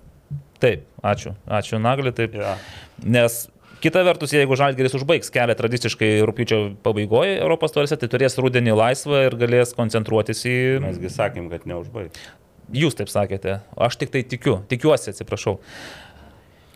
[0.61, 1.33] Taip, ačiū.
[1.49, 2.35] Ačiū Nagliui, taip.
[2.37, 2.53] Ja.
[3.01, 3.47] Nes
[3.81, 9.23] kita vertus, jeigu Žalgeris užbaigs kelią tradiciškai rūpiučio pabaigoje Europos taurėse, tai turės rudenį laisvą
[9.25, 10.55] ir galės koncentruotis į...
[10.85, 12.29] Mesgi sakėm, kad neužbaigs.
[12.73, 15.57] Jūs taip sakėte, o aš tik tai tikiu, tikiuosi, atsiprašau.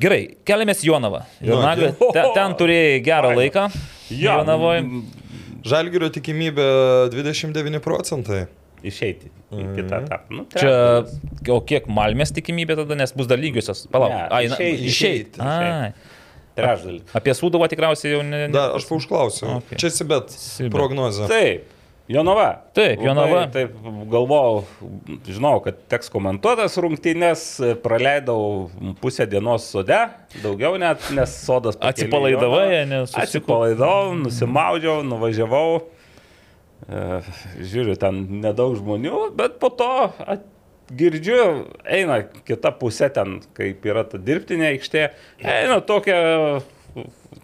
[0.03, 1.21] Gerai, keliamės į Jonavą.
[1.39, 3.39] Tai- ten, ten turėjai gerą Faina.
[3.39, 3.63] laiką.
[4.11, 4.81] Jo, Jonavoje.
[5.65, 6.65] Žalgirio tikimybė
[7.13, 8.43] 29 procentai.
[8.85, 10.35] Išeiti į kitą etapą.
[10.35, 10.73] Nu, Čia,
[11.49, 13.85] o kiek Malmės tikimybė tada, nes bus dar lygiosios.
[13.89, 15.39] Palauk, Ne, ai, na, išeit, išeit.
[15.39, 15.93] išeit, Ai.
[16.55, 17.01] Trečdalis.
[17.17, 18.43] Apie Sūduvą tikriausiai jau ne.
[18.47, 18.53] ne...
[18.53, 19.47] Dar aš paužklausiu.
[19.57, 19.79] Okay.
[19.81, 20.71] Čia Sibet Sibet.
[20.75, 21.25] prognozė.
[21.31, 21.71] Taip.
[22.07, 22.61] Jonava.
[22.77, 23.47] Taip, Jonava.
[23.49, 23.71] Taip,
[24.11, 24.59] galvojau,
[25.25, 27.45] žinau, kad teks komentuotas rungtynės,
[27.81, 28.67] praleidau
[29.01, 29.97] pusę dienos sode,
[30.43, 31.79] daugiau net, nes sodas.
[31.81, 32.89] Atsipalaidavai, Jonavą.
[32.91, 35.81] ne, susiko- Atsipalaidavau, nusimaudžiau, nuvažiavau.
[36.85, 37.21] E,
[37.65, 39.87] Žiūriu, ten nedaug žmonių, bet po to
[40.27, 40.43] at,
[40.93, 45.07] girdžiu, eina kita pusė ten, kaip yra ta dirbtinė aikštė,
[45.41, 46.19] eina tokia,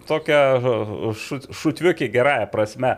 [0.05, 0.43] tokia
[1.17, 2.93] šut, šutviukė gerąją prasme.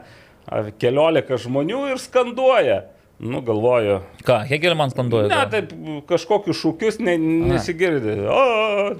[0.49, 2.81] A, Keliolika žmonių ir skanduoja.
[3.23, 3.99] Nu, galvoju.
[4.27, 5.29] Ką, Hegelman skanduoja?
[5.31, 5.69] Ne, taip,
[6.09, 7.13] kažkokius šūkius ne,
[7.53, 8.17] nesigirdi.
[8.27, 8.95] O,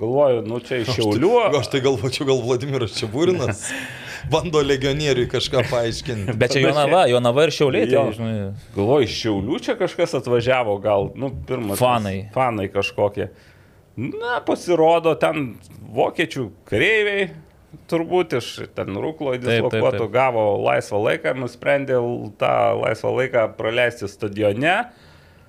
[0.00, 1.32] galvoju, nu čia iš Šiaulių.
[1.60, 3.60] Aš tai galvočiau, gal Vladimiras Čiabūrinas
[4.32, 6.34] bando legionieriui kažką paaiškinti.
[6.40, 7.86] Bet čia Jonava, Jonava ir Šiauliai.
[7.86, 8.06] Tai, Jo.
[8.16, 8.34] žinai,
[8.74, 11.78] Galvoju, iš Šiaulių čia kažkas atvažiavo, gal, nu, pirmas.
[11.78, 12.16] Fanai.
[12.34, 13.28] Fanai kažkokie.
[13.98, 15.52] Na, pasirodo, ten
[15.94, 17.30] vokiečių kareiviai,
[17.90, 21.98] turbūt iš ten rūklo dislokuotų, gavo laisvą laiką nusprendė
[22.40, 24.76] tą laisvą laiką praleisti stadione.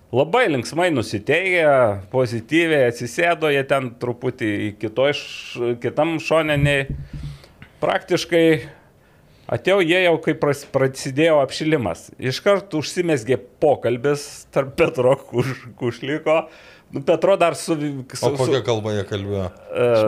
[0.10, 1.68] Labai linksmai nusiteigė,
[2.10, 5.14] pozityviai atsisėdo, jie ten truputį į kitoj,
[5.84, 6.88] kitam šoneniai.
[7.80, 8.46] Praktiškai
[9.50, 12.12] Atėjau jie jau, kai pras- prasidėjo apšilimas.
[12.22, 16.44] Iškart užsimesgė pokalbis tarp Petro Kuš, Kušliko.
[16.92, 17.76] Nu, Petro dar su...
[18.14, 19.44] su O kokią kalbą jie kalbėjo?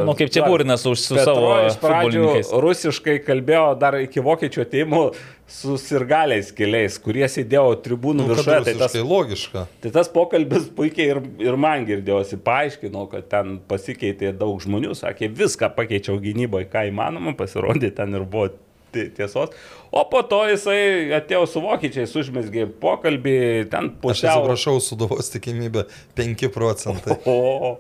[0.08, 2.24] Nu, kaip čia būrinas už su Petro savo iš pradžių
[2.64, 5.04] rusiškai kalbėjo dar iki vokiečių ateimų
[5.52, 8.64] su sirgaliais keliais, kurie sėdėjo tribūnų Nu, viršuje.
[8.66, 9.66] Tai tas, logiška.
[9.84, 15.30] tai tas pokalbis puikiai ir, ir man girdėjosi, paaiškinau, kad ten pasikeitė daug žmonių, sakė,
[15.38, 18.50] viską pakeičiau gynyboje, ką įmanoma, pasirodė ten ir buvo
[18.94, 19.54] tiesos.
[19.92, 23.36] O po to jisai atėjo su vokiečiais, užmesgė pokalbį,
[23.72, 24.34] ten Aš pusiau.
[24.38, 25.86] atsiprašau, suduvos tikimybė
[26.20, 27.18] 5 procentai.
[27.28, 27.78] O,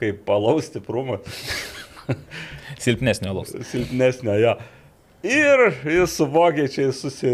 [0.00, 1.20] kaip palaus stiprumą.
[2.78, 3.54] Silpnesnio alaus.
[3.70, 4.54] silpnesnio jo.
[5.24, 7.30] Ir jis su vokiečiai susi,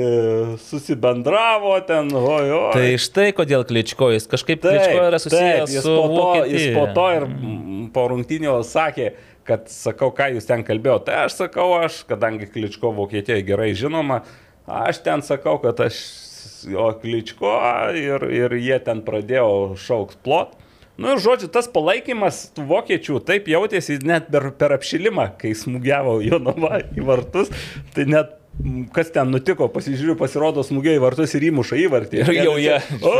[0.62, 2.68] susibendravo ten, oi, oi.
[2.76, 6.76] Tai štai kodėl Kličko, jis kažkaip Kličko yra susijęs jis su po to, jis Vokietija.
[6.76, 7.26] po to ir
[7.96, 9.08] po rungtynio sakė,
[9.50, 11.10] kad sakau, ką jūs ten kalbėjote.
[11.10, 14.22] Tai aš sakau, aš, kadangi Kličko Vokietijoje gerai žinoma,
[14.70, 16.00] aš ten sakau, kad aš
[16.70, 17.52] jo Kličko
[17.98, 20.56] ir, ir jie ten pradėjo šauks plot.
[21.00, 26.82] Nu žodžiu, tas palaikymas tų vokiečių taip jautėsi net per, per apšilimą, kai smūgiavo Jonava
[26.92, 27.48] į vartus,
[27.96, 28.36] tai net
[28.94, 32.22] kas ten nutiko, pasižiūriu, pasirodo smūgiai vartus ir įmuša įvartį.
[32.24, 32.76] Ir jau jie
[33.10, 33.12] O,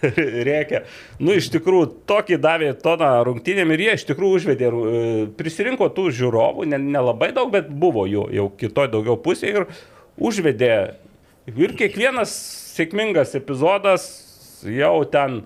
[0.50, 0.82] Rėkia.
[1.22, 5.04] Nu, iš tikrųjų, tokį davė toną rungtynėm ir jie iš tikrųjų užvedė, e,
[5.38, 9.70] prisirinko tų žiūrovų, ne- nelabai daug, bet buvo jų jau kitoj daugiau pusėje ir
[10.20, 10.74] užvedė.
[11.50, 12.34] Ir kiekvienas
[12.76, 14.04] sėkmingas epizodas
[14.66, 15.42] jau ten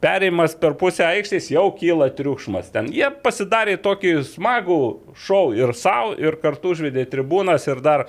[0.00, 2.70] Perėjimas per pusę aikštės jau kyla triukšmas.
[2.72, 4.78] Ten jie pasidarė tokį smagų
[5.26, 8.06] šou ir savo, ir kartu užvedė tribūnas ir dar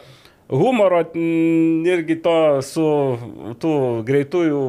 [0.49, 2.85] humoro irgi to su
[3.61, 3.73] tų
[4.05, 4.61] greitųjų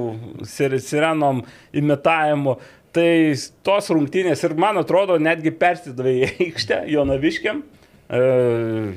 [0.48, 1.44] sir, sirenom
[1.76, 2.56] imitavimu.
[2.96, 3.10] Tai
[3.66, 7.60] tos rungtynės ir man atrodo netgi persidavė į aikštę Jonaviškiam.
[8.06, 8.20] E,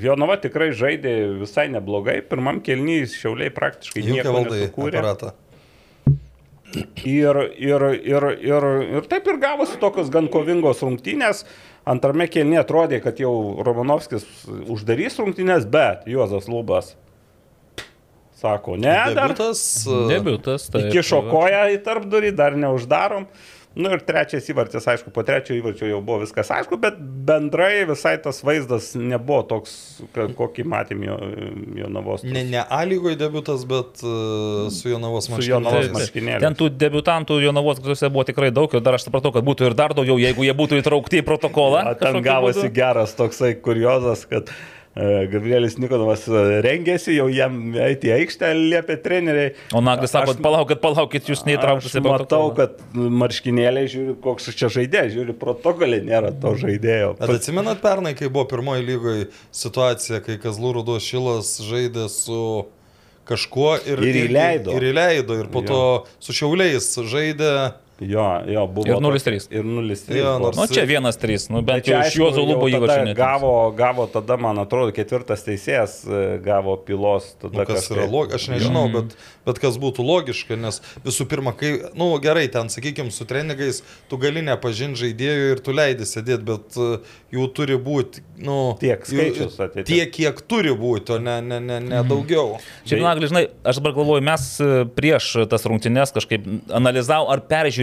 [0.00, 2.20] Jonava tikrai žaidė visai neblogai.
[2.24, 4.96] Pirmam kelnys šiauliai praktiškai Junkia nieko nesukūrė.
[5.02, 5.34] aparatą.
[7.02, 8.66] Ir, ir, ir, ir,
[9.00, 11.42] ir taip ir gavosi tokios gan kovingos rungtynės.
[11.90, 13.32] Antrame kelnie atrodė, kad jau
[13.66, 14.26] Romanovskis
[14.70, 16.94] uždarys rungtynės, bet Juozas Lubas
[18.40, 20.68] sako, ne, dar Debiutas, e, Debiutas.
[20.72, 20.88] taip.
[20.88, 23.26] įkišo koją į tarpdurį, dar neuždarom.
[23.78, 28.16] Nu ir trečias įvartis, aišku, po trečio įvarčio jau buvo viskas aišku, bet bendrai visai
[28.18, 29.74] tas vaizdas nebuvo toks,
[30.10, 31.18] kokį matėm jo,
[31.78, 32.24] jo navos.
[32.26, 35.92] Ne, ne A lygoje debutas, bet uh, su Jonavos marškinėliais.
[35.94, 36.42] marškinėliais.
[36.42, 39.78] Ten tų debutantų Jonavos gretose buvo tikrai daug ir dar aš supratau, kad būtų ir
[39.78, 41.84] dar daugiau, jeigu jie būtų įtraukti į protokolą.
[41.92, 42.74] A, Ten gavosi būdu.
[42.74, 44.79] geras toksai kuriozas, kad e,
[45.30, 49.52] Gabrielis Nikonovas e, rengėsi, jau jam eiti į aikštę liepė treneriai.
[49.76, 52.16] O Naglis sako, palaukit, palaukit, jūs neįtrauktus Aš į matau,
[52.50, 52.56] protokolą.
[52.58, 57.12] kad marškinėliai, žiūri, koks čia žaidėjas, žiūri, protokolė nėra to žaidėjo.
[57.20, 62.66] Bet atsimenat pernai, kai buvo pirmoji lygoje situacija, kai Kazlų Rudos Šilas žaidė su
[63.30, 64.74] kažkuo ir, Ir įleido.
[64.74, 65.68] Ir įleido, ir po Jo.
[65.70, 65.82] to
[66.18, 67.54] su šiauliais žaidė.
[68.00, 68.86] Jo, jo, buvo.
[68.88, 69.48] Ir toks- 0-3.
[69.52, 70.16] Ir 0-3.
[70.16, 73.14] Jo, nors- Nu, čia vienas trys, nu, bent Bet jau čia, iš Juozo lūpų įvarčių.
[73.16, 77.34] Gavo, gavo tada, man atrodo, ketvirtas teisėjas e, gavo pilos.
[77.40, 81.52] Tada Nu, kas yra logiška, aš nežinau, bet, bet kas būtų logiška, nes visų pirma,
[81.52, 86.08] kai, na nu, gerai, ten, sakykime, su treningais tu gali nepažinti žaidėjų ir tu leidi
[86.08, 86.98] sėdėti, bet uh,
[87.32, 89.84] jų turi būti, nu, Tiek skaičius atitinka.
[89.90, 92.56] Tiek, kiek turi būti, o ne, ne, ne, ne daugiau.
[92.88, 97.40] Šiaip, Nagli, žinai, aš dabar galvoju, mes e, prieš tas rungtynes kažkaip analizavom ar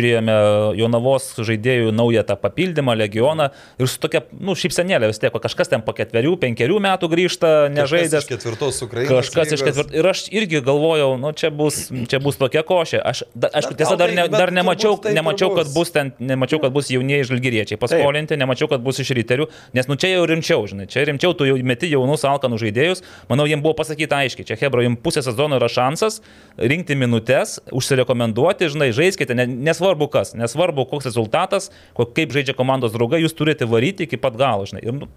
[0.08, 5.70] peržiūrėjome Jonavos žaidėjų naują tą papildymą, legioną ir su tokia, nu, šypsenėlė vis tiek, kažkas
[5.72, 8.24] ten po ketverių, penkerių metų grįžta, Kažkas nežaidęs.
[8.24, 9.12] iš ketvirtos Ukrainos.
[9.12, 9.68] Kažkas iš lygos.
[9.68, 9.98] ketvirtų.
[10.00, 13.02] Ir aš irgi galvojau, nu čia bus, čia bus tokia košė.
[13.04, 15.92] Aš, da, aišku, tiesa, dar, tai- ne, dar nemačiau, taip ir nemačiau, kad bus.
[15.92, 20.14] ten, nemačiau, kad bus jaunieji žalgyriečiai paskolinti, nemačiau, kad bus iš ryterių, nes nu čia
[20.16, 23.02] jau rimčiau, žinai, čia rimčiau, tu jau meti jaunus alkanų žaidėjus.
[23.30, 26.22] Manau, jiems buvo pasakyta aiškiai, čia Hebro, jums pusę sezono yra šansas
[26.58, 33.24] rinkti minutės, užsirekomenduoti, žinai, žaiskite, ne, nesvarbu kas, nesvarbu koks rezultatas, kaip žaidžia komandos draugai,
[33.26, 34.86] jūs turite varyti iki pat galo, žinai.
[34.86, 35.08] Ir,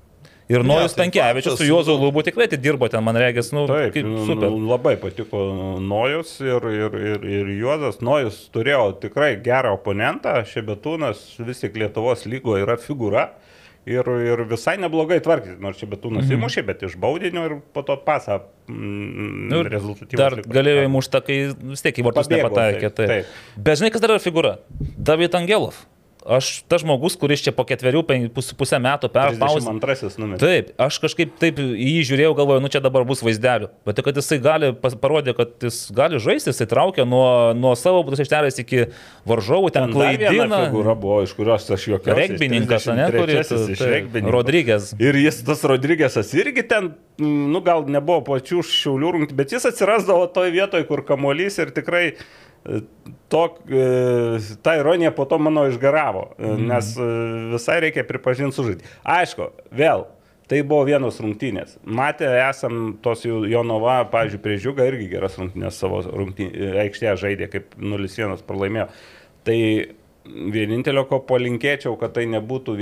[0.50, 3.92] Ir Nojus tai Tankievičius su Juozu nu- Lubu tikrai atidirbo ten, man regis, nu, Taip,
[3.94, 4.50] kaip nu, super.
[4.50, 5.38] nu, labai patiko
[5.78, 8.00] Nojus ir, ir, ir, ir Juozas.
[8.02, 13.28] Nojus turėjo tikrai gerą oponentą, Šebetūnas vis tik Lietuvos lygoje yra figūra.
[13.88, 16.36] Ir, ir visai neblogai tvarkyti, nors čia betūnas mhm.
[16.36, 20.18] įmušė, bet iš baudinio ir po to pasą mm, Nu, ir rezultatyvų.
[20.20, 21.38] Dar galėjo įmušti, kai
[21.72, 22.90] vis tiek į vartus nepataikė.
[22.92, 23.06] Tai.
[23.14, 23.32] taip.
[23.56, 24.58] Bet žinai, kas dar yra figūra?
[25.00, 25.80] David Angelov.
[26.30, 29.64] Aš tas žmogus, kuris čia po ketverių, pus- pusę metų perpaus.
[29.66, 30.38] 32 numeris.
[30.42, 31.66] Taip, aš kažkaip taip į
[31.96, 33.66] jį žiūrėjau, galvoju, nu čia dabar bus vaizdelių.
[33.88, 38.04] Bet tai, kad jisai gali, parodė, kad jis gali žaisti, jisai traukia nuo, nuo savo
[38.06, 38.84] būdos ištelės iki
[39.26, 40.60] varžovų, ten Ten klaidina.
[40.68, 42.18] figūra buvo, iš kurios aš juokiausi.
[42.20, 43.50] Regbininkas, ne, kuris.
[43.80, 44.22] tai.
[44.30, 44.92] Rodrygės.
[45.02, 50.28] Ir jis, tas Rodrygėsas, irgi ten, nu gal nebuvo pačių šiaulių rungtynės, bet jis atsirasdavo
[50.34, 52.04] toje vietoje, kur kamuolys ir tikrai
[53.28, 57.10] to, e, ta ironija po to mano išgaravo, e, nes e,
[57.52, 58.88] visai reikia pripažinti sužaidį.
[59.18, 60.08] Aišku, vėl.
[60.50, 61.76] Tai buvo vienos rungtynės.
[61.86, 67.76] Matė, esam tos Jonova, pavyzdžiui, prie Žiūgą irgi geras rungtynės savo rungtynės, aikštėje žaidė, kaip
[67.78, 68.88] 0-1 pralaimėjo.
[69.46, 69.58] Tai
[70.26, 72.74] vienintelio, ko palinkėčiau, kad tai nebūtų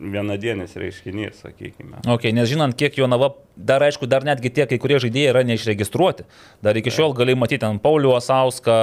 [0.00, 2.00] vienadienis reiškinys, sakykime.
[2.08, 6.26] Ok, nes žinant, kiek Jonava, dar aišku, dar netgi tie, kai kurie žaidėjai yra neišregistruoti.
[6.64, 8.76] Dar iki šiol gali matyti ant Paulių Asauską,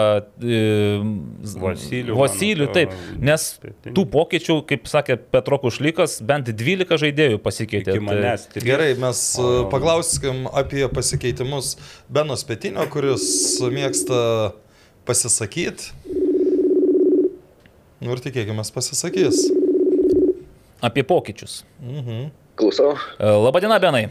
[1.63, 2.95] Vasilijų, Vasilijų, man taip.
[3.31, 3.47] Nes
[3.85, 7.95] tų pokyčių, kaip sakė Petro Kušlykas, bent 12 žaidėjų pasikeitė.
[7.95, 8.47] Iki manęs.
[8.51, 8.67] trys.
[8.67, 9.49] Gerai, mes o...
[9.71, 11.75] paklauskim apie pasikeitimus
[12.11, 13.25] Beno Spetinio, kuris
[13.63, 14.53] mėgsta
[15.07, 15.93] pasisakyti.
[18.05, 19.47] Nu ir tikėkime, pasisakys.
[20.85, 21.63] Apie pokyčius.
[22.55, 22.93] Klausau.
[23.19, 24.05] E, Labadiena, Benai.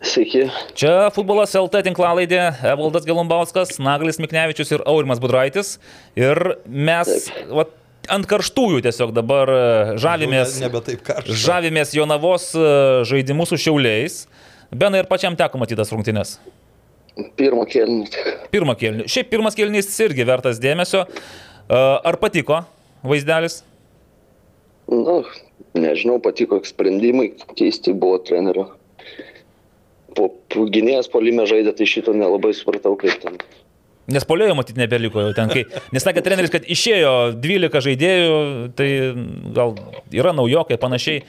[0.00, 0.46] Sveiki.
[0.80, 2.38] Čia futbolas LT tinklalaidė,
[2.72, 5.74] Evaldas Gelumbauskas, Naglis Miknevičius ir Aurimas Budraitis.
[6.16, 7.10] Ir mes
[7.52, 7.74] vat,
[8.10, 9.60] ant karštųjų tiesiog dabar e,
[10.00, 11.36] žavimės, Ne, nebe taip karšta.
[11.44, 12.64] žavimės Jonavos e,
[13.12, 14.22] žaidimu su šiauliais.
[14.72, 16.38] Benai ir pačiam teko matytas rungtynes.
[17.36, 18.24] Pirmą kėlinį.
[18.54, 19.04] Pirmą kėlinį.
[19.10, 21.02] Šiaip pirmas kėlinys irgi vertas dėmesio.
[21.70, 22.62] Ar patiko
[23.04, 23.60] vaizdelis?
[24.90, 25.20] Nu,
[25.76, 28.68] nežinau, patiko sprendimai, keisti buvo trenerio.
[30.16, 33.36] Po po gynėjas polime žaidė, tai šito nelabai supratau, kaip ten.
[34.10, 35.62] Nes polėjo matyti nebeliko jau ten, kai,
[35.94, 38.32] nes sakė treneris, kad išėjo 12 žaidėjų,
[38.74, 38.88] tai
[39.54, 39.76] gal
[40.10, 41.22] yra naujokai panašiai.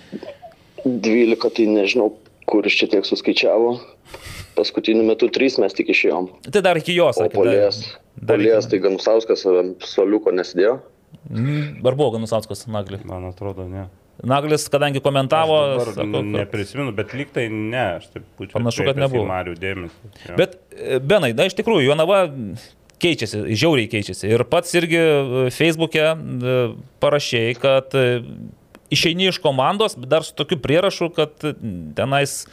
[0.82, 2.16] 12, tai nežinau,
[2.50, 3.76] kur iš čia tiek suskaičiavo.
[4.58, 6.32] Paskutiniu metu 3 mes tik išėjom.
[6.50, 7.38] Tai dar iki jos, O sakė.
[7.38, 7.84] polės.
[8.18, 9.46] dar Polės, tai Ganusauskas
[9.86, 10.80] soliuko nesidėjo.
[11.30, 12.98] Mm, Ar buvo Ganusauskas Nagli?
[13.06, 13.86] Man atrodo, ne.
[14.24, 18.54] Naglis, kadangi komentavo, sako, nu, kad- neprisimenu, bet lyg tai ne, aš taip būčiau.
[18.60, 19.26] Panašu, kad nebuvo.
[19.30, 20.12] Marių dėmesį.
[20.30, 20.36] Jo.
[20.38, 22.20] Bet, e, Benai, na iš tikrųjų, Jonava
[23.02, 24.30] keičiasi, žiauriai keičiasi.
[24.30, 26.06] Ir pats irgi e, Facebook'e
[27.02, 28.06] parašėjai, kad e,
[28.94, 31.34] išeini iš komandos, bet dar su tokiu prierašu, kad
[31.98, 32.44] tenais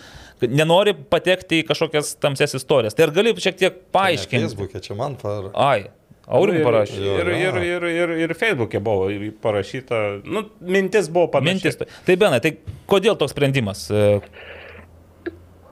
[0.40, 2.96] nenori patekti į kažkokias tamses istorijas.
[2.96, 4.46] Tai ar gali šiek tiek paaiškinti?
[4.46, 5.50] Facebook'e čia man par.
[5.58, 5.88] Ai,
[6.28, 6.98] Aurimui parašė.
[7.00, 9.08] Ir, ir, ir, ir, ir, Facebook'e buvo
[9.44, 11.54] parašyta, nu, mintis buvo panaši.
[11.54, 11.98] Mintis.
[12.04, 12.58] Tai Benai, tai
[12.90, 13.86] kodėl toks sprendimas?
[13.88, 14.20] E,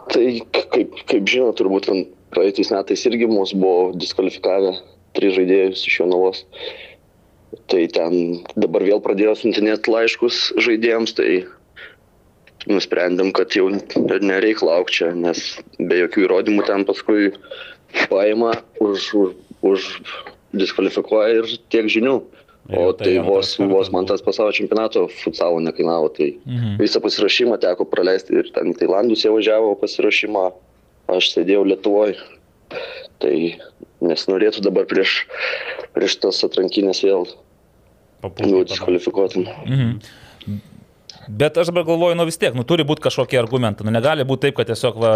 [0.07, 0.27] Tai
[0.71, 2.05] kaip, kaip žinot, turbūt ten
[2.35, 4.77] praeitais metais irgi mus buvo diskvalifikavę
[5.19, 6.45] tris žaidėjus iš Jonavos.
[7.71, 11.31] Tai ten dabar vėl pradėjo siuntinėti laiškus žaidėjams, tai
[12.71, 15.43] nusprendėm, kad jau nereikia laukti čia, nes
[15.79, 17.33] be jokių įrodymų ten paskui
[18.11, 18.53] paima,
[18.83, 19.35] už, už,
[19.67, 19.91] už
[20.61, 22.17] diskvalifikuoja ir tiek žinių.
[22.67, 26.81] O tai tai vos, vos man tas pasaulio čempionato futsalo nekainavo, tai mhm.
[26.83, 30.49] visą pasirašymą teko praleisti ir ten į Tailandus jau važiavo pasirašymą,
[31.15, 32.19] aš sėdėjau Lietuvoje.
[33.23, 33.35] Tai
[34.03, 35.21] nesinorėtų dabar prieš,
[35.95, 37.29] prieš tas atrankinės vėl
[38.27, 39.47] jau diskvalifikuotum.
[41.27, 43.87] Bet aš dabar galvoju, nu vis tiek, nu turi būti kažkokie argumentai.
[43.87, 45.15] Nu negali būti taip, kad tiesiog va,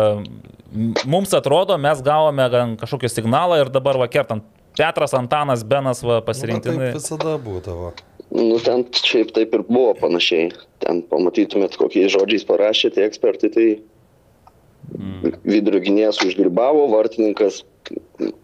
[1.07, 2.47] mums atrodo, mes gavome
[2.81, 4.47] kažkokį signalą ir dabar va kertant
[4.79, 6.71] Petras, Antanas, Benas va Nu, pasirinkti.
[6.71, 7.93] taip visada būdavo.
[8.31, 10.53] Nu, ten šiaip taip ir buvo panašiai.
[10.83, 13.51] Ten pamatytumėt, kokiais žodžiais parašė tie ekspertai.
[13.51, 13.67] Tai
[14.95, 15.41] mm.
[15.43, 17.65] vidurio gynėjas užgribavo, vartininkas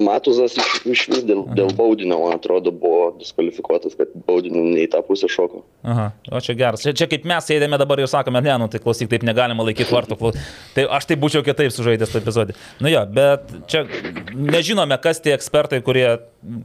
[0.01, 4.89] Matuzas iš, iš vis dėl, dėl baudinio, man atrodo, buvo diskvalifikuotas, kad baudiniu ne į
[4.95, 5.61] tą pusę šoko.
[5.87, 6.85] Aha, o čia geras.
[6.85, 9.93] Čia, čia kaip mes sėdėme dabar ir sakome, ne, nu tai klausyk, taip negalima laikyti
[9.93, 10.33] vartų.
[10.77, 12.57] Tai aš tai būčiau kitaip sužaidęs tą epizodą.
[12.81, 13.85] Nu jo, bet čia
[14.33, 16.09] nežinome, kas tie ekspertai, kurie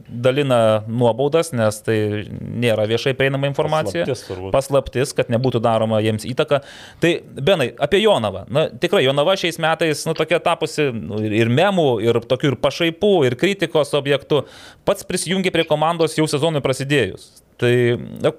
[0.08, 1.98] dalina nuobaudas, nes tai
[2.30, 4.06] nėra viešai prieinama informacija.
[4.06, 4.52] Paslaptis.
[4.54, 6.62] Paslaptis, kad nebūtų daroma jiems įtaka.
[7.02, 7.12] Tai,
[7.42, 8.44] Benai, apie Jonavą.
[8.52, 12.58] Na, tikrai, Jonava šiais metais, nu, tokia tapusi nu, ir, ir memų, ir tokių ir
[12.62, 14.44] pašaipų, ir kritikos objektų.
[14.88, 17.28] Pats prisijungė prie komandos jau sezonui prasidėjus.
[17.60, 17.72] Tai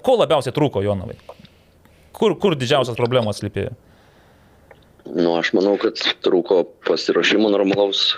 [0.04, 1.16] ko labiausiai trūko Jonavai?
[2.14, 3.72] Kur, kur didžiausias problemos slypėjo?
[5.04, 8.14] Nu, aš manau, kad trūko pasiruošimo normalaus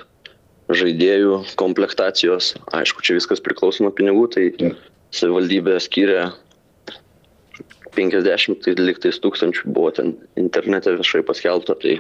[0.71, 2.55] žaidėjų komplektacijos.
[2.75, 4.51] Aišku, čia viskas priklauso nuo pinigų, tai
[5.15, 6.29] savivaldybė skiria
[7.97, 11.79] 50 tai liktais tūkstančių buvo ten internete viešai paskelbta.
[11.81, 11.97] Tai.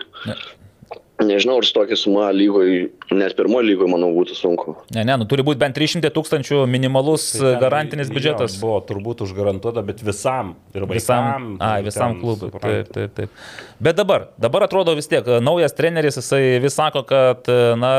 [1.22, 2.70] Nežinau, ar su tokia suma lygoj,
[3.16, 4.74] net pirmojo lygoje, manau, būtų sunku.
[4.94, 8.56] Ne, ne, nu turi būti bent 300 tūkstančių minimalus Tai garantinis jo, biudžetas.
[8.60, 10.54] Buvo turbūt užgarantuota, bet visam.
[10.74, 10.96] Ir vaikam.
[10.98, 12.50] Visam, ir visam klubui.
[12.56, 13.38] Taip, taip, taip.
[13.82, 17.48] Bet dabar, dabar atrodo vis tiek, naujas treneris, jisai vis sako, kad
[17.80, 17.92] na,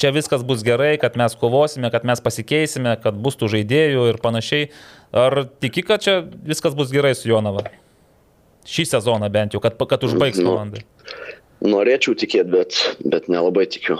[0.00, 4.20] čia viskas bus gerai, kad mes kovosime, kad mes pasikeisime, kad bus tų žaidėjų ir
[4.24, 4.68] panašiai.
[5.14, 7.64] Ar tiki, kad čia viskas bus gerai su Jonava?
[8.64, 10.56] Šį sezoną bent jau, kad, kad užbaigs Nu.
[11.64, 12.78] Norėčiau tikėti, bet,
[13.08, 13.96] bet nelabai tikiu.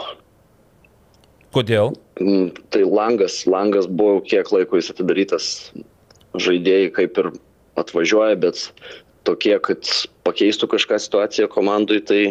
[1.54, 1.94] Kodėl?
[2.20, 5.46] Mm, Tai langas, langas buvo kiek laiko jis atidarytas.
[6.34, 7.30] Žaidėjai kaip ir
[7.80, 8.66] atvažiuoja, bet
[9.24, 9.86] tokie, kad
[10.26, 12.22] pakeistų kažką situaciją komandai, tai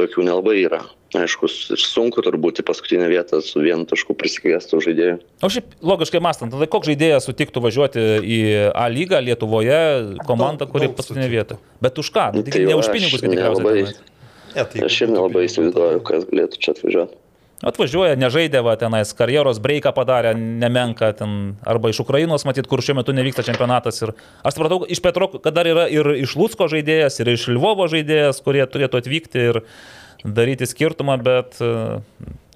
[0.00, 0.80] tokių nelabai yra.
[1.10, 5.16] Aišku, ir sunku turbūt į paskutinę vietą su vienu tašku prisikviestų žaidėjų.
[5.42, 8.38] O šiaip logiškai mąstant, tada koks žaidėjas sutiktų važiuoti į
[8.70, 9.80] A lygą Lietuvoje,
[10.28, 11.34] komanda, Daug- kuri daug paskutinė sutiktų.
[11.34, 11.58] vieta.
[11.82, 12.28] Bet už ką?
[12.36, 13.96] Tai Tai ne už pinigus, kad tikriausiai.
[14.54, 17.16] Ne, tai Aš ir nelabai įsivaizduoju, kas galėtų čia atvažiuoti.
[17.60, 22.96] Atvažiuoja, nežaidė, va, tenais karjeros breiką padarė, nemenka, ten, arba iš Ukrainos, matyt, kur šiuo
[23.02, 23.98] metu nevyksta čempionatas.
[24.00, 27.84] Ir aš supratau, iš Petro, kad dar yra ir iš Lūtsko žaidėjas, ir iš Lvovo
[27.92, 29.60] žaidėjas, kurie turėtų atvykti ir
[30.24, 32.00] daryti skirtumą, bet e,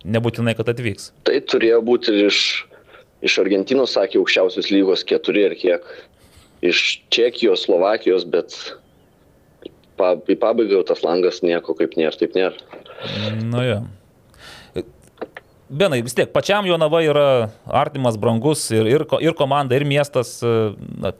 [0.05, 1.11] nebūtinai, kad atvyks.
[1.29, 2.39] Tai turėjo būti iš,
[3.25, 5.87] iš Argentinos, sakė, aukščiausios lygos keturi ar kiek.
[6.65, 8.55] Iš Čekijos, Slovakijos, bet
[10.01, 12.81] pa, į pabaigą jau tas langas nieko kaip nėra, taip nėra.
[13.45, 13.83] Nu jo.
[15.75, 17.29] Benai, vis tiek, pačiam Jonava yra
[17.67, 20.37] artimas, brangus ir, ir, ir komanda, ir miestas.
[20.45, 21.15] e, Na,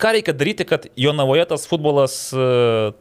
[0.00, 2.46] ką reikia daryti, kad Jonavoje tas futbolas e,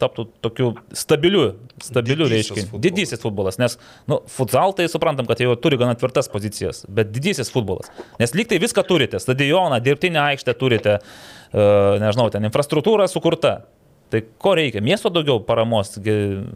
[0.02, 1.46] taptų tokiu stabiliu,
[1.84, 2.68] stabiliu reiškiniu.
[2.68, 2.84] futbolas.
[2.86, 3.78] Didysis futbolas, nes,
[4.12, 7.92] nu, futsal tai suprantam, kad jau turi gana tvirtas pozicijas, bet didysis futbolas.
[8.22, 11.70] Nes lyg tai viską turite, stadioną, dirbtinę aikštę turite, e,
[12.04, 13.62] nežinau, ten infrastruktūra sukurta.
[14.10, 14.82] Tai ko reikia?
[14.82, 15.94] Miesto daugiau paramos?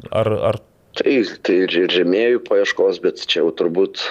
[0.10, 0.62] Ar, ar
[0.94, 4.02] Tai, tai ir rėmėjų paieškos, bet čia jau turbūt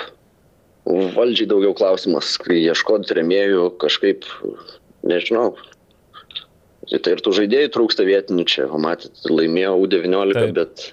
[1.15, 4.27] valdžiai daugiau klausimas, kai ieškoti rėmėjų kažkaip,
[5.07, 5.53] nežinau.
[6.91, 10.55] Tai, tai ir tų žaidėjų trūksta vietinių čia, o matyt, laimėjo U19, Taip.
[10.57, 10.87] Bet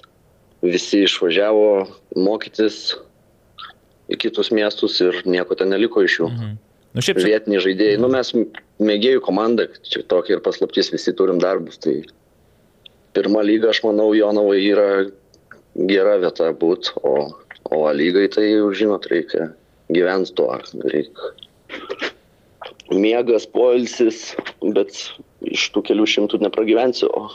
[0.61, 1.87] visi išvažiavo
[2.19, 2.97] mokytis
[4.09, 6.29] į kitus miestus ir nieko ten neliko iš jų.
[6.33, 6.57] Mhm.
[6.89, 8.31] Nu, šiaip čia, Vietiniai žaidėjai, nu mes
[8.81, 11.77] mėgėjų komanda, čia tokia ir paslaptis, visi turim darbus.
[11.83, 11.99] Tai
[13.13, 14.89] pirma lyga, aš manau, Jonovai yra
[15.89, 17.29] gera vieta būti, o,
[17.69, 18.47] o lygai tai
[18.77, 19.51] žinot, reikia
[19.93, 20.57] gyventi tuo.
[20.81, 22.09] Reikia
[22.93, 24.95] miegas, poilsis, bet
[25.45, 27.29] iš tų kelių šimtų nepragyvensi, o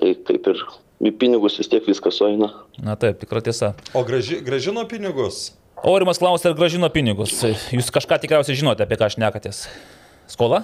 [0.00, 0.62] tai kaip ir
[1.00, 2.50] į pinigus vis tiek viskas sueina.
[2.80, 3.74] na taip, tikra tiesa.
[3.94, 5.50] O graži, gražino pinigus?
[5.80, 7.38] Aurimas klausė, ar gražino pinigus.
[7.72, 9.64] Jūs kažką tikriausiai žinote, apie ką aš nekatės.
[10.30, 10.60] Skola?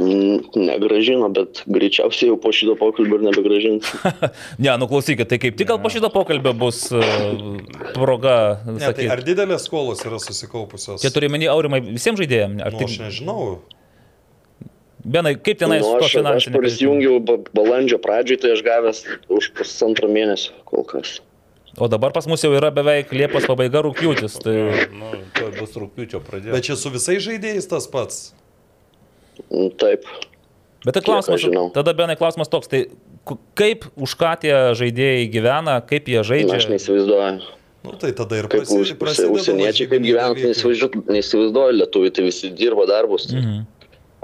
[0.00, 3.90] Mm, Negražino, bet greičiausiai jau po šito pokalbio ir nebegražins.
[4.64, 7.04] ne, nu klausykit, tai kaip tik gal po šito pokalbio bus uh,
[7.96, 9.10] proga Ne, tai sakyti.
[9.12, 11.02] ar didelės skolos yra susikaupusios?
[11.04, 12.64] Čia turi menį Aurimai visiems žaidėjams?
[12.64, 12.88] Ar Nu, tik...
[12.94, 13.44] aš nežinau.
[15.00, 16.60] Benai, kaip tenais Nu, to aš, aš finansinio?
[16.60, 18.98] prisijungiau ba- balandžio pradžioj, tai aš gavęs
[19.32, 21.18] už pusantro mėnesio kol kas.
[21.80, 24.40] O dabar pas mus jau yra beveik Liepos pabaiga rūpjūtis.
[24.42, 24.56] Tai...
[24.92, 26.52] Nu, tuoj bus rūpiučio pradžia.
[26.52, 28.18] Bet čia su visais žaidėjais tas pats.
[29.80, 30.04] Taip.
[30.84, 31.44] Bet tai klausimas,
[31.76, 32.86] tada Benai klausimas toks, tai
[33.58, 36.70] kaip už ką tie žaidėjai gyvena, kaip jie Na, aš žaidžia?
[36.72, 37.40] neįsivaizduoju.
[37.80, 42.84] Nu, tai tada ir Kaip us- prasideda užsieniečiai kaip gyvena, neįsivaizduoju, lietuviai, tai visi dirba
[42.88, 43.28] darbus.
[43.32, 43.62] Mhm.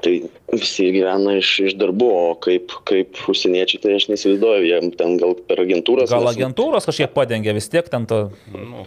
[0.05, 0.13] Tai
[0.53, 5.33] visi gyvena iš, iš darbų, o kaip, kaip užsieniečiai, tai aš neįsivaizduoju, jie ten gal
[5.49, 6.13] per agentūras.
[6.13, 8.31] Gal agentūros kažkiek padengia vis tiek ten to.
[8.53, 8.85] Nu,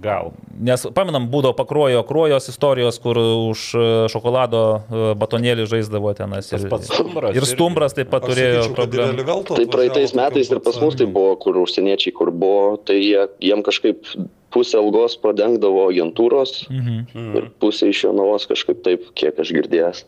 [0.00, 0.32] gal.
[0.60, 6.50] Nes paminam, būdavo pakruojo krojos istorijos, kur už e, šokolado e, batonėlį žaisdavo tenas.
[6.52, 9.24] Tas Ir, pats stumbras ir stumbras taip pat turėjo problemų.
[9.52, 13.64] Tai praeitais metais ir pas mus tai buvo, kur užsieniečiai, kur buvo, tai jie, jiem
[13.66, 14.04] kažkaip
[14.50, 17.36] pusę algos padengdavo agentūros Mhm.
[17.38, 20.00] ir pusę iš jo nuovos kažkaip taip, kiek aš girdėjęs.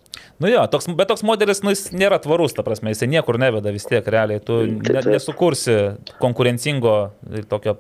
[0.43, 3.71] Nu jo, toks, bet toks modelis, nu, jis nėra tvarus, ta prasme, jis niekur neveda
[3.71, 4.41] vis tiek realiai.
[4.43, 5.07] Tu Taip, taip.
[5.15, 5.77] nesukursi
[6.19, 7.77] konkurencingo ir tokio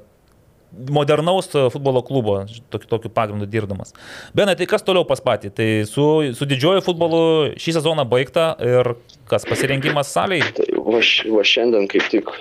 [0.72, 2.38] modernaus futbolo klubo,
[2.72, 3.92] tokiu, tokiu pagrindu dirbdamas.
[4.36, 5.52] Benai, tai kas toliau pas patį?
[5.56, 7.22] Tai su, su didžioju futbolu
[7.60, 8.94] šį sezoną baigta ir
[9.30, 10.44] kas pasirengimas saliai?
[10.56, 11.02] Tai va,
[11.36, 12.32] va šiandien kaip tik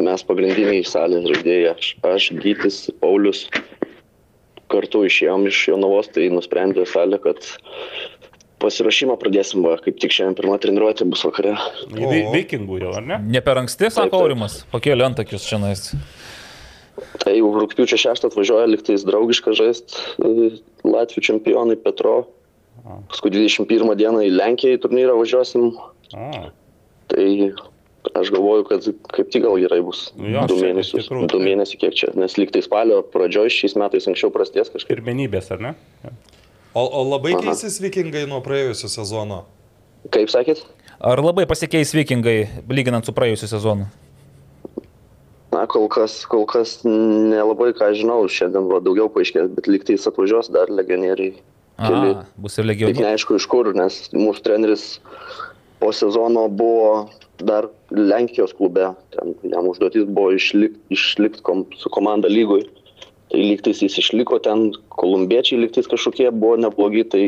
[0.00, 3.46] mes pagrindiniai salės žaidėjai, aš, aš Gytis, Paulius,
[4.72, 7.44] kartu išėjom iš Jonavos, tai nusprendė salė, kad
[8.64, 11.54] pasirašymą pradėsim, va, kaip tik šiandien pirmą treniruotę bus vakare.
[11.92, 13.20] Vikingų jau, ar ne?
[13.36, 14.24] Ne per anksti, sako.
[14.24, 16.00] Aurimas, pakėlė antakius šiandien.
[17.24, 20.50] Tai jau rūpiučio 6 atvažiuoja liktais draugišką žaist e,
[20.86, 22.24] Latvijų čempionai Petro.
[23.10, 25.72] Paskui 21 dieną į Lenkiją į turnyrą važiuosim.
[26.14, 26.50] A,
[27.08, 27.24] Tai
[28.20, 30.06] aš galvoju, kad kaip tik gal gerai bus.
[30.16, 31.06] Nu jo, du mėnesius.
[31.06, 31.44] tikrųjų, Du taip.
[31.46, 32.10] mėnesius kiek čia.
[32.18, 34.98] Nes liktai spalio pradžioj šiais metais anksčiau prasidės kažkaip.
[35.00, 35.74] pirmenybės, ar ne?
[36.74, 37.42] O, o labai Aha.
[37.48, 39.44] keisis vikingai nuo praėjusio sezono.
[40.12, 40.64] Kaip sakėt?
[41.00, 43.86] Ar labai pasikeis vikingai, lyginant su praėjusiu sezonu?
[45.54, 48.24] Na, kol kas, kol kas nelabai ką žinau.
[48.30, 51.36] Šiandien va, daugiau paaiškės, bet liktais atvažiuos dar legionieriai.
[51.78, 52.12] Keli.
[52.14, 53.04] A, bus ir Tik legionieriai.
[53.08, 54.84] neaišku iš kur, nes mūsų treneris
[55.82, 57.08] po sezono buvo
[57.42, 58.92] dar Lenkijos klube.
[59.14, 62.66] Ten jam užduotis buvo išlikti išlikt kom, su komanda lygoj.
[63.32, 67.22] Tai lygtais jis išliko ten, kolumbiečiai lygtais kažkokie buvo neblogi, tai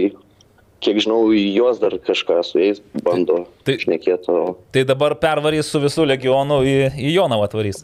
[0.84, 4.34] kiek žinau, juos dar kažką su jais bando Tai- tai, šnekėti.
[4.76, 7.80] Tai dabar pervarys su visų legionu į, į Jonavą atvarys.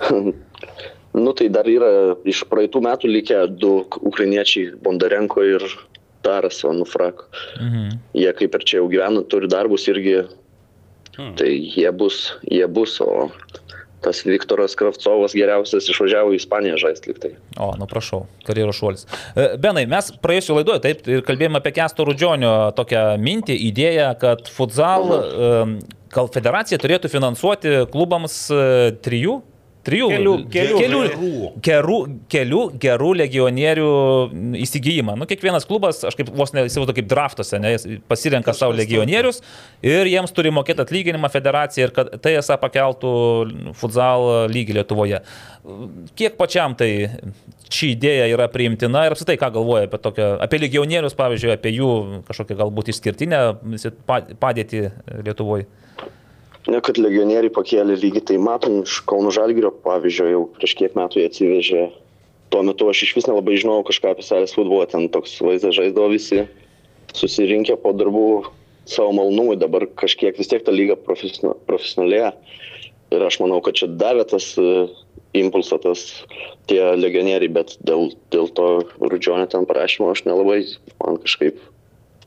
[1.16, 3.70] Nu tai dar yra iš praeitų metų likę du
[4.04, 5.62] ukrainiečiai Bondarenko ir
[6.20, 7.30] Taras Onufrako.
[7.56, 7.94] Mhm.
[8.20, 10.26] Jie kaip ir čia jau gyvena, turi darbus irgi.
[11.16, 13.30] Tai jie bus, jie bus, o
[14.04, 17.30] tas Viktoras Kravcovas geriausias išvažiavo į Ispaniją žaisti liktai.
[17.56, 19.06] O, nu prašau, karjeros šuolis.
[19.32, 24.52] E, Benai, mes praėjusiu laidoje taip ir kalbėjome apie Kesto Rudžionio tokią mintį, idėją, kad
[24.52, 25.50] futsal e,
[26.12, 28.60] gal federacija turėtų finansuoti klubams e,
[29.00, 29.40] trijų.
[29.86, 31.50] Trijų, Kelių- kelių kelių, gerų.
[31.62, 31.98] gerų,
[32.32, 33.90] kelių gerų legionierių
[34.64, 35.14] įsigijimą.
[35.20, 37.76] Nu, kiekvienas klubas, aš kaip vos neįsivaizduoju, kaip draftuose, ne,
[38.10, 39.38] pasirenka savo legionierius
[39.86, 43.14] ir jiems turi mokėti atlyginimą federacija ir kad tai esą pakeltų
[43.78, 45.22] futsal lygį Lietuvoje.
[46.18, 46.90] Kiek pačiam tai
[47.70, 51.90] ši idėja yra priimtina ir apsitai ką galvoja apie, tokią, apie legionierius, pavyzdžiui, apie jų
[52.26, 53.40] kažkokią galbūt išskirtinę
[54.42, 54.88] padėtį
[55.26, 55.66] Lietuvoje.
[56.66, 61.20] Ne, kad legionieriai pakėlė lygį, tai matom iš Kauno Žalgirio pavyzdžio, jau prieš kiek metų
[61.20, 61.82] jie atsivežė.
[62.50, 66.10] Tuo metu aš iš vis nelabai žinojau kažką apie salės futbolą, ten toks vaizdas žaisdavo
[66.10, 66.42] visi,
[67.14, 68.26] susirinkę po darbų
[68.86, 72.32] savo malonumui, dabar kažkiek vis tiek ta lyga profesio- profesionalėja.
[73.14, 74.86] Ir aš manau, kad čia davė tas e,
[75.38, 76.02] impulsą, tas
[76.66, 78.68] tie legionieriai, bet dėl, dėl to
[78.98, 80.64] Rudžionio ten parašymo aš nelabai,
[80.98, 81.62] man kažkaip,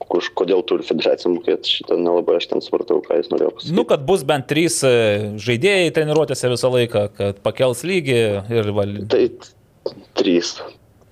[0.09, 3.77] kur, kodėl turi federacija mokėti šitą, nelabai aš ten supratau, ką jis norėjo pasakyti.
[3.77, 4.95] Nu, kad bus bent trys e,
[5.41, 8.19] žaidėjai treniruotėse visą laiką, kad pakels lygį
[8.59, 8.99] ir val...
[9.11, 9.23] Tai
[10.17, 10.57] trys.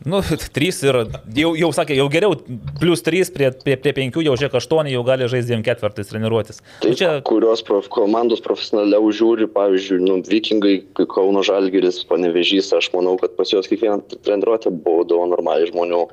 [0.07, 0.21] Nu,
[0.55, 0.99] trys ir
[1.35, 2.35] jau, jau sakė, jau geriau,
[2.79, 6.61] plus trys prie, prie, prie penkių, jau žiūrėk aštuoni, jau gali žaisti dviem ketvirtais treniruotis.
[6.83, 12.91] Tai Nu, čia, kurios prof, komandos profesionaliau žiūri, pavyzdžiui, nu, Vikingai, Kauno Žalgiris, Panevežys, aš
[12.95, 16.05] manau, kad pas juos kiekvieną treniruotę buvo normaliai žmonių,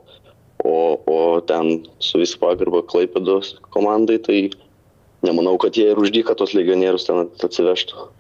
[0.62, 0.74] o,
[1.06, 4.38] o ten su visų pagarba Klaipėdos komandai, tai
[5.24, 8.10] nemanau, kad jie ir uždyka tos legionierius ten atsivežtų.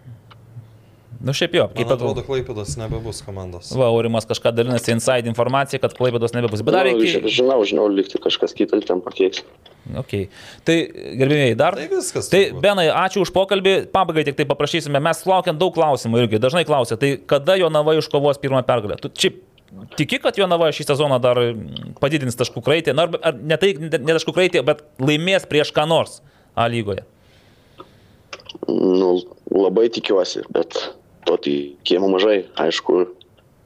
[1.24, 2.22] nu šiaip jo, kaip atrodo, atrodo.
[2.26, 3.70] Klaipėdas nebebus komandos.
[3.72, 6.60] Va, Aurimas kažką dalinasi inside informaciją, kad Klaipėdos nebebus.
[6.64, 7.14] Bet dar Nu, iki...
[7.14, 9.40] ži- Žinau, žinau, likti kažkas kitą ten pakeiks.
[10.00, 10.28] Okay.
[10.64, 10.76] Tai,
[11.20, 11.76] gerbėjai, dar.
[11.76, 12.60] Tai viskas Tai, turbūt.
[12.64, 13.74] Benai, ačiū už pokalbį.
[13.92, 15.00] Pabaigai tik tai paprašysime.
[15.00, 16.40] Mes laukiam daug klausimų irgi.
[16.40, 18.96] Dažnai klausia, tai kada Jonava iškovos pirmą pergalę?
[19.00, 19.32] Tu čia
[19.98, 21.40] tiki, kad Jonava šį sezoną dar
[22.00, 22.94] padidins taškų kraitį?
[22.98, 26.20] Ar- ar ne tai, ne taškų kraitį, bet laimės prieš ką nors
[26.54, 27.02] A lygoje.
[28.70, 29.08] Nu,
[29.50, 30.76] labai tikiuosi, bet
[31.26, 32.44] to tikėjimo mažai.
[32.62, 33.00] Aišku,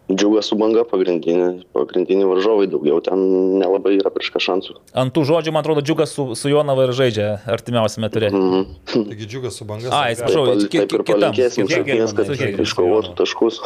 [0.09, 3.21] džiugas su banga pagrindinė, pagrindiniai varžovai, daugiau ten
[3.61, 4.79] nelabai yra prieš ką šansų.
[4.97, 8.33] Ant tų žodžių, man atrodo, džiugas su, su Jonava ir žaidžia artimiausiame turė.
[8.33, 8.67] Mhm.
[9.13, 9.93] Taigi džiugas su bangas.
[9.93, 13.63] Ai, Taip, atsiprašau, palinkėsim sėkmės, kad iškovotų taškus.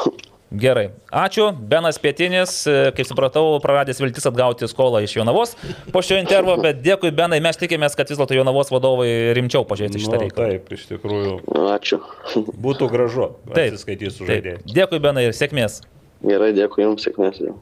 [0.52, 0.90] Gerai.
[1.08, 1.46] Ačiū.
[1.56, 5.54] Benas Pietinis, kaip supratau, praradęs viltis atgauti skolą iš Jonavos
[5.94, 9.96] po šio intervo, bet dėkui, Benai, mes tikimės, kad vis dėlto Jonavos vadovai rimčiau pažiūrės
[9.96, 10.50] šitą Nu, reikalą.
[10.50, 11.32] taip, iš tikrųjų,
[11.72, 12.02] Ačiū.
[12.36, 13.30] būtų gražu.
[13.54, 13.80] Taip.
[13.80, 14.04] Taip.
[14.28, 14.58] žaidėjai.
[14.68, 15.80] Dėkui, Benai, ir sėkmės.
[16.22, 17.42] Gerai, dėkui Jums, sėkmės.
[17.42, 17.58] Jau.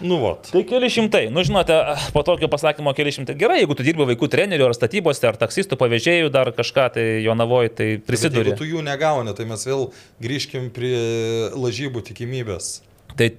[0.00, 0.50] Nu, vat.
[0.52, 1.26] Tai keli šimtai.
[1.32, 1.76] Nu, žinote,
[2.12, 3.36] po tokio pasakymo keli šimtai.
[3.40, 7.72] Gerai, jeigu tu dirbi vaikų treneriu ar statybose, ar taksistų pavėžėjų, dar kažką tai Jonavoje,
[7.72, 8.52] tai Bet prisiduri.
[8.52, 9.88] Jeigu tu jų negauni, tai mes vėl
[10.20, 10.98] grįžkim prie
[11.56, 12.74] lažybų tikimybės.
[13.16, 13.30] Tai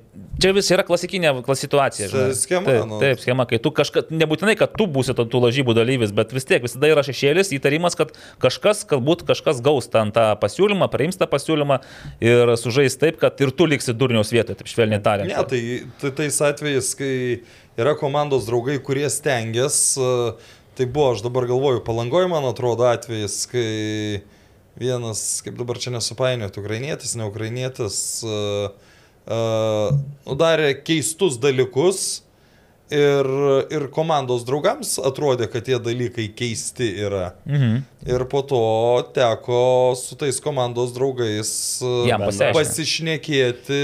[0.41, 2.07] čia vis yra klasikinė klas- situacija.
[2.09, 2.33] žinai.
[2.37, 2.97] Schema, Taip, nu.
[3.01, 6.45] taip, schema, kai tu kažkas, nebūtinai, kad tu būsi to- tų lažybų dalyvis, bet vis
[6.49, 11.27] tiek visada yra šešėlis, įtarimas, kad kažkas, galbūt kažkas gaus ten tą pasiūlymą, priims tą
[11.29, 11.77] pasiūlymą
[12.21, 15.29] ir sužais taip, kad ir tu liksi durniaus vietoje, taip švelniai tariant.
[15.29, 15.61] Ne, tai,
[16.01, 17.13] tai tais atvejais, kai
[17.77, 20.01] yra komandos draugai, kurie stengiasi,
[20.77, 24.23] tai buvo, aš dabar galvoju, palangoj, man atrodo, atvejais, kai
[24.77, 28.69] vienas, kaip dabar čia nesupainioti, ukrainietis, ne ukrainietis, uh,
[29.27, 32.23] darė keistus dalykus.
[32.87, 33.27] Ir,
[33.67, 37.33] ir komandos draugams atrodė, kad tie dalykai keisti yra.
[37.43, 37.81] Mhm.
[38.07, 38.61] Ir po to
[39.11, 41.51] teko su tais komandos draugais
[41.83, 42.55] pasiaiškint.
[42.55, 43.81] pasišnekėti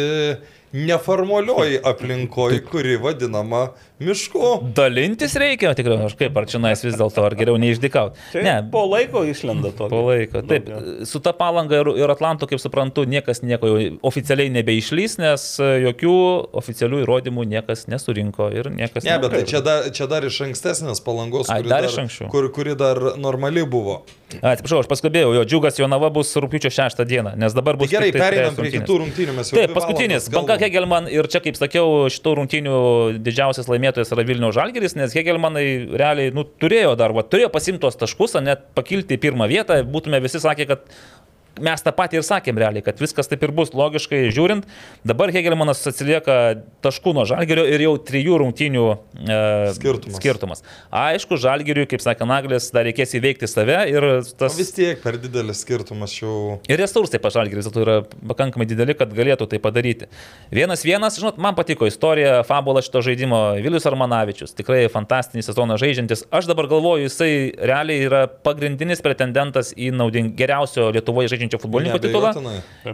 [0.73, 3.73] neformalioj aplinkoj, kuri vadinama
[4.05, 4.51] mišku.
[4.77, 8.19] Dalintis reikia, tikrai, aš kaip, ar čia nais vis dėlto, ar geriau neišdikauti.
[8.33, 9.87] Tai Ne, po laiko išlenda to.
[9.91, 10.41] Po laiko.
[10.49, 10.69] Taip,
[11.09, 13.77] su ta palanga ir, ir Atlantu, kaip suprantu, niekas nieko jau
[14.11, 16.15] oficialiai nebeišlys, nes e, jokių
[16.63, 21.01] oficialių įrodymų niekas nesurinko ir niekas Ne, bet tai čia dar, čia dar iš ankstesnės
[21.05, 22.29] palangos, Ai, kuri dar dar, iš anksčiau.
[22.33, 24.01] kur, kuri dar normali buvo.
[24.41, 27.91] A, Atsiprašau, aš paskubėjau, jo džiugas Jonava bus rūpiučio 6 dieną, nes dabar Tai bus...
[27.93, 29.35] gerai, tiktai pereinam prie kitų rungtynių.
[29.37, 30.29] Mes jau Taip, paskutinis.
[30.33, 30.57] Banka.
[30.63, 32.77] Hegelman ir čia, kaip sakiau, šitų rungtynių
[33.21, 35.65] didžiausias laimėtojas yra Vilniaus Žalgeris, nes Hegelmanai
[35.99, 40.41] realiai, nu, turėjo dar, va, turėjo pasimtos taškus, net pakilti į pirmą vietą, būtume visi
[40.43, 40.87] sakę, kad
[41.61, 44.65] mes tą patį ir sakėm realiai, kad viskas taip ir bus logiškai žiūrint.
[45.07, 46.37] Dabar Hegelmanas atsilieka
[46.85, 49.37] taškų nuo Žalgerio ir jau trijų rungtynių e,
[49.77, 50.17] Skirtumas.
[50.19, 50.63] skirtumas.
[50.93, 54.57] Aišku, Žalgeriui, kaip sakė Naglis, dar reikės įveikti save ir O tas...
[54.57, 56.59] vis tiek per didelis skirtumas jau.
[56.69, 57.97] Ir resursai pažalgeris dėl to yra
[58.33, 60.09] pakankamai dideli, kad galėtų tai padaryti.
[60.53, 66.25] Vienas vienas, žinot, man patiko istorija, fabula šito žaidimo, Vilius Armanavičius, tikrai fantastinį sezoną žaidžiantis.
[66.33, 72.31] Aš dabar galvoju, jisai realiai yra pagrindinis pretendentas į nauding, geriausio Lietuvoje žaidžiančio futbolininko titulą.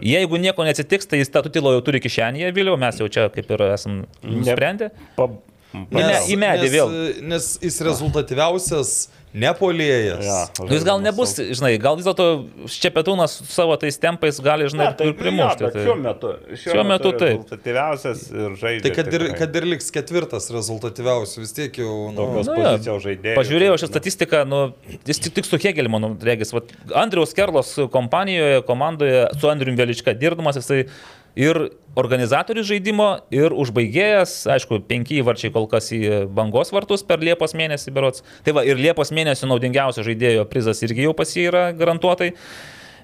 [0.02, 3.50] Jeigu nieko neatsitiks, tai jis tą titulą jau turi kišenėje, Viliau, mes jau čia kaip
[3.54, 4.90] ir esam nusprendę.
[5.18, 5.28] Pa,
[5.74, 6.92] Į me- į medį nes, vėl.
[7.30, 10.24] Nes jis rezultatyviausias nepolėjas.
[10.26, 12.24] ja, Nu, Jis gal nebus, žinai, gal vis dėlto
[12.66, 15.62] Ščepetūnas su savo tais tempais gali, žinai, Ne, tai ir primušti.
[15.62, 16.32] Jo, bet tai- šiuo metu.
[16.64, 17.36] Šiuo metu taip.
[17.44, 18.82] Rezultatyviausias ir žaidžia.
[18.82, 19.38] Tai kad ir, tikrai.
[19.38, 22.10] kad ir liks ketvirtas rezultatyviausias, vis tiek jau...
[22.10, 23.36] Nu, Tokios Nu pozicijos žaidėjai.
[23.38, 24.60] Pažiūrėjau šią statistiką, nu,
[25.06, 26.64] jis tik, tik su Hegelmanu, regis, vat,
[26.94, 30.88] Andriaus Kerlos kompanijoje, komandoje, su Andriu Velička dirbdamas, jisai
[31.36, 37.52] ir organizatorius žaidimo, ir užbaigėjas, aišku, penki įvarčiai kol kas į bangos vartus per Liepos
[37.58, 38.22] mėnesį berots.
[38.46, 42.30] Tai va, ir Liepos mėnesio naudingiausio žaidėjo prizas irgi jau pas jį yra garantuotai.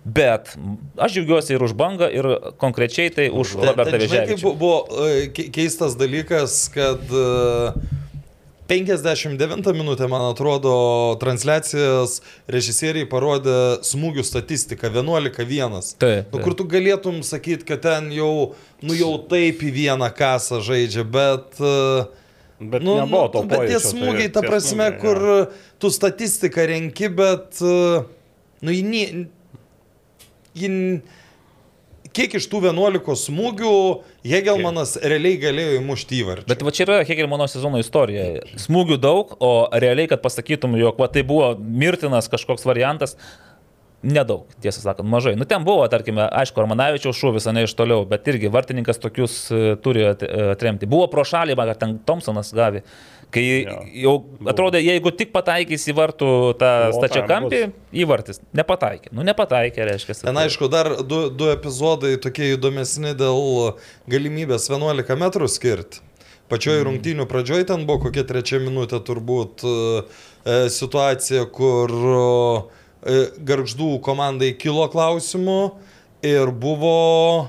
[0.07, 0.53] Bet
[1.03, 2.29] aš džiaugiuosi ir už bangą, ir
[2.63, 4.43] konkrečiai tai už Ten- Robertą Veževičių.
[4.45, 7.73] bu- buvo e, ke- keistas dalykas, kad e,
[8.67, 10.73] 59 minutę, man atrodo,
[11.21, 12.19] transliacijas
[12.51, 15.93] režisieriai parodė smūgių statistiką 11-1.
[16.03, 20.63] Taip, Nu, kur tu galėtum sakyti, kad ten jau, nu, jau taip į vieną kasą
[20.67, 21.61] žaidžia, bet...
[21.61, 22.25] e,
[22.57, 25.19] Bet Nu, nebuvo to nu, bet tie pojūčio, tai smūgiai, ta tie prasme, smūgiai, kur
[25.29, 25.41] jo.
[25.77, 27.99] tu statistiką renki, bet, e,
[28.65, 29.11] nu, ji,
[30.57, 30.71] ji,
[32.17, 33.73] kiek iš tų 11 smūgių
[34.27, 36.49] Hegelmanas realiai galėjo įmušti įvartį.
[36.51, 38.47] Bet va čia yra Hegelmano sezono istorija.
[38.61, 43.17] Smūgių daug, o realiai, kad pasakytum, jog va, tai buvo mirtinas kažkoks variantas,
[44.07, 45.35] nedaug, tiesą sakant, mažai.
[45.39, 49.63] Nu ten buvo, tarkime, aišku, Armanavičiaus šūvis, ne iš toliau, bet irgi vartininkas tokius e,
[49.83, 50.15] turi e,
[50.53, 50.89] atremti.
[50.91, 52.85] Buvo pro šalį, ar ten Thompsonas gavė.
[53.35, 54.13] Kai Jo, jau
[54.49, 56.29] atrodė, jeigu tik pataikys į vartų
[56.61, 57.63] tą Buvo stačią kampį,
[58.05, 58.41] įvartis.
[58.57, 59.11] Nepataikė.
[59.17, 60.21] Nu, nepataikė, reiškia.
[60.23, 63.75] Ten, aišku, dar du, du epizodai tokie įdomesni dėl
[64.11, 66.05] galimybės 11 metrų skirti.
[66.47, 66.87] Pačioj mm.
[66.87, 69.75] rungtynių pradžioj ten buvo kokia trečia minutė turbūt e,
[70.71, 73.17] situacija, kur e,
[73.49, 75.61] garždų komandai kilo klausimų
[76.27, 76.95] ir buvo
[77.43, 77.49] e,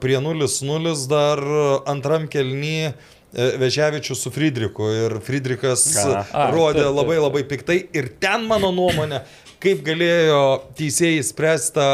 [0.00, 1.44] prie 0-0 dar
[1.92, 2.94] antram kelny
[3.32, 6.24] Vežiavičius su Friedriku ir Friedrikas A.
[6.32, 9.22] A, rodė taip, taip, labai labai piktai ir ten mano nuomonė,
[9.62, 10.42] kaip galėjo
[10.78, 11.90] teisėjai spręsti tą,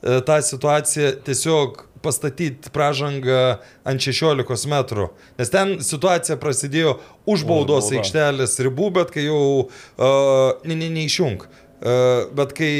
[0.00, 3.42] e, tą situaciją tiesiog pastatyti pražangą
[3.86, 5.10] ant 16 metrų.
[5.38, 6.96] Nes ten situacija prasidėjo
[7.30, 9.68] už baudos aikštelės ribų, bet kai jau...
[9.94, 11.46] Uh, ne, ne, neišjung.
[11.46, 12.72] Uh, bet kai,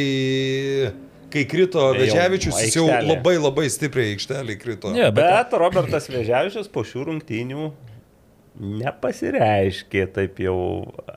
[1.32, 4.92] kai krito Tai jau Vežiavičius, jis jau labai labai stipriai aikštelį krito.
[4.94, 7.70] Ne, bet, Bet Robertas Vėžiavičius po šių rungtynių
[8.60, 10.58] nepasireiškė taip jau.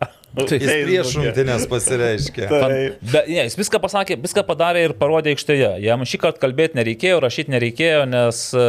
[0.36, 2.48] Tai Jis prieš rungtynės pasireiškė.
[2.52, 2.98] Taip.
[3.08, 5.70] Bet ne, jis viską pasakė, viską padarė ir parodė aikštėje.
[5.80, 8.66] Jam šį kartą kalbėti nereikėjo, rašyti nereikėjo, nes e,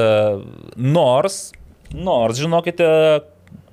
[0.78, 1.40] nors,
[1.90, 2.86] nors, žinokite,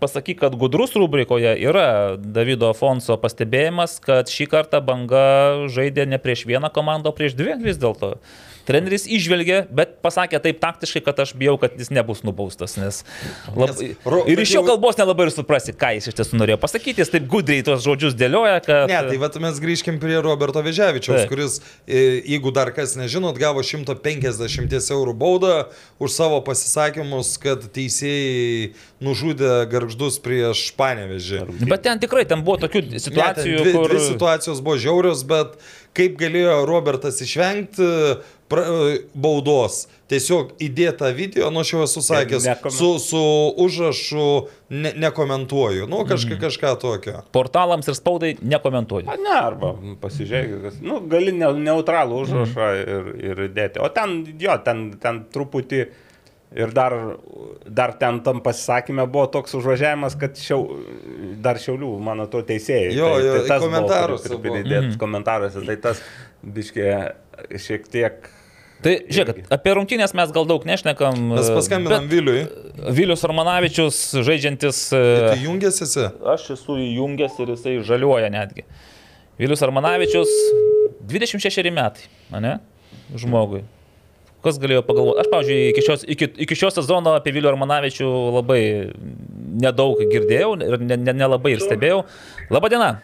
[0.04, 5.26] pasakyk, kad gudrus rubrikoje yra Davido Afonso pastebėjimas, kad šį kartą banga
[5.72, 8.18] žaidė ne prieš vieną komandą, o prieš dvi vis dėlto.
[8.68, 12.77] Treneris išvelgė, bet pasakė taip taktiškai, kad aš bijau, kad jis nebus nubaustas.
[12.80, 13.02] Nes
[13.57, 13.73] lab...
[14.30, 17.03] Ir iš jo kalbos nelabai ir suprasi, ką jis iš tiesų norėjo pasakyti.
[17.03, 18.85] Jis taip gudriai tuos žodžius dėlioja, kad...
[18.91, 21.31] Ne, tai vat mes grįžkim prie Roberto Vežiavičiaus, Taip.
[21.34, 25.57] kuris, e, jeigu dar kas nežinot, gavo 150 eurų baudą
[26.03, 28.72] už savo pasisakymus, kad teisėjai
[29.03, 31.44] nužudė garždus prieš Panevežį.
[31.68, 33.91] Bet ten tikrai, ten buvo tokių Ne, ten situacijų, dvi, kur...
[33.91, 35.57] dvi situacijos buvo žiaurios, bet
[35.98, 37.88] kaip galėjo Robertas išvengti
[38.52, 38.64] pra,
[39.14, 39.86] baudos?
[40.11, 42.45] Tiesiog įdėtą video, nu aš jau esu sakęs,
[42.76, 43.22] su, su
[43.64, 44.26] užrašu
[44.76, 45.88] ne, nekomentuoju.
[45.90, 47.24] Nu, kažka, kažką tokio.
[47.34, 49.10] Portalams ir spaudai nekomentuoju.
[49.10, 49.72] A, Ne, arba
[50.03, 53.82] pasižiūrėk, kas, nu, gali ne, neutralų užrašą ir, ir dėti.
[53.82, 55.86] O ten, jo, ten, ten truputį
[56.56, 56.94] ir dar,
[57.66, 60.68] dar ten tam pasisakymė buvo toks užvažiavimas, kad šiau,
[61.44, 62.94] dar šiaulių, mano to teisėjai.
[62.94, 64.96] Jo, tai, jo, tai tas komentaruose pridėti mm.
[65.02, 66.02] komentaruose, tai tas
[66.44, 66.88] biškė
[67.66, 68.32] šiek tiek...
[68.84, 71.30] Tai žiūrėk, apie rungtynės mes gal daug nešnekam.
[71.32, 72.42] Mes paskambinam Viliui.
[72.92, 74.90] Vilius Armanavičius, žaidžiantis...
[74.92, 76.10] Tai jungiasi esi?
[76.34, 78.68] Aš esu įjungęs ir jisai žaliuoja netgi.
[79.40, 80.34] Vilius Armanavičius
[81.08, 82.12] 26 metai,
[82.44, 82.58] ne?
[83.16, 83.64] Žmogui.
[84.44, 85.24] Kas galėjo pagalvoti?
[85.24, 88.61] Aš, pavyzdžiui, iki šios, iki, iki šios sezono apie Vilių Armanavičių labai
[89.64, 92.03] nedaug girdėjau ir nelabai ne, ne nelabai ir stebėjau.
[92.52, 92.98] Labadiena.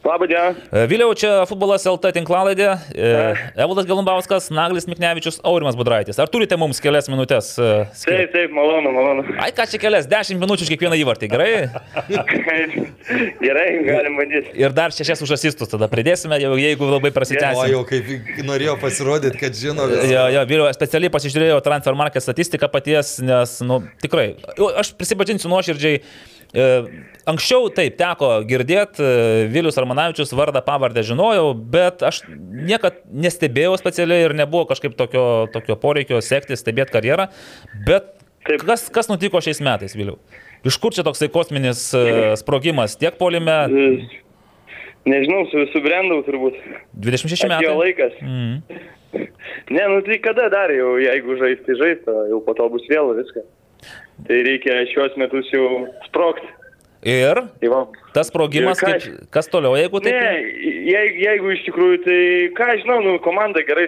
[0.00, 0.54] Labą dieną.
[0.72, 2.70] E, Vėliau čia futbolas LT tinklalaidė.
[2.96, 3.08] E,
[3.60, 6.16] Evaldas Galumbauskas, Naglis Miknevičius, Aurimas Budraitis.
[6.22, 7.50] Ar turite mums kelias minutės?
[7.60, 8.22] e, skirti?
[8.22, 9.24] Taip, taip, malonu, malonu.
[9.36, 10.08] Ai, ką čia kelias?
[10.08, 11.50] Dešimt minučių už kiekvieną įvartį, gerai?
[13.44, 14.54] Gerai, galim bandyti.
[14.60, 17.68] Ir dar šešias už asistus tada pridėsime, jau, jeigu labai O prasitęsime.
[17.74, 18.10] jau kaip
[18.46, 20.08] norėjo pasirodyti, kad žino visą.
[20.08, 24.30] Jo, jo, vyriau, specialiai pasižiūrėjau transfer market statistiką paties, nes, nu, tikrai,
[24.80, 26.02] aš prisipažinsiu nuoširdžiai,
[26.54, 29.04] anksčiau taip teko girdėti,
[29.52, 35.24] Vilius Armanavičius vardą pavardę žinojau, bet aš niekad nestebėjau specialiai ir nebuvo kažkaip tokio,
[35.54, 37.28] tokio poreikio sekti, stebėti karjerą.
[37.86, 38.16] Bet
[38.48, 38.64] Taip.
[38.66, 40.18] kas, kas nutiko šiais metais, Viliu?
[40.66, 43.56] Iš kur čia toksai kosminis e, sprogimas tiek polime?
[45.08, 46.58] Nežinau, su, subrendau turbūt.
[46.92, 47.76] 26 Atėjo metai.
[47.78, 48.18] laikas.
[48.20, 48.88] Mhm.
[49.70, 53.46] Ne, nu tai kada dar jau, jeigu žaisti, žaisti, jau po to bus vėl viskas.
[54.28, 56.48] Tai reikia šios metus jau sprokti.
[57.06, 60.12] Ir Tai tas sprogimas, Ir kaip, kas toliau, jeigu taip?
[60.12, 62.20] Ne, jeigu, jeigu iš tikrųjų, tai
[62.58, 63.86] ką aš žinau, nu, komanda gerai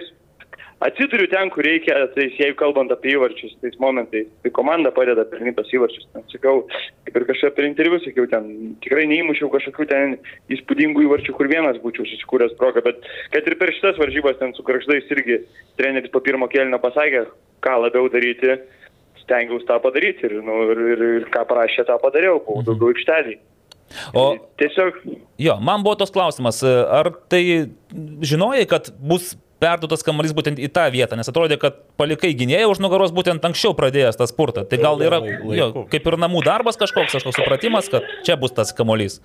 [0.83, 5.55] atsiduriu ten, kur reikia, tai jeigu kalbant apie įvarčius, tais momentais, tai komanda padeda pelnyti
[5.59, 6.09] tos įvarčius.
[6.11, 6.65] Ten, sakau,
[7.05, 10.17] kaip ir kažkaip per interviu sakiau, ten tikrai neįmušiau kažkokių ten
[10.53, 13.05] įspūdingų įvarčių, kur vienas būčiau susikūręs progą, bet
[13.35, 15.43] kad ir per šitas varžybas ten su kraštais irgi
[15.79, 17.27] treneris po pirmo kelnio pasakė,
[17.63, 18.57] ką labiau daryti,
[19.23, 23.39] stengiausi tą padaryti ir, nu, ir, ir, ir ką parašė, tą padariau, buvau daugiau aikštelį.
[24.17, 24.23] O
[24.57, 24.95] Tiesiog
[25.41, 27.43] Jo, man buvo tos klausimas, ar tai
[28.25, 29.33] žinojai, kad bus
[29.63, 33.75] perduotas kamuolys būtent į tą vietą, nes atrodė, kad palikai gynėją už nugaros būtent anksčiau
[33.77, 34.65] pradėjęs tą spurtą.
[34.67, 38.73] Tai gal yra jo, kaip ir namų darbas kažkoks, kažkoks supratimas, kad čia bus tas
[38.75, 39.21] kamuolys.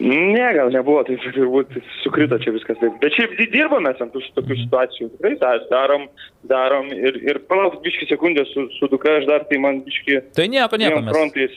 [0.00, 2.98] Ne, gal nebuvo, tai turbūt sukrito čia viskas taip.
[3.00, 5.08] Bet šiaip di- dirbame ant tų tokių situacijų.
[5.14, 6.04] Tikrai darom,
[6.44, 10.48] darom ir, ir palauk biški sekundę su, su dukra, aš dar tai man biški Tai
[10.52, 11.56] nieko, nieko frontais.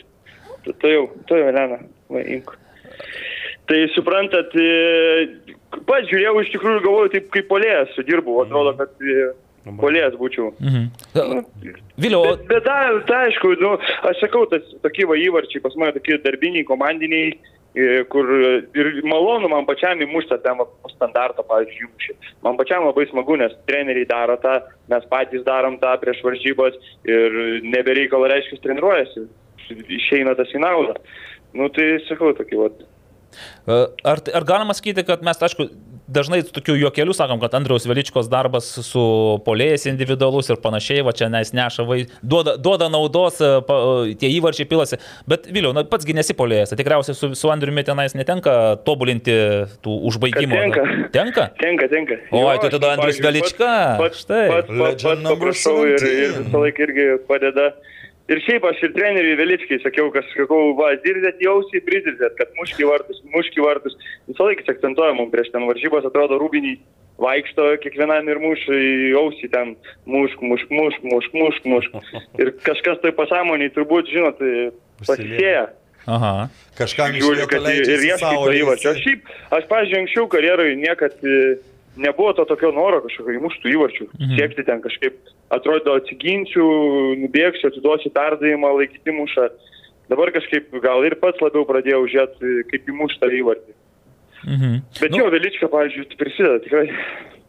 [0.69, 2.55] Tai jau, tai jau, Elena, va, imk.
[3.69, 5.53] Tai suprantat, e,
[5.85, 9.29] pats žiūrėjau, iš tikrųjų galvoju, taip kaip polėjas sudirbau, atrodo, kad e,
[9.79, 10.49] polėjas būčiau.
[10.63, 10.87] Mhm.
[11.99, 13.75] Vėliau, Bet, bet ta, ta, aišku, nu,
[14.09, 17.35] aš sakau, tas tokie va įvarčiai pas mane tokie darbiniai, komandiniai,
[18.09, 22.15] kur e, ir malonu man pačiam įmušti tą po standartą, pavyzdžiui, įmušį.
[22.45, 24.55] Man pačiam labai smagu, nes treneriai daro tą,
[24.89, 29.27] mes patys darom tą prieš varžybas ir nebereikalo reiškia treniruojasi,
[29.99, 30.97] išeina tas į naudą.
[31.53, 32.81] Nu tai sakau, tokį vat.
[33.69, 35.69] ar, ar galima sakyti, kad mes, aišku,
[36.09, 39.03] dažnai tokių juokelių sakom, kad Andriaus Veličkos darbas su
[39.45, 43.77] polėjais individualus ir panašiai, va čia nes neša, vai, duoda, duoda naudos, e, pa,
[44.09, 44.99] e, tie įvarčiai pilasi.
[45.29, 48.53] Bet Viliau, na, patsgi nesi polėjas, tai tikriausiai su, su Andriumi tenais netenka
[48.87, 49.35] tobulinti
[49.85, 50.59] tų užbaigimų.
[50.59, 50.87] Tenka.
[51.15, 51.47] Tenka?
[51.61, 52.19] Tenka, tenka.
[52.29, 56.49] Oi, Jo, tai tada Andrius Velička, Pats, pats, pats, pats, pats paprašau ir, ir 17.
[56.49, 57.71] visą laiką irgi padeda.
[58.29, 62.85] Ir šiaip aš ir treneriui Veličkai sakiau, kad sakau, va, dirbėt jausiai, pridirbėt, kad muški
[62.85, 63.97] vartus, muški vartus.
[64.29, 66.77] Visą laiką čia akcentuoja mums prieš ten varžybas, atrodo, rūbiniai
[67.19, 69.73] vaikšto kiekvienam ir muša į ausį ten
[70.09, 71.97] mušk, mušk, mušk, mušk, mušk, mušk.
[72.41, 74.39] Ir kažkas tai pasąmoniai turbūt, žinot,
[75.03, 75.67] pasisėja.
[76.09, 76.47] Aha.
[76.79, 78.45] Kažkam Žiūriu, kad ir to įvarčio.
[78.45, 78.93] Aš įvarčių.
[79.03, 81.35] šiaip, aš, pažiūrėjau, anksčiau karjeroje niekad e,
[82.01, 84.07] nebuvo to tokio noro kažkokio įmuštų įvarčių.
[84.15, 84.39] Mhm.
[84.39, 85.19] Siekti ten kažkaip,
[85.53, 86.65] atrodo, atsiginsiu,
[87.23, 89.49] nubėgsiu, atiduosiu perdavimą, laikyti mušą.
[90.09, 93.75] Dabar kažkaip gal ir pats labiau pradėjau žiūrėti, kaip įmuštą įvartį.
[94.47, 94.77] Mhm.
[95.01, 96.87] Bet nu, jo, Velička, pavyzdžiui, prisideda tikrai.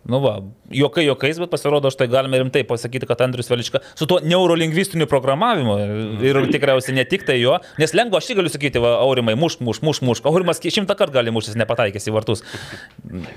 [0.09, 0.39] Nu va,
[0.73, 5.77] jokai jokais, bet pasirodo, štai galime rimtai pasakyti, kad Andrius Velička su tuo neurolingvistiniu programavimu
[6.25, 9.61] ir tikriausiai ne tik tai jo, nes lengva aš tik galiu sakyti, va, aurimai, mušk,
[9.67, 10.29] mušk, mušk, mušk.
[10.31, 12.45] Aurimas šimtą kartų gali muštis, nepataikęs į vartus.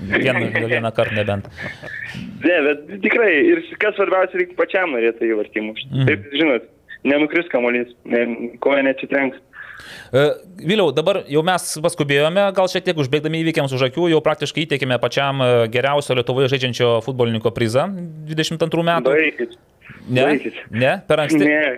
[0.08, 1.50] Vieną, vieną kartą nebent.
[2.44, 5.90] Ne, bet tikrai, ir kas svarbiausia, reikia pačiam norėti įvartį mušti.
[5.90, 6.00] Mhm.
[6.00, 6.08] Mm.
[6.08, 6.70] Taip, žinot,
[7.12, 8.24] nenukris kamuolys, ne,
[8.64, 9.42] koja neatsitrenks.
[10.14, 10.24] E,
[10.64, 14.98] Vėliau, dabar jau mes paskubėjome, gal šiek tiek užbėgdami įvykiams už akių, jau praktiškai įteikėme
[15.02, 17.88] pačiam e, geriausio Lietuvoje žaidžiančio futbolininko prizą
[18.28, 19.14] 22 metų.
[19.16, 19.56] Baikit.
[20.06, 20.60] Ne, baikit.
[20.70, 21.42] ne, per anksti.
[21.42, 21.72] Ne.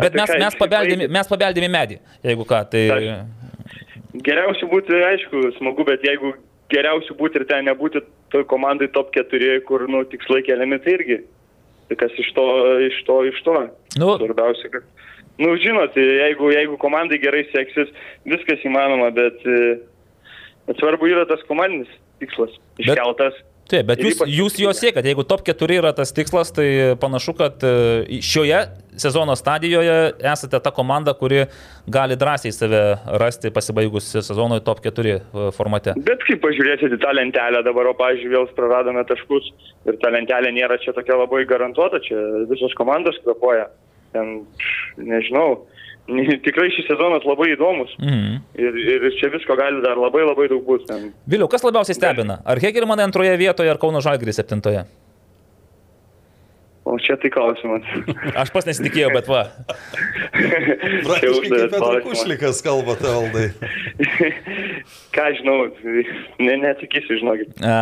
[0.00, 2.62] Bet mes, mes, pabeldėme, mes pabeldėme medį, jeigu ką.
[2.72, 2.82] Tai...
[4.26, 6.32] Geriausia būtų, aišku, smagu, bet jeigu
[6.72, 8.02] geriausia būtų ir ten nebūti
[8.32, 11.20] toj komandai top 4, kur, nu, tikslai keliami, tai irgi.
[11.90, 12.46] Tai kas iš to,
[12.88, 13.56] iš to, iš to.
[14.00, 14.88] Nu, Svarbiausia, kad,
[15.40, 17.92] nu, žinot, jeigu, jeigu komandai gerai seksis,
[18.28, 19.78] viskas įmanoma, bet, e,
[20.68, 21.90] bet svarbu yra tas komandinis
[22.22, 23.40] tikslas iškeltas.
[23.70, 26.66] Taip, bet jūs, jūs jo siekat, jeigu top 4 yra tas tikslas, tai
[27.00, 28.58] panašu, kad e, šioje
[29.00, 29.94] sezono stadijoje
[30.32, 31.46] esate ta komanda, kuri
[31.86, 32.82] gali drąsiai save
[33.22, 35.14] rasti pasibaigus sezonui top 4
[35.56, 35.94] formate.
[36.08, 39.48] Bet kaip pažiūrėsite į tą lentelę dabar, o, pavyzdžiui, vėl praradome taškus
[39.88, 42.18] ir ta lentelė nėra čia tokia labai garantuota, čia
[42.50, 43.70] visos komandos kvepuoja.
[44.14, 44.42] Ten,
[44.96, 45.62] nežinau,
[46.46, 47.94] tikrai šis sezonas labai įdomus.
[48.00, 48.40] Mhm.
[48.58, 50.98] Ir, ir čia visko gali dar labai labai daug būti.
[51.30, 52.40] Viliau, kas labiausiai stebina?
[52.44, 54.84] Ar Hegelmanai antroje vietoje, ar Kauno Žalgiris septintoje?
[56.82, 57.86] O čia tai klausimas.
[58.34, 59.42] Aš pas nesitikėjau, bet va.
[61.06, 62.00] Praktiškai kaip Petro klausimą.
[62.08, 63.44] Kušlikas kalbate, Aldai.
[65.14, 65.68] Ką žinau,
[66.42, 67.54] ne, neatsakysiu, žinokit.
[67.62, 67.76] A,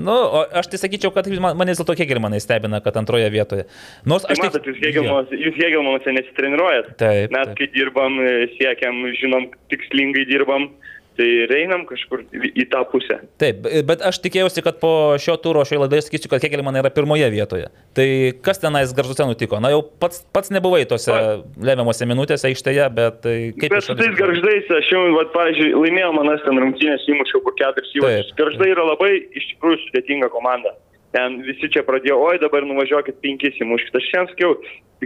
[0.00, 3.66] nu, o aš tai sakyčiau, kad man, mane vis dėlto Hegelmanai stebina, kad antroje vietoje.
[4.08, 6.94] Nors Tai aš matot, jūs Hegelmanuose, jūs Hegelmanuose nesitreniruojat.
[7.04, 8.16] Taip, Mes, kai dirbam,
[8.56, 10.70] siekiam, žinom, tikslingai dirbam,
[11.18, 13.20] tai ir einam kažkur į tą pusę.
[13.40, 14.92] Taip, bet aš tikėjausi, kad po
[15.22, 17.68] šio turo šioje laidoje sakysiu, kad Hegelmanai yra pirmoje vietoje.
[17.96, 18.06] Tai
[18.44, 19.60] kas tenais garžuose nutiko?
[19.62, 21.14] Na jau pats, pats nebuvai tose
[21.62, 23.76] lemiamose minutėse aikštėje, bet tai kaip...
[23.76, 27.94] Bet su tais garždais, aš jau, vat, pavyzdžiui, laimėjau manas ten rungtynės, įmušiau kur keturis
[27.98, 28.34] įvarčius.
[28.40, 30.74] Garždai yra labai iš tikrųjų sudėtinga komanda.
[31.14, 33.94] Ten visi čia pradėjo, oi dabar nuvažiuokit penkis įmuškit.
[33.94, 34.56] Aš šiandien sakiau,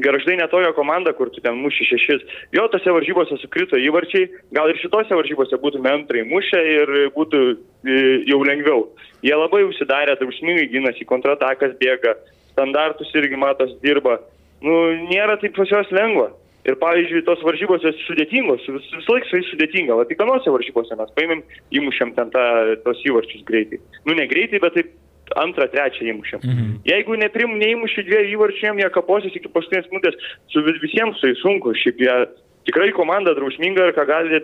[0.01, 2.24] garždai netojo komanda, kur tu ten muši šešis.
[2.56, 8.01] Jo, tose varžybose sukrito įvarčiai, gal ir šitose varžybose būtume antrai mušę ir būtų e,
[8.30, 8.86] jau lengviau.
[9.26, 12.14] Jie labai užsidarė, drausmingai gynasi, kontratakas bėga,
[12.55, 14.20] standartus irgi matos dirba.
[14.64, 14.78] Nu,
[15.10, 16.30] nėra taip pas juos lengva.
[16.66, 19.94] Ir pavyzdžiui, tos varžybos jos sudėtingos, vis, vis laik su jais sudėtinga.
[20.02, 21.44] Vatikanose varžybose mes paėmėm,
[21.78, 22.43] įmušėm ten tą,
[22.85, 23.78] tos įvarčius greitai.
[24.05, 24.90] Nu, ne greitai, bet taip
[25.37, 26.41] antrą, trečią įmušėm.
[26.45, 26.71] Mhm.
[26.89, 30.15] Jeigu neprim, neįmušiu dviejų įvarčių, jiem jie kaposis iki paskutinės minutės,
[30.53, 31.75] su vis- visiems tai sunku.
[31.75, 32.17] Šiaip jie
[32.65, 34.41] tikrai komanda drausminga ir ką gali,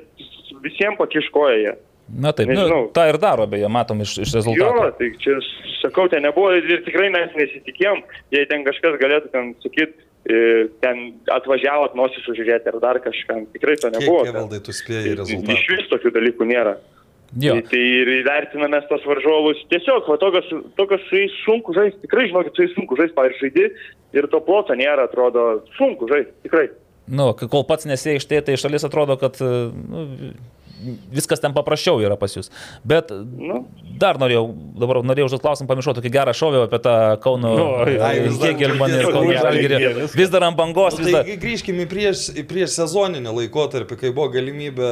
[0.63, 1.75] visiems pakiškoja jie.
[2.21, 2.93] Na taip, nu, Nežinau.
[2.93, 4.99] tą ir daro, beje, matom iš, iš Jo, rezultatų.
[4.99, 5.39] tai čia,
[5.81, 9.95] sakau, ten nebuvo ir tikrai mes nesitikėjom, jei ten kažkas galėtų ten sakyti,
[10.81, 13.47] ten atvažiavot nosį sužiūrėti ar dar kažkam.
[13.53, 14.23] Tikrai to nebuvo.
[14.25, 14.37] Kiek ten.
[14.37, 15.57] Evaldai tu spėjai Iš rezultatą?
[15.77, 16.77] vis tokių dalykų nėra.
[17.43, 17.57] Jo.
[17.57, 19.63] Tai, tai ir įvertiname tos varžovus.
[19.73, 23.51] Tiesiog, va, tokios, tokios su jais sunku žaisti, tikrai žinokit, su jais sunku žaisti, pavyzdžiui,
[23.51, 25.47] žaidži ir to ploto nėra, atrodo,
[25.79, 26.69] sunku žaisti, tikrai.
[27.11, 30.07] Nu, kol pats nesėjai iš tai, tai iš šalies atrodo, kad nu,
[31.15, 32.51] viskas ten paprasčiau yra pas jūs.
[32.85, 33.65] Bet Nu.
[33.99, 34.45] dar norėjau,
[34.81, 36.95] dabar norėjau užduoti klausimą, pamiršau tokį gerą šovį apie tą
[37.25, 37.67] Kauno Nu,
[37.99, 39.79] dar Hegelmanį ir Kauno Žalgirį.
[40.15, 41.25] Vis dar ant bangos, vis Nu, dar.
[41.25, 44.91] tai grįžkime į prieš, prieš sezoninį laikotarpį, kai buvo galimybė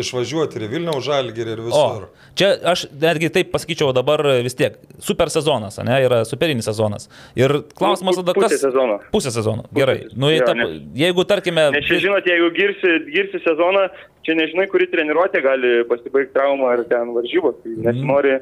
[0.00, 2.08] išvažiuoti ir į Vilniaus žalgirį ir O, visur.
[2.38, 4.78] čia aš netgi taip pasakyčiau dabar vis tiek.
[5.00, 7.08] Super sezonas, ne, yra superinis sezonas.
[7.38, 8.60] Ir klausimas tada, pusė kas...
[8.66, 8.98] sezono.
[9.12, 9.64] Pusė sezono.
[9.74, 10.06] Gerai.
[10.14, 11.70] Nu, jei Jo, ta, nes- jeigu, tarkime...
[11.74, 13.88] Nes čia, žinot, jeigu girsi, girsi sezoną,
[14.28, 17.58] čia nežinai, kuri treniruotė gali pasibaigti traumą ar ten varžybos.
[17.64, 18.36] Tai nesinori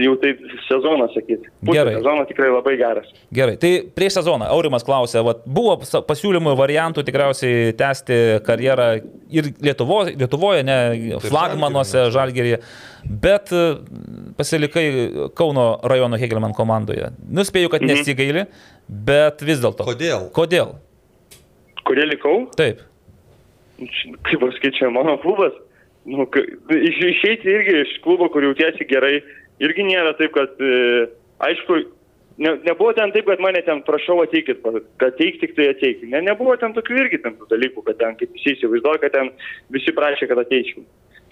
[0.00, 1.50] jau taip sezoną sakyti.
[1.68, 1.90] Gerai.
[1.98, 3.08] Sezonas tikrai labai geras.
[3.36, 5.74] Gerai, tai prieš sezoną Aurimas klausė, vat, buvo
[6.08, 8.86] pasiūlymų variantų tikriausiai tęsti karjerą
[9.36, 10.78] ir Lietuvo, Lietuvoje, ne
[11.26, 12.62] flagmanuose, žalgerėje,
[13.26, 13.66] bet e,
[14.40, 14.86] pasilikai
[15.36, 17.12] Kauno rajono Hegelman komandoje.
[17.28, 17.92] Nuspėjau, kad Mhm.
[17.92, 18.46] nesigaili,
[18.88, 19.84] bet vis dėlto.
[19.92, 20.30] Kodėl?
[20.32, 20.72] Kodėl?
[21.84, 22.46] Kodėl likau?
[22.56, 22.80] Taip.
[24.26, 25.52] Kaip pasakyti, čia mano klubas.
[26.04, 26.26] Nu,
[26.74, 29.20] iš, išeiti irgi iš klubo, kur jautiesi gerai,
[29.62, 31.06] irgi nėra taip, kad, e,
[31.46, 31.76] aišku,
[32.42, 34.64] ne, nebuvo ten taip, kad mane ten prašau ateikit,
[34.98, 36.02] kad ateik tik tai ateik.
[36.10, 39.30] Ne, nebuvo ten tokių irgi ten tų dalykų, kad ten, kaip visi įsivaizduoja, kad ten
[39.70, 40.82] visi prašė, kad ateičiau.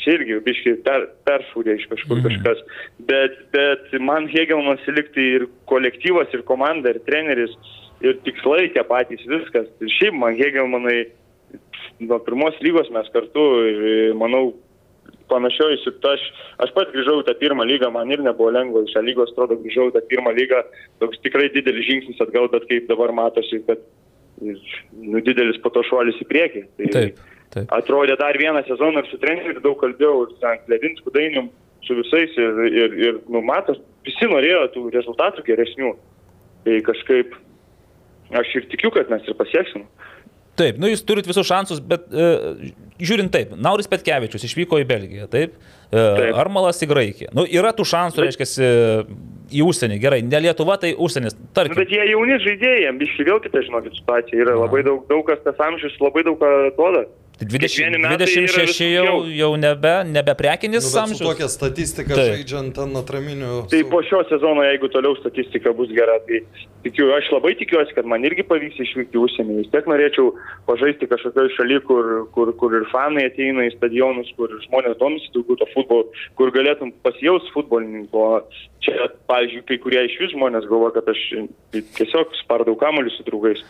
[0.01, 2.28] Čia irgi, biškai, per, peršūdė iš kažkur Mhm.
[2.31, 2.62] kažkas.
[3.10, 7.52] Bet, bet man Hegelmas likti ir kolektyvas, ir komanda, ir treneris,
[8.01, 9.66] ir tikslai tie patys, viskas.
[9.82, 11.10] Ir šiaip man Hegelmanai
[12.01, 13.47] nuo pirmos lygos mes kartu,
[14.18, 14.51] manau,
[15.31, 16.16] panašioj su ta,
[16.62, 19.59] aš, pats grįžau į tą pirmą lygą, man ir nebuvo lengva, iš šią lygos, atrodo,
[19.62, 20.62] grįžau į tą pirmą lygą,
[21.02, 23.82] toks tikrai didelis žingsnis atgal, bet kaip dabar matosi, kad
[24.40, 26.64] nu, didelis po to šuolis į priekį.
[26.78, 27.20] Tai Taip.
[27.51, 27.72] Taip.
[27.74, 31.48] Atrodė dar vieną sezoną ir su treneriu daug kalbėjau, ir su Ant Levinsku dainium,
[31.82, 35.90] su visais ir, ir, ir nu, matos, visi norėjo tų rezultatų geresnių.
[36.66, 37.35] Tai kažkaip
[38.39, 39.89] aš ir tikiu, kad mes ir pasieksim.
[40.61, 45.28] Taip, nu jūs turit visus šansus, bet e, žiūrint taip, Nauris Petkevičius išvyko į Belgiją,
[45.32, 45.55] taip?
[45.91, 46.35] E, Taip.
[46.39, 47.32] Armalas į Graikiją.
[47.35, 48.47] Nu, yra tų šansų, reiškia,
[49.51, 49.97] į užsienį.
[50.03, 51.35] Gerai, ne Lietuva, tai užsienis.
[51.57, 51.78] Tarkim.
[51.81, 55.59] bet jie jauni žaidėjai, biškai vėl kita, žinokit, situacija yra labai daug, daug kas tas
[55.66, 57.07] amžius labai daug ką duoda.
[57.40, 61.22] Tai 20, kiekvieni metai yra 26 vis jau, jau nebe, nebe prekinis Nu, amžius.
[61.24, 62.34] tokia statistika Taip.
[62.34, 63.52] žaidžiant ant atraminių.
[63.72, 66.42] Tai po šio sezono, jeigu toliau statistika bus gera, tai
[66.84, 69.56] tikiu, aš labai tikiuosi, kad man irgi pavyks išvykti užsienį.
[69.62, 70.34] Vis tiek norėčiau
[70.68, 75.56] pažaisti kažkokioje šalyje, kur, kur, kur ir fanai ateina į stadionus, kur žmonės domisi daugiau
[75.62, 78.26] to futbolo, kur galėtum pasijaus futbolininku.
[78.84, 81.24] Čia, pavyzdžiui, kai kurie iš vis žmonės galvoja, kad aš
[81.96, 83.64] tiesiog spardau kamuolį su draugais.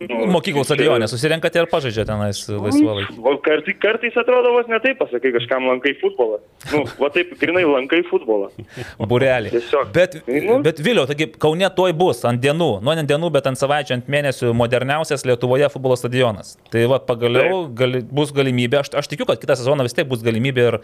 [0.00, 3.14] Nu, Mokyklos čia- stadionė, susirenkate ir pažaidžiate tenais laisvalaikį.
[3.24, 6.36] O kartais, atrodo vos ne taip pasakai, kažkam lankai futbolą.
[6.72, 8.50] Nu, va taip, grinai lankai futbolą.
[9.12, 9.54] Burelį.
[9.54, 9.92] Tiesiog.
[9.96, 10.58] Bet, Nu.
[10.62, 13.96] bet Viliau, taigi Kaune toj bus ant dienų, nu ne ant dienų, bet ant savaičių,
[13.96, 16.56] ant mėnesių moderniausias Lietuvoje futbolo stadionas.
[16.70, 20.20] Tai va pagaliau gali, bus galimybė, aš, aš tikiu, kad kitą sezoną vis tiek bus
[20.26, 20.78] galimybė ir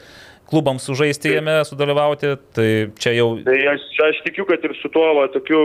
[0.49, 2.33] klubams sužaisti jame, sudalyvauti.
[2.57, 3.29] Tai čia jau...
[3.45, 5.61] Tai aš, aš tikiu, kad ir su tuo va, tokiu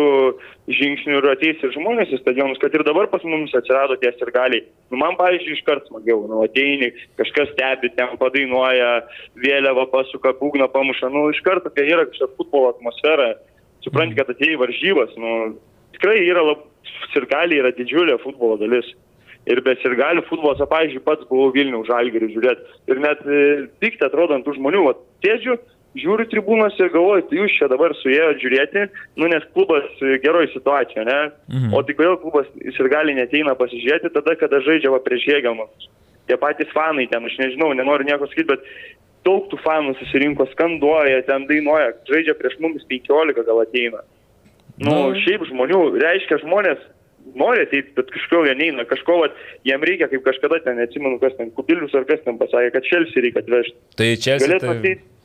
[0.67, 4.31] žingsniu ir ateis ir žmonės į stadionus, kad ir dabar pas mumis atsirado tie ir
[4.35, 4.65] galiai.
[4.91, 8.91] Nu, man, pavyzdžiui, iškart smagiau, nu, ateini, kažkas stebi, ten padainuoja,
[9.39, 13.31] vėliavą pasuka, būgną pamuša, nu, iš karto, kai yra kažkokia futbolo atmosfera,
[13.85, 15.33] supranti, kad atėjai varžybas, nu,
[15.95, 16.67] tikrai yra labai,
[17.15, 18.89] ir galiai yra didžiulė futbolo dalis.
[19.47, 22.65] Ir be sirgalių futbolas, pavyzdžiui, pats buvau Vilnių žalgerį žiūrėti.
[22.91, 23.37] Ir net e,
[23.79, 24.91] pikti atrodant tų žmonių, o
[25.23, 25.55] sėdžiu,
[26.01, 28.87] žiūriu tribūnos ir galvoju, tai jūs čia dabar su jie žiūrėti,
[29.21, 31.19] nu nes klubas e, geroj situacijoje, ne?
[31.51, 31.73] Mhm.
[31.75, 35.89] O tai kodėl klubas sirgaliai neteina pasižiūrėti tada, kada žaidžia va prieš jėgiamus.
[36.27, 38.65] Tie patys fanai ten, aš nežinau, nenoriu nieko sakyti, bet
[39.27, 44.03] daug tų fanų susirinko, skanduoja, ten dainuoja, žaidžia prieš mumis 15 gal ateina.
[44.77, 45.15] Nu, Nu.
[45.17, 46.83] šiaip žmonių, reiškia žmonės
[47.35, 49.35] nori ateiti, bet kažko jie neina, kažko, vat,
[49.67, 53.23] jiem reikia, kaip kažkada ten, neatsimenu, kas ten, kubilius ar kas ten pasakė, kad šelsi
[53.25, 53.77] reikia atvežti.
[53.99, 54.75] Tai čia Galėtų tai...
[54.77, 55.16] ateiti, tai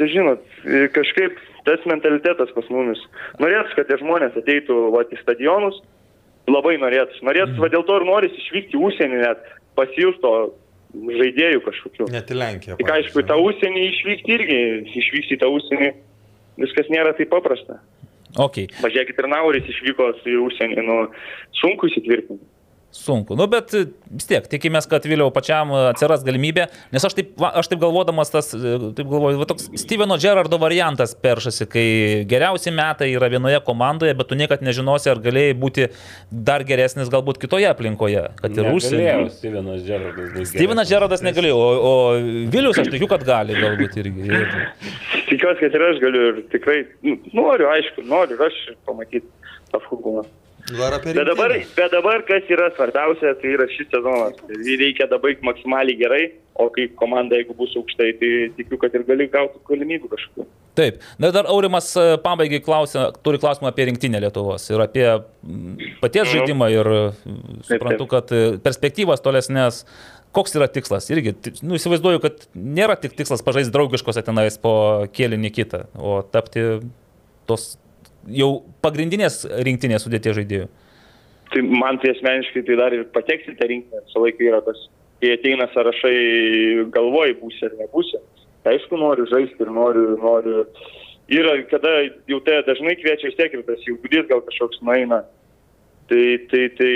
[0.00, 3.00] žinot, e, kažkaip tas mentalitetas pas mumis.
[3.42, 5.78] Norėtų, kad tie žmonės ateitų vat, į stadionus,
[6.50, 7.22] labai norėtų.
[7.26, 9.44] Norėtų, va dėl to ir norisi išvykti į užsienį net,
[9.78, 10.32] pasijusto
[10.92, 12.08] žaidėjų kažkokių.
[12.12, 12.78] Net į Lenkiją.
[12.80, 14.60] Tik aišku, į tą užsienį išvykti irgi,
[15.02, 15.92] išvykti į tą užsienį,
[16.64, 17.80] viskas nėra taip paprasta.
[18.40, 20.98] Ok, Pažiūrėkit, ir Nauris išvyko į užsienį, nu,
[21.60, 22.44] sunku įsitvirtinti.
[22.92, 23.36] Sunku.
[23.36, 27.30] Nu, bet e, vis tiek, tikimės, kad vėliau pačiam e, atsiras galimybė, nes aš taip,
[27.40, 31.86] va, aš taip galvodamas, tas, e, taip galvoju, va, toks Steveno Gerardo variantas peršasi, kai
[32.28, 35.88] geriausi metai yra vienoje komandoje, bet tu niekad nežinosi, ar galėjai būti
[36.30, 39.16] dar geresnis galbūt kitoje aplinkoje, kad ir užsienyje.
[39.16, 40.52] Negalėjo Stevenas Gerardas.
[40.52, 40.92] Stevenas.
[40.92, 41.92] Gerardas negalėjo, o, o
[42.52, 44.28] Vilius aš tikiu, kad gali galbūt irgi.
[44.28, 44.54] Ir,
[45.32, 49.24] Tikiuosi, kad ir aš galiu ir tikrai nu, noriu, aišku, noriu ir aš pamatyti
[49.72, 50.26] tą futbolą.
[50.72, 54.38] Bet dabar, bet dabar, kas yra svarbiausia, tai yra šis sezonas.
[54.48, 56.22] Jį reikia dabaigti maksimaliai gerai,
[56.54, 60.46] o kai komanda, jeigu bus aukštai, tai tikiu, kad ir gali gauti galimybių kažkokių.
[60.78, 65.04] Taip, na dar Aurimas e, pabaigai klausia, turi klausimą apie rinktinę Lietuvos ir apie
[66.00, 66.30] paties Nu.
[66.30, 66.90] žaidimą ir
[67.68, 69.84] suprantu, kad e, perspektyvas tolesnės.
[70.32, 71.10] Koks yra tikslas?
[71.12, 74.72] Irgi, nu, įsivaizduoju, kad nėra tik tikslas pažaisti draugiškose tenais po
[75.12, 76.62] kėlinį kitą, o tapti
[77.44, 77.74] tos
[78.30, 78.50] jau
[78.84, 80.68] pagrindinės rinktinės sudėties žaidėjų.
[81.52, 84.78] Tai man tai asmeniškai tai dar ir pateksi tą rinkinį, visą laiką yra tas,
[85.20, 86.16] kai ateina sąrašai,
[86.94, 88.20] galvoji būsi ar nebūsi.
[88.72, 90.64] Aišku, noriu žaisti ir noriu, noriu.
[91.32, 91.92] Yra, kada
[92.30, 95.22] jau tai dažnai kviečia vis tiek ir tas jaudulys gal kažkoks nueina.
[96.10, 96.90] Tai, tai, tai,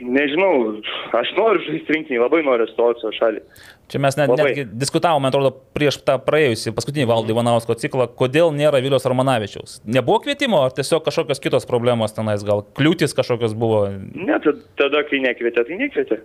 [0.00, 0.78] nežinau,
[1.18, 3.42] aš noriu žaisti rinkinį, labai noriu stoti savo šalį.
[3.88, 4.50] Čia mes net, Labai.
[4.50, 9.78] netgi diskutavome, atrodo, prieš tą praėjusį paskutinį valdą Ivanausko ciklą, kodėl nėra Vilios Romanavičiaus.
[9.88, 13.86] Nebuvo kvietimo, ar tiesiog kažkokios kitos problemos tenais, gal kliūtis kažkokios buvo.
[14.12, 16.20] Ne, tad- tada, kai nekvietė, tai nekvietė.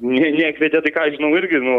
[0.00, 1.76] Ne, nekvietė, tai ką žinau irgi, nu,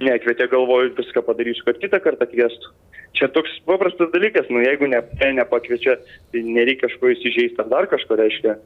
[0.00, 2.72] nekvietė, galvoju, viską padarysiu, kad kitą kartą kviestų.
[3.18, 5.02] Čia toks paprastas dalykas, nu, jeigu ne,
[5.34, 5.98] nepakviečia,
[6.32, 8.56] tai nereikia kažko įsižeisti ar dar kažko reiškia.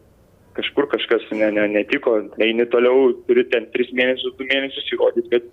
[0.56, 5.46] Kažkur kažkas ne, ne, netiko, eini toliau, turi ten 3 mėnesius, 2 mėnesius įrodyti, kad,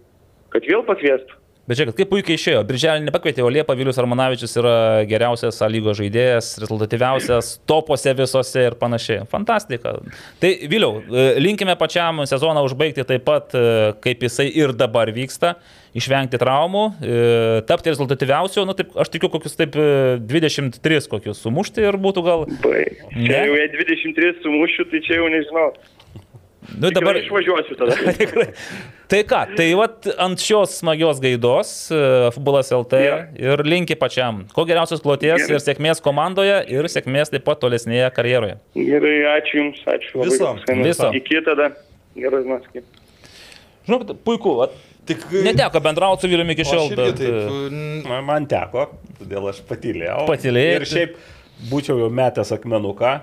[0.56, 1.38] kad vėl pakviestų.
[1.70, 2.62] Bet žiūrėk, kaip puikiai išėjo.
[2.66, 4.72] Birželį nepakvietė, o Liepa Vilius Armanavičius yra
[5.06, 9.28] geriausias A lygos žaidėjas, rezultatyviausias, topose visose ir panašiai.
[9.30, 10.00] Fantastika.
[10.42, 15.60] Tai Viliau, e, linkime pačiam sezoną užbaigti taip pat, e, kaip jisai ir dabar vyksta,
[15.94, 17.22] išvengti traumų, e,
[17.70, 22.50] tapti rezultatyviausiu, nu taip, aš tikiu kokius taip e, 23 kokius sumušti ir būtų gal...
[22.66, 22.98] Baig.
[23.14, 23.30] Ne?
[23.30, 25.70] Čia jau jei 23 sumušiu, tai čia jau nežinau.
[26.80, 27.96] Nu, Dabar išvažiuosiu tada.
[29.10, 32.00] Tai ką, tai vat ant šios smagios gaidos e,
[32.36, 33.16] futbolas LT Jo.
[33.42, 34.44] ir linki pačiam.
[34.54, 35.56] Ko geriausios kloties Gerai.
[35.56, 38.60] ir sėkmės komandoje ir sėkmės taip pat tolesnėje karjeroje.
[38.78, 40.30] Gerai, ačiū Jums, ačiū labai.
[40.30, 40.52] Viso,
[40.84, 41.10] viso.
[41.18, 41.72] Iki tada.
[42.20, 43.02] Gerai, kaip.
[43.88, 44.78] Žinau, puiku, vat,
[45.10, 47.50] Tik neteko bendrauti su Viliumi iki šiol, bet taip.
[48.06, 48.86] e, Man, teko,
[49.18, 50.28] todėl aš patylėjau.
[50.30, 50.76] Patylėjai.
[50.78, 51.16] Ir šiaip
[51.72, 53.16] būčiau jau metęs akmenuką.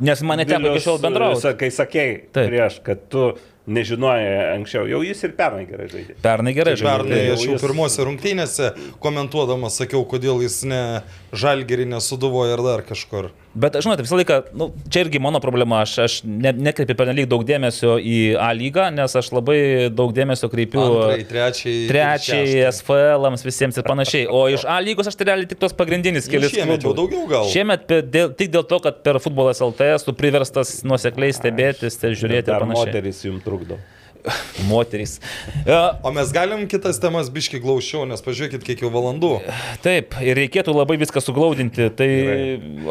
[0.00, 1.54] Nes man neteko iki šiol bendrauti.
[1.58, 2.48] Kai sakėjai Taip.
[2.50, 3.32] prieš, kad tu
[3.68, 6.14] nežinojai anksčiau, jau jis ir pernai gerai žaidė.
[6.24, 7.32] Pernai gerai Tai Pernai žaidė.
[7.34, 8.70] aš jau jis- pirmose rungtynėse
[9.04, 11.02] komentuodamas sakiau, kodėl jis ne
[11.36, 13.30] žalgerį nesuduvoja ir dar kažkur.
[13.58, 17.26] Bet, žinote, visą laiką, nu, čia irgi mano problema, aš, aš ne, nekreipiu per nelik
[17.30, 19.56] daug dėmesio į A lygą, nes aš labai
[19.90, 21.88] daug dėmesio kreipiu Antrai, trečiai.
[21.90, 22.52] trečiai.
[22.70, 24.28] SFL-ams visiems ir panašiai.
[24.30, 26.54] O iš A lygos aš tai realiai tik tos pagrindinis Nu, kelias.
[26.54, 27.48] šiemet jau daugiau gal.
[27.50, 32.52] Šiemet dėl, tik dėl to, kad per futbolas LT esu priverstas nuosekliai stebėti, ste- žiūrėti
[32.54, 32.86] ir panašiai.
[32.92, 33.80] moteris jums trukdo.
[34.68, 35.18] Moterys.
[36.08, 39.32] O mes galim kitas temas biški glaušiau, nes pažiūrėkit, kiek jau valandų.
[39.84, 41.88] Taip, ir reikėtų labai viską suglaudinti.
[41.98, 42.08] Tai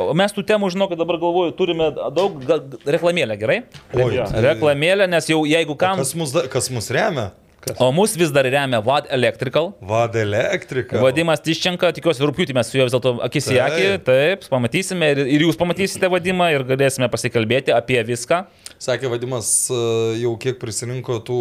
[0.08, 2.38] o mes tų temų, žinau, kad dabar galvoju, turime daug
[2.86, 3.60] reklamėlę, gerai?
[3.96, 6.04] Oi, Reklamėlę, nes jau jeigu kam...
[6.04, 7.32] Kas mus, kas mus remia?
[7.76, 9.74] O mus vis dar remia Vad Electrical.
[9.82, 11.02] Vad elektrika.
[11.02, 15.24] Vadimas Tiščenka, tikiuosi, rūpiutį mes su juo vis dėlto akis į akį, taip, pamatysime ir,
[15.36, 18.46] ir jūs pamatysite vadimą ir galėsime pasikalbėti apie viską.
[18.80, 19.78] Sakė Vadimas e,
[20.22, 21.38] jau kiek prisirinko tų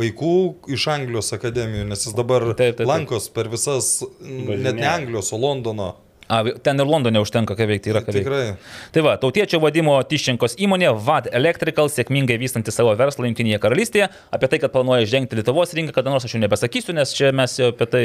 [0.00, 0.32] vaikų
[0.74, 2.88] iš Anglijos akademijų, nes jis dabar Taip, taip, taip.
[2.90, 4.88] lankos per visas, n- net ne.
[4.90, 5.92] Anglijos, o Londono.
[6.32, 8.24] A, ten ir Londone užtenka ką veikti, yra ką veikti.
[8.24, 8.54] Tikrai.
[8.94, 14.08] Tai va, tautiečio vadimo Tiščenkos įmonė VAD Electrical sėkmingai vystanti savo verslą Junktinėje karalystėje.
[14.32, 17.56] Apie tai, kad planuoja žengti Lietuvos rinką, kada nors aš jau nebesakysiu, nes čia mes
[17.60, 18.04] jau apie tai...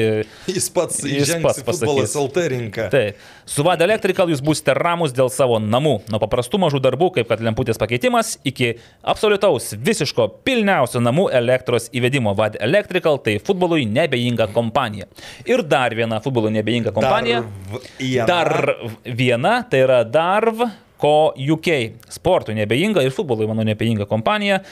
[0.51, 2.17] Jis pats Jis pats pasakys.
[2.19, 2.89] LT rinką.
[2.91, 3.03] Tai,
[3.47, 5.95] su VAD Electrical jūs būsite ramus dėl savo namų.
[6.11, 8.73] Nuo paprastų mažų darbų, kaip kad lemputės pakeitimas, iki
[9.07, 12.35] absoliutaus visiško pilniausio namų elektros įvedimo.
[12.35, 15.07] VAD Electrical tai futbolui nebejinga kompanija.
[15.47, 17.45] Ir dar viena futbolui nebejinga kompanija.
[18.17, 18.27] Viena.
[18.27, 20.65] Dar viena, tai yra Darv
[20.97, 21.67] Co UK.
[22.09, 24.63] Sportui nebejinga ir futbolui, manau, nebejinga kompanija.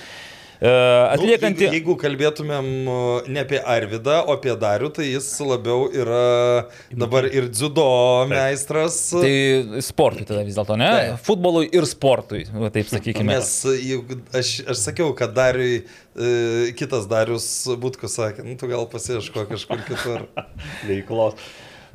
[0.56, 0.70] E,
[1.12, 1.66] Atliekanti...
[1.66, 6.66] Nu, jeigu, jeigu kalbėtumėm uh, ne apie Arvidą, o apie Darių, tai jis labiau yra
[6.96, 7.86] dabar ir dziudo
[8.32, 8.98] meistras.
[9.14, 10.90] Tai sportui tada vis dėlto, ne?
[10.96, 11.22] Taip.
[11.28, 13.36] Futbolui ir sportui, taip sakykime.
[13.36, 13.52] Nes
[13.84, 16.34] juk aš, aš sakiau, kad Dariui e,
[16.80, 17.50] kitas Darius
[17.82, 20.28] Butkus sakė, nu tu gal pasieško kažkur kitur.
[20.88, 21.38] Veiklos.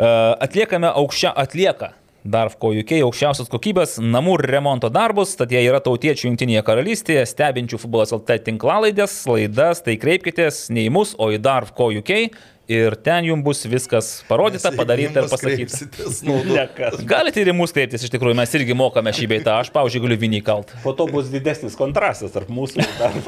[0.00, 0.10] E,
[0.40, 6.62] Atliekame aukščia, atlieka Darfko UK aukščiausios kokybės namų remonto darbus, tad jie yra tautiečių jungtinėje
[6.66, 12.28] karalystėje, stebinčių futbolas LT tinklalaidės, laidas, tai kreipkitės ne į mus, o į Darfko UK
[12.70, 17.04] ir ten jums bus viskas parodyta, padaryta ir pasakyta.
[17.12, 20.20] Galite ir į mus kreiptis, iš tikrųjų, mes irgi mokame šį beitą, aš, pavyzdžiui, galiu
[20.20, 20.74] vinį kalt.
[20.84, 23.18] Po to bus didesnis kontrastas tarp mūsų ir dar.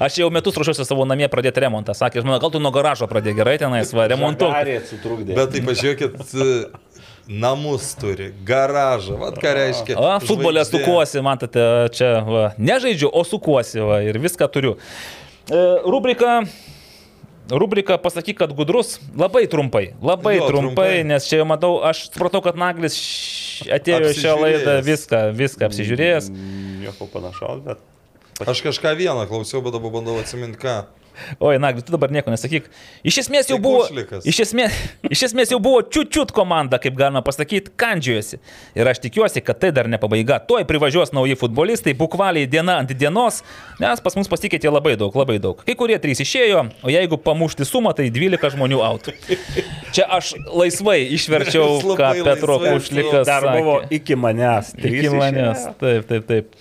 [0.00, 1.92] Aš jau metus ruošiuosi savo namie pradėti remontą.
[1.92, 4.06] Sakė, žinau, gal tu nuo garažo pradėjai gerai tenais, va,
[4.88, 5.34] sutrukdė.
[5.36, 6.46] Bet tai pažiūrėkit, e,
[7.42, 9.98] namus turi, garažą, vad ką reiškia.
[10.00, 14.78] O, futbolė sukuosi, matote, čia, va, nežaidžiu, o sukuosi, va, ir viską turiu.
[15.50, 16.38] E, rubrika.
[17.50, 21.04] Rubrika pasakyk, kad gudrus, labai trumpai, labai Jo, trumpai, trumpai.
[21.06, 22.96] nes čia jau matau, aš supratau, kad Naglis
[23.70, 26.30] atėjo į šią laidą, viską, viską apsižiūrėjęs.
[26.82, 27.78] Nieko panašaus, bet.
[28.42, 30.74] Aš kažką vieną klausiau, bet dabar bandau atsiminti ką.
[31.40, 32.66] Oi, Naglis, tu dabar nieko nesakyk.
[33.06, 33.84] Iš esmės jau buvo,
[34.26, 34.74] iš esmės,
[35.10, 38.38] iš esmės jau buvo čiučiut komanda, kaip galima pasakyti, kandžiojosi.
[38.76, 40.38] Ir aš tikiuosi, kad tai dar ne pabaiga.
[40.48, 43.42] Tuoj privažiuos nauji futbolistai, bukvaliai diena ant dienos,
[43.82, 45.60] nes pas mus pasikeitė labai daug, labai daug.
[45.66, 49.10] Kai kurie trys išėjo, o jeigu pamušti sumą, tai 12 žmonių out.
[49.96, 54.74] Čia aš laisvai išverčiau, ką Petro laisvai Kušlikas Dar buvo iki manęs.
[54.76, 55.64] trys Iki manęs.
[55.64, 55.74] išėjo.
[55.80, 56.52] Taip, taip, taip.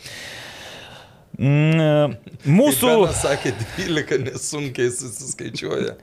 [1.35, 2.15] Mm,
[2.47, 2.91] Mūsų...
[3.03, 5.95] Benas sakė 12, nesunkiai susiskaičiuoja.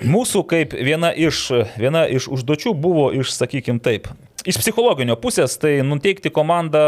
[0.00, 4.08] Mūsų kaip viena iš, viena iš užduočių buvo iš, sakykim taip,
[4.48, 6.80] iš psichologinio pusės, tai nuteikti komandą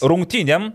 [0.00, 0.70] rungtynėm.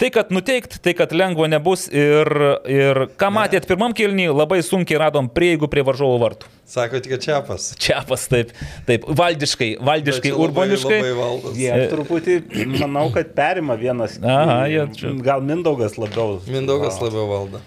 [0.00, 2.28] Tai, kad nuteikt, tai, kad lengva nebus ir,
[2.72, 6.48] ir ką matėt pirmam kilniui, labai sunkiai radom prieigų prie varžovo vartų.
[6.70, 7.66] Sako tik čiapas.
[7.82, 8.54] Čiapas, taip,
[8.88, 11.00] taip, valdiškai, valdiškai, labai- urbaniškai.
[11.10, 11.52] Labai.
[11.58, 12.38] Jie truputį,
[12.80, 14.16] manau, kad perima vienas.
[14.24, 16.40] Aha, jie čia- Gal Mindaugas labiau.
[16.48, 17.60] Mindaugas labiau valdo.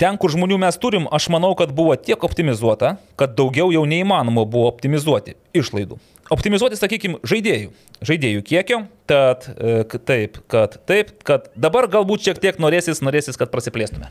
[0.00, 4.42] Ten, kur žmonių mes turim, aš manau, kad buvo tiek optimizuota, kad daugiau jau neįmanoma
[4.42, 6.00] buvo optimizuoti išlaidų.
[6.34, 7.70] Optimizuoti, sakykime, žaidėjų.
[8.04, 13.52] Žaidėjų kiekio, tad e, taip, kad taip, kad dabar galbūt šiek tiek norėsis, norėsis, kad
[13.54, 14.10] prasiplėstume.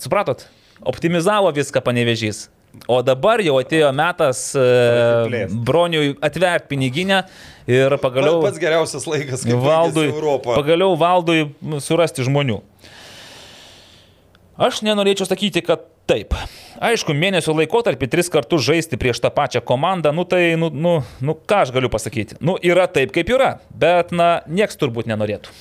[0.00, 0.48] Supratot?
[0.80, 2.48] Optimizavo viską panevežys.
[2.90, 7.24] O dabar jau atėjo metas e, broniui atverti piniginę
[7.70, 8.40] ir pagaliau...
[8.42, 10.54] Pats geriausias laikas, kai Valdui, Europą.
[10.58, 11.50] pagaliau valdui
[11.82, 12.60] surasti žmonių.
[14.60, 16.34] Aš nenorėčiau sakyti, kad taip.
[16.84, 21.36] Aišku, mėnesio laikotarpį tris kartus žaisti prieš tą pačią komandą, nu tai, nu, nu, nu
[21.48, 22.36] ką aš galiu pasakyti.
[22.44, 25.56] Nu, yra taip, kaip yra, bet, na, nieks turbūt nenorėtų.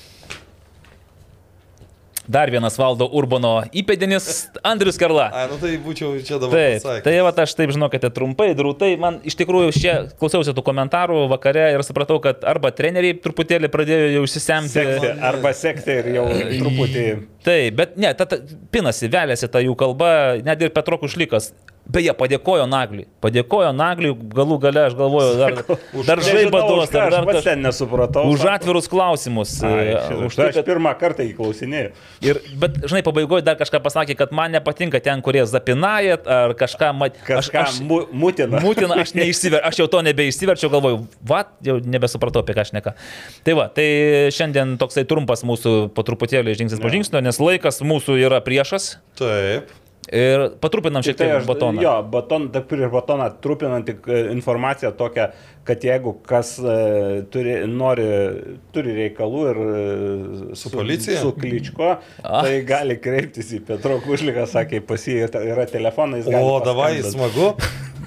[2.30, 4.26] Dar vienas valdo Urbano įpėdinis
[4.62, 5.24] Andrius Karla.
[5.34, 6.54] A, nu tai būčiau čia dabar.
[6.54, 7.06] Taip, pasakęs.
[7.08, 11.64] tai va aš taip žinokite trumpai, drūtai, man iš tikrųjų šie klausiausi tų komentarų vakare
[11.74, 14.76] ir supratau, kad arba treneriai truputėlį pradėjo jau išsisemti.
[14.76, 16.28] Sekti, arba sekti ir jau
[16.60, 17.08] truputį.
[17.50, 18.38] Taip, bet ne, ta, ta,
[18.70, 20.12] pinasi, vėlėsi ta jų kalba,
[20.46, 21.50] net ir Petro Kušlikas.
[21.90, 23.08] Beje, padėkojo Nagliui.
[23.24, 25.56] Padėkojo Nagliui, galų gale, aš galvoju, dar,
[26.06, 27.42] dar žaiba duos, dar, dar Aš kažką.
[27.48, 28.26] ten nesupratau.
[28.30, 29.56] Už atvirus klausimus.
[29.66, 30.20] Ai, e, šitą.
[30.28, 31.90] už Tai tai, aš kad, pirmą kartą įklausinėjau.
[32.30, 36.92] ir, bet, žinai, pabaigoje dar kažką pasakė, kad man nepatinka ten, kurie zapinajat ar kažką
[36.94, 37.18] mat...
[37.26, 38.62] Kažką aš, mu, mutina.
[38.66, 42.94] Mutina, aš neišsiverčiau, aš jau to nebeišsiverčiau, galvoju, va, jau nebesupratau apie ką aš neka.
[43.42, 43.90] Tai va, tai
[44.36, 49.74] šiandien toksai trumpas mūsų po truputėlį žingsnis po žingsnio, nes laikas mūsų yra priešas Taip.
[50.16, 51.82] Ir patrupinam šiek Tai tiek aš, batoną.
[51.84, 55.28] Jo, baton, prieš batoną trupinant tik e, informaciją tokią,
[55.68, 56.78] kad jeigu kas e,
[57.34, 58.08] turi, nori,
[58.76, 61.20] turi reikalų ir e, Su policija?
[61.22, 62.42] Su kličko, Ah.
[62.44, 66.24] tai gali kreiptis į Petro Kužliką, sakė, pas jį yra telefonai.
[66.40, 67.54] O, davai, smagu.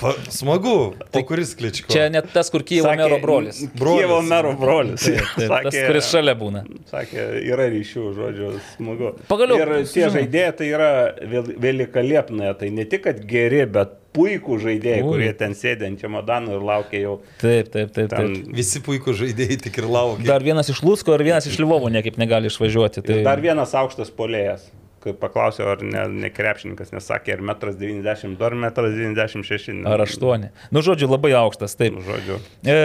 [0.00, 0.74] Pa, smagu.
[1.12, 1.92] O kuris kličko?
[1.92, 3.58] Čia net tas, kur Kyivo Sakė, mero brolis.
[3.76, 4.00] Brolis.
[4.00, 5.04] Kievo mero brolis.
[5.04, 6.62] Taip, taip, tas, kuris šalia būna.
[6.88, 9.12] Sakė, yra ryšių, žodžiu, smagu.
[9.28, 10.12] Pagaliau, Ir tie žinai.
[10.16, 10.90] žaidėjai tai yra
[11.34, 15.10] vėl- vėlika liepnoje, tai ne tik, kad geri, bet puikų žaidėjai, Ui.
[15.12, 18.08] kurie ten sėdė ant čemodanų ir laukia jau Taip, taip, taip.
[18.10, 18.34] ten.
[18.40, 18.48] taip.
[18.56, 20.26] Visi puikų žaidėjai tik ir laukia.
[20.32, 23.04] Dar vienas iš Lūsko ir vienas iš Lvovo niekaip negali išvažiuoti.
[23.06, 23.20] Tai...
[23.20, 24.64] Ir dar vienas aukštas polėjas.
[25.00, 29.82] Kai paklausiau, ar ne, ne krepšininkas, nesakė, ar 1,92 m, ar 1,96 m.
[29.88, 30.50] Ar aštuoni.
[30.74, 31.96] Nu, žodžiu, labai aukštas, taip.
[32.04, 32.36] Žodžiu.
[32.68, 32.76] E,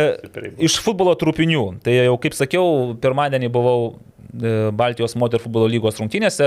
[0.64, 1.66] iš futbolo trupinių.
[1.84, 3.80] Tai jau, kaip sakiau, pirmadienį buvau
[4.76, 6.46] Baltijos moterų futbolo lygos rungtynėse.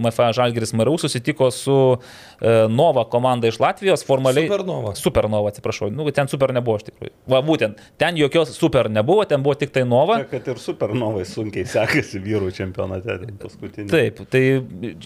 [0.00, 4.04] MFA Žalgiris MRU susitiko su e, Nova komanda iš Latvijos.
[4.06, 4.48] Formaliai.
[4.48, 4.94] Supernova.
[4.98, 5.90] Supernova, atsiprašau.
[5.94, 7.12] Nu, ten super nebuvo iš tikrųjų.
[7.30, 7.80] Va, būtent.
[8.00, 10.20] Ten jokios super nebuvo, ten buvo tik tai Nova.
[10.22, 13.88] Čia, kad ir supernovai sunkiai sekasi vyrų čempionate paskutinį.
[13.92, 14.42] Taip, tai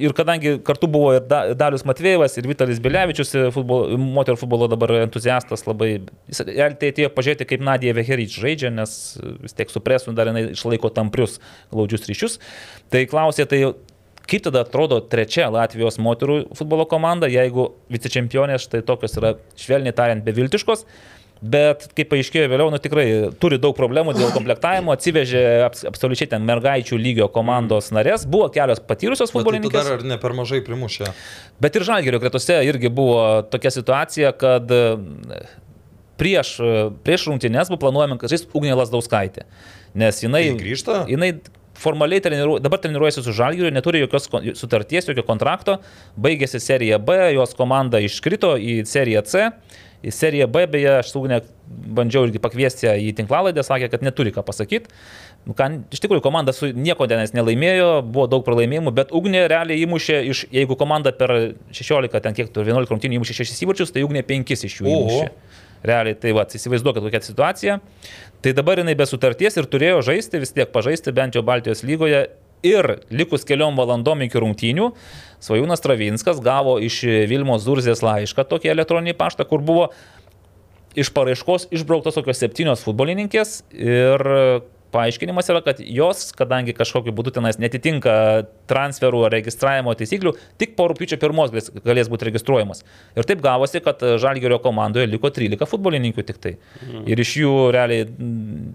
[0.02, 4.92] ir kadangi kartu buvo ir Da- Dalius Matvėjevas, ir Vitalis Bilevičius, futbolo, moterų futbolo dabar
[5.04, 5.92] entuziastas labai,
[6.30, 8.94] jis tai atėjo pažiūrėti, kaip Nadija Veherič žaidžia, nes
[9.44, 11.38] vis tiek su presu dar jinai išlaiko tamprius
[11.72, 12.23] glaudžius ryšius.
[12.92, 13.62] Tai klausė, tai
[14.28, 20.24] kaip tada atrodo trečia Latvijos moterų futbolo komanda, jeigu vicečempionės štai tokios yra, švelniai tariant,
[20.26, 20.86] beviltiškos.
[21.44, 23.04] Bet, kaip paaiškėjo vėliau, nu tikrai
[23.42, 28.80] turi daug problemų dėl komplektavimo, atsivežė abs absoliučiai ten mergaičių lygio komandos narės, buvo kelios
[28.80, 29.74] patyrusios Bet tai futbolininkės.
[29.76, 31.10] dar ar ne per mažai primušė?
[31.60, 35.42] Bet ir Žalgerio gretose irgi buvo tokia situacija, kad e,
[36.22, 39.44] prieš, e, prieš rungtynės buvo planuojama, kad žais Ugnė Lasdauskaitė.
[40.00, 40.46] Nes jinai...
[40.46, 41.02] Ji grįžta?
[41.12, 41.34] Jinai
[41.84, 45.78] formaliai treniruoja, dabar treniruojasi su Žalgiriu, neturi jokios sutarties, jokio kontrakto,
[46.20, 49.50] baigėsi serija B, jos komanda iškrito į seriją C.
[50.04, 51.38] Į seriją B, beje, aš su Ugne
[51.96, 54.92] bandžiau irgi pakviesti į tinklalaidę, sakė, kad neturi ką pasakyti.
[55.48, 55.54] Nu,
[55.92, 60.44] iš tikrųjų, komanda su nieko tenais nelaimėjo, buvo daug pralaimėjimų, bet Ugnė realiai įmušė iš,
[60.52, 61.32] jeigu komanda per
[61.72, 65.22] 16, ten kiek, tur 11 rungtynių įmušė 6 įvarčius, tai Ugnė 5 iš jų Oho.
[65.84, 67.76] Realiai, tai va, įsivaizduokit kokia situacija.
[68.44, 72.26] Tai dabar jinai be sutarties ir turėjo žaisti, vis tiek pažaisti bent jau Baltijos lygoje.
[72.64, 74.86] Ir likus keliom valandom iki rungtynių,
[75.44, 79.90] Svajūnas Travinskas gavo iš Vilmos Zurzės laišką, tokį elektroninį paštą, kur buvo
[80.96, 84.24] iš paraiškos išbrauktos tokios septynios futbolininkės ir
[84.94, 88.14] paaiškinimas yra, kad jos, kadangi kažkokiu būdu tenais netitinka
[88.70, 92.84] transferų registravimo taisyklių, tik po rūpiučio pirmos galės, galės būti registruojamas.
[93.18, 96.54] Ir taip gavosi, kad Žalgerio komandoje liko 13 futbolininkų tik tai.
[97.10, 98.06] Ir iš jų realiai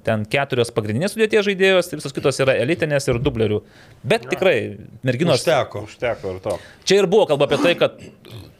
[0.06, 3.64] ten keturios pagrindinės sudėties žaidėjos, ir visos kitos yra elitinės ir dublerių.
[4.04, 4.58] Bet tikrai
[5.08, 5.86] merginos Užteko.
[5.88, 6.56] Užteko ir to.
[6.88, 8.00] Čia ir buvo kalba apie tai, kad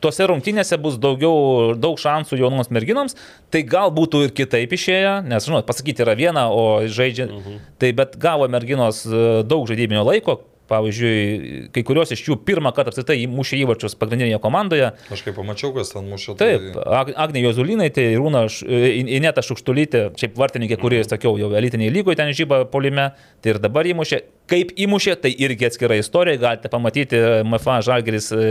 [0.02, 3.18] tuose rungtynėse bus daugiau, daug šansų jaunoms merginoms,
[3.54, 7.28] tai gal būtų ir kitaip išėję, nes, žinot, pasakyti yra viena, o žaidžia.
[7.28, 7.60] -huh.
[7.80, 10.42] Tai bet gavo merginos e, daug žaidybinio laiko.
[10.70, 14.92] Pavyzdžiui, kai kurios iš jų pirmą kartą apsitai įmušė įvarčius pagrindinėje komandoje.
[15.14, 16.36] Aš kaip pamačiau, kas ten mušė.
[16.40, 21.90] Taip, Ag- Agnė Jozulinai, tai Rūna I- Ineta Šukštulytė, šiaip vartininkė, kurie, sakiau, jau elitiniai
[21.94, 23.10] lygoje ten žyba polime,
[23.42, 24.22] tai ir dabar įmušė.
[24.50, 28.46] Kaip įmušė, tai irgi atskira istorija, galite pamatyti MFA Žalgeris e,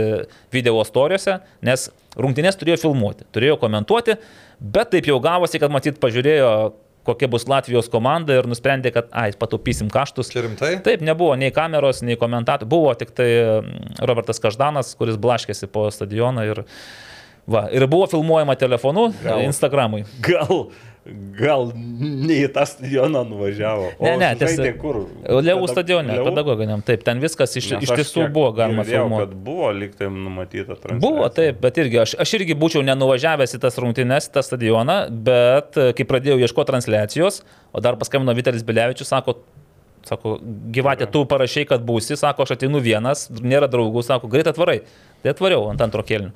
[0.55, 4.15] video istorijose, nes rungtynės turėjo filmuoti, turėjo komentuoti,
[4.59, 6.51] bet taip jau gavosi, kad matyt pažiūrėjo,
[7.07, 10.31] kokia bus Latvijos komanda ir nusprendė, kad, ai, pataupysim kaštus.
[10.33, 10.73] Čia rimtai?
[10.85, 12.67] Taip, nebuvo nei kameros, nei komentatų.
[12.69, 13.29] Buvo tik tai
[13.61, 16.63] mm, Robertas Každanas, kuris blaškėsi po stadioną ir,
[17.49, 19.43] va, ir buvo filmuojama telefonu Gal.
[19.47, 20.05] Instagramui.
[20.25, 20.67] Gal,
[21.39, 23.89] gal ne į tą stadioną nuvažiavo.
[23.99, 25.01] O Ne, ne, tiesa- kur?
[25.25, 26.25] Peda- stadione, Levų?
[26.29, 26.81] pedagoginiam.
[26.85, 29.35] Taip, ten viskas iš, iš tiesų buvo galima filmuoti.
[29.35, 30.99] Buvo liktai numatyta transliacija.
[31.03, 34.97] Buvo, taip, bet irgi aš, aš irgi būčiau nenuvažiavęs į tas rungtynes, į tą stadioną,
[35.11, 37.41] bet e, kai pradėjau ieškoti transliacijos,
[37.73, 39.39] o dar paskambino Vitalis Bilevičius, sako,
[40.09, 40.37] Sako,
[40.71, 44.79] gyvatė, tu parašai, kad būsi, sako, aš ateinu vienas, nėra draugų, sako, greit atvarai.
[45.21, 46.31] Tai atvariau ant antro kėlinio.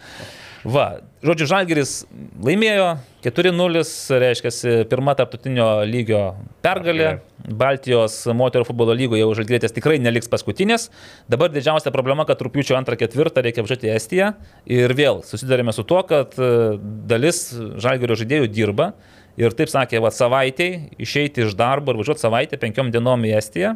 [0.64, 1.92] Va, žodžiu, Žalgeris
[2.40, 2.94] laimėjo
[3.26, 3.82] 4-0,
[4.24, 4.52] reiškia,
[4.88, 6.22] pirma tarptautinio lygio
[6.64, 7.18] pergalė.
[7.44, 10.88] Baltijos moterų futbolo lygoje jau Žalgerėtės tikrai neliks paskutinės.
[11.28, 14.30] Dabar didžiausia problema, kad rūpiučio 2-4 reikia apžaisti Estiją.
[14.72, 16.78] Ir vėl susidarėme su tuo, kad e,
[17.12, 17.50] dalis
[17.84, 18.94] Žalgerio žaidėjų dirba.
[19.36, 23.74] Ir taip sakė, va, savaitėj išeiti iš darbo ir važiuoti savaitę penkiom dienom į Estiją.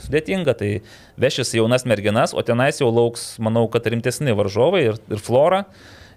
[0.00, 0.70] Sudėtinga, tai
[1.20, 5.66] vešis jaunas merginas, o tenais jau lauks, manau, kad rimtesni varžovai ir, ir Flora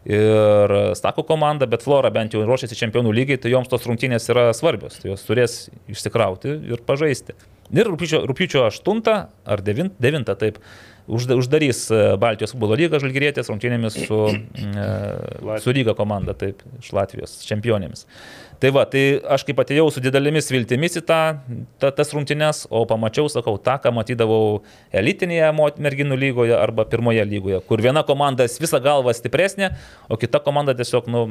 [0.07, 4.49] ir Stako komanda, bet Flora bent jau ruošiasi čempionų lygiai, tai joms tos rungtynės yra
[4.55, 5.57] svarbios, tai jos turės
[5.91, 7.35] išsikrauti ir pažaisti.
[7.75, 10.61] Ir rūpiučio, rūpiučio 8 ar 9, 9 taip,
[11.11, 16.93] užda, uždarys e, Baltijos futbolo lygą žalgyrėtės rungtynėmis su, e, su Ryga komanda, taip, iš
[16.95, 18.05] Latvijos čempionėmis.
[18.57, 21.17] Tai va, tai aš kaip atėjau su didelėmis viltimis į tą,
[21.77, 24.63] ta, tas rungtynes, o pamačiau, sakau, tą, ką matydavau
[24.97, 25.51] elitinėje
[25.85, 29.75] merginų lygoje arba pirmoje lygoje, kur viena komanda visą galvą stipresnė,
[30.09, 31.21] o kita komanda tiesiog, nu,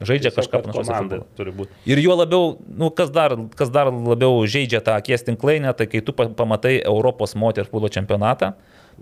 [0.00, 0.80] žaidžia Tiesiog, kažką panašaus.
[0.80, 1.28] į komanda futbolą.
[1.36, 1.76] Turi būti.
[1.92, 6.00] Ir juo labiau, nu, kas, dar, kas dar labiau žaidžia tą akies tinklainę, tai kai
[6.00, 8.54] tu pa- pamatai Europos moterų futbolo čempionatą,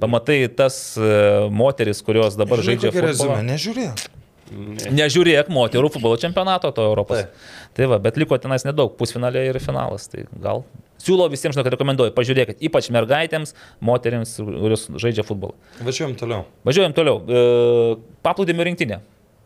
[0.02, 3.50] pamatai tas e, moteris, kurios dabar Žinai, žaidžia rezumė, futbolą.
[4.50, 4.94] Nežiūrėk.
[4.98, 7.24] Nežiūrėk moterų futbolo čempionato to Europos.
[7.76, 10.08] Tai va, bet liko tenais nedaug, pusfinalė ir finalas.
[10.12, 10.64] Tai gal.
[10.98, 13.52] Siūlau visiems, žinok, rekomenduoju, pažiūrėkit, ypač mergaitėms,
[13.86, 15.54] moteriams, kurios žaidžia futbolą.
[15.86, 16.40] Važiuojam toliau.
[16.66, 17.20] Važiuojam toliau.
[17.22, 17.42] E,
[18.26, 18.98] Paplūdimio rinktinė.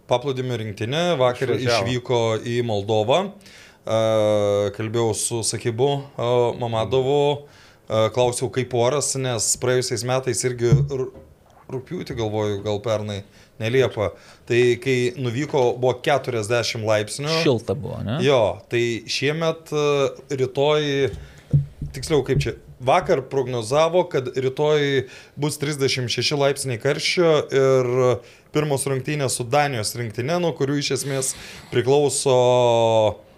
[0.08, 1.84] Paplūdimio rinktinė vakar Išvažiavo.
[1.90, 3.18] išvyko į Moldovą.
[3.84, 3.98] E,
[4.78, 6.30] Kalbėjau su Sakybu e,
[6.62, 11.08] Mamadovu, e, klausiau kaip oras, nes praėjusiais metais irgi r-
[11.72, 13.20] rūpiutį galvoju, gal pernai,
[13.62, 14.10] neliepa.
[14.50, 17.30] Tai kai nuvyko, buvo 40 laipsnių.
[17.44, 18.18] Šilta buvo, ne?
[18.26, 18.42] Jo,
[18.72, 19.86] tai šiemet e,
[20.42, 20.90] rytoj,
[21.94, 25.06] tiksliau kaip čia, vakar prognozavo, kad rytoj
[25.38, 27.90] bus 36 laipsniai karščio ir
[28.52, 31.32] pirmos rungtynės su Danijos rinktinė, nuo kurių iš esmės
[31.70, 32.34] priklauso...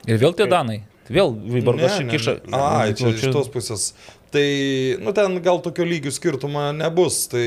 [0.08, 0.80] Ir vėl tie Danai.
[1.12, 2.34] Vėl Vyborgas Ne, ne, kiša.
[2.48, 2.58] ne.
[2.58, 3.90] Ai, čia iš tos pusės.
[4.34, 7.20] Tai, nu, ten gal tokio lygių skirtumo nebus.
[7.30, 7.46] Tai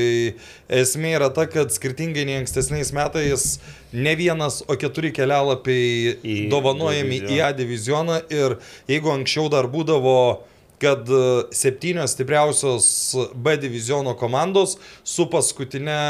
[0.72, 3.48] esmė yra ta, kad skirtingai nei ankstesniais metais
[3.92, 7.44] ne vienas, o keturi kelialapiai Į dovanojami į divizioną.
[7.44, 8.20] A divizioną.
[8.32, 8.56] Ir
[8.88, 10.16] jeigu anksčiau dar būdavo
[10.78, 16.02] kad e, septynios stipriausios B diviziono komandos su paskutinė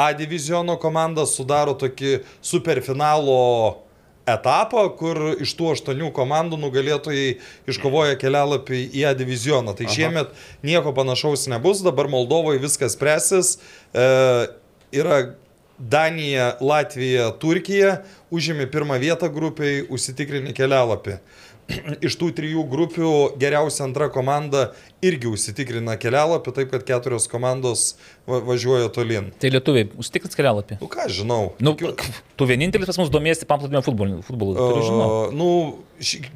[0.00, 3.80] A diviziono komanda sudaro tokį superfinalo
[4.36, 7.36] etapą, kur iš tų aštuonių komandų nugalėtojai
[7.70, 9.74] iškovoja kelialapį į A divizioną.
[9.78, 10.32] Tai šiemet
[10.66, 13.56] nieko panašaus nebus, dabar Moldovoje viskas presis.
[13.92, 14.06] E,
[14.94, 15.22] yra
[15.80, 18.00] Danija, Latvija, Turkija,
[18.34, 21.16] užėmė pirmą vietą grupiai, užsitikrinė kelialapį.
[22.06, 24.70] Iš tų trijų grupių geriausia antra komanda
[25.04, 27.94] irgi užsitikrina kelialapį, taip kad keturios komandos
[28.28, 29.30] va važiuoja tolin.
[29.40, 30.80] Tai lietuviai, užtikrins kelialapį.
[30.82, 31.40] Nu ką, žinau.
[31.62, 31.74] Nu,
[32.36, 34.20] tu vienintelis pas mus domiesi paplūdimio futbolu.
[34.26, 35.10] futbolu žinot.
[35.30, 35.48] Uh, nu,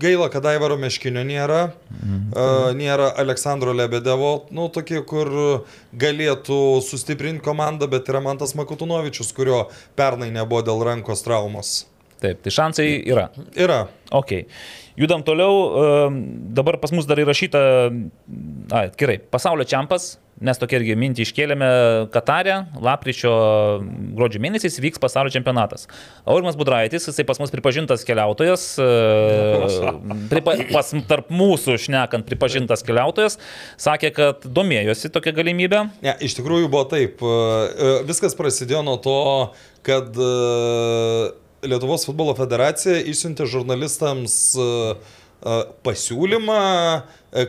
[0.01, 2.21] gaila, kad Aivaro Meškinio nėra, Mhm.
[2.35, 5.65] uh, nėra Aleksandro Lebedevo, nu, tokie, kur
[5.95, 9.65] galėtų sustiprinti komandą, bet yra Mantas Makutunovičius, kurio
[9.97, 11.85] pernai nebuvo dėl rankos traumos.
[12.25, 13.29] Taip, tai šansai yra.
[13.61, 13.83] Yra.
[14.17, 14.39] Ok.
[14.97, 15.55] Judam toliau.
[15.85, 16.21] ehm,
[16.55, 17.61] Dabar pas mus dar įrašyta,
[18.73, 20.15] ai, gerai, pasaulio čempas.
[20.45, 21.67] Mes tokia irgi mintį iškėlėme
[22.11, 23.31] Katarė, lapkričio
[24.19, 25.87] gruodžio mėnesiais vyks pasaulio čempionatas.
[26.27, 28.89] Aurimas Budraitis, jisai pas mus pripažintas keliautojas, e,
[30.33, 33.39] pripa, pas, tarp mūsų šnekant pripažintas keliautojas,
[33.79, 35.85] sakė, kad domėjosi tokia galimybė.
[36.03, 37.23] Ne, iš tikrųjų buvo taip.
[37.23, 39.19] Uh, Viskas prasidėjo nuo to,
[39.87, 40.19] kad
[41.65, 46.61] Lietuvos futbolo federacija išsiuntė žurnalistams uh, uh, pasiūlymą,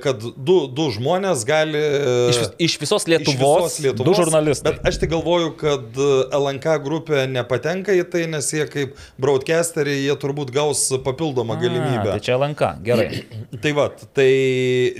[0.01, 1.77] kad du, du žmonės gali...
[1.77, 4.72] uh, Iš, iš visos Iš Lietuvos, visos Lietuvos du žurnalistai.
[4.73, 9.99] Bet aš tik galvoju, kad e, LNK grupė nepatenka į tai, nes jie kaip broadcasteriai,
[10.07, 12.07] jie turbūt gaus papildomą A, galimybę.
[12.15, 13.22] Tai čia lanka, gerai.
[13.65, 13.85] Tai va,
[14.17, 14.25] tai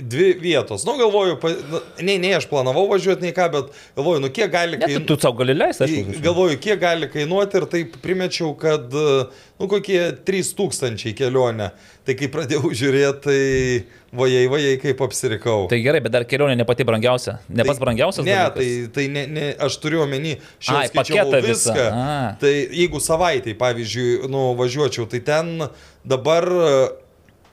[0.00, 0.86] dvi vietos.
[0.86, 4.50] Nu, galvoju, pa, nu, nei, nei aš planavau važiuoti, nei ką, bet galvoju, nu kiek
[4.54, 5.08] gali Ne, tu, kainuoti.
[5.10, 6.22] tu savo gali leisti, aišku.
[6.24, 9.18] Galvoju, kiek gali kainuoti ir taip primečiau, kad, e,
[9.60, 11.70] nu, kokie 3000 kelionė.
[12.06, 15.66] Tai kai pradėjau žiūrėti, tai vajai, vajai, kaip apsirikau.
[15.70, 17.38] Tai gerai, bet dar kelionė ne pati brangiausia.
[17.48, 18.26] Ne pats brangiausias?
[18.26, 18.58] Ne, dalykas?
[18.58, 21.74] tai, tai ne, ne, aš turiu omeny, šiandien paketą visą.
[21.74, 21.88] viską.
[21.90, 22.36] A.
[22.40, 25.66] Tai jeigu savaitai, pavyzdžiui, nu, važiuočiau, tai ten
[26.06, 26.70] dabar e,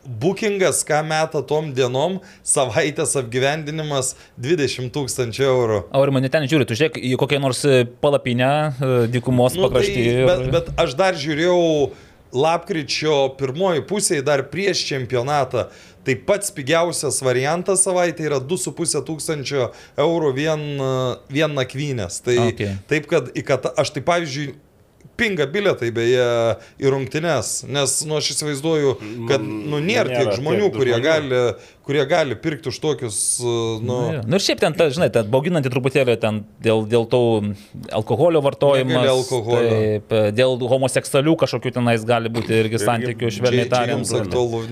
[0.06, 5.82] bookingas, ką meta tom dienom, savaitės apgyvendinimas 20 tūkstančių eurų.
[5.96, 10.02] Aurimo, net ten žiūri, tu žiūrėk į kokią nors e, palapinę, e, dykumos Nu, pakraštį.
[10.04, 11.62] tai, bet, bet aš dar žiūrėjau
[12.34, 15.68] lapkričio pirmoji pusėje, dar prieš čempionatą.
[16.06, 19.70] Tai pats pigiausias variantas savaitė yra 2,5 tūkstančio
[20.04, 20.66] eurų vien,
[21.32, 22.22] vien nakvynės.
[22.26, 22.76] Tai Okay.
[22.90, 24.54] taip, kad Katą, aš tai pavyzdžiui,
[25.20, 26.26] pinga biletai beje
[26.82, 28.96] į rungtynes, nes, nu, aš įsivaizduoju,
[29.30, 31.06] kad, nu, nėra Nėra tiek žmonių, tiek kurie žmonių.
[31.06, 31.42] gali,
[31.86, 33.18] kurie gali pirkti už tokius,
[33.84, 37.22] nu, Na nu, ir šiaip ten, ta, žinai, ta bauginanti truputėlį ten dėl, dėl to
[37.94, 38.90] alkoholio vartojimo.
[38.90, 39.74] Negali alkoholio.
[39.74, 44.14] Taip, dėl homoseksualių kažkokių tenais gali būti irgi santykių, švelniai tariant.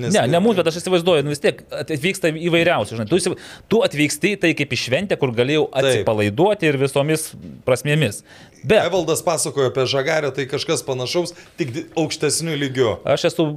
[0.02, 3.38] Ne, ne mūsų, bet aš įsivaizduoju, nu vis tiek atvyksta įvairiausių, žinai, tu,
[3.72, 7.30] tu atvyksti tai kaip į šventę, kur galėjau atsipalaiduoti ir visomis
[7.68, 8.24] prasmėmis.
[8.64, 12.92] Bet Evaldas pasakojo apie žagarę, tai kažkas panašaus, tik aukštesniu lygiu.
[13.10, 13.48] aš esu.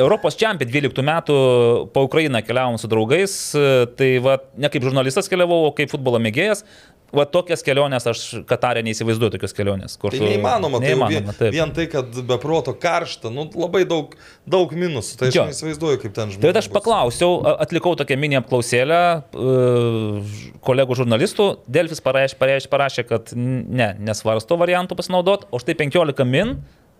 [0.00, 1.36] Europos čempionė 12 metų
[1.92, 3.34] po Ukrainą keliavom su draugais,
[4.00, 6.64] tai va, ne kaip žurnalistas keliavau, o kaip futbolo mėgėjas.
[7.14, 9.94] Va tokias keliones aš Katarė neįsivaizduoju, tokias keliones.
[9.96, 11.52] Kur Tai tu- neįmanoma, tai jau neįmanoma vien, taip.
[11.54, 14.12] vien tai, kad be proto karšta, nu, labai daug,
[14.44, 15.44] daug minusų, tai aš Jo.
[15.48, 16.42] neįsivaizduoju, kaip ten žmonės.
[16.52, 19.00] Tai aš paklausiau, atlikau tokią mini apklausėlę
[19.32, 21.48] e, kolegų žurnalistų.
[21.68, 26.58] Delfis parašė, parašė, parašė kad ne, nesvarsto variantų pasinaudoti, o štai 15 min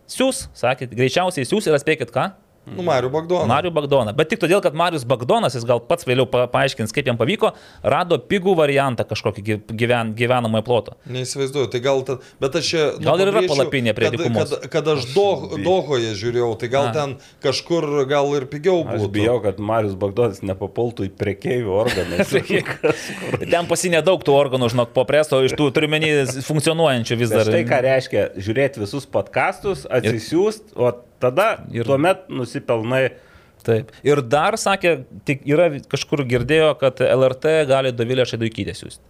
[0.08, 2.30] siūs, sakė, greičiausiai siūs ir atspėkit ką?
[2.76, 3.46] Nu, Mariu Bagdoną.
[3.50, 4.12] Mariu Bagdoną.
[4.16, 7.52] Bet tik todėl, kad Marius Bagdonas, jis gal pats vėliau pa, paaiškins, kaip jam pavyko,
[7.82, 10.96] rado pigų variantą kažkokį gy- gyven, gyvenamojo ploto.
[11.10, 12.82] Neįsivaizduoju, tai gal ten, bet aš čia...
[12.98, 14.52] nu, Gal ir yra palapinė prie kad, dykumos.
[14.56, 15.26] kad, kad aš do,
[15.64, 16.94] Dohoje žiūrėjau, tai gal A.
[16.96, 19.12] ten kažkur gal ir pigiau Aš būtų.
[19.16, 22.22] bijau, kad Marius Bagdonas nepapultų į priekeivių organų.
[23.52, 26.00] Ten pasinė daug tų organų, žinok, po presto, iš tų turime
[26.46, 27.48] funkcionuojančių vis dar.
[27.50, 30.90] Tai ką reiškia žiūrėti visus podkastus, atsisiųst, o
[31.22, 33.08] tada Ir- tuomet nusipelnai.
[33.66, 33.90] Taip.
[34.06, 39.02] Ir dar sakė, tik yra kažkur girdėjo, kad LRT gali Dovilę Šaiduikytę siūsti.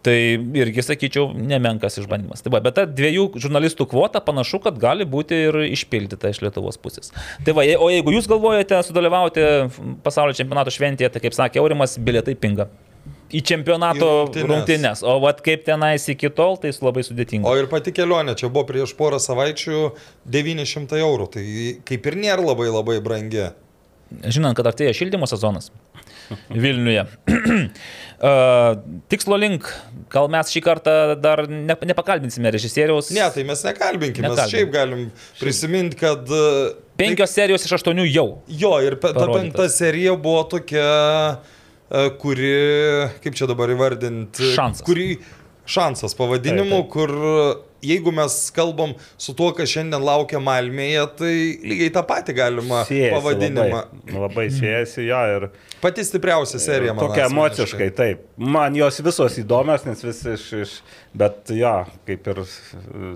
[0.00, 0.14] Tai
[0.56, 2.40] irgi, sakyčiau, nemenkas išbandymas.
[2.40, 6.78] Tai va, bet ta dviejų žurnalistų kvota panašu, kad gali būti ir išpildyta iš Lietuvos
[6.80, 7.10] pusės.
[7.44, 9.44] Tai va, o jeigu jūs galvojate sudalyvauti
[10.04, 12.70] pasaulio čempionato šventėje, tai kaip sakė Aurimas, bilietai pinga.
[13.30, 14.48] Į čempionato Į rungtynes.
[14.50, 15.02] rungtynes.
[15.06, 17.46] O vat kaip tenais iki tol, tai labai sudėtinga.
[17.46, 19.84] O ir pati kelionė, čia buvo prieš porą savaičių
[20.26, 21.44] 900 eurų, tai
[21.86, 23.50] kaip ir nėra labai labai brangi.
[24.26, 25.70] Žinant, kad artėja šildymo sezonas
[26.50, 27.04] Vilniuje.
[29.10, 29.64] tikslo link,
[30.12, 33.08] gal mes šį kartą dar ne, nepakalbinsime režisieriaus.
[33.16, 34.56] Ne, tai mes nekalbinkime, mes Nekalbink.
[34.56, 35.06] šiaip galim
[35.40, 36.26] prisiminti, kad...
[36.28, 38.26] e, Penkios serijos iš aštuonių jau.
[38.60, 40.84] Jo, ir ta penkta serija buvo tokia,
[42.22, 42.52] kuri,
[43.24, 44.84] kaip čia dabar įvardinti, Šansas.
[44.86, 45.16] kuri
[45.70, 46.92] šansas pavadinimu, Taip, taip.
[46.94, 47.42] kur e,
[47.86, 53.14] jeigu mes kalbam su tuo, kas šiandien laukia Malmėje, tai lygiai tą patį galima Siejasi
[53.14, 53.82] pavadinimą.
[53.84, 55.46] Labai, labai siejasi jo ir
[55.80, 57.36] Pati stipriausia serija, man tokia asmeniškai.
[57.36, 58.24] emociškai, taip.
[58.36, 60.74] Man jos visos įdomios, nes vis iš, iš
[61.16, 61.74] bet jo,
[62.10, 62.42] kaip ir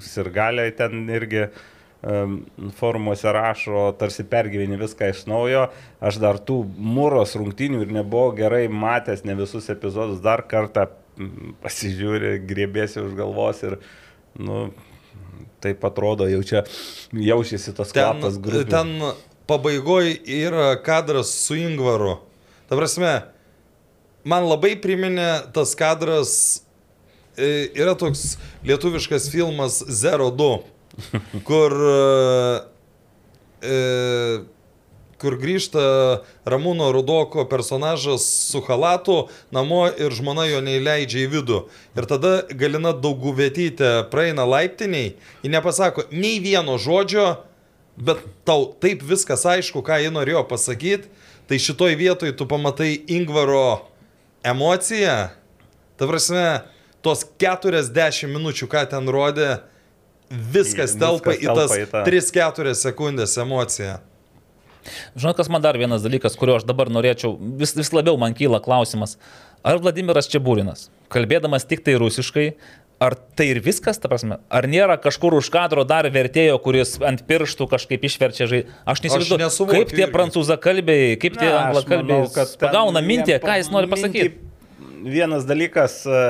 [0.07, 1.51] sirgaliai ten irgi um,
[2.77, 5.69] forumuose rašo, tarsi pergyveni viską iš naujo.
[6.05, 10.89] Aš dar tų mūros rungtynių ir nebuvau gerai matęs ne visus epizodus, dar kartą
[11.65, 13.79] pasižiūri, grėbėsi už galvos ir,
[14.37, 14.67] nu,
[15.65, 16.65] taip atrodo, jau čia
[17.15, 18.69] jaučiasi tas kvapas grubiai.
[18.69, 19.15] ten
[19.49, 22.19] pabaigoje yra kadras su Ingvaru.
[22.69, 23.15] Ta prasme,
[24.27, 26.35] man labai priminė tas kadras,
[27.37, 28.35] e, yra toks
[28.67, 30.65] lietuviškas filmas 02,
[31.49, 32.61] kur, e,
[33.67, 33.79] e,
[35.21, 35.85] kur grįžta
[36.49, 41.65] Ramūno Rudoko personažas su halatu namo ir žmona jo neįleidžia į vidų.
[41.97, 47.29] Ir tada Galina Dauguvetytė praeina laiptiniai, ji nepasako nei vieno žodžio,
[47.97, 51.11] bet tau taip viskas aišku, ką ji norėjo pasakyti,
[51.49, 53.85] tai šitoj vietoj tu pamatai Ingvaro
[54.45, 55.29] emociją,
[55.97, 56.47] ta prasme,
[57.05, 59.59] tos 40 minučių, ką ten rodė,
[60.55, 62.03] viskas telpa į tas telpa į tą.
[62.09, 63.99] 3-4 sekundės emociją.
[65.17, 68.61] Žinot, kas man dar vienas dalykas, kurio aš dabar norėčiau, vis, vis labiau man kyla
[68.65, 69.17] klausimas.
[69.65, 72.51] Ar Vladimiras Čiabūrinas, kalbėdamas tik tai rusiškai,
[73.05, 77.25] ar tai ir viskas, ta prasme, ar nėra kažkur už kadro dar vertėjo, kuris ant
[77.29, 78.65] pirštų kažkaip išverčia žai.
[78.89, 84.37] Aš nesuvokiu kaip tie prancūzakalbiai, kaip tie anglakalbiai kad pagauna mintį, ką jis nori pasakyti.
[85.05, 86.21] Vienas dalykas, e,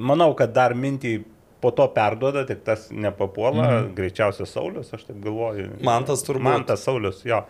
[0.00, 1.18] manau, kad dar mintį
[1.60, 3.94] po to perduoda, tik tas nepapuola, mhm.
[3.96, 5.70] greičiausiai Saulis, aš taip galvoju.
[5.86, 6.48] Mantas turbūt.
[6.50, 7.42] Mantas Saulis, jo.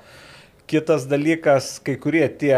[0.67, 2.57] Kitas dalykas, kai kurie tie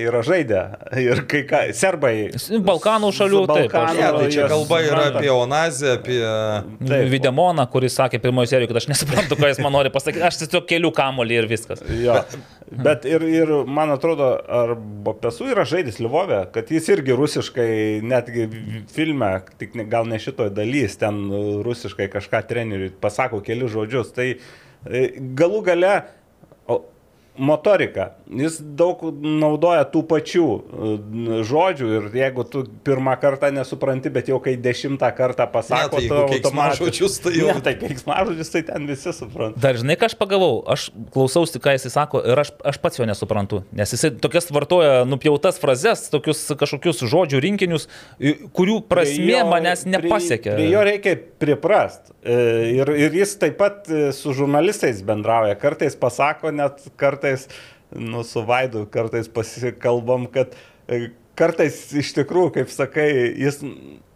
[0.00, 0.60] yra žaidę
[0.96, 2.14] ir kai ką, serbai.
[2.64, 6.16] Balkanų šalių, taip, Balkanų, Ne, tai čia kalba yra apie Onazę, apie...
[6.80, 7.10] Taip.
[7.12, 10.64] Videmoną, kuris sakė pirmojo serijoje, kad aš nesuprantu, ką jis man nori pasakyti, aš tiesiog
[10.70, 11.84] keliu kamolį ir viskas.
[12.00, 12.16] Jo.
[12.72, 14.72] Bet ir, ir man atrodo, ar
[15.04, 17.68] Bopesu yra žaidis Livove, kad jis irgi rusiškai,
[18.00, 18.48] netgi
[18.94, 21.20] filme, tik gal ne šitoj dalys, ten
[21.66, 24.16] rusiškai kažką treneriui pasako kelius žodžius.
[24.16, 25.04] Tai e,
[25.36, 25.94] galų gale,
[27.38, 28.10] motorika.
[28.32, 34.38] Jis daug naudoja tų pačių e, žodžių ir jeigu tu pirmą kartą nesupranti, bet jau
[34.44, 39.12] kai dešimtą kartą pasako, Ne, tai automatiškai- tai jau- Ne, tai keiksmažodžius, tai ten visi
[39.16, 39.60] supranta.
[39.60, 43.04] Dar žinai, ką aš pagavau, aš klausausi, ką jisai sako ir aš, aš pats jo
[43.08, 47.88] nesuprantu, nes jisai tokias vartoja nupjautas frazes, tokius kažkokius žodžių rinkinius,
[48.52, 50.54] kurių prasmė Prie jo- manęs nepasiekia.
[50.56, 52.12] Prie, prie jo reikia priprast.
[52.24, 55.54] E, Ir, ir jis taip pat e, su žurnalistais bendrauja.
[55.58, 57.20] Kartais pasako, net kartais,
[57.94, 60.56] nu, su Vaidu, kartais pasikalbam, kad
[60.88, 63.08] e, kartais iš tikrųjų, kaip sakai,
[63.40, 63.60] jis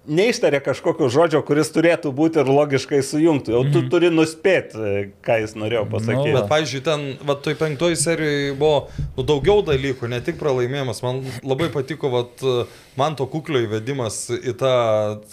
[0.06, 3.52] neištarė kažkokio žodžio, kuris turėtų būti ir logiškai sujungtų.
[3.54, 6.30] Jau tu turi nuspėti, e, ką jis norėjo pasakyti.
[6.30, 8.86] Nu, Bet, pavyzdžiui, ten, va, toj penktoj serijoje buvo
[9.16, 11.02] nu, daugiau dalykų, ne tik pralaimėjimas.
[11.04, 12.24] Man labai patiko, va,
[12.98, 14.74] man to kuklio įvedimas į tą,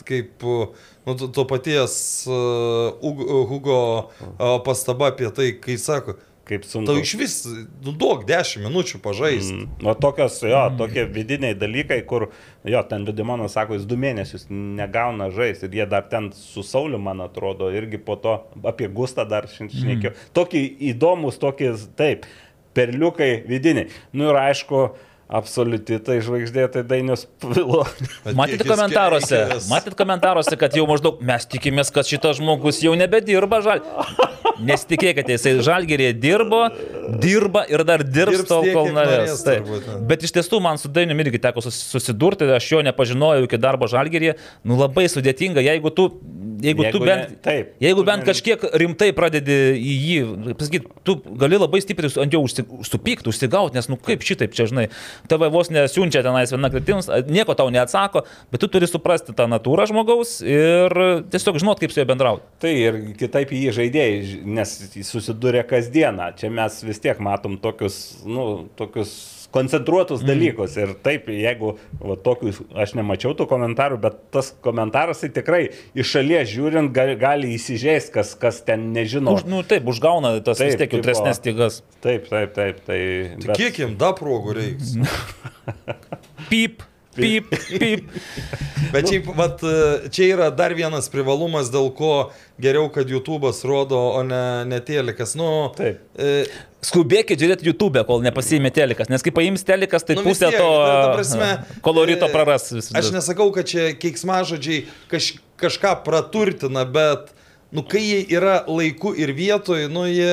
[0.09, 1.95] kaip, nu, to, to paties
[2.29, 2.93] uh,
[3.51, 6.91] Hugo uh, pastaba apie tai, kai sako, kaip sunku.
[6.91, 7.35] tau iš vis,
[7.85, 9.63] nu, duok 10 minučių pažaisti.
[9.63, 9.87] Mm.
[9.87, 12.29] O tokios, jo, tokie vidiniai dalykai, kur,
[12.67, 16.99] jo, ten Vidimonas sako, jis du mėnesius negauna žaisti ir jie dar ten su Sauliu,
[16.99, 18.37] man atrodo, irgi po to
[18.73, 20.11] apie Gustą dar šnekėjo.
[20.11, 20.29] Mm.
[20.35, 22.27] Tokie įdomus, tokie, taip,
[22.75, 23.89] perliukai vidiniai.
[24.13, 24.85] Nu ir aišku,
[25.33, 27.81] absoliuti tai žvaigždė, tai Dainius Pilo.
[28.27, 29.39] Jis komentaruose,
[29.71, 33.81] matėte komentaruose, kad jau maždaug mes tikimės, kad šitas žmogus jau nebedirba žal.
[34.63, 36.59] Nesitikėkite, jisai žalgerėje dirbo,
[37.23, 39.41] dirba ir dar dirbs Dirbs tol, kol norės.
[39.47, 39.97] ne.
[40.09, 43.89] Bet iš tiesų man su Dainiumi irgi teko sus- susidurti, aš jo nepažinojau iki darbo
[43.89, 44.37] žalgerėje.
[44.63, 46.05] Nu labai sudėtinga, jeigu tu,
[46.63, 50.19] jeigu Jeigu tu ne- bent, taip, jeigu tu bent ne- kažkiek rimtai pradedi į jį,
[50.61, 54.69] pasakyt, tu gali labai stipriai ant jo užsi- supykti, užsigauti, nes nu kaip šitaip čia,
[54.69, 54.85] žinai,
[55.31, 59.87] tave vos nesiunčia tenais viena kritims, nieko tau neatsako, bet tu turi suprasti tą natūrą
[59.91, 60.97] žmogaus ir
[61.33, 62.45] tiesiog žinot, kaip su juo bendrauti.
[62.63, 64.75] Tai ir kitaip jį žaidėjai, nes
[65.07, 66.33] susiduria kasdieną.
[66.39, 70.77] Čia mes vis tiek matom tokius, nu, tokius koncentruotus dalykus.
[70.81, 76.15] Ir taip, jeigu va, tokius, aš nemačiau tų komentarų, bet tas komentaras tai tikrai iš
[76.15, 79.37] šalies žiūrint gali, gali įsižeisti, kas, kas ten nežino.
[79.37, 81.81] Už, nu taip, užgauna tas Taip, vis tiek jautresnės stygas.
[82.03, 82.81] Taip, taip, taip.
[82.87, 83.01] Tai,
[83.43, 84.95] Tai kiek jam da progų reiks?
[86.49, 86.83] Pyp,
[87.15, 88.09] pyp, pyp.
[88.93, 89.61] Bet šiaip, vat,
[90.13, 92.11] čia yra dar vienas privalumas, dėl ko
[92.61, 95.33] geriau, kad YouTube'as rodo, o ne, ne telikas.
[95.39, 96.01] Nu, Taip.
[96.17, 96.43] e,
[96.83, 100.67] Skubėkit žiūrėti YouTube, kol nepasiėmė telikas, nes kai paims telikas, tai Nu, pusę tiek, to
[100.83, 101.51] ta- prasme,
[101.85, 102.67] kolorito e, praras.
[102.75, 104.83] vis- Aš nesakau, kad čia keiksmažodžiai
[105.13, 105.29] kaž,
[105.63, 107.31] kažką praturtina, bet,
[107.73, 110.29] nu, kai jie yra laiku ir vietoj, nu, jie...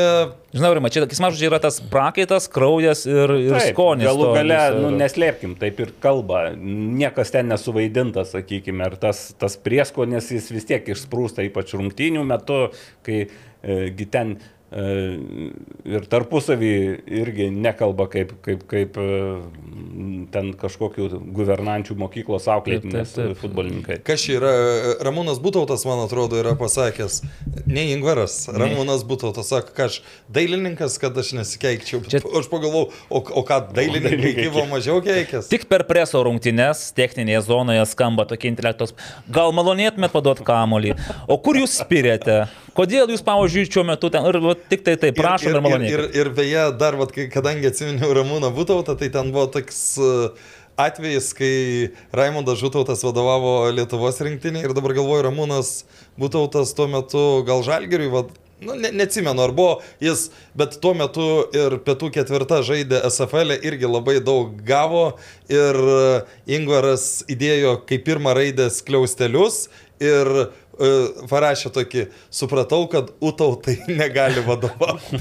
[0.53, 4.09] Žinau, Rima, čia kismažodžiai yra tas prakaitas, kraujas ir, ir Taip, skonis.
[4.09, 4.81] Galų gale, viso.
[4.85, 6.51] nu, neslėpkim, taip ir kalba.
[6.61, 12.67] Niekas ten nesuvaidintas, sakykime, ir tas, tas prieskonis jis vis tiek išsprūsta, ypač rungtynių metu,
[13.07, 13.31] kai e,
[13.97, 16.75] gi ten e, ir tarpusavį
[17.21, 19.07] irgi nekalba kaip, kaip, kaip e,
[20.31, 23.99] ten kažkokių guvernančių mokyklos auklėtinės futbolininkai.
[24.07, 24.53] Kas čia yra?
[25.03, 27.19] Ramūnas Butautas, man atrodo, yra pasakęs.
[27.67, 29.99] Ne Ingvaras, Ramūnas Butautas sako, kad aš
[30.31, 32.05] dailininkas, kad aš nesikeikčiau.
[32.07, 32.23] Čia-.
[32.39, 35.51] Aš pagalvojau, o, o ką dailininkai gyvo mažiau keikės?
[35.51, 38.95] Tik per preso rungtynes techninėje zonoje skamba tokie intelektos.
[39.35, 40.95] Gal malonėtumėt paduoti kamolį?
[41.27, 42.45] O kur jūs spirėte?
[42.77, 45.91] Kodėl jūs, pavyzdžiui, šiuo metu ten ir va, tik tai tai prašom ir, ir maloniai.
[45.91, 50.51] Ir, ir, ir beje, dar, kai, kadangi atsiminiau Ramūną Butautą, tai ten buvo toks uh,
[50.81, 51.55] atvejis, kai
[52.17, 55.73] Raimondas Žutautas vadovavo Lietuvos rinktinį ir dabar galvoju, Ramūnas
[56.21, 58.33] Butautas tuo metu gal Žalgiriui, vat,
[58.65, 61.27] nu, ne, neatsimenu, ar buvo jis, bet tuo metu
[61.57, 65.05] ir pietų ketvirta žaidė SFL, e, irgi labai daug gavo
[65.53, 65.79] ir
[66.51, 69.67] Ingvaras įdėjo kaip pirmą raidę skliaustelius
[70.01, 70.51] ir
[71.31, 75.21] parašė tokį, supratau, kad utautai negali vadovauti.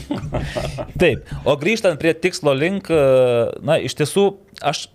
[0.99, 3.03] Taip, o grįžtant prie tikslo link, e,
[3.65, 4.29] na, iš tiesų,
[4.61, 4.87] aš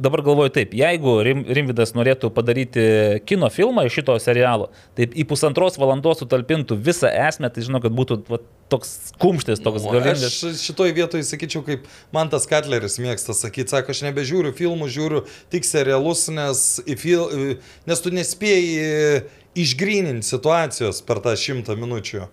[0.00, 2.84] dabar galvoju taip, jeigu Rim, Rimvidas norėtų padaryti
[3.28, 7.94] kino filmą iš šito serialo, taip į pusantros valandos sutalpintų visą esmę, tai žinau, kad
[7.96, 8.40] būtų va,
[8.70, 10.38] toks kumštis, toks Nu, galingas.
[10.46, 15.24] Aš šitoj vietoj sakyčiau, kaip man tas Katleris mėgsta sakyti, sako, aš nebežiūriu filmų, žiūriu
[15.52, 16.64] tik serialus, nes,
[17.00, 17.26] fil...
[17.90, 19.24] nes tu nespėjai
[19.58, 22.26] išgryninti situacijos per tą šimtą minučių.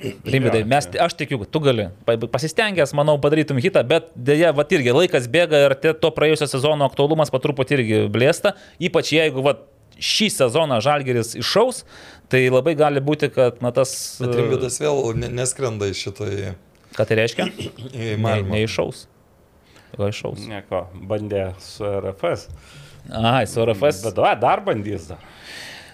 [0.00, 1.90] Rimvidai, mes, aš tikiu, kad tu gali.
[2.08, 6.48] Pa- Pasistengęs, manau, padarytum hitą, bet dėja, va irgi laikas bėga ir te- to praėjusio
[6.48, 8.54] sezono aktualumas patruputį irgi blėsta.
[8.80, 9.58] Ypač jeigu va,
[10.00, 11.82] šį sezoną Žalgeris iššaus,
[12.32, 13.92] tai labai gali būti, kad na, tas...
[14.22, 16.54] Bet Rimvidas vėl ne, neskrenda iš šitoj
[16.96, 17.44] Ką tai reiškia?
[18.18, 19.04] Ne, neiššaus.
[19.98, 20.46] O iššaus.
[20.48, 22.48] Nieko, bandė su RFS.
[23.14, 24.00] Ai, su RFS.
[24.08, 25.20] Bet va, dar bandys dar.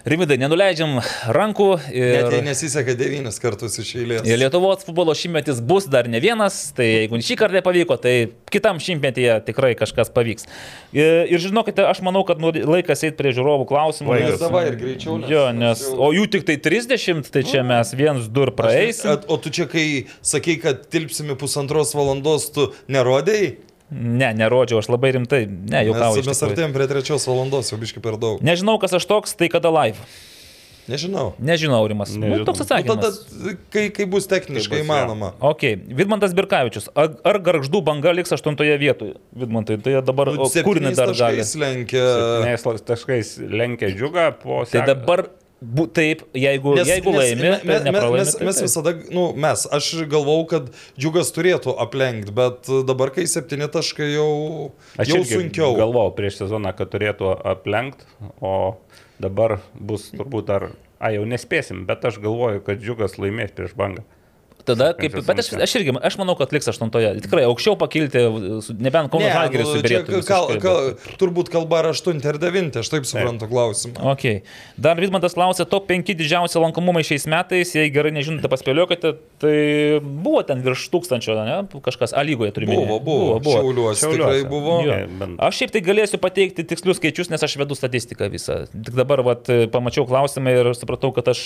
[0.07, 0.93] Rimidai, nenuleidžiam
[1.35, 4.21] rankų Net jei ir, nesiseka devynis kartus iš eilės.
[4.29, 8.13] ir Lietuvos futbolo šimtmetis bus dar ne vienas, tai jeigu šį kartą nepavyko, tai
[8.53, 10.47] kitam šimtmetyje tikrai kažkas pavyks.
[10.95, 14.13] Ir, ir žinokite, aš manau, kad nu, laikas eiti prie žiūrovų klausimų.
[14.15, 17.27] Laikas nes- davai ir greičiau, nes Jo, aš nes, jau- o jų tik tai 30,
[17.33, 19.11] tai čia mes viens, du ir praeisim.
[19.17, 23.57] At- O tu čia, kai sakai, kad tilpsime pusantros valandos, tu nerodėjai?
[23.91, 28.03] Ne, nerodžiau, aš labai rimtai, ne, jau ką mes artėjom prie trečios valandos, jau biški
[28.03, 28.41] per daug.
[28.43, 30.01] Nežinau, kas aš toks, tai kada live.
[30.87, 31.33] Nežinau.
[31.43, 32.13] Nežinau, Rimas.
[32.15, 32.45] Nu, Nežinau.
[32.47, 33.17] toks Nu, atsakymas.
[33.19, 35.33] tada, kai, kai bus techniškai įmanoma.
[35.43, 35.65] Ok,
[35.99, 36.87] Vidmantas Birkavičius.
[36.95, 39.17] Ar, ar garždų banga liks aštuntoje vietoje?
[39.35, 41.43] Vidmantai, tai dabar Nu, kur septyniais dar gali?
[41.59, 42.05] lenkia.
[42.47, 44.61] Nes taškais lenkia džiugą po...
[44.71, 45.27] Tai dabar,
[45.61, 48.17] bu, taip, jeigu, nes, jeigu laimi, me- tai me- nepralaimi.
[48.19, 48.67] mes, tai mes taip.
[48.67, 50.69] visada, nu, mes, aš galvau, kad
[50.99, 55.71] džiugas turėtų aplenkti, bet dabar, kai septyni taškai jau, Aš jau sunkiau.
[55.79, 58.05] galvojau prieš sezoną, kad turėtų aplenkti,
[58.41, 58.75] o
[59.19, 60.69] dabar bus turbūt dar...
[60.99, 64.01] A, jau nespėsim, bet aš galvoju, kad džiugas laimės prieš bangą.
[64.67, 67.13] Tada, kaip, bet aš, aš irgi, aš manau, kad liks aštuntoje.
[67.23, 68.23] Tikrai aukščiau pakilti,
[68.65, 70.19] su- nebent Kauno Žalgiris nu, čia subirėtų.
[70.27, 70.89] kal, kal,
[71.21, 74.01] turbūt kalba yra 8 ir 9, aš taip suprantu klausimą.
[74.11, 74.25] Ok.
[74.75, 79.55] Dar Vidmantas klausė, top 5 didžiausi lankomumai šiais metais, jei gerai nežinote, paspėliokite, tai
[80.03, 81.57] buvo ten virš tūkstančio, ne?
[81.87, 82.75] Kažkas A lygoje turime.
[82.75, 83.61] Buvo, buvo, buvo.
[83.61, 84.49] Šiauliuose tikrai Šiauliuose.
[84.51, 84.77] buvo.
[84.83, 84.99] Jo.
[85.07, 88.65] Ne, Aš šiaip tai galėsiu pateikti tikslius skaičius, nes aš vedu statistiką visą.
[88.73, 91.39] Tik dabar vat, pamačiau klausimą ir supratau, kad aš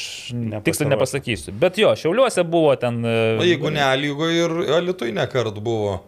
[0.66, 1.54] tiksliai nepasakysiu.
[1.62, 3.02] Bet jo, Šiauliuose buvo ten
[3.42, 6.00] O jeigu ne lygoje ir Alitui nekart buvo.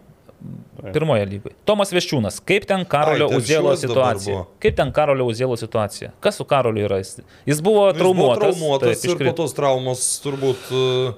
[0.92, 1.54] pirmoje lygoje.
[1.64, 4.42] Tomas Veščiūnas, kaip ten Karolio Ai, Uzėlo situacija?
[4.60, 6.10] Kaip ten Karolio Uzėlo situacija?
[6.20, 6.98] Kas su Karoliu yra?
[7.00, 8.42] Jis, jis buvo Nu, Jis buvo traumuotas.
[8.58, 9.36] traumuotas taip, ir po iškrito.
[9.40, 10.66] tos traumos turbūt.
[10.70, 11.14] e,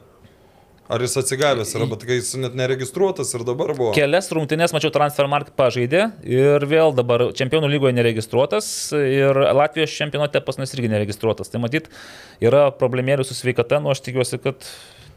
[0.89, 3.89] Ar jis atsigavęs yra, bet kai jis net neregistruotas ir dabar buvo.
[3.97, 10.61] Kelias rungtynės, mačiau, Transfermarkt pažaidė ir vėl dabar čempionų lygoje neregistruotas ir Latvijos čempionate pas
[10.63, 11.51] mus irgi neregistruotas.
[11.51, 11.91] Tai matyt,
[12.39, 14.63] yra problemėlių su sveikata, nu aš tikiuosi, kad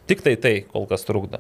[0.10, 1.40] tik tai tai kol kas trukdo.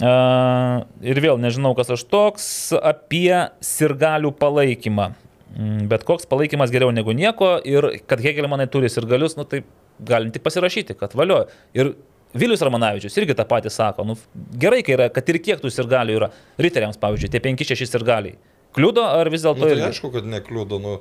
[0.00, 2.44] Uh, ir vėl nežinau, kas aš toks,
[2.80, 3.34] apie
[3.64, 5.10] sirgalių palaikymą.
[5.52, 9.60] Mm, Bet koks palaikymas geriau negu nieko ir kad Hegelmanai turi sirgalius, nu tai
[10.00, 11.42] galim tik pasirašyti, kad valio.
[11.76, 11.92] Ir
[12.32, 14.16] Vilius Ramanavičius irgi tą patį sako, nu
[14.56, 16.30] gerai, kai yra, kad ir kiek tų sirgalių yra.
[16.56, 18.38] Riteriams, pavyzdžiui, tie 5-6 sirgaliai.
[18.72, 19.84] Kliudo ar vis Nu, dėlto tai irgi?
[19.90, 20.78] aišku, kad nekliudo.
[20.80, 20.94] Nu.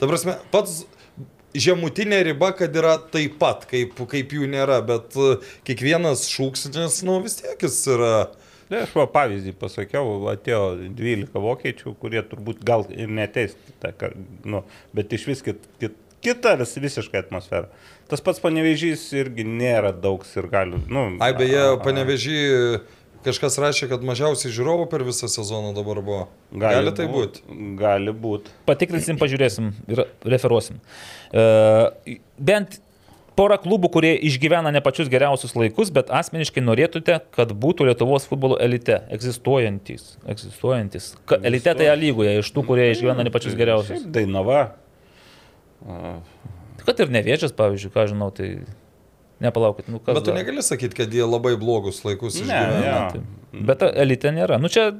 [0.00, 0.86] Ta prasme, pats
[1.56, 7.20] žemutinė riba, kad yra taip pat, kaip, kaip jų nėra, bet e, kiekvienas šūksnis, nu
[7.24, 8.12] vis tiek jis yra.
[8.68, 13.56] Ne, aš va pavyzdį pasakiau, atėjo 12 vokiečių, kurie turbūt gal ir neteis,
[14.44, 14.60] nu,
[14.92, 17.70] bet iš vis kit, kit, kita vis, visiškai atmosfera.
[18.08, 20.82] Tas pats panevežys irgi nėra daug ir gali.
[20.88, 22.38] Nu, Ai, beje, panevežį
[23.26, 26.24] kažkas rašė, kad mažiausiai žiūrovų per visą sezoną dabar buvo.
[26.52, 27.44] Gali, gali tai būti.
[27.78, 28.52] Gali būti.
[28.68, 30.80] Patikrinsim, pažiūrėsim ir referuosim.
[31.32, 32.78] E, bent
[33.38, 38.58] porą klubų, kurie išgyvena ne pačius geriausius laikus, bet asmeniškai norėtumėte, kad būtų Lietuvos futbolo
[38.62, 40.16] elite, egzistuojantis.
[40.26, 41.12] egzistuojantis.
[41.28, 44.02] Ka, elite tai A lygoje, iš tų, kurie išgyvena ne pačius geriausius.
[44.14, 44.72] Dainava.
[46.82, 48.56] Kad ir neviečias, pavyzdžiui, ką žinau, tai
[49.40, 49.88] nepalaukit.
[49.88, 50.38] Nu, kas Bet tu dar?
[50.42, 52.86] negali sakyti, kad jie labai blogus laikus Ne, išgyvena.
[52.86, 53.02] jo.
[53.18, 54.58] Tai- Bet ta elite nėra.
[54.60, 54.90] Nu čia,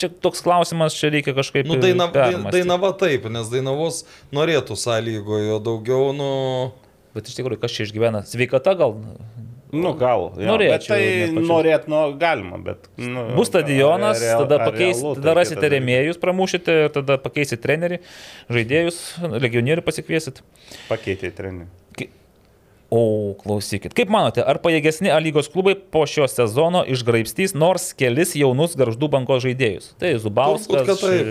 [0.00, 1.66] čia toks klausimas, čia reikia kažkaip...
[1.68, 2.08] Nu, daina,
[2.50, 4.02] dainava taip, nes dainavos
[4.34, 6.30] norėtų sąlygojo daugiau, nu...
[7.14, 8.22] Bet iš tikrųjų, kas čia išgyvena?
[8.28, 8.96] Sveikata gal?
[9.70, 10.32] Nu, gal.
[10.34, 12.88] Jo, Norėčiau, bet Tai ne norėt, nu, galima, bet.
[12.98, 15.74] Nu, Bus stadionas, real- tada, pakeis, realu, tada rasite dalykas.
[15.76, 18.00] remėjus, pramušite, ir tada pakeisit trenerį,
[18.50, 18.98] žaidėjus,
[19.30, 20.40] legionierių pasikviesit.
[20.90, 21.70] Pakeitė trenerių.
[22.90, 28.32] O, klausykit, kaip manote, ar pajėgesni A lygos klubai po šio sezono išgraipstys nors kelis
[28.34, 29.92] jaunus garždų bankos žaidėjus?
[30.02, 30.88] Tai Zubauskas.
[30.98, 31.28] Taip.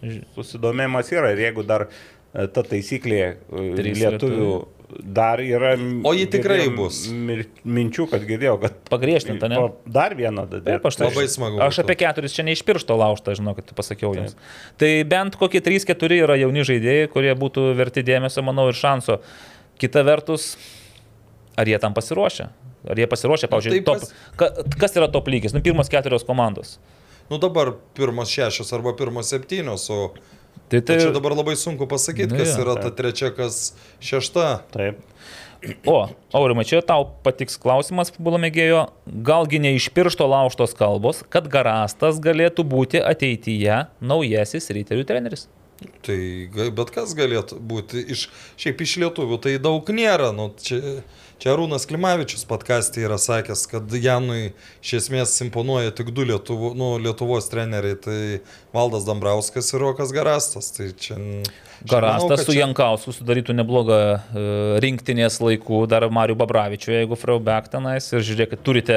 [0.00, 4.54] ž- Susidomėjimas yra ir jeigu dar e, ta taisyklė e, Trys lietuvių
[5.18, 5.74] dar yra.
[6.06, 7.02] O ji tikrai girdėjau bus.
[7.12, 9.58] mir- Minčių, kad girdėjau, kad Pagriežtinta, ne?
[9.84, 10.78] Dar vieną dadėt.
[10.78, 13.68] Taip, aš tai Labai smagu Aš apie keturis čia ne iš piršto laužtą, žinau, kad
[13.76, 14.32] pasakiau jums.
[14.80, 19.20] Tai bent kokie 3-4 yra jauni žaidėjai, kurie būtų verti dėmesio, manau, ir šanso.
[19.76, 20.54] Kita vertus,
[21.56, 22.48] ar jie tam pasiruošę?
[22.86, 25.54] Ar jie pasiruošę, pavyzdžiui, tai top, pas- ka, kas yra top lygis?
[25.56, 26.76] Nu, pirmos keturios komandos.
[27.30, 30.12] Nu dabar pirmas šešios arba pirmas septynios, o
[30.66, 33.74] Tai, tai tai, čia dabar labai sunku pasakyti, Nu kas jo, yra ta trečia, kas
[34.02, 34.46] šešta.
[34.74, 34.98] Taip.
[35.86, 38.80] O, Aurimai, čia tau patiks klausimas, futbolo mėgėjo,
[39.26, 45.46] galgi ne iš piršto laužtos kalbos, kad Garastas galėtų būti ateityje naujasis ryterių treneris.
[46.06, 46.18] Tai
[46.76, 48.26] bet kas galėtų būti iš,
[48.60, 50.30] šiaip iš lietuvių, tai daug nėra.
[50.34, 50.80] Nu, čia,
[51.42, 54.52] čia Rūnas Klimavičius podkastė yra sakęs, kad Janui
[54.84, 58.18] iš esmės imponuoja tik du Lietuvo, nu, Lietuvos treneriai, tai
[58.74, 60.70] Valdas Dambrauskas ir Rokas Garastas.
[60.76, 64.46] Tai čia, čia Garastas manau, su čia- Jankausku sudarytų neblogą e,
[64.84, 68.96] rinktinės laikų, dar Mariu Babravičiu, jeigu Fraubeck tenais ir žiūrėkit, turite...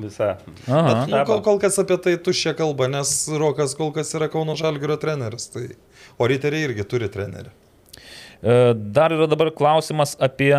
[0.00, 0.34] Visą.
[0.64, 4.56] Bet, nu, kol, kol kas apie tai tuščia kalba, nes Rokas kol kas yra Kauno
[4.58, 5.50] Žalgirio treneris.
[5.52, 5.68] Tai,
[6.16, 7.52] o riteriai irgi turi trenerį.
[8.44, 10.52] E, Dar yra dabar klausimas apie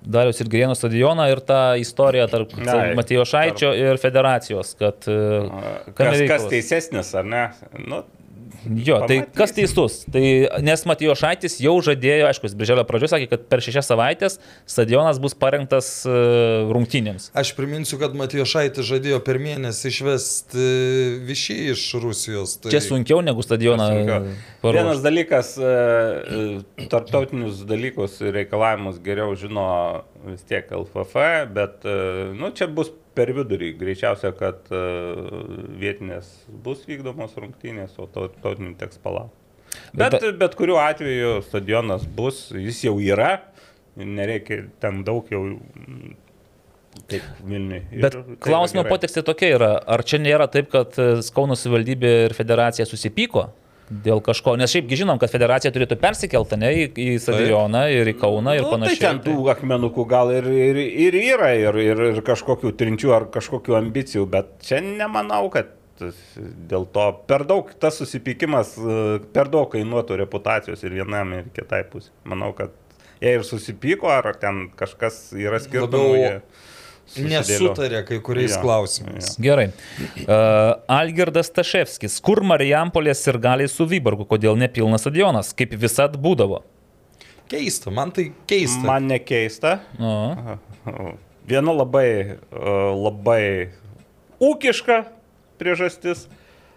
[0.00, 2.54] Darius ir Grienų stadioną ir tą istoriją tarp
[2.96, 5.04] Matijo Šaičio ir federacijos, kad...
[5.10, 7.42] e, Kas, kas teisesnis, ar ne?
[7.84, 8.02] Nu,
[8.64, 9.36] Jo, tai Pamatysim.
[9.36, 9.94] kas teisus?
[10.12, 10.22] Tai,
[10.64, 14.36] nes Matijo Šaitis jau žadėjo, aišku, jis birželio pradžioje sakė, kad per šešias savaitės
[14.68, 16.16] stadionas bus parengtas e,
[16.68, 17.30] rungtynėms.
[17.40, 20.66] Aš priminsiu, kad Matijo Šaitis žadėjo per mėnesį išvesti
[21.30, 22.58] višį iš Rusijos.
[22.60, 22.74] Tai...
[22.74, 23.88] Čia sunkiau negu stadioną.
[24.66, 29.70] Vienas dalykas, e, e, tarptautinius dalykus ir reikalavimus geriau žino
[30.26, 31.14] vis tiek LFF,
[31.54, 31.94] bet e,
[32.36, 33.72] nu, čia bus per vidurį.
[33.80, 34.80] Greičiausia, kad e,
[35.80, 36.30] vietinės
[36.64, 39.36] bus vykdomos rungtynės, o tarptautinių teks palaukti.
[39.94, 43.36] Bet, Bet- bet kuriuo atveju stadionas bus, jis jau yra,
[43.96, 46.12] nereikia ten daug jau mm,
[47.10, 47.84] taip Vilniui.
[47.94, 52.14] Ir Bet yra klausimo potekstė tokia yra, ar čia nėra taip, kad e, Kauno savivaldybė
[52.28, 53.48] ir federacija susipyko
[53.90, 58.14] dėl kažko, nes šiaipgi žinom, kad federacija turėtų persikelti ne, į, į stadioną ir į
[58.20, 59.00] Kauną ir nu, panašiai.
[59.00, 60.78] Tai ten tų akmenukų gal ir, ir,
[61.08, 65.74] ir yra, ir, ir, ir kažkokių trinčių ar kažkokių ambicijų, bet čia nemanau, kad
[66.70, 71.82] dėl to per daug tas susipykimas, e, per daug kainuotų reputacijos ir vienam ir kitai
[71.90, 72.12] pusė.
[72.30, 72.72] Manau, kad
[73.20, 76.06] jie ir susipyko, ar ten kažkas yra skirtumų.
[76.14, 76.68] Labiau jie.
[77.18, 79.32] Nesutarė kai kuriais Jo, klausimais.
[79.42, 79.70] Gerai.
[80.22, 82.20] Uh, Algirdas Taševskis.
[82.22, 84.28] Kur Marijampolės ir galiai su Vyborgu?
[84.30, 85.50] Kodėl nepilnas stadionas?
[85.58, 86.62] Kaip visat būdavo.
[87.50, 88.84] Keista, man tai keista.
[88.86, 89.80] Man nekeista.
[89.98, 90.12] O.
[91.50, 93.42] Viena labai, e, labai
[94.38, 95.00] ūkiška
[95.58, 96.28] priežastis.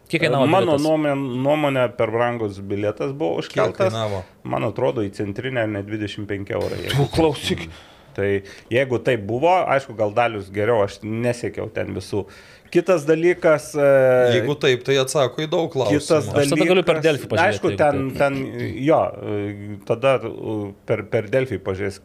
[0.09, 0.83] Kiek kainavo Mano bilietas?
[0.83, 3.93] nuomonė, nuomonė per brangus bilietas buvo užkeltas.
[4.43, 6.81] Man atrodo, į centrinę ne 25 eurų.
[6.89, 7.67] Tu klausyk.
[8.15, 8.29] Tai
[8.73, 12.25] jeigu tai buvo, aišku, gal dalius geriau, aš nesiekiau ten visų.
[12.73, 13.75] Kitas dalykas.
[13.77, 13.89] e,
[14.39, 16.39] Jeigu taip, tai atsako į daug Kitas klausimų.
[16.41, 18.39] Aš tada galiu per Delfį pažiūrėti, Aišku, ten, ten,
[18.81, 20.55] jo, e, tada e,
[20.89, 21.99] per, per Delfį pažiūrės.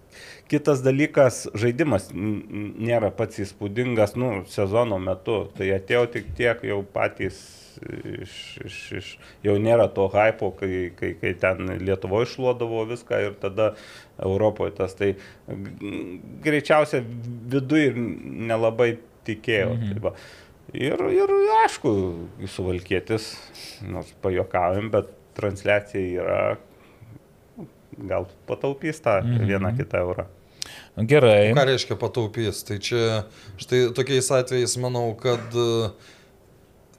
[0.49, 5.47] Kitas dalykas, žaidimas nėra pats įspūdingas, nu, sezono metu.
[5.57, 7.41] Tai atėjo tik tiek jau patys
[8.23, 8.35] iš,
[8.65, 9.11] iš, iš
[9.47, 13.73] jau nėra to hypo, kai, kai, kai ten Lietuvoje išluodavo viską ir tada
[14.25, 14.97] Europoje tas.
[14.99, 18.01] Tai g- greičiausia viduje ir
[18.51, 18.95] nelabai
[19.29, 19.75] tikėjau.
[19.77, 19.93] Mhm.
[19.93, 20.15] Tai va.
[20.73, 21.35] ir, ir
[21.65, 21.93] aišku,
[22.57, 23.31] suvalkėtis,
[23.89, 26.41] nors pajokavim, bet transliacija yra,
[27.99, 29.47] gal pataupys tą mhm.
[29.53, 30.29] vieną kitą eurą.
[30.99, 31.55] Gerai.
[31.55, 32.65] Ką reiškia pataupys?
[32.67, 33.03] Tai čia,
[33.61, 35.91] štai tokiais atvejais manau, kad e,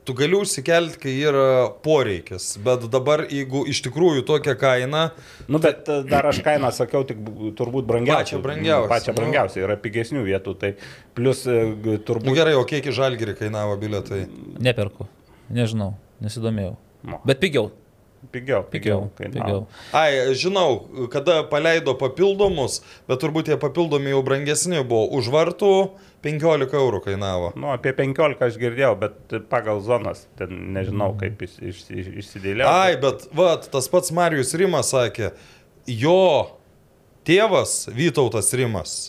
[0.09, 1.45] tu gali užsikelti, kai yra
[1.85, 5.03] poreikis, bet dabar jeigu iš tikrųjų tokia kaina,
[5.49, 7.21] Nu, bet e, dar aš kainą sakiau, tik
[7.57, 8.37] turbūt brangiausia.
[8.37, 9.19] Pačią brangiausią, Pačią nu.
[9.21, 10.73] brangiausią, yra pigesnių vietų, tai
[11.17, 12.33] plus e, g- nu turbūt...
[12.37, 14.25] gerai, o kiek į žalgirį kainavo biletai?
[14.61, 15.07] Neperku.
[15.49, 15.93] Nežinau.
[16.21, 16.75] Nesidomėjau.
[17.07, 17.21] Nu.
[17.25, 17.69] Bet pigiau.
[18.33, 19.05] Pigiau, Pigiau.
[19.15, 19.39] kainavo.
[19.39, 19.59] pigiau.
[19.95, 20.81] Ai, žinau,
[21.13, 25.05] kada paleido papildomus, bet turbūt tie papildomi jau brangesni buvo.
[25.15, 25.69] Už vartų
[26.25, 27.51] 15 eurų kainavo.
[27.59, 32.65] Nu, apie 15 aš girdėjau, bet pagal zonas, ten nežinau, kaip jis iš, iš, išsidėlė.
[32.67, 35.31] Ai, bet vat, tas pats Marijus Rimas sakė,
[35.87, 36.49] jo
[37.27, 38.99] tėvas Vytautas Rimas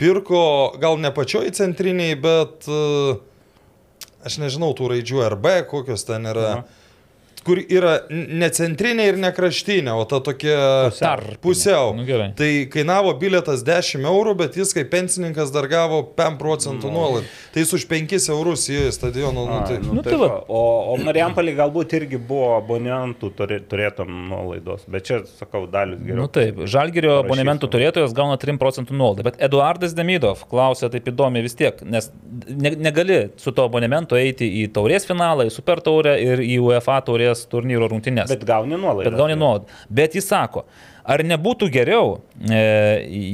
[0.00, 3.16] pirko gal ne pačioj centriniai, bet e,
[4.24, 6.52] aš nežinau tų raidžių RB, kokios ten yra.
[6.60, 6.79] Aha.
[7.40, 11.38] Kur yra ne centrinė ir ne kraštinė, o ta tokia Tarpinė.
[11.40, 11.94] pusiau.
[11.96, 12.26] Nu, gerai.
[12.36, 17.24] Tai kainavo bilietas 10 eurų, bet jis kaip pensininkas dar gavo 5 procentų nuolaidą.
[17.54, 19.46] Tai jis už 5 eurus įėjo į stadioną.
[19.48, 19.78] Nu, tai...
[19.80, 20.28] nu, Nu, tai tai va.
[20.52, 20.60] O,
[20.92, 26.20] o Marijampolį galbūt irgi buvo abonentų turė- turėtum nuolaidos, bet čia, sakau, dalis geriau.
[26.26, 27.24] Nu taip, Žalgirio Parašysiu.
[27.30, 29.24] abonementų turėtojas gauna 3 procentų nuolaidą.
[29.30, 32.10] Bet Eduardas Demidov klausė taip įdomiai vis tiek, nes
[32.52, 37.00] ne, negali su to abonementu eiti į taurės finalą, į super taurę ir į UEFA
[37.08, 38.30] taurės turnyro rungtynės.
[38.32, 39.10] Bet gauni nuolaidą.
[39.10, 39.66] Bet gauni nuolaidą.
[39.90, 40.64] Bet jis sako,
[41.10, 42.60] ar nebūtų geriau, e,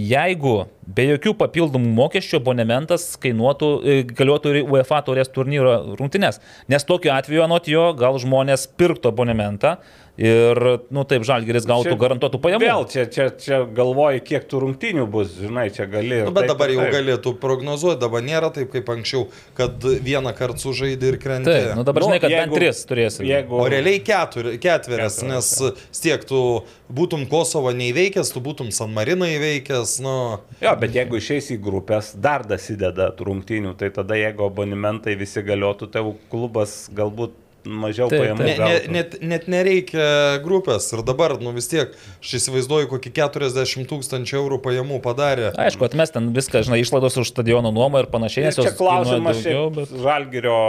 [0.08, 0.56] jeigu
[0.86, 6.40] be jokių papildomų mokesčių abonementas kainuotų, e, galiotų ir UEFA taurės turnyro rungtynės.
[6.72, 9.76] Nes tokiu atveju, anot jo, gal žmonės pirktų abonementą,
[10.16, 10.56] Ir,
[10.96, 12.64] nu taip, Žalgeris gautų Čia garantuotų pajamų.
[12.64, 16.22] Vėl čia, čia, čia galvoji, kiek tų rungtynių bus, žinai, čia gali.
[16.24, 16.94] Nu, bet taip, dabar jau taip.
[16.94, 19.26] galėtų prognozuoti, dabar nėra taip kaip anksčiau,
[19.58, 21.52] kad vieną kartą sužaidė ir krentė.
[21.52, 23.26] Taip, nu dabar Nu, žinai, kad bent jeigu- tris turėsi.
[23.28, 23.60] Jeigu...
[23.60, 25.60] O realiai keturi, ketverias, Ketverias,
[25.92, 26.40] nes tiek tu
[26.88, 30.14] būtum Kosovo neįveikęs, tu būtum San Mariną įveikęs, nu...
[30.62, 35.90] Jo, bet jeigu išeis į grupės, dar dasideda rungtynių, tai tada jeigu abonementai visi galiotų,
[35.90, 37.34] tai jau klubas galbūt
[37.66, 38.90] mažiau Taip, pajamų Ne, ne, gautų.
[38.94, 40.04] net, net nereikia
[40.44, 45.48] grupės ir dabar, nu vis tiek, aš įsivaizduoju, kokį 40 tūkstančių eurų pajamų padarė.
[45.58, 48.46] Aišku, atmes ten viską, žinai, išlaidos už stadiono nuomą ir panašiai.
[48.48, 49.96] Nes čia klausimas daugiau, bet...
[50.04, 50.60] žalgerio,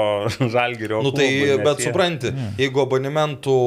[0.55, 1.03] žalgerio.
[1.05, 3.59] Nu tai, klubui, nes bet jie- supranti, jeigu abonementų,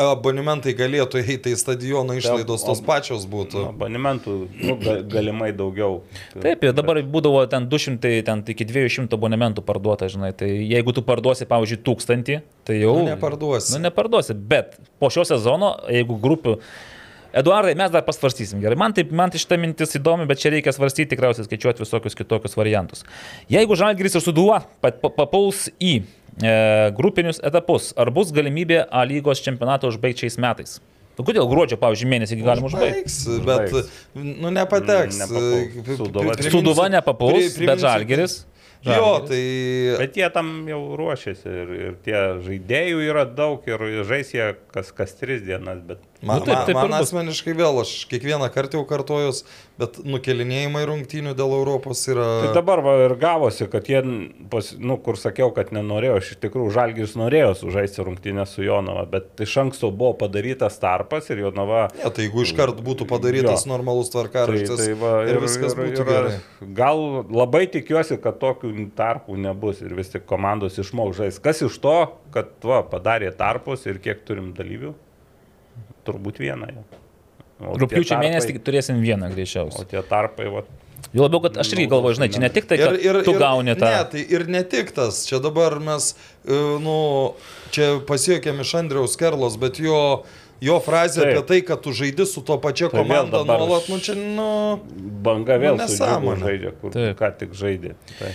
[0.00, 3.62] abonementai galėtų eiti į stadioną, išlaidos tos pačios Nu, būtų.
[3.70, 6.00] Abonementų nu, ga, galimai daugiau.
[6.34, 10.32] Taip, ir dabar būdavo ten 200, ten iki 200 abonementų parduota, žinai.
[10.36, 12.96] Tai jeigu tu parduosi, pavyzdžiui, 1000, tai jau...
[13.02, 13.76] Nu, neparduosi.
[13.76, 14.34] Nu, neparduosi.
[14.34, 16.58] Bet po šio sezono, jeigu grupių...
[17.34, 18.60] Eduardai, mes dar pasvarstysim.
[18.62, 22.14] Gerai, man, taip, man tai šitą mintis įdomi, bet čia reikia svarstyti, tikriausiai skaičiuoti visokius
[22.14, 23.02] kitokius variantus.
[23.50, 25.96] Jeigu Žalgiris ir Suduva pa- pa- papuls į
[26.96, 30.80] grupinius etapus, ar bus galimybė A lygos čempionatą užbaigti šiais metais?
[31.14, 33.36] Nu, kodėl gruodžio, pavyzdžiui, mėnesį galima užbaigti?
[33.46, 33.70] Bet,
[34.18, 35.20] nu, nepateks.
[35.30, 38.40] Sūduva- Priminsiu- Suduva nepapuls, bet Žalgiris.
[38.84, 39.38] Jo, tai
[39.96, 44.90] Bet jie tam jau ruošiasi ir, ir tie žaidėjų yra daug ir žais jie kas,
[44.92, 47.10] kas tris dienas, bet Man, Nu, taip, man, taip ir man bus.
[47.10, 49.42] asmeniškai vėl, aš kiekvieną kartą jau kartojus,
[49.80, 52.26] bet nukelinėjimai rungtynių dėl Europos yra...
[52.46, 54.00] Tai dabar va, ir gavosi, kad jie,
[54.52, 59.44] pas, nu, kur sakiau, kad nenorėjo, iš tikrųjų Žalgiris norėjo sužaisti rungtynę su Jonava, bet
[59.44, 61.86] iš anksto buvo padarytas tarpas ir Jonava...
[61.98, 63.72] Ne, tai jeigu iškart būtų padarytas Jo.
[63.74, 66.34] normalus Tai, tvarkaraštis tai va, ir, ir viskas būtų gerai.
[66.80, 71.40] Gal labai tikiuosi, kad tokių tarpų nebus ir vis tik komandos išmok žais.
[71.42, 71.96] Kas iš to,
[72.34, 74.94] kad va, padarė tarpus ir kiek turim dalyvių?
[76.04, 76.70] Turbūt vieną.
[77.64, 79.86] O Rūpiučio mėnesį turėsim vieną O greičiausiai.
[79.90, 80.64] tie tarpai, va,
[81.14, 83.86] Jau labiau, kad aš irgi galvoju, žinai, čia ne tik tai, kad tu gauni tą.
[83.86, 85.20] Ne, tai ir ne tik tas.
[85.28, 86.08] Čia dabar mes,
[86.42, 86.96] e, nu,
[87.74, 90.24] čia pasiekėm iš Andriaus Kerlos, bet jo,
[90.64, 91.30] jo frazė Taip.
[91.36, 94.48] apie tai, kad tu žaidi su to pačia Tai komanda nuolat, nu čia, nu...
[95.22, 96.48] banga vėl Nu, su nesąmonė.
[96.48, 97.14] Žaidžia, kur Taip.
[97.20, 97.94] ką tik žaidė.
[98.18, 98.32] Tai.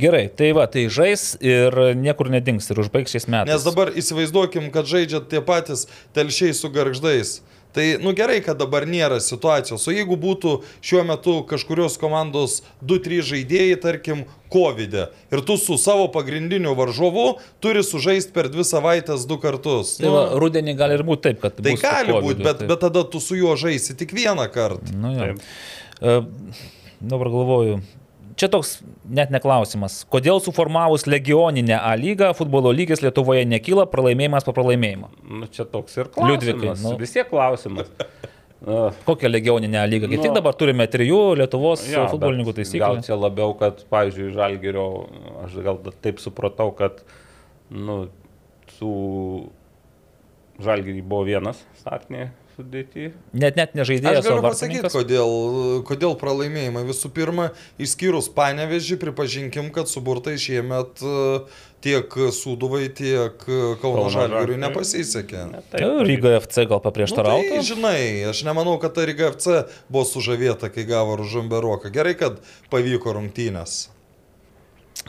[0.00, 3.52] Gerai, tai va, tai žais ir niekur nedings ir užbaigs šiais metais.
[3.52, 7.40] Nes dabar įsivaizduokim, kad žaidžia tie patys telšiai su garždais.
[7.70, 9.84] Tai, nu gerai, kad dabar nėra situacijos.
[9.86, 15.76] O jeigu būtų šiuo metu kažkurios komandos 2-3 žaidėjai, tarkim, COVID, e, ir tu su
[15.78, 17.28] savo pagrindiniu varžovu
[17.62, 19.94] turi sužaisti per dvi savaitės du kartus.
[20.00, 21.62] Tai va, rudenį gali ir būti taip, kad...
[21.62, 22.72] tai gali būti, bet, taip.
[22.72, 24.90] bet tada tu su juo žaisi tik vieną kartą.
[24.90, 25.30] Nu, jo.
[25.30, 25.46] Taip.
[26.02, 27.78] E, Dabar galvoju,
[28.40, 30.00] čia toks net neklausimas.
[30.10, 35.12] Kodėl suformavus legioninę A lygą futbolo lygis Lietuvoje nekyla pralaimėjimas po pralaimėjimo?
[35.28, 36.86] Nu, čia toks ir Liudvikai, klausimas.
[36.86, 36.96] nu.
[37.00, 37.92] Vis tiek klausimas.
[39.08, 40.08] Kokią legioninę lygą?
[40.10, 44.88] Nu, tik dabar turime trijų Lietuvos jo, futbolininkų bet Gal čia labiau, kad, pavyzdžiui, Žalgirio,
[45.46, 47.00] aš gal taip supratau, kad,
[47.72, 48.02] nu,
[48.76, 48.92] su
[50.60, 52.30] Žalgirį buvo vienas startinė
[52.60, 53.10] sudėti.
[53.32, 55.34] Net net Aš nežaidėjas, o galiu pasakyti, kodėl,
[55.88, 56.84] kodėl pralaimėjimai.
[56.90, 61.14] Visų pirma, išskyrus panevežį, pripažinkim, kad suburtai šiemet e,
[61.84, 65.44] tiek Sūduvai, tiek e, Kauno Žalgiriui nepasisekė.
[65.50, 66.82] Ne, Tai Ryga FC gal
[67.40, 71.92] Nu, tai, žinai, aš nemanau, kad ta Riga FC buvo sužavėta, kai gavo Ružumberoką.
[71.94, 73.88] Gerai, kad pavyko rungtynės.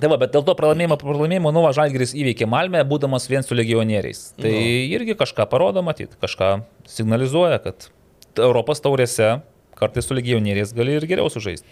[0.01, 4.32] Tai va, bet dėl to pralaimėjimo, pralaimėjimo Nuva Žalgiris įveikė Malmę, būdamas vien su legionieriais.
[4.40, 4.61] Tai Nu.
[4.95, 7.90] irgi kažką parodo, matyt, kažką signalizuoja, kad
[8.40, 9.42] Europos taurėse
[9.77, 11.68] kartais su legionieriais gali ir geriau sužaisti.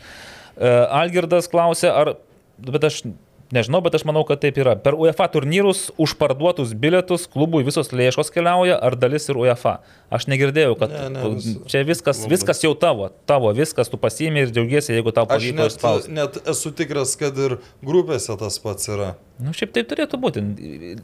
[0.58, 0.68] E,
[1.00, 2.16] Algirdas klausė, ar,
[2.60, 3.04] bet aš
[3.52, 4.76] nežinau, bet aš manau, kad taip yra.
[4.76, 9.80] Per UEFA turnyrus už parduotus bilietus klubui visos lėšos keliauja, ar dalis ir UEFA.
[10.14, 14.42] Aš negirdėjau, kad Ne, ne, vis- čia viskas, viskas jau tavo, tavo, viskas tu pasiimi
[14.46, 16.12] ir džiaugiesi, jeigu tau Aš pavyko net, išspausti.
[16.12, 19.16] net esu tikras, kad ir grupėse tas pats yra.
[19.40, 20.44] Nu, šiaip taip turėtų būti.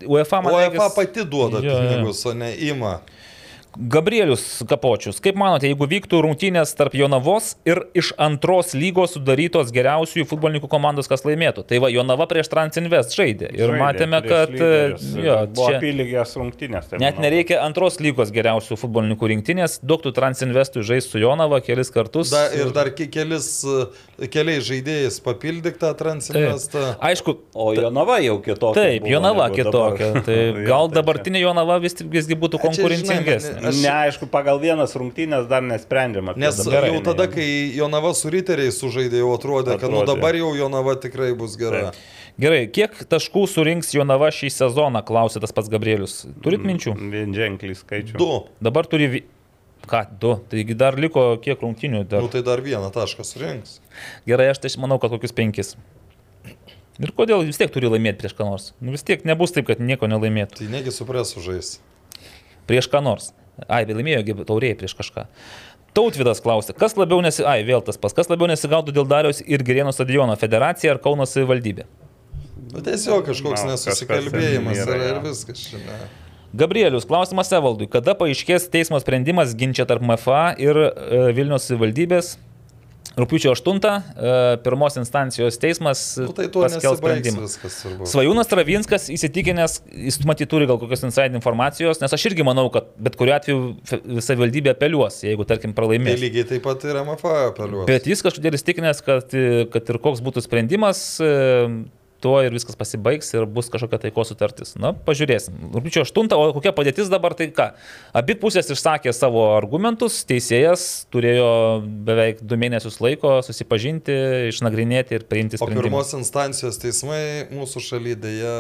[0.06, 1.80] UEFA man UEFA regis- pati duoda Jo, jo.
[1.82, 3.00] pinigus, o ne ima.
[3.78, 10.26] Gabrielius Kapočius, kaip manote, jeigu vyktų rungtynės tarp Jonavos ir iš antros lygos sudarytos geriausiųjų
[10.30, 11.66] futbolininkų komandos, kas laimėtų?
[11.68, 13.50] Tai va, Jonava prieš Transinvest žaidė.
[13.52, 15.04] Ir Žaidė matėme, kad lyderius.
[15.20, 16.88] jo, buvo čia apylygės rungtynės.
[16.92, 21.92] Tai net manau, nereikia antros lygos geriausių futbolininkų rinktinės, duoktų Transinvestui žaisti su Jonava kelis
[21.92, 22.32] kartus.
[22.32, 26.96] Da, ir dar ke- kelis, e, keliais žaidėjais papildyk tą transinvestą.
[27.04, 28.76] Aišku, O Jonava jau kitokia.
[28.80, 30.10] Taip, buvo Jonava kitokia.
[30.14, 30.24] dabar.
[30.26, 30.40] Tai
[30.72, 33.65] gal dabartinė Jonava vis, visgi būtų konkurencingesnė.
[33.72, 36.36] Aš- Neaišku, pagal vienas rungtynės dar nesprendžiama.
[36.38, 40.16] Nes dabartinę jau tada, kai Jonava su riteriais sužaidė, jau atrodė, kad nu Atrodė.
[40.16, 41.92] dabar jau Jonava tikrai bus gera.
[41.92, 42.02] Taip.
[42.40, 46.26] Gerai, kiek taškų surinks Jonava šį sezoną, klausė tas pats Gabrielius.
[46.44, 46.96] Turit minčių?
[47.12, 48.18] Vien ženkliai skaičių.
[48.20, 48.32] Du.
[48.62, 49.24] Dabar turi...
[49.86, 50.32] Ką, du.
[50.50, 52.08] Taigi dar liko kiek rungtinių.
[52.10, 52.24] Dar.
[52.26, 53.78] Nu tai dar vieną tašką surinks.
[54.26, 55.76] Gerai, aš tai manau, kad kokius penkis.
[57.00, 58.70] Ir kodėl vis tiek turi laimėti prieš ką nors?
[58.82, 60.62] Nu vis tiek nebus taip, kad nieko nelaimėtų.
[60.64, 61.76] Tai negi supresu žais.
[62.66, 63.34] Prieš ką nors.
[63.68, 65.28] Ai, laimėjo taurėjai prieš kažką.
[65.96, 67.46] Tautvidas klausė, kas labiau nesi...
[67.48, 71.24] Ai, vėl tas pas, kas labiau nesigaudo dėl Dariaus ir Gerėno stadiono- federacija ar Kauno
[71.24, 71.86] savivaldybė?
[72.74, 76.10] Bet tiesiog kažkoks Na, nesusikalbėjimas yra yra, ir viskas šiandien.
[76.56, 80.92] Gabrielius, klausimas Evaldui, kada paaiškės teismo sprendimas ginčia tarp MFA ir e,
[81.36, 82.36] Vilnius savivaldybės?
[83.16, 84.32] Rūpiučio 8 e,
[84.66, 87.44] pirmos instancijos teismas Nu, tai paskelbs sprendimą.
[87.46, 87.78] viskas.
[88.12, 89.78] Svajūnas Travinskas įsitikinęs,
[90.10, 94.20] jis matyt turi gal kokios inside informacijos, nes aš irgi manau, kad bet kuriu atveju
[94.26, 96.20] savivaldybė apeliuos, jeigu tarkim Tai pralaimės.
[96.20, 97.88] lygiai taip pat ir MFA apeliuos.
[97.88, 99.32] Bet jis kažkodėl įstikinęs, kad,
[99.72, 101.32] kad ir koks būtų sprendimas, e,
[102.24, 104.76] tuo ir viskas pasibaigs ir bus kažkokia taikos sutartis.
[104.82, 105.58] Na, pažiūrėsim.
[105.76, 107.72] Rūpiučio 8, o kokia padėtis dabar tai ką?
[108.16, 111.50] Abi pusės išsakė savo argumentus, teisėjas turėjo
[112.08, 114.16] beveik du mėnesius laiko susipažinti,
[114.54, 115.84] išnagrinėti ir priimti O sprendimą.
[115.84, 117.22] pirmos instancijos teismai
[117.54, 118.56] mūsų šalyje dėja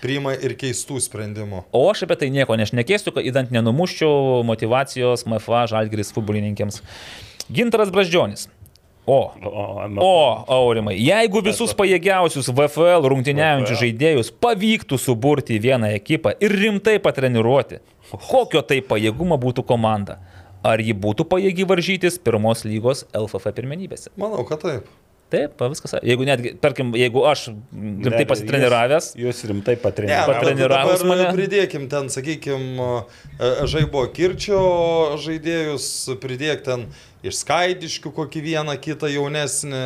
[0.00, 1.64] priima ir keistų sprendimų.
[1.76, 6.80] O aš apie tai nieko nešnekėsiu, kad įdant nenumuščiau motivacijos MFA žalgris futbolininkėms.
[7.50, 8.46] Gintaras Brazdžionis.
[9.06, 9.62] O, O,
[9.98, 16.98] O, Aurimai, jeigu visus pajėgiausius VFL rungtyniaujančius žaidėjus pavyktų suburti į vieną ekipą ir rimtai
[17.02, 17.80] patreniruoti,
[18.28, 20.20] kokio tai pajėgumo būtų komanda?
[20.60, 24.12] Ar ji būtų pajėgi varžytis pirmos lygos LFF pirmenybėse?
[24.20, 24.90] Manau, kad taip.
[25.30, 25.94] Taip, viskas.
[26.02, 30.64] Jeigu netgi, tarkim, jeigu aš rimtai pasitreniravęs, Jūs, jūs rimtai patreniravęs.
[30.64, 31.28] dabar mane.
[31.36, 32.88] Pridėkim ten, sakykime,
[33.70, 34.62] žaibo kirčio
[35.22, 35.86] žaidėjus,
[36.22, 36.88] pridėk ten
[37.22, 39.84] iš skaidiškių kokį vieną kitą jaunesnį.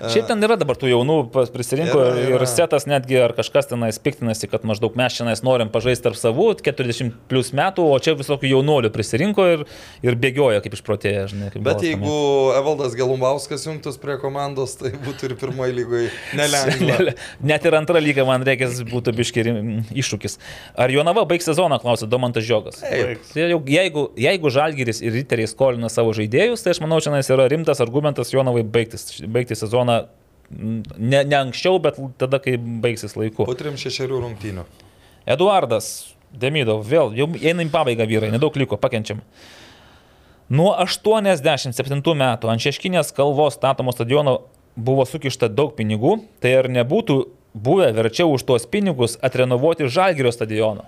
[0.00, 2.36] Šiaip ten yra dabar tų jaunų prisirinko Yra, yra.
[2.36, 6.48] ir setas netgi ar kažkas tenais piktinasi, kad maždaug mes šiandien norim pažaisti tarp savų
[6.60, 9.64] 40 plus metų, o čia visokių jaunuolių prisirinko ir,
[10.04, 11.50] ir bėgioja kaip išprotėję, žinai.
[11.54, 12.16] kaip Bet jeigu
[12.58, 17.16] Evaldas Gelumbauskas jungtus prie komandos, tai būtų ir pirmoji lygoje nelengva.
[17.46, 19.46] Net ir antrą lygą man reikės būtų biški
[19.96, 20.38] iššūkis.
[20.76, 22.82] Ar Jonava baigs sezoną, klausė Domantas Žiogas.
[22.82, 27.80] Tai jeigu, jeigu Žalgiris ir Riteriai skolina savo žaidėjus, tai aš manau, čia yra rimtas
[27.84, 33.46] argumentas Jonavai baigtis, baigti sezoną mm, ne, ne anksčiau, bet tada, kai baigsis laiku.
[33.48, 34.66] Po 3-6 rungtynių.
[35.26, 35.92] Eduardas
[36.36, 39.22] Demidov, vėl, jau einam į pabaigą vyrai, nedaug liko, pakenčiam.
[40.52, 44.36] Nuo 87 metų ant Šeškinės kalvos statomo stadiono
[44.76, 47.16] buvo sukišta daug pinigų, tai ar nebūtų
[47.56, 50.84] buvę verčiau už tuos pinigus atrenovuoti Žalgirio stadioną?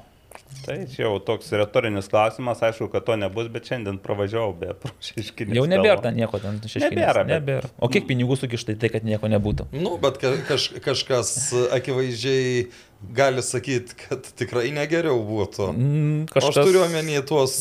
[0.65, 5.57] Tai čia jau toks retorinis klausimas, aišku, kad to nebus, bet šiandien pravažiavau be prašiškinės.
[5.59, 6.93] Jau nebėra ten nieko ten Šeškinės.
[6.93, 7.71] Nebėra, bet- nebėra.
[7.81, 9.69] O kiek pinigų sukišta į tai, kad nieko nebūtų?
[9.79, 11.33] Nu, bet ka- kaž, kažkas
[11.79, 12.67] akivaizdžiai
[13.15, 15.67] gali sakyti, kad tikrai negeriau būtų.
[15.71, 16.57] Mm, Kažkas...
[16.59, 17.53] Aš turiu omeny tuos,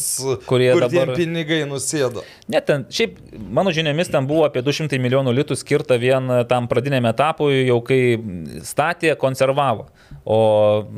[0.49, 2.23] Kurie kur dabar- pinigai nusėdo.
[2.49, 3.19] Ne, ten, šiaip,
[3.53, 7.99] mano žiniomis, ten buvo apie 200 milijonų litų skirta vien tam pradiniam etapui, jau kai
[8.65, 9.85] statė, konservavo.
[10.25, 10.39] O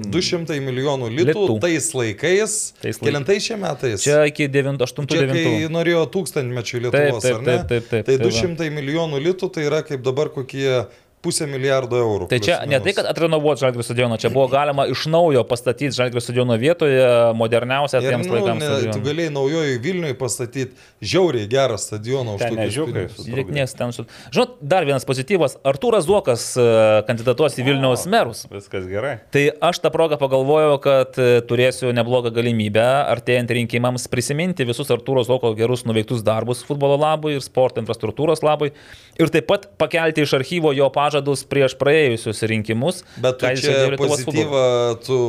[0.08, 1.44] 200 milijonų litų, Litų.
[1.44, 1.60] litų.
[1.68, 2.56] tais laikais.
[2.82, 4.02] Tais laik- Kelintai šie metais?
[4.08, 5.70] čia iki Čia kai 8-9.
[5.76, 7.58] norėjo tūkstantmečių Taip, Lietuvos, taip, ar ne?
[7.58, 8.32] taip, taip, taip, tai tai va.
[8.32, 10.86] 200 milijonų litų tai yra kaip dabar kokie
[11.24, 12.28] pusę milijardo eurų.
[12.32, 12.98] Tai čia plius ne tai, minus.
[13.00, 18.28] kad atrenovuoti Žalgirio stadioną, čia buvo galima iš naujo pastatyti Žalgirio stadiono vietoje moderniausią tiems
[18.30, 18.64] nu, laikams.
[18.64, 22.94] ne, tu galėjai naujoji Vilniui pastatyti žiauriai gerą stadioną už Ten tokius nežiūkai.
[22.94, 23.28] pinigus.
[23.28, 24.06] Žiūrėk, nieks ten su...
[24.32, 25.58] Žinot, dar vienas pozityvas.
[25.68, 26.68] Artūras Zuokas e,
[27.10, 28.46] kandidatuos į Vilniaus merus.
[28.52, 29.18] Viskas gerai.
[29.36, 35.26] Tai aš tą progą pagalvojau, kad e, turėsiu neblogą galimybę artėjant rinkimams prisiminti visus Artūro
[35.28, 38.72] Zoko gerus nuveiktus darbus futbolo labui ir sporto infrastruktūros labui.
[39.20, 43.02] Ir taip pat pakelti iš archyvo jo pažadus prieš praėjusius rinkimus.
[43.18, 44.64] Bet tu čia pozityvą,
[45.02, 45.20] tu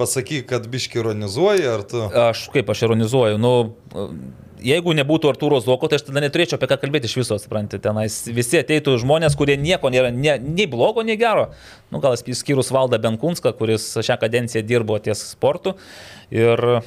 [0.00, 2.04] pasakyk, kad biški ironizuoji, ar tu...
[2.28, 3.54] Aš kaip aš ironizuoju, nu,
[4.64, 8.22] jeigu nebūtų Artūro Zoko, tai aš tada neturėčiau apie ką kalbėti iš viso, suprantate, tenais
[8.28, 11.50] visi ateitų žmonės, kurie nieko nėra, ne, nei blogo, nei gero.
[11.92, 15.76] Nu, gal išskyrus Valdą Benkunską, kuris šią kadenciją dirbo ties sportu
[16.34, 16.82] ir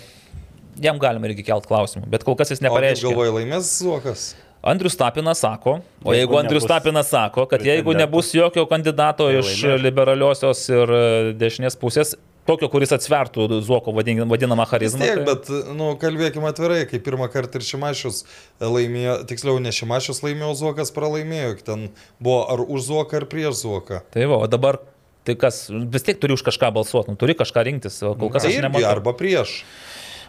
[0.81, 3.09] jam galima irgi kelt klausimų, bet kol kas jis nepareiškė.
[3.09, 4.33] galvoji, laimės Zuokas?
[4.63, 9.27] Andrius Tapinas sako, o Jeigu jeigu Andrius nebus Tapinas sako, kad jeigu nebus jokio kandidato
[9.31, 11.01] iš liberaliosios ir e,
[11.35, 12.13] dešinės pusės,
[12.47, 15.03] tokio, kuris atsvertų Zuoko vadin- vadinamą charizmą.
[15.03, 18.23] tiek, tai- bet, nu, kalbėkime atvirai, kai pirmą kartą ir Šimašius
[18.63, 21.89] laimėjo, tiksliau ne Šimašius laimėjo, Zuokas pralaimėjo, ten
[22.23, 24.01] buvo ar už Zuoką, ar prieš Zuoką.
[24.15, 24.79] Tai va, o dabar,
[25.27, 28.43] tai kas, vis tiek turi už kažką balsuoti, nu, turi kažką rinktis, o kol kas
[28.47, 29.63] Tai aš irgi arba prieš.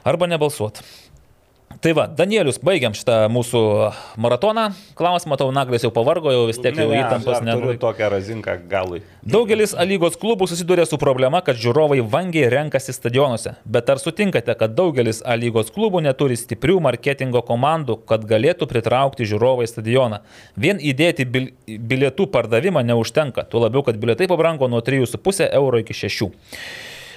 [0.04, 0.82] Arba nebalsuoti.
[1.82, 3.60] Tai va, Danielius, baigiam šitą mūsų
[4.20, 4.68] maratoną.
[4.98, 8.10] Klausimą, tau Naglis jau pavargo, jau vis tiek jau Ne, ne, įtampos dar turiu tokią
[8.12, 9.00] razinką galui.
[9.26, 13.56] Daugelis A lygos klubų susiduria su problema, kad žiūrovai vangiai renkasi stadionuose.
[13.64, 19.28] Bet ar sutinkate, kad daugelis A lygos klubų neturi stiprių marketingo komandų, kad galėtų pritraukti
[19.28, 20.22] žiūrovą į stadioną?
[20.56, 25.96] Vien įdėti bil bilietų pardavimą neužtenka, tuo labiau, kad bilietai pabrango nuo 3,5 euro iki
[26.04, 26.30] 6.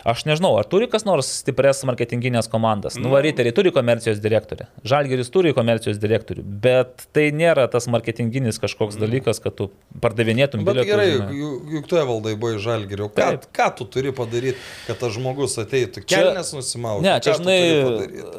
[0.08, 2.96] Aš nežinau, ar turi kas nors stipres marketinginės komandas.
[2.96, 4.68] Nu, varyteriai turi komercijos direktorių.
[4.88, 9.68] Žalgeris turi komercijos direktorių, bet tai nėra tas marketinginis kažkoks dalykas, kad tu
[10.00, 10.92] pardavinėtum Bet bilietus.
[10.94, 11.36] gerai, žinai.
[11.42, 13.10] juk, juk tu valdai buvai žalgerio.
[13.12, 13.50] Ką, Taip.
[13.52, 14.56] ką tu turi padaryti,
[14.88, 16.06] kad tas žmogus ateitų?
[16.08, 17.04] Kelnes nusimauti.
[17.04, 17.60] Ne, čia žinai?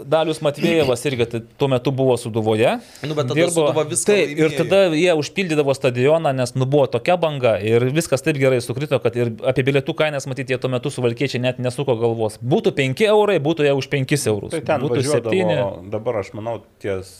[0.08, 2.78] Dalius Matvėjevas irgi tai tuo metu buvo suduvoje.
[3.05, 4.64] Nu, bet tada Sūduva viską Taip, ir laimėjo.
[4.64, 9.16] tada jie užpildydavo stadioną, nes nu, buvo tokia banga ir viskas taip gerai sukrito, kad
[9.20, 12.38] ir apie bilietų kainas, matyti, jie tuo metu suvalkiečiai net nesuko galvos.
[12.42, 14.54] Būtų 5 eurai, būtų jie už 5 eurus.
[14.54, 17.12] Tai ten būtų važiuodavo, dabar aš manau, ties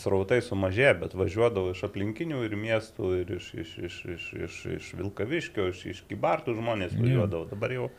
[0.00, 4.94] srautai sumažėjo, bet važiuodavo iš aplinkinių ir miestų, ir iš, iš, iš, iš, iš, iš
[5.00, 7.46] Vilkaviškio, iš, iš Kybartų žmonės važiuodavo.
[7.52, 7.90] Dabar jau,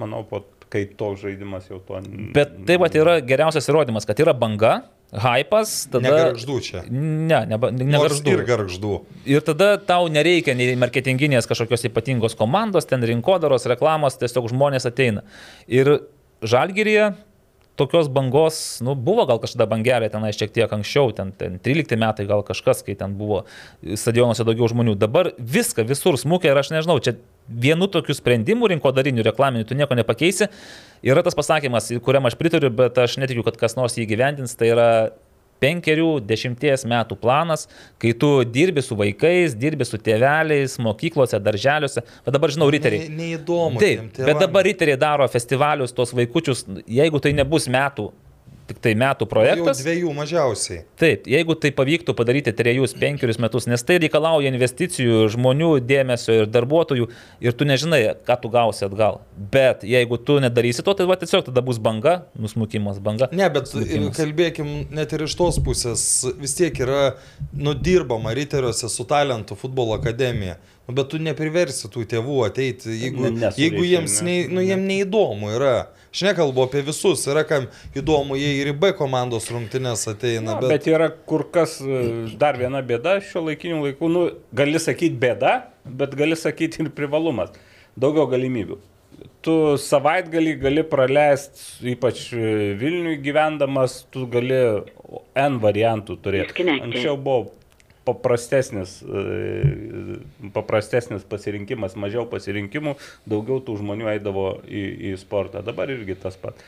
[0.00, 2.00] manau, po, kai toks žaidimas jau to...
[2.34, 4.76] Bet tai va yra geriausias įrodymas, kad yra banga,
[5.10, 6.04] hypas, tada...
[6.06, 6.84] Negarždu čia.
[6.90, 8.34] Ne, ne, negarždu.
[8.36, 8.92] Ir garždu.
[9.28, 15.26] Ir tada tau nereikia nei marketinginės kažkokios ypatingos komandos, ten rinkodaros, reklamos, tiesiog žmonės ateina.
[15.66, 15.96] Ir
[16.46, 17.10] žalgyrėje
[17.80, 22.28] tokios bangos, nu, buvo gal kažkada bangelė tenai šiek tiek anksčiau, ten, ten 13 metai
[22.28, 23.42] gal kažkas, kai ten buvo
[23.82, 24.98] stadionuose daugiau žmonių.
[25.00, 27.16] Dabar viską visur smūkia ir aš nežinau, čia
[27.50, 30.50] vienu tokiu sprendimu rinkodariniu reklaminiu tu nieko nepakeisi.
[31.02, 34.70] Yra tas pasakymas, kuriam aš pritariu, bet aš netikiu, kad kas nors jį gyvendins, tai
[34.74, 34.90] yra
[35.60, 37.66] penkerių, dešimties metų planas,
[38.00, 42.04] kai tu dirbi su vaikais, dirbi su tėveliais, mokyklose, darželiuose.
[42.26, 43.08] Bet dabar žinau, riteriai.
[43.08, 43.80] Ne, neįdomu.
[43.82, 48.10] Taip, bet dabar riteriai daro festivalius, tos vaikučius, jeigu tai nebus metų,
[48.70, 49.80] tik tai metų Jau projektas.
[49.82, 50.84] dviejų mažiausiai.
[51.00, 56.50] Taip, jeigu tai pavyktų padaryti trejus, penkerius metus, nes tai reikalauja investicijų, žmonių dėmesio ir
[56.54, 57.08] darbuotojų
[57.42, 59.20] ir tu nežinai, ką tu gausi atgal.
[59.52, 63.28] Bet jeigu tu nedarysi to, tai va tiesiog tada bus banga, nusmukimas, banga.
[63.34, 64.14] Ne, bet smukimas.
[64.16, 66.06] kalbėkim net ir iš tos pusės,
[66.38, 67.16] vis tiek yra
[67.52, 70.56] nudirbama riteriuose su talentu futbolo akademija.
[70.88, 74.36] Nu, bet tu nepriversi tų tėvų ateiti, jeigu, Ne- nesureikia, jeigu jiems, ne.
[74.42, 75.74] ne, nu, jiem neįdomu yra.
[76.10, 80.56] Aš nekalbu apie visus, yra kam įdomu, jie ir į B komandos rungtynės ateina.
[80.56, 80.72] Na, bet...
[80.72, 82.00] bet yra kur kas e,
[82.40, 84.10] dar viena bėda šio laikinių laikų.
[84.10, 84.24] Nu,
[84.58, 85.52] gali sakyti bėda,
[85.86, 87.54] bet gali sakyti ir privalumas.
[88.00, 88.80] Daugiau galimybių.
[89.44, 91.62] Tu savaitgalį gali praleisti,
[91.94, 94.60] ypač e, Vilniui gyvendamas, tu gali
[95.38, 96.66] N variantų turėti.
[96.74, 97.52] Anksčiau buvo
[98.08, 100.20] paprastesnis, e,
[100.54, 102.96] paprastesnis pasirinkimas, mažiau pasirinkimų,
[103.28, 105.64] daugiau tų žmonių eidavo į, į sportą.
[105.66, 106.58] Dabar irgi tas pat.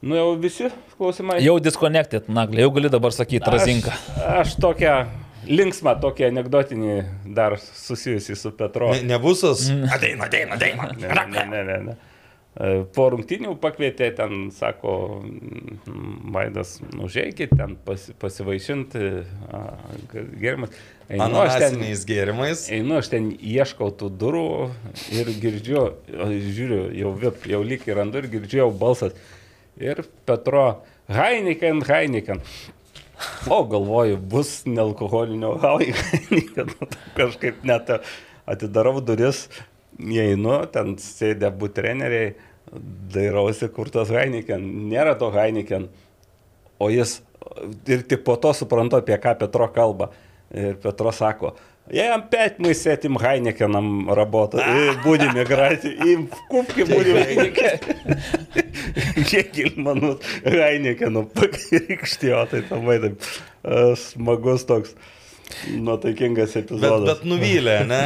[0.00, 1.40] Nu jau visi klausimai.
[1.44, 3.92] Jau disconnected, naglė, jau gali dabar sakyti razinką.
[3.92, 4.94] Aš, aš tokią
[5.48, 6.94] linksmą, tokį anegdotinį
[7.36, 8.92] dar susijusi su Petro.
[8.94, 9.66] Ne, nebusas.
[9.68, 9.90] Mm.
[9.96, 10.88] Ateina, ateina, ateina.
[10.96, 11.98] Ne, ne, ne, ne, ne.
[12.58, 19.02] E, Po rungtinių pakvietė ten, sako, mm, Vaidas, nužeikit ten pasi, pasivaišinti
[20.10, 20.72] g- gėrimas.
[21.10, 22.64] Einu aš, ten, Ananasiniais gėrimais.
[22.74, 24.44] einu aš ten ieškau tų durų
[25.14, 29.14] ir girdžiu, žiūriu, jau vip, jau lyg ir randu ir girdžiu jau balsas.
[29.78, 32.42] Ir Petro, Heineken, Heineken.
[33.50, 36.70] O galvoju, bus nealkoholinio Heineken.
[37.18, 37.90] Kažkaip net
[38.46, 39.46] atidarau duris,
[39.99, 42.33] įeinu, ten sėdė abu treneriai,
[43.13, 44.65] dairausi, kur tas Heineken.
[44.89, 45.87] Nėra to Heineken.
[46.81, 47.19] O jis
[47.87, 50.11] ir tik po to suprantu, apie ką Petro kalba.
[50.55, 51.55] Ir Petro sako,
[51.91, 57.17] jam pet мы с этим Хайникеном работаем, и будем играть, и в кубке будем
[59.25, 63.21] Kiek manų Heinikenu pakrikštėjo, tai labai taip
[63.63, 64.95] e, smagus toks
[65.76, 67.06] nuotaikingas Bet, epizodas.
[67.10, 68.02] bet nuvylė, ne?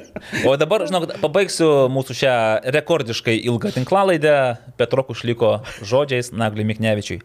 [0.48, 2.34] O dabar, žinok, pabaigsiu mūsų šią
[2.74, 4.34] rekordiškai ilgą tinklalaidę
[4.80, 5.52] Petro Kušliko
[5.86, 7.20] žodžiais Nagliui Miknevičiui.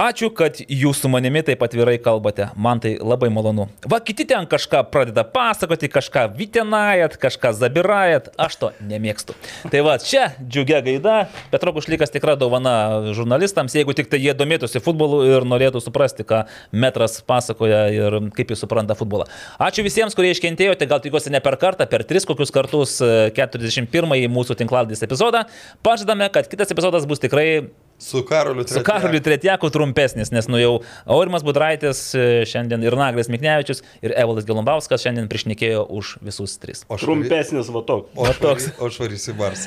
[0.00, 2.46] Ačiū, kad jūs su manimi taip atvirai kalbate.
[2.56, 3.66] Man tai labai malonu.
[3.84, 8.30] Va, kiti ten kažką pradeda pasakoti, kažką vitenajat, kažką zabirajat.
[8.40, 9.36] Aš to nemėgstu.
[9.68, 11.16] Tai va, čia džiugia gaida.
[11.52, 16.46] Petro Kušlikas tikra dovana žurnalistams, jeigu tik tai jie domėtųsi futbolu ir norėtų suprasti, ką
[16.72, 19.28] metras pasakoja ir kaip jis supranta futbolą.
[19.60, 24.32] Ačiū visiems, kurie iškentėjote, gal tikiuosi ne per kartą, per tris kokius kartus e, 41
[24.32, 25.44] mūsų tinklaldės epizodą.
[25.84, 27.50] Pažadame, kad kitas epizodas bus tikrai
[28.00, 30.72] Su Karoliu Su Karoliu Tretjaku trumpesnis, nes nu jau
[31.04, 36.82] Aurimas Budraitis e, šiandien ir Naglis Miknevičius ir Evaldas Gelumbauskas šiandien priešnekėjo už visus tris.
[36.88, 38.08] O švari- Trumpesnis va toks.
[38.16, 39.66] O švarys, o švarys į Bars.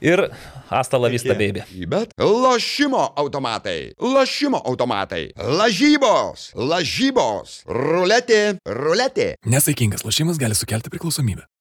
[0.00, 0.20] Ir
[0.68, 1.38] hasta la vista, Iki.
[1.40, 1.86] baby.
[1.88, 9.34] Bet lošimo automatai, lošimo automatai, lažybos, lažybos, ruletė, ruletė.
[9.48, 11.46] Nesaikingas lošimas gali sukelti priklausomybę.